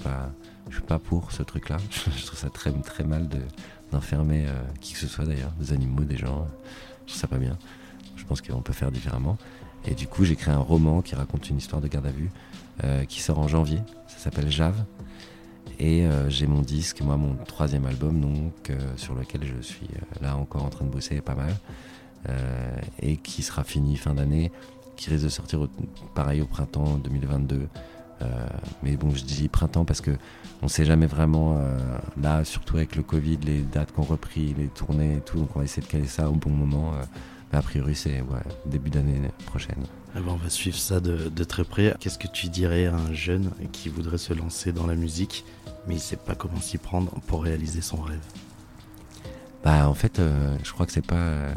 suis 0.72 0.82
pas 0.82 0.98
pour 0.98 1.30
ce 1.30 1.42
truc 1.42 1.68
là. 1.68 1.76
je 1.90 2.24
trouve 2.26 2.38
ça 2.38 2.50
très 2.50 2.72
mal 3.04 3.28
de 3.28 3.38
d'enfermer 3.92 4.46
qui 4.80 4.94
que 4.94 4.98
ce 4.98 5.06
soit 5.06 5.24
d'ailleurs, 5.24 5.52
des 5.60 5.72
animaux, 5.72 6.02
des 6.02 6.16
gens. 6.16 6.48
Je 7.06 7.10
trouve 7.12 7.20
ça 7.20 7.28
pas 7.28 7.38
bien. 7.38 7.56
Je 8.16 8.24
pense 8.24 8.40
qu'on 8.40 8.62
peut 8.62 8.72
faire 8.72 8.90
différemment. 8.90 9.36
Et 9.86 9.94
du 9.94 10.06
coup 10.06 10.24
j'ai 10.24 10.36
créé 10.36 10.54
un 10.54 10.58
roman 10.58 11.02
qui 11.02 11.14
raconte 11.14 11.48
une 11.50 11.58
histoire 11.58 11.82
de 11.82 11.88
garde 11.88 12.06
à 12.06 12.10
vue 12.10 12.30
euh, 12.82 13.04
qui 13.04 13.20
sort 13.20 13.38
en 13.38 13.48
janvier. 13.48 13.78
Ça 14.08 14.18
s'appelle 14.18 14.50
Jave. 14.50 14.84
Et 15.78 16.04
euh, 16.06 16.28
j'ai 16.30 16.46
mon 16.46 16.60
disque, 16.60 17.00
moi 17.00 17.16
mon 17.16 17.34
troisième 17.34 17.86
album 17.86 18.20
donc 18.20 18.70
euh, 18.70 18.78
sur 18.96 19.14
lequel 19.14 19.42
je 19.44 19.60
suis 19.62 19.88
là 20.20 20.36
encore 20.36 20.64
en 20.64 20.70
train 20.70 20.84
de 20.84 20.90
bosser 20.90 21.20
pas 21.20 21.34
mal 21.34 21.54
et 23.02 23.18
qui 23.18 23.42
sera 23.42 23.64
fini 23.64 23.96
fin 23.96 24.14
d'année, 24.14 24.50
qui 24.96 25.10
risque 25.10 25.24
de 25.24 25.28
sortir 25.28 25.68
pareil 26.14 26.40
au 26.40 26.46
printemps 26.46 26.96
2022. 26.96 27.68
Euh, 28.22 28.46
mais 28.82 28.96
bon, 28.96 29.10
je 29.10 29.24
dis 29.24 29.48
printemps 29.48 29.84
parce 29.84 30.00
que 30.00 30.12
on 30.62 30.68
sait 30.68 30.86
jamais 30.86 31.04
vraiment 31.04 31.60
là, 32.18 32.42
surtout 32.46 32.78
avec 32.78 32.96
le 32.96 33.02
Covid, 33.02 33.36
les 33.44 33.60
dates 33.60 33.92
qu'on 33.92 34.04
repris, 34.04 34.54
les 34.56 34.68
tournées 34.68 35.16
et 35.16 35.20
tout, 35.20 35.38
donc 35.38 35.50
on 35.54 35.58
va 35.58 35.66
essayer 35.66 35.86
de 35.86 35.92
caler 35.92 36.06
ça 36.06 36.30
au 36.30 36.34
bon 36.34 36.48
moment. 36.48 36.94
Mais 37.54 37.60
a 37.60 37.62
priori, 37.62 37.94
c'est 37.94 38.20
ouais, 38.20 38.42
début 38.66 38.90
d'année 38.90 39.30
prochaine. 39.46 39.84
Eh 40.16 40.18
ben, 40.18 40.32
on 40.32 40.36
va 40.36 40.50
suivre 40.50 40.76
ça 40.76 40.98
de, 40.98 41.28
de 41.28 41.44
très 41.44 41.62
près. 41.62 41.94
Qu'est-ce 42.00 42.18
que 42.18 42.26
tu 42.26 42.48
dirais 42.48 42.86
à 42.86 42.96
un 42.96 43.12
jeune 43.12 43.52
qui 43.70 43.88
voudrait 43.88 44.18
se 44.18 44.32
lancer 44.32 44.72
dans 44.72 44.88
la 44.88 44.96
musique, 44.96 45.44
mais 45.86 45.94
il 45.94 46.00
sait 46.00 46.16
pas 46.16 46.34
comment 46.34 46.60
s'y 46.60 46.78
prendre 46.78 47.12
pour 47.28 47.44
réaliser 47.44 47.80
son 47.80 48.02
rêve? 48.02 48.24
Bah 49.62 49.88
en 49.88 49.94
fait, 49.94 50.18
euh, 50.18 50.56
je 50.64 50.72
crois 50.72 50.84
que 50.84 50.90
c'est 50.90 51.06
pas. 51.06 51.14
euh, 51.14 51.54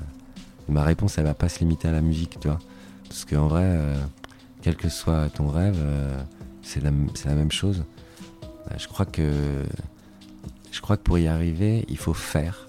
ma 0.70 0.84
réponse, 0.84 1.18
elle 1.18 1.24
va 1.24 1.34
pas 1.34 1.50
se 1.50 1.60
limiter 1.60 1.88
à 1.88 1.92
la 1.92 2.02
musique, 2.02 2.40
tu 2.40 2.48
vois. 2.48 2.60
Parce 3.08 3.26
qu'en 3.26 3.48
vrai, 3.48 3.64
euh, 3.66 4.00
quel 4.62 4.76
que 4.76 4.90
soit 4.90 5.30
ton 5.30 5.48
rêve, 5.48 5.84
c'est 6.62 6.84
la, 6.84 6.92
même 6.92 7.52
chose. 7.52 7.86
Euh, 8.44 8.76
je 8.78 8.88
crois 8.88 9.08
que. 9.08 9.64
Je 10.72 10.80
crois 10.80 10.96
que 10.96 11.02
pour 11.02 11.18
y 11.18 11.28
arriver, 11.28 11.86
il 11.90 11.98
faut 11.98 12.14
faire. 12.14 12.68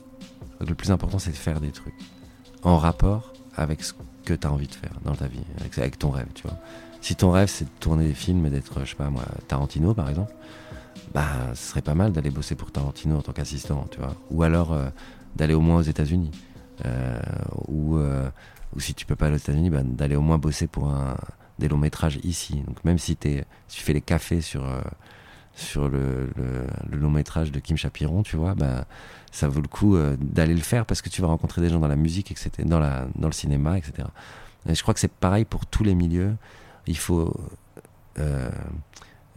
Le 0.66 0.74
plus 0.74 0.90
important, 0.90 1.18
c'est 1.18 1.32
de 1.32 1.36
faire 1.36 1.60
des 1.60 1.72
trucs. 1.72 1.94
En 2.62 2.76
rapport 2.76 3.32
avec 3.56 3.82
ce 3.82 3.92
que 4.24 4.34
tu 4.34 4.46
as 4.46 4.52
envie 4.52 4.66
de 4.66 4.74
faire 4.74 4.92
dans 5.04 5.14
ta 5.14 5.26
vie, 5.26 5.40
avec, 5.78 5.98
ton 5.98 6.10
rêve, 6.10 6.28
tu 6.34 6.42
vois. 6.42 6.58
Si 7.00 7.14
ton 7.14 7.30
rêve, 7.30 7.48
c'est 7.48 7.64
de 7.64 7.70
tourner 7.80 8.06
des 8.06 8.14
films 8.14 8.44
et 8.46 8.50
d'être, 8.50 8.80
je 8.84 8.90
sais 8.90 8.96
pas 8.96 9.10
moi, 9.10 9.22
Tarantino 9.46 9.94
par 9.94 10.08
exemple, 10.08 10.34
bah, 11.14 11.26
ce 11.54 11.70
serait 11.70 11.82
pas 11.82 11.94
mal 11.94 12.12
d'aller 12.12 12.30
bosser 12.30 12.54
pour 12.54 12.70
Tarantino 12.70 13.18
en 13.18 13.22
tant 13.22 13.32
qu'assistant, 13.32 13.86
tu 13.90 13.98
vois. 13.98 14.14
Ou 14.30 14.42
alors 14.42 14.72
euh, 14.72 14.88
d'aller 15.36 15.54
au 15.54 15.60
moins 15.60 15.78
aux 15.78 15.82
États-Unis. 15.82 16.30
Euh, 16.84 17.20
ou, 17.66 17.96
euh, 17.96 18.28
ou 18.74 18.80
si 18.80 18.94
tu 18.94 19.06
peux 19.06 19.16
pas 19.16 19.26
aller 19.26 19.36
aux 19.36 19.38
États-Unis, 19.38 19.70
bah, 19.70 19.82
d'aller 19.82 20.16
au 20.16 20.20
moins 20.20 20.38
bosser 20.38 20.66
pour 20.66 20.88
un, 20.88 21.16
des 21.58 21.68
longs 21.68 21.78
métrages 21.78 22.18
ici. 22.22 22.62
Donc 22.66 22.84
même 22.84 22.98
si, 22.98 23.16
t'es, 23.16 23.44
si 23.68 23.78
tu 23.78 23.84
fais 23.84 23.92
les 23.92 24.00
cafés 24.00 24.40
sur, 24.40 24.64
euh, 24.64 24.80
sur 25.58 25.88
le, 25.88 26.30
long 26.90 27.10
métrage 27.10 27.50
de 27.52 27.58
Kim 27.58 27.76
Chapiron, 27.76 28.22
tu 28.22 28.36
vois, 28.36 28.54
bah, 28.54 28.86
ça 29.32 29.48
vaut 29.48 29.60
le 29.60 29.68
coup 29.68 29.96
euh, 29.96 30.16
d'aller 30.20 30.54
le 30.54 30.60
faire 30.60 30.86
parce 30.86 31.02
que 31.02 31.08
tu 31.08 31.20
vas 31.20 31.28
rencontrer 31.28 31.60
des 31.60 31.68
gens 31.68 31.80
dans 31.80 31.88
la 31.88 31.96
musique, 31.96 32.30
etc., 32.30 32.50
dans 32.68 33.26
le 33.26 33.32
cinéma, 33.32 33.76
etc. 33.76 34.08
Et 34.68 34.74
je 34.74 34.82
crois 34.82 34.94
que 34.94 35.00
c'est 35.00 35.12
pareil 35.12 35.44
pour 35.44 35.66
tous 35.66 35.82
les 35.82 35.94
milieux. 35.94 36.36
Il 36.86 36.96
faut 36.96 37.34
euh, 38.18 38.50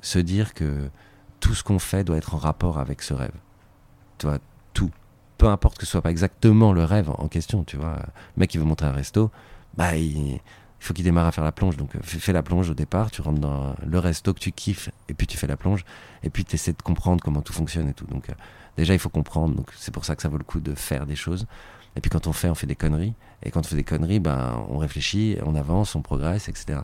se 0.01 0.19
dire 0.19 0.53
que 0.53 0.89
tout 1.39 1.55
ce 1.55 1.63
qu'on 1.63 1.80
fait 1.80 2.03
doit 2.03 2.17
être 2.17 2.36
en 2.36 2.38
rapport 2.38 2.78
avec 2.80 3.01
ce 3.01 3.13
rêve. 3.13 3.34
Tu 4.17 4.28
vois, 4.28 4.38
tout. 4.74 4.91
Peu 5.38 5.47
importe 5.47 5.80
que 5.80 5.86
ce 5.86 5.91
soit 5.91 6.03
pas 6.03 6.11
exactement 6.11 6.72
le 6.72 6.84
rêve 6.84 7.09
en 7.09 7.28
question, 7.28 7.63
tu 7.63 7.78
vois. 7.78 7.95
Le 7.95 8.41
mec 8.41 8.51
qui 8.51 8.59
veut 8.59 8.63
monter 8.63 8.86
un 8.86 8.91
resto, 8.91 9.32
bah 9.76 9.95
il, 9.97 10.39
il 10.82 10.84
faut 10.84 10.93
qu'il 10.95 11.05
démarre 11.05 11.27
à 11.27 11.32
faire 11.32 11.43
la 11.43 11.51
plonge. 11.51 11.77
Donc 11.77 11.95
euh, 11.95 11.99
fais, 12.01 12.34
la 12.34 12.41
plonge 12.41 12.71
au 12.71 12.73
départ, 12.73 13.11
tu 13.11 13.21
rentres 13.21 13.39
dans 13.39 13.75
le 13.86 13.99
resto 13.99 14.34
que 14.34 14.39
tu 14.39 14.51
kiffes, 14.51 14.89
et 15.09 15.13
puis 15.13 15.27
tu 15.27 15.38
fais 15.38 15.45
la 15.45 15.55
plonge, 15.55 15.86
et 16.23 16.32
puis 16.32 16.43
tu 16.43 16.55
essaies 16.55 16.73
de 16.73 16.82
comprendre 16.82 17.21
comment 17.23 17.41
tout 17.41 17.53
fonctionne 17.53 17.88
et 17.88 17.93
tout. 17.93 18.07
Donc 18.07 18.29
euh, 18.29 18.34
déjà 18.77 18.93
il 18.93 18.99
faut 18.99 19.09
comprendre, 19.09 19.55
donc 19.55 19.69
c'est 19.77 19.93
pour 19.93 20.05
ça 20.05 20.15
que 20.15 20.23
ça 20.23 20.29
vaut 20.29 20.39
le 20.39 20.43
coup 20.43 20.59
de 20.59 20.73
faire 20.73 21.05
des 21.05 21.15
choses. 21.15 21.45
Et 21.95 22.01
puis 22.01 22.09
quand 22.09 22.25
on 22.25 22.34
fait, 22.34 22.49
on 22.49 22.55
fait 22.55 22.67
des 22.67 22.75
conneries. 22.75 23.13
Et 23.43 23.51
quand 23.51 23.59
on 23.59 23.63
fait 23.63 23.75
des 23.75 23.84
conneries, 23.84 24.19
ben, 24.19 24.65
on 24.69 24.79
réfléchit, 24.79 25.38
on 25.45 25.55
avance, 25.55 25.93
on 25.95 26.01
progresse, 26.01 26.49
etc. 26.49 26.79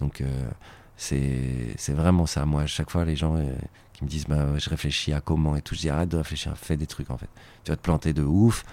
Donc 0.00 0.20
euh, 0.20 0.50
c'est 0.96 1.92
vraiment 1.92 2.26
ça. 2.26 2.44
Moi, 2.46 2.62
à 2.62 2.66
chaque 2.66 2.90
fois, 2.90 3.04
les 3.04 3.16
gens 3.16 3.36
qui 3.94 4.04
me 4.04 4.08
disent, 4.08 4.26
bah, 4.26 4.58
je 4.58 4.70
réfléchis 4.70 5.12
à 5.12 5.20
comment 5.20 5.56
et 5.56 5.62
tout, 5.62 5.74
je 5.74 5.80
dis, 5.80 5.88
arrête 5.88 6.10
de 6.10 6.18
réfléchir, 6.18 6.52
fais 6.56 6.76
des 6.76 6.86
trucs 6.86 7.10
en 7.10 7.16
fait. 7.16 7.30
Tu 7.64 7.72
vas 7.72 7.76
te 7.76 7.82
planter 7.82 8.12
de 8.12 8.22
ouf, 8.22 8.64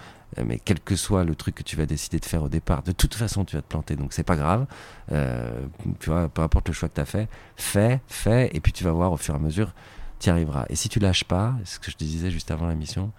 mais 0.43 0.59
quel 0.59 0.79
que 0.79 0.95
soit 0.95 1.23
le 1.23 1.35
truc 1.35 1.55
que 1.55 1.63
tu 1.63 1.75
vas 1.75 1.85
décider 1.85 2.19
de 2.19 2.25
faire 2.25 2.43
au 2.43 2.49
départ, 2.49 2.83
de 2.83 2.91
toute 2.91 3.15
façon, 3.15 3.45
tu 3.45 3.55
vas 3.55 3.61
te 3.61 3.67
planter. 3.67 3.95
Donc 3.95 4.13
c'est 4.13 4.23
pas 4.23 4.35
grave. 4.35 4.65
Euh, 5.11 5.65
tu 5.99 6.09
vois, 6.09 6.27
peu 6.29 6.41
importe 6.41 6.67
le 6.67 6.73
choix 6.73 6.89
que 6.89 6.95
tu 6.95 7.01
as 7.01 7.05
fait, 7.05 7.29
fais, 7.55 8.01
fais, 8.07 8.49
et 8.53 8.59
puis 8.59 8.71
tu 8.73 8.83
vas 8.83 8.91
voir 8.91 9.11
au 9.11 9.17
fur 9.17 9.33
et 9.33 9.37
à 9.37 9.39
mesure, 9.39 9.73
tu 10.19 10.27
y 10.27 10.29
arriveras. 10.31 10.65
Et 10.69 10.75
si 10.75 10.89
tu 10.89 10.99
lâches 10.99 11.23
pas, 11.23 11.55
ce 11.63 11.79
que 11.79 11.89
je 11.91 11.95
te 11.95 12.03
disais 12.03 12.29
juste 12.29 12.51
avant 12.51 12.67
l'émission, 12.67 13.11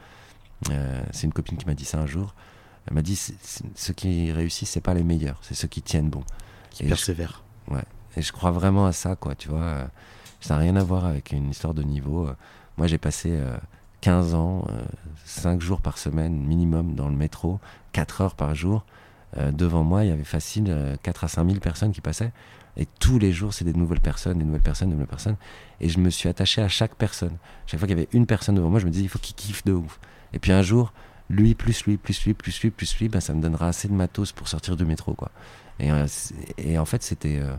euh, 0.71 1.01
c'est 1.13 1.27
une 1.27 1.33
copine 1.33 1.57
qui 1.57 1.67
m'a 1.67 1.75
dit 1.75 1.85
ça 1.85 1.99
un 1.99 2.07
jour. 2.07 2.35
Elle 2.87 2.95
m'a 2.95 3.03
dit, 3.03 3.17
ceux 3.75 3.93
qui 3.95 4.33
réussissent, 4.33 4.71
c'est 4.71 4.81
pas 4.81 4.95
les 4.95 5.03
meilleurs, 5.05 5.39
c'est 5.43 5.55
ceux 5.55 5.69
qui 5.69 5.83
tiennent 5.83 6.09
bon. 6.11 6.25
Qui 6.71 6.85
Et 6.85 6.89
je-. 6.89 6.95
Ouais. 7.69 7.85
Et 8.17 8.23
je 8.23 8.33
crois 8.33 8.51
vraiment 8.51 8.87
à 8.87 8.93
ça, 8.93 9.15
quoi, 9.17 9.35
tu 9.35 9.49
vois. 9.49 9.61
euh, 9.61 9.87
ça 10.41 10.55
n'a 10.55 10.61
rien 10.61 10.77
à 10.77 10.83
voir 10.85 11.05
avec 11.05 11.33
une 11.33 11.51
histoire 11.51 11.75
de 11.75 11.83
niveau. 11.83 12.27
euh. 12.29 12.35
Moi, 12.77 12.87
j'ai 12.87 12.99
passé 12.99 13.31
euh, 13.33 13.57
15 14.01 14.35
ans, 14.35 14.67
5 15.25 15.61
jours 15.61 15.81
par 15.81 15.99
semaine 15.99 16.35
minimum 16.35 16.95
dans 16.95 17.09
le 17.09 17.17
métro, 17.17 17.61
4 17.93 18.21
heures 18.21 18.35
par 18.35 18.55
jour. 18.55 18.85
Euh, 19.37 19.51
devant 19.53 19.85
moi, 19.85 20.05
il 20.05 20.09
y 20.09 20.13
avait 20.13 20.25
facile 20.25 20.67
euh, 20.69 20.97
4 21.03 21.25
à 21.25 21.29
5 21.29 21.47
000 21.47 21.61
personnes 21.61 21.93
qui 21.93 22.01
passaient. 22.01 22.33
Et 22.77 22.87
tous 23.01 23.19
les 23.19 23.33
jours, 23.33 23.53
c'est 23.53 23.65
des 23.65 23.73
nouvelles 23.73 24.01
personnes, 24.01 24.39
des 24.39 24.45
nouvelles 24.45 24.63
personnes, 24.63 24.89
des 24.89 24.95
nouvelles 24.95 25.09
personnes. 25.09 25.37
Et 25.81 25.89
je 25.89 25.99
me 25.99 26.11
suis 26.11 26.29
attaché 26.29 26.63
à 26.63 26.69
chaque 26.69 26.95
personne. 26.95 27.37
Chaque 27.67 27.81
fois 27.81 27.89
qu'il 27.89 27.99
y 27.99 28.01
avait 28.01 28.09
une 28.13 28.27
personne 28.27 28.55
devant 28.55 28.71
moi, 28.71 28.79
je 28.79 28.87
me 28.87 28.91
disais, 28.91 29.05
il 29.05 29.09
faut 29.09 29.19
qu'il 29.19 29.35
kiffe 29.35 29.65
de 29.65 29.73
ouf. 29.73 29.99
Et 30.33 30.39
puis 30.39 30.53
un 30.53 30.63
jour, 30.63 30.93
lui, 31.29 31.55
plus 31.55 31.85
lui, 31.85 31.97
plus 31.97 32.25
lui, 32.25 32.35
plus 32.35 32.63
lui, 32.63 32.71
plus 32.71 32.99
lui, 32.99 33.09
ben, 33.09 33.21
ça 33.21 33.35
me 33.35 33.43
donnera 33.43 33.69
assez 33.69 33.89
de 33.89 33.93
matos 33.93 34.33
pour 34.33 34.49
sortir 34.49 34.77
du 34.77 34.85
métro, 34.85 35.15
quoi. 35.15 35.31
Et, 35.81 35.91
euh, 35.91 36.07
et 36.57 36.79
en 36.79 36.85
fait, 36.85 37.03
c'était. 37.03 37.39
euh, 37.39 37.55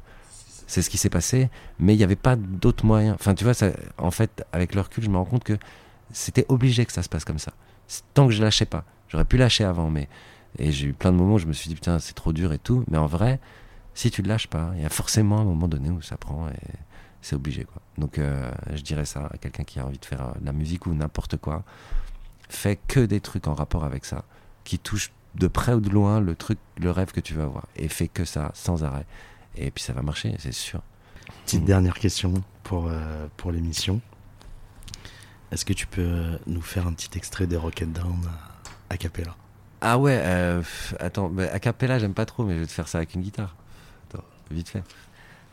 c'est 0.67 0.83
ce 0.83 0.89
qui 0.91 0.97
s'est 0.97 1.09
passé, 1.09 1.49
mais 1.79 1.95
il 1.95 1.97
n'y 1.97 2.03
avait 2.03 2.15
pas 2.15 2.35
d'autre 2.35 2.85
moyen. 2.85 3.15
Enfin, 3.15 3.33
tu 3.33 3.43
vois, 3.43 3.53
en 3.97 4.11
fait, 4.11 4.45
avec 4.53 4.75
le 4.75 4.81
recul, 4.81 5.03
je 5.03 5.09
me 5.09 5.17
rends 5.17 5.25
compte 5.25 5.43
que 5.43 5.57
c'était 6.11 6.45
obligé 6.49 6.85
que 6.85 6.91
ça 6.91 7.03
se 7.03 7.09
passe 7.09 7.25
comme 7.25 7.39
ça. 7.39 7.53
Tant 8.13 8.27
que 8.27 8.33
je 8.33 8.41
lâchais 8.41 8.65
pas. 8.65 8.83
J'aurais 9.09 9.25
pu 9.25 9.37
lâcher 9.37 9.63
avant, 9.63 9.89
mais. 9.89 10.07
Et 10.57 10.71
j'ai 10.71 10.87
eu 10.87 10.93
plein 10.93 11.11
de 11.11 11.17
moments 11.17 11.35
où 11.35 11.39
je 11.39 11.45
me 11.45 11.53
suis 11.53 11.67
dit, 11.69 11.75
putain, 11.75 11.99
c'est 11.99 12.13
trop 12.13 12.33
dur 12.33 12.53
et 12.53 12.59
tout. 12.59 12.83
Mais 12.89 12.97
en 12.97 13.05
vrai, 13.05 13.39
si 13.93 14.09
tu 14.11 14.23
ne 14.23 14.27
lâches 14.27 14.47
pas, 14.47 14.71
il 14.75 14.81
y 14.81 14.85
a 14.85 14.89
forcément 14.89 15.39
un 15.39 15.43
moment 15.43 15.67
donné 15.67 15.89
où 15.91 16.01
ça 16.01 16.17
prend 16.17 16.47
et 16.49 16.53
c'est 17.21 17.35
obligé, 17.35 17.65
quoi. 17.65 17.81
Donc, 17.97 18.17
euh, 18.17 18.51
je 18.73 18.81
dirais 18.81 19.05
ça 19.05 19.29
à 19.31 19.37
quelqu'un 19.37 19.63
qui 19.63 19.79
a 19.79 19.85
envie 19.85 19.99
de 19.99 20.05
faire 20.05 20.21
euh, 20.21 20.39
de 20.39 20.45
la 20.45 20.53
musique 20.53 20.85
ou 20.85 20.93
n'importe 20.93 21.37
quoi. 21.37 21.63
Fais 22.49 22.77
que 22.87 22.99
des 23.01 23.19
trucs 23.21 23.47
en 23.47 23.53
rapport 23.53 23.83
avec 23.83 24.05
ça, 24.05 24.23
qui 24.63 24.79
touchent 24.79 25.11
de 25.35 25.47
près 25.47 25.73
ou 25.73 25.81
de 25.81 25.89
loin 25.89 26.19
le 26.19 26.33
truc, 26.35 26.57
le 26.79 26.89
rêve 26.89 27.11
que 27.11 27.19
tu 27.19 27.33
veux 27.35 27.43
avoir. 27.43 27.67
Et 27.75 27.87
fais 27.87 28.07
que 28.07 28.25
ça, 28.25 28.51
sans 28.55 28.83
arrêt. 28.83 29.05
Et 29.55 29.69
puis 29.69 29.83
ça 29.83 29.93
va 29.93 30.01
marcher, 30.01 30.35
c'est 30.39 30.53
sûr. 30.53 30.81
Petite 31.45 31.61
Mhm. 31.61 31.67
dernière 31.67 31.93
question 31.99 32.33
pour, 32.63 32.87
euh, 32.87 33.27
pour 33.37 33.51
l'émission. 33.51 34.01
Est-ce 35.51 35.65
que 35.65 35.73
tu 35.73 35.87
peux 35.87 36.37
nous 36.45 36.61
faire 36.61 36.85
un 36.87 36.93
petit 36.93 37.17
extrait 37.17 37.47
des 37.47 37.57
Rocket 37.57 37.91
Down 37.91 38.19
à, 38.89 38.93
à 38.93 38.97
cappella? 38.97 39.35
Ah 39.81 39.97
ouais, 39.97 40.19
euh, 40.23 40.61
attends, 40.99 41.29
mais 41.29 41.49
a 41.49 41.59
cappella 41.59 41.99
j'aime 41.99 42.13
pas 42.13 42.25
trop, 42.25 42.43
mais 42.43 42.55
je 42.55 42.59
vais 42.59 42.67
te 42.67 42.71
faire 42.71 42.87
ça 42.87 42.99
avec 42.99 43.15
une 43.15 43.21
guitare. 43.21 43.55
Attends, 44.09 44.23
vite 44.51 44.69
fait. 44.69 44.83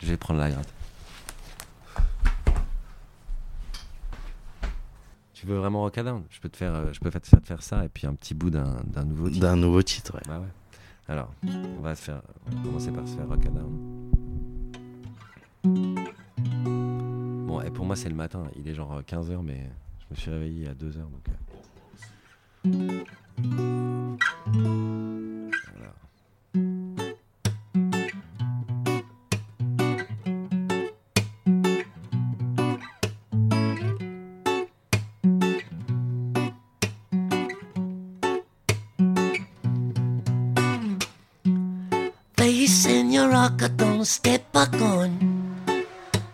Je 0.01 0.07
vais 0.09 0.17
prendre 0.17 0.41
la 0.41 0.51
gratte. 0.51 0.69
Tu 5.33 5.47
veux 5.47 5.59
vraiment 5.59 5.83
Rockdown 5.83 6.25
Je 6.31 6.41
peux 6.41 6.49
te 6.49 6.57
faire, 6.57 6.75
euh, 6.75 6.93
je 6.93 6.99
peux 7.01 7.11
te 7.11 7.27
faire 7.27 7.41
te 7.41 7.47
faire 7.47 7.63
ça 7.63 7.85
et 7.85 7.89
puis 7.89 8.07
un 8.07 8.15
petit 8.15 8.35
bout 8.35 8.51
d'un 8.51 8.65
nouveau 9.05 9.29
titre. 9.29 9.41
D'un 9.41 9.57
nouveau 9.57 9.83
titre, 9.83 10.15
ouais. 10.15 10.23
Bah 10.27 10.41
ouais. 10.41 10.49
Alors, 11.09 11.33
on 11.45 11.83
va 11.83 11.95
se 11.95 12.03
faire, 12.03 12.21
on 12.47 12.57
va 12.57 12.63
commencer 12.63 12.91
par 12.91 13.07
se 13.07 13.15
faire 13.17 13.29
Rockdown. 13.29 14.11
Bon, 17.47 17.61
et 17.61 17.71
pour 17.71 17.85
moi 17.85 17.97
c'est 17.97 18.09
le 18.09 18.15
matin, 18.15 18.45
il 18.57 18.67
est 18.69 18.75
genre 18.75 19.01
15h, 19.03 19.41
mais 19.43 19.71
je 20.09 20.15
me 20.15 20.17
suis 20.21 20.31
réveillé 20.31 20.69
à 20.69 20.75
2h 20.75 20.95
donc. 20.99 21.29
euh. 21.29 23.05
Voilà. 25.75 25.93
Face 42.37 42.87
in 42.87 43.11
your 43.11 43.29
rocker, 43.31 43.69
don't 43.69 44.05
step 44.05 44.43
back 44.53 44.75
on. 44.81 45.11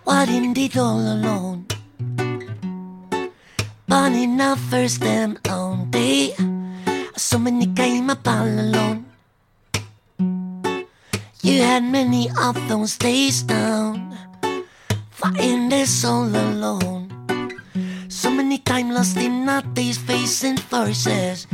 What 0.04 0.28
indeed 0.28 0.76
all 0.76 0.98
alone? 1.00 1.51
In 3.92 4.40
our 4.40 4.56
first 4.56 5.04
and 5.04 5.36
own 5.50 5.90
day. 5.90 6.32
So 7.14 7.38
many 7.38 7.66
came 7.76 8.08
up 8.08 8.26
all 8.26 8.48
alone. 8.48 9.04
You 11.42 11.60
had 11.60 11.84
many 11.84 12.30
of 12.40 12.56
those 12.68 12.96
days 12.96 13.42
down. 13.42 14.16
Fighting 15.10 15.68
this 15.68 16.06
all 16.06 16.24
alone. 16.24 17.12
So 18.08 18.30
many 18.30 18.64
time 18.64 18.96
lost 18.96 19.18
in 19.18 19.44
days 19.74 19.98
facing 19.98 20.56
forces. 20.56 21.46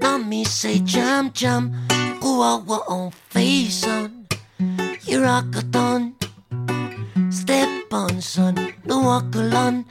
Now 0.00 0.18
me 0.18 0.42
say 0.42 0.80
jump, 0.80 1.32
jump, 1.32 1.72
go 2.18 2.42
out 2.42 2.68
our 2.68 2.82
own 2.88 3.12
face 3.30 3.86
on. 3.86 4.26
You 5.06 5.22
rock 5.22 5.54
a 5.54 5.62
ton, 5.62 6.16
step 7.30 7.70
on 7.92 8.20
son, 8.20 8.74
no 8.84 8.98
walk 8.98 9.32
alone, 9.36 9.86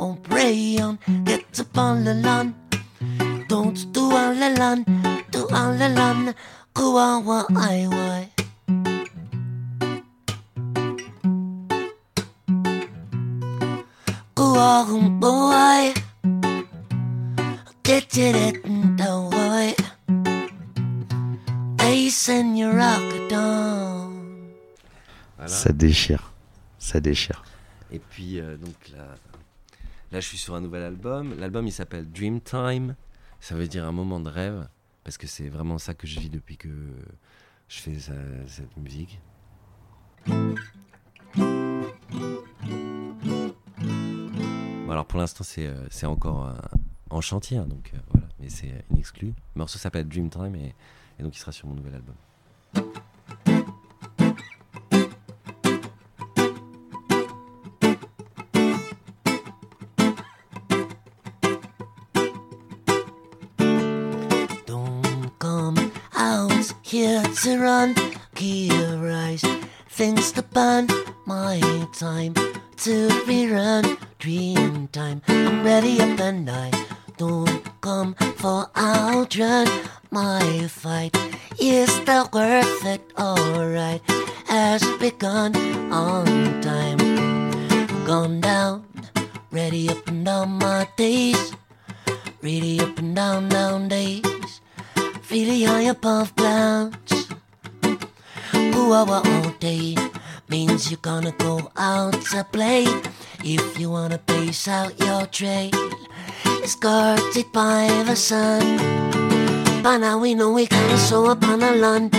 own 0.00 0.16
pray 0.22 0.78
on, 0.78 0.98
get 1.24 1.58
up 1.58 1.78
on 1.78 2.04
the 2.04 2.14
lawn. 2.14 2.54
Don't 3.48 3.92
do 3.92 4.12
all 4.12 4.34
the 4.34 4.50
land, 4.50 4.84
do 5.30 5.48
all 5.52 5.72
the 5.72 5.88
land, 5.88 6.34
go 6.74 6.98
out 6.98 7.24
what 7.24 7.46
I 7.56 7.86
boy. 15.20 15.94
Get 17.82 18.16
it, 18.16 18.62
don't 18.96 19.30
worry. 19.30 19.74
Ace 21.80 22.28
and 22.28 22.58
you 22.58 22.70
rock. 22.70 23.14
Ça 25.46 25.72
déchire. 25.72 26.32
Ça 26.78 27.00
déchire. 27.00 27.42
Et 27.94 28.00
puis, 28.00 28.40
euh, 28.40 28.56
donc 28.56 28.74
là, 28.88 29.14
là, 30.10 30.18
je 30.18 30.26
suis 30.26 30.36
sur 30.36 30.56
un 30.56 30.60
nouvel 30.60 30.82
album. 30.82 31.38
L'album, 31.38 31.64
il 31.64 31.72
s'appelle 31.72 32.10
Dreamtime. 32.10 32.96
Ça 33.38 33.54
veut 33.54 33.68
dire 33.68 33.84
un 33.84 33.92
moment 33.92 34.18
de 34.18 34.28
rêve. 34.28 34.68
Parce 35.04 35.16
que 35.16 35.28
c'est 35.28 35.48
vraiment 35.48 35.78
ça 35.78 35.94
que 35.94 36.08
je 36.08 36.18
vis 36.18 36.28
depuis 36.28 36.56
que 36.56 36.70
je 37.68 37.78
fais 37.78 37.96
cette 38.48 38.76
musique. 38.76 39.20
Alors 44.90 45.06
pour 45.06 45.20
l'instant, 45.20 45.44
c'est 45.44 45.66
euh, 45.66 46.08
encore 46.08 46.48
euh, 46.48 46.54
en 47.10 47.20
chantier. 47.20 47.58
hein, 47.58 47.66
donc 47.66 47.92
voilà. 48.10 48.26
Mais 48.40 48.48
c'est 48.48 48.72
euh, 48.72 48.80
inexclu. 48.90 49.28
Le 49.28 49.58
morceau 49.58 49.78
s'appelle 49.78 50.08
Dreamtime 50.08 50.56
et, 50.56 50.74
et 51.18 51.22
donc 51.22 51.36
il 51.36 51.38
sera 51.38 51.52
sur 51.52 51.68
mon 51.68 51.74
nouvel 51.74 51.94
album. 51.94 52.14
Burn, 70.54 70.86
my 71.26 71.58
time 71.92 72.32
to 72.76 73.08
rerun. 73.26 73.98
Dream 74.20 74.86
time, 74.92 75.20
I'm 75.26 75.64
ready 75.64 76.00
up 76.00 76.20
and 76.20 76.48
I 76.48 76.70
don't 77.16 77.60
come 77.80 78.14
for 78.36 78.70
outrun. 78.76 79.66
My 80.12 80.68
fight 80.68 81.18
is 81.58 81.90
still 81.90 82.28
worth 82.32 82.86
it, 82.86 83.02
alright. 83.18 84.00
Has 84.46 84.86
begun 84.98 85.56
on 85.92 86.60
time. 86.60 86.98
Gone 88.06 88.40
down, 88.40 88.84
ready 89.50 89.88
up 89.88 90.06
and 90.06 90.24
down 90.24 90.50
my 90.50 90.86
days. 90.96 91.52
Ready 92.42 92.78
up 92.78 92.96
and 93.00 93.16
down, 93.16 93.48
down 93.48 93.88
days. 93.88 94.60
Feeling 95.22 95.66
high 95.66 95.90
above 95.90 96.36
clouds. 96.36 97.26
Ooh, 98.54 98.92
ah, 98.92 99.04
ah, 99.08 99.22
all 99.24 99.50
day 99.58 99.96
means 100.48 100.90
you're 100.90 101.00
gonna 101.00 101.32
go 101.32 101.70
out 101.76 102.12
to 102.30 102.44
play. 102.52 102.86
If 103.42 103.78
you 103.78 103.90
wanna 103.90 104.18
pace 104.18 104.68
out 104.68 104.98
your 104.98 105.26
trail, 105.26 105.70
it's 106.62 106.74
guarded 106.74 107.52
by 107.52 107.86
the 108.06 108.16
sun. 108.16 108.76
By 109.82 109.98
now 109.98 110.18
we 110.18 110.34
know 110.34 110.50
we 110.50 110.66
gotta 110.66 110.98
sow 110.98 111.26
up 111.26 111.42
on 111.44 111.60
the 111.60 111.72
lawn. 111.72 112.10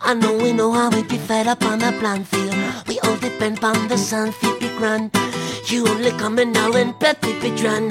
I 0.00 0.14
know 0.14 0.36
we 0.36 0.52
know 0.52 0.72
how 0.72 0.90
we 0.90 1.02
be 1.02 1.18
fed 1.18 1.46
up 1.46 1.62
on 1.64 1.78
the 1.78 1.92
plant 2.00 2.26
field. 2.26 2.56
We 2.88 2.98
all 3.00 3.16
depend 3.16 3.62
on 3.64 3.88
the 3.88 3.96
sun, 3.96 4.32
feet 4.32 4.60
be 4.60 4.68
grand. 4.76 5.10
You 5.66 5.86
only 5.86 6.10
coming 6.12 6.52
now 6.52 6.72
Pepe 6.94 7.32
be 7.40 7.50
dran. 7.56 7.84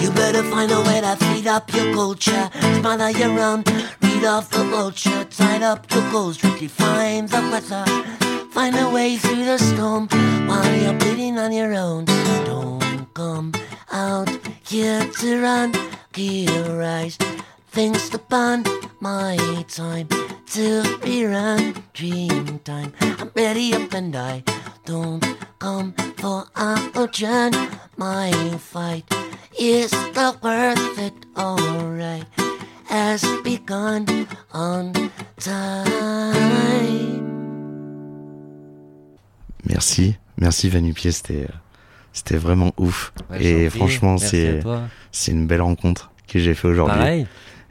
You 0.00 0.10
better 0.12 0.42
find 0.44 0.70
a 0.70 0.80
way 0.82 1.00
to 1.00 1.16
feed 1.16 1.46
up 1.46 1.72
your 1.74 1.92
culture. 1.94 2.50
Smother 2.78 3.10
your 3.10 3.38
own, 3.40 3.64
read 4.02 4.24
off 4.24 4.50
the 4.50 4.64
vulture. 4.64 5.24
Tied 5.24 5.62
up 5.62 5.90
your 5.92 6.10
goals, 6.10 6.38
redefine 6.38 7.28
the 7.28 7.40
weather. 7.50 8.25
Find 8.56 8.74
a 8.74 8.88
way 8.88 9.18
through 9.18 9.44
the 9.44 9.58
storm 9.58 10.08
while 10.48 10.74
you're 10.74 10.94
bleeding 10.94 11.38
on 11.38 11.52
your 11.52 11.74
own. 11.74 12.06
Don't 12.46 13.06
come 13.12 13.52
out 13.92 14.30
here 14.64 15.06
to 15.20 15.42
run, 15.42 15.74
gear 16.14 16.74
rise. 16.74 17.18
Things 17.68 18.08
to 18.08 18.18
burn, 18.18 18.64
my 18.98 19.36
time 19.68 20.08
to 20.52 20.98
be 21.04 21.26
run. 21.26 21.84
dream 21.92 22.58
time. 22.60 22.94
I'm 23.02 23.30
ready 23.36 23.74
up 23.74 23.92
and 23.92 24.16
I 24.16 24.42
don't 24.86 25.22
come 25.58 25.92
for 26.16 26.46
a 26.56 27.08
journey. 27.12 27.68
My 27.98 28.32
fight 28.58 29.04
is 29.60 29.90
the 29.90 30.34
worth 30.42 30.98
it, 30.98 31.26
alright. 31.36 32.24
Has 32.86 33.22
begun 33.44 34.26
on 34.50 34.94
time. 35.38 37.45
Merci, 39.68 40.16
merci 40.38 40.68
Vanupier, 40.68 41.12
c'était 41.12 41.48
c'était 42.12 42.36
vraiment 42.36 42.72
ouf. 42.78 43.12
Ouais, 43.30 43.42
et 43.44 43.70
franchement, 43.70 44.16
c'est 44.18 44.62
c'est 45.12 45.32
une 45.32 45.46
belle 45.46 45.62
rencontre 45.62 46.12
que 46.28 46.38
j'ai 46.38 46.54
fait 46.54 46.68
aujourd'hui. 46.68 46.96
Pareil. 46.96 47.26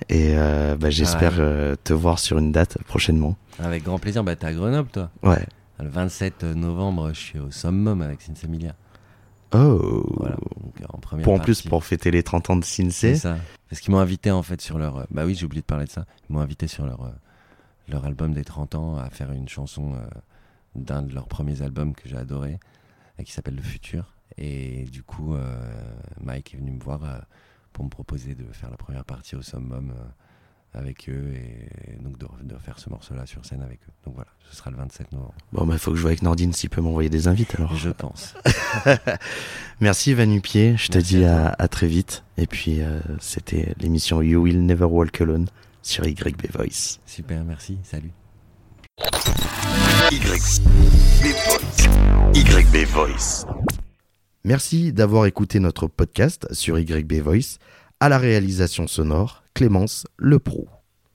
Et 0.10 0.34
euh, 0.36 0.76
bah, 0.76 0.90
j'espère 0.90 1.34
euh, 1.40 1.76
te 1.84 1.94
voir 1.94 2.20
sur 2.20 2.38
une 2.38 2.52
date 2.52 2.78
prochainement. 2.84 3.38
Avec 3.60 3.84
grand 3.84 3.98
plaisir. 3.98 4.24
Bah, 4.24 4.36
t'es 4.36 4.46
à 4.48 4.54
Grenoble, 4.54 4.90
toi. 4.90 5.10
Ouais. 5.24 5.46
Le 5.80 5.88
27 5.90 6.44
novembre, 6.44 7.12
je 7.14 7.20
suis 7.20 7.40
au 7.40 7.50
Summum 7.50 8.02
avec 8.02 8.22
Sinsemilia. 8.22 8.76
Oh. 9.54 10.04
Voilà. 10.18 10.36
Donc, 10.36 10.74
en 10.94 10.98
première 10.98 11.24
Pour 11.24 11.34
en 11.34 11.40
plus 11.40 11.62
pour 11.62 11.84
fêter 11.86 12.12
les 12.12 12.24
30 12.24 12.50
ans 12.50 12.56
de 12.58 12.66
C'est 12.66 12.84
Sinsé. 12.84 13.16
ça. 13.16 13.38
Parce 13.70 13.82
qu'ils 13.82 13.94
m'ont 13.94 14.00
invité 14.00 14.32
en 14.32 14.44
fait 14.44 14.60
sur 14.62 14.78
leur. 14.78 14.98
euh, 14.98 15.04
Bah 15.12 15.24
oui, 15.26 15.34
j'ai 15.34 15.46
oublié 15.46 15.62
de 15.62 15.66
parler 15.66 15.86
de 15.86 15.90
ça. 15.92 16.06
Ils 16.30 16.34
m'ont 16.34 16.42
invité 16.42 16.68
sur 16.68 16.86
leur, 16.86 17.12
leur 17.88 18.06
album 18.06 18.34
des 18.34 18.44
30 18.44 18.76
ans 18.76 18.98
à 18.98 19.10
faire 19.10 19.32
une 19.32 19.48
chanson 19.48 19.94
euh, 19.94 20.06
d'un 20.76 21.02
de 21.02 21.14
leurs 21.14 21.28
premiers 21.28 21.62
albums 21.62 21.94
que 21.94 22.08
j'ai 22.08 22.18
adoré, 22.18 22.60
euh, 23.20 23.24
qui 23.24 23.32
s'appelle 23.32 23.56
Le 23.56 23.62
Futur. 23.62 24.14
Et 24.38 24.84
du 24.86 25.04
coup, 25.04 25.36
euh, 25.36 25.84
Mike 26.22 26.54
est 26.54 26.58
venu 26.58 26.72
me 26.72 26.80
voir 26.80 27.04
euh, 27.04 27.18
pour 27.74 27.86
me 27.86 27.90
proposer 27.90 28.36
de 28.36 28.46
faire 28.52 28.70
la 28.70 28.78
première 28.78 29.06
partie 29.06 29.36
au 29.36 29.42
summum 29.42 29.94
avec 30.74 31.10
eux 31.10 31.34
et 31.34 31.96
donc 32.02 32.18
de, 32.18 32.28
de 32.44 32.58
faire 32.58 32.80
ce 32.80 32.90
morceau-là 32.90 33.26
sur 33.26 33.46
scène 33.46 33.62
avec 33.62 33.80
eux. 33.88 33.92
Donc 34.04 34.16
voilà, 34.16 34.30
ce 34.50 34.56
sera 34.56 34.72
le 34.72 34.78
27 34.78 35.12
novembre. 35.14 35.34
Bon, 35.54 35.66
bah, 35.66 35.78
faut 35.78 35.92
que 35.92 35.98
je 35.98 36.02
vois 36.02 36.12
avec 36.12 36.22
Nordine 36.22 36.54
s'il 36.54 36.70
peut 36.70 36.82
m'envoyer 36.82 37.10
des 37.10 37.28
invites 37.28 37.56
alors. 37.56 37.74
Je 37.76 37.90
pense. 37.90 38.36
Merci 39.80 40.14
Vanupier, 40.14 40.76
je 40.78 40.88
te 40.88 40.98
Merci 40.98 41.16
dis 41.16 41.24
à 41.24 41.48
à, 41.48 41.64
à 41.64 41.68
très 41.68 41.88
vite. 41.88 42.24
Et 42.38 42.48
puis, 42.48 42.82
euh, 42.82 43.00
c'était 43.20 43.74
l'émission 43.80 44.22
You 44.22 44.42
Will 44.42 44.66
Never 44.66 44.86
Walk 44.86 45.22
Alone 45.22 45.48
sur 45.82 46.06
YB 46.06 46.52
Voice. 46.54 47.00
Super, 47.06 47.44
merci. 47.46 47.78
Salut. 47.84 48.12
YB 52.34 52.86
Voice. 52.88 53.46
Merci 54.44 54.94
d'avoir 54.94 55.26
écouté 55.26 55.60
notre 55.60 55.88
podcast 55.88 56.48
sur 56.52 56.78
YB 56.78 57.14
Voice. 57.22 57.58
À 58.00 58.10
la 58.10 58.18
réalisation 58.18 58.88
sonore, 58.88 59.44
Clémence 59.54 60.06
Leproux. 60.18 60.68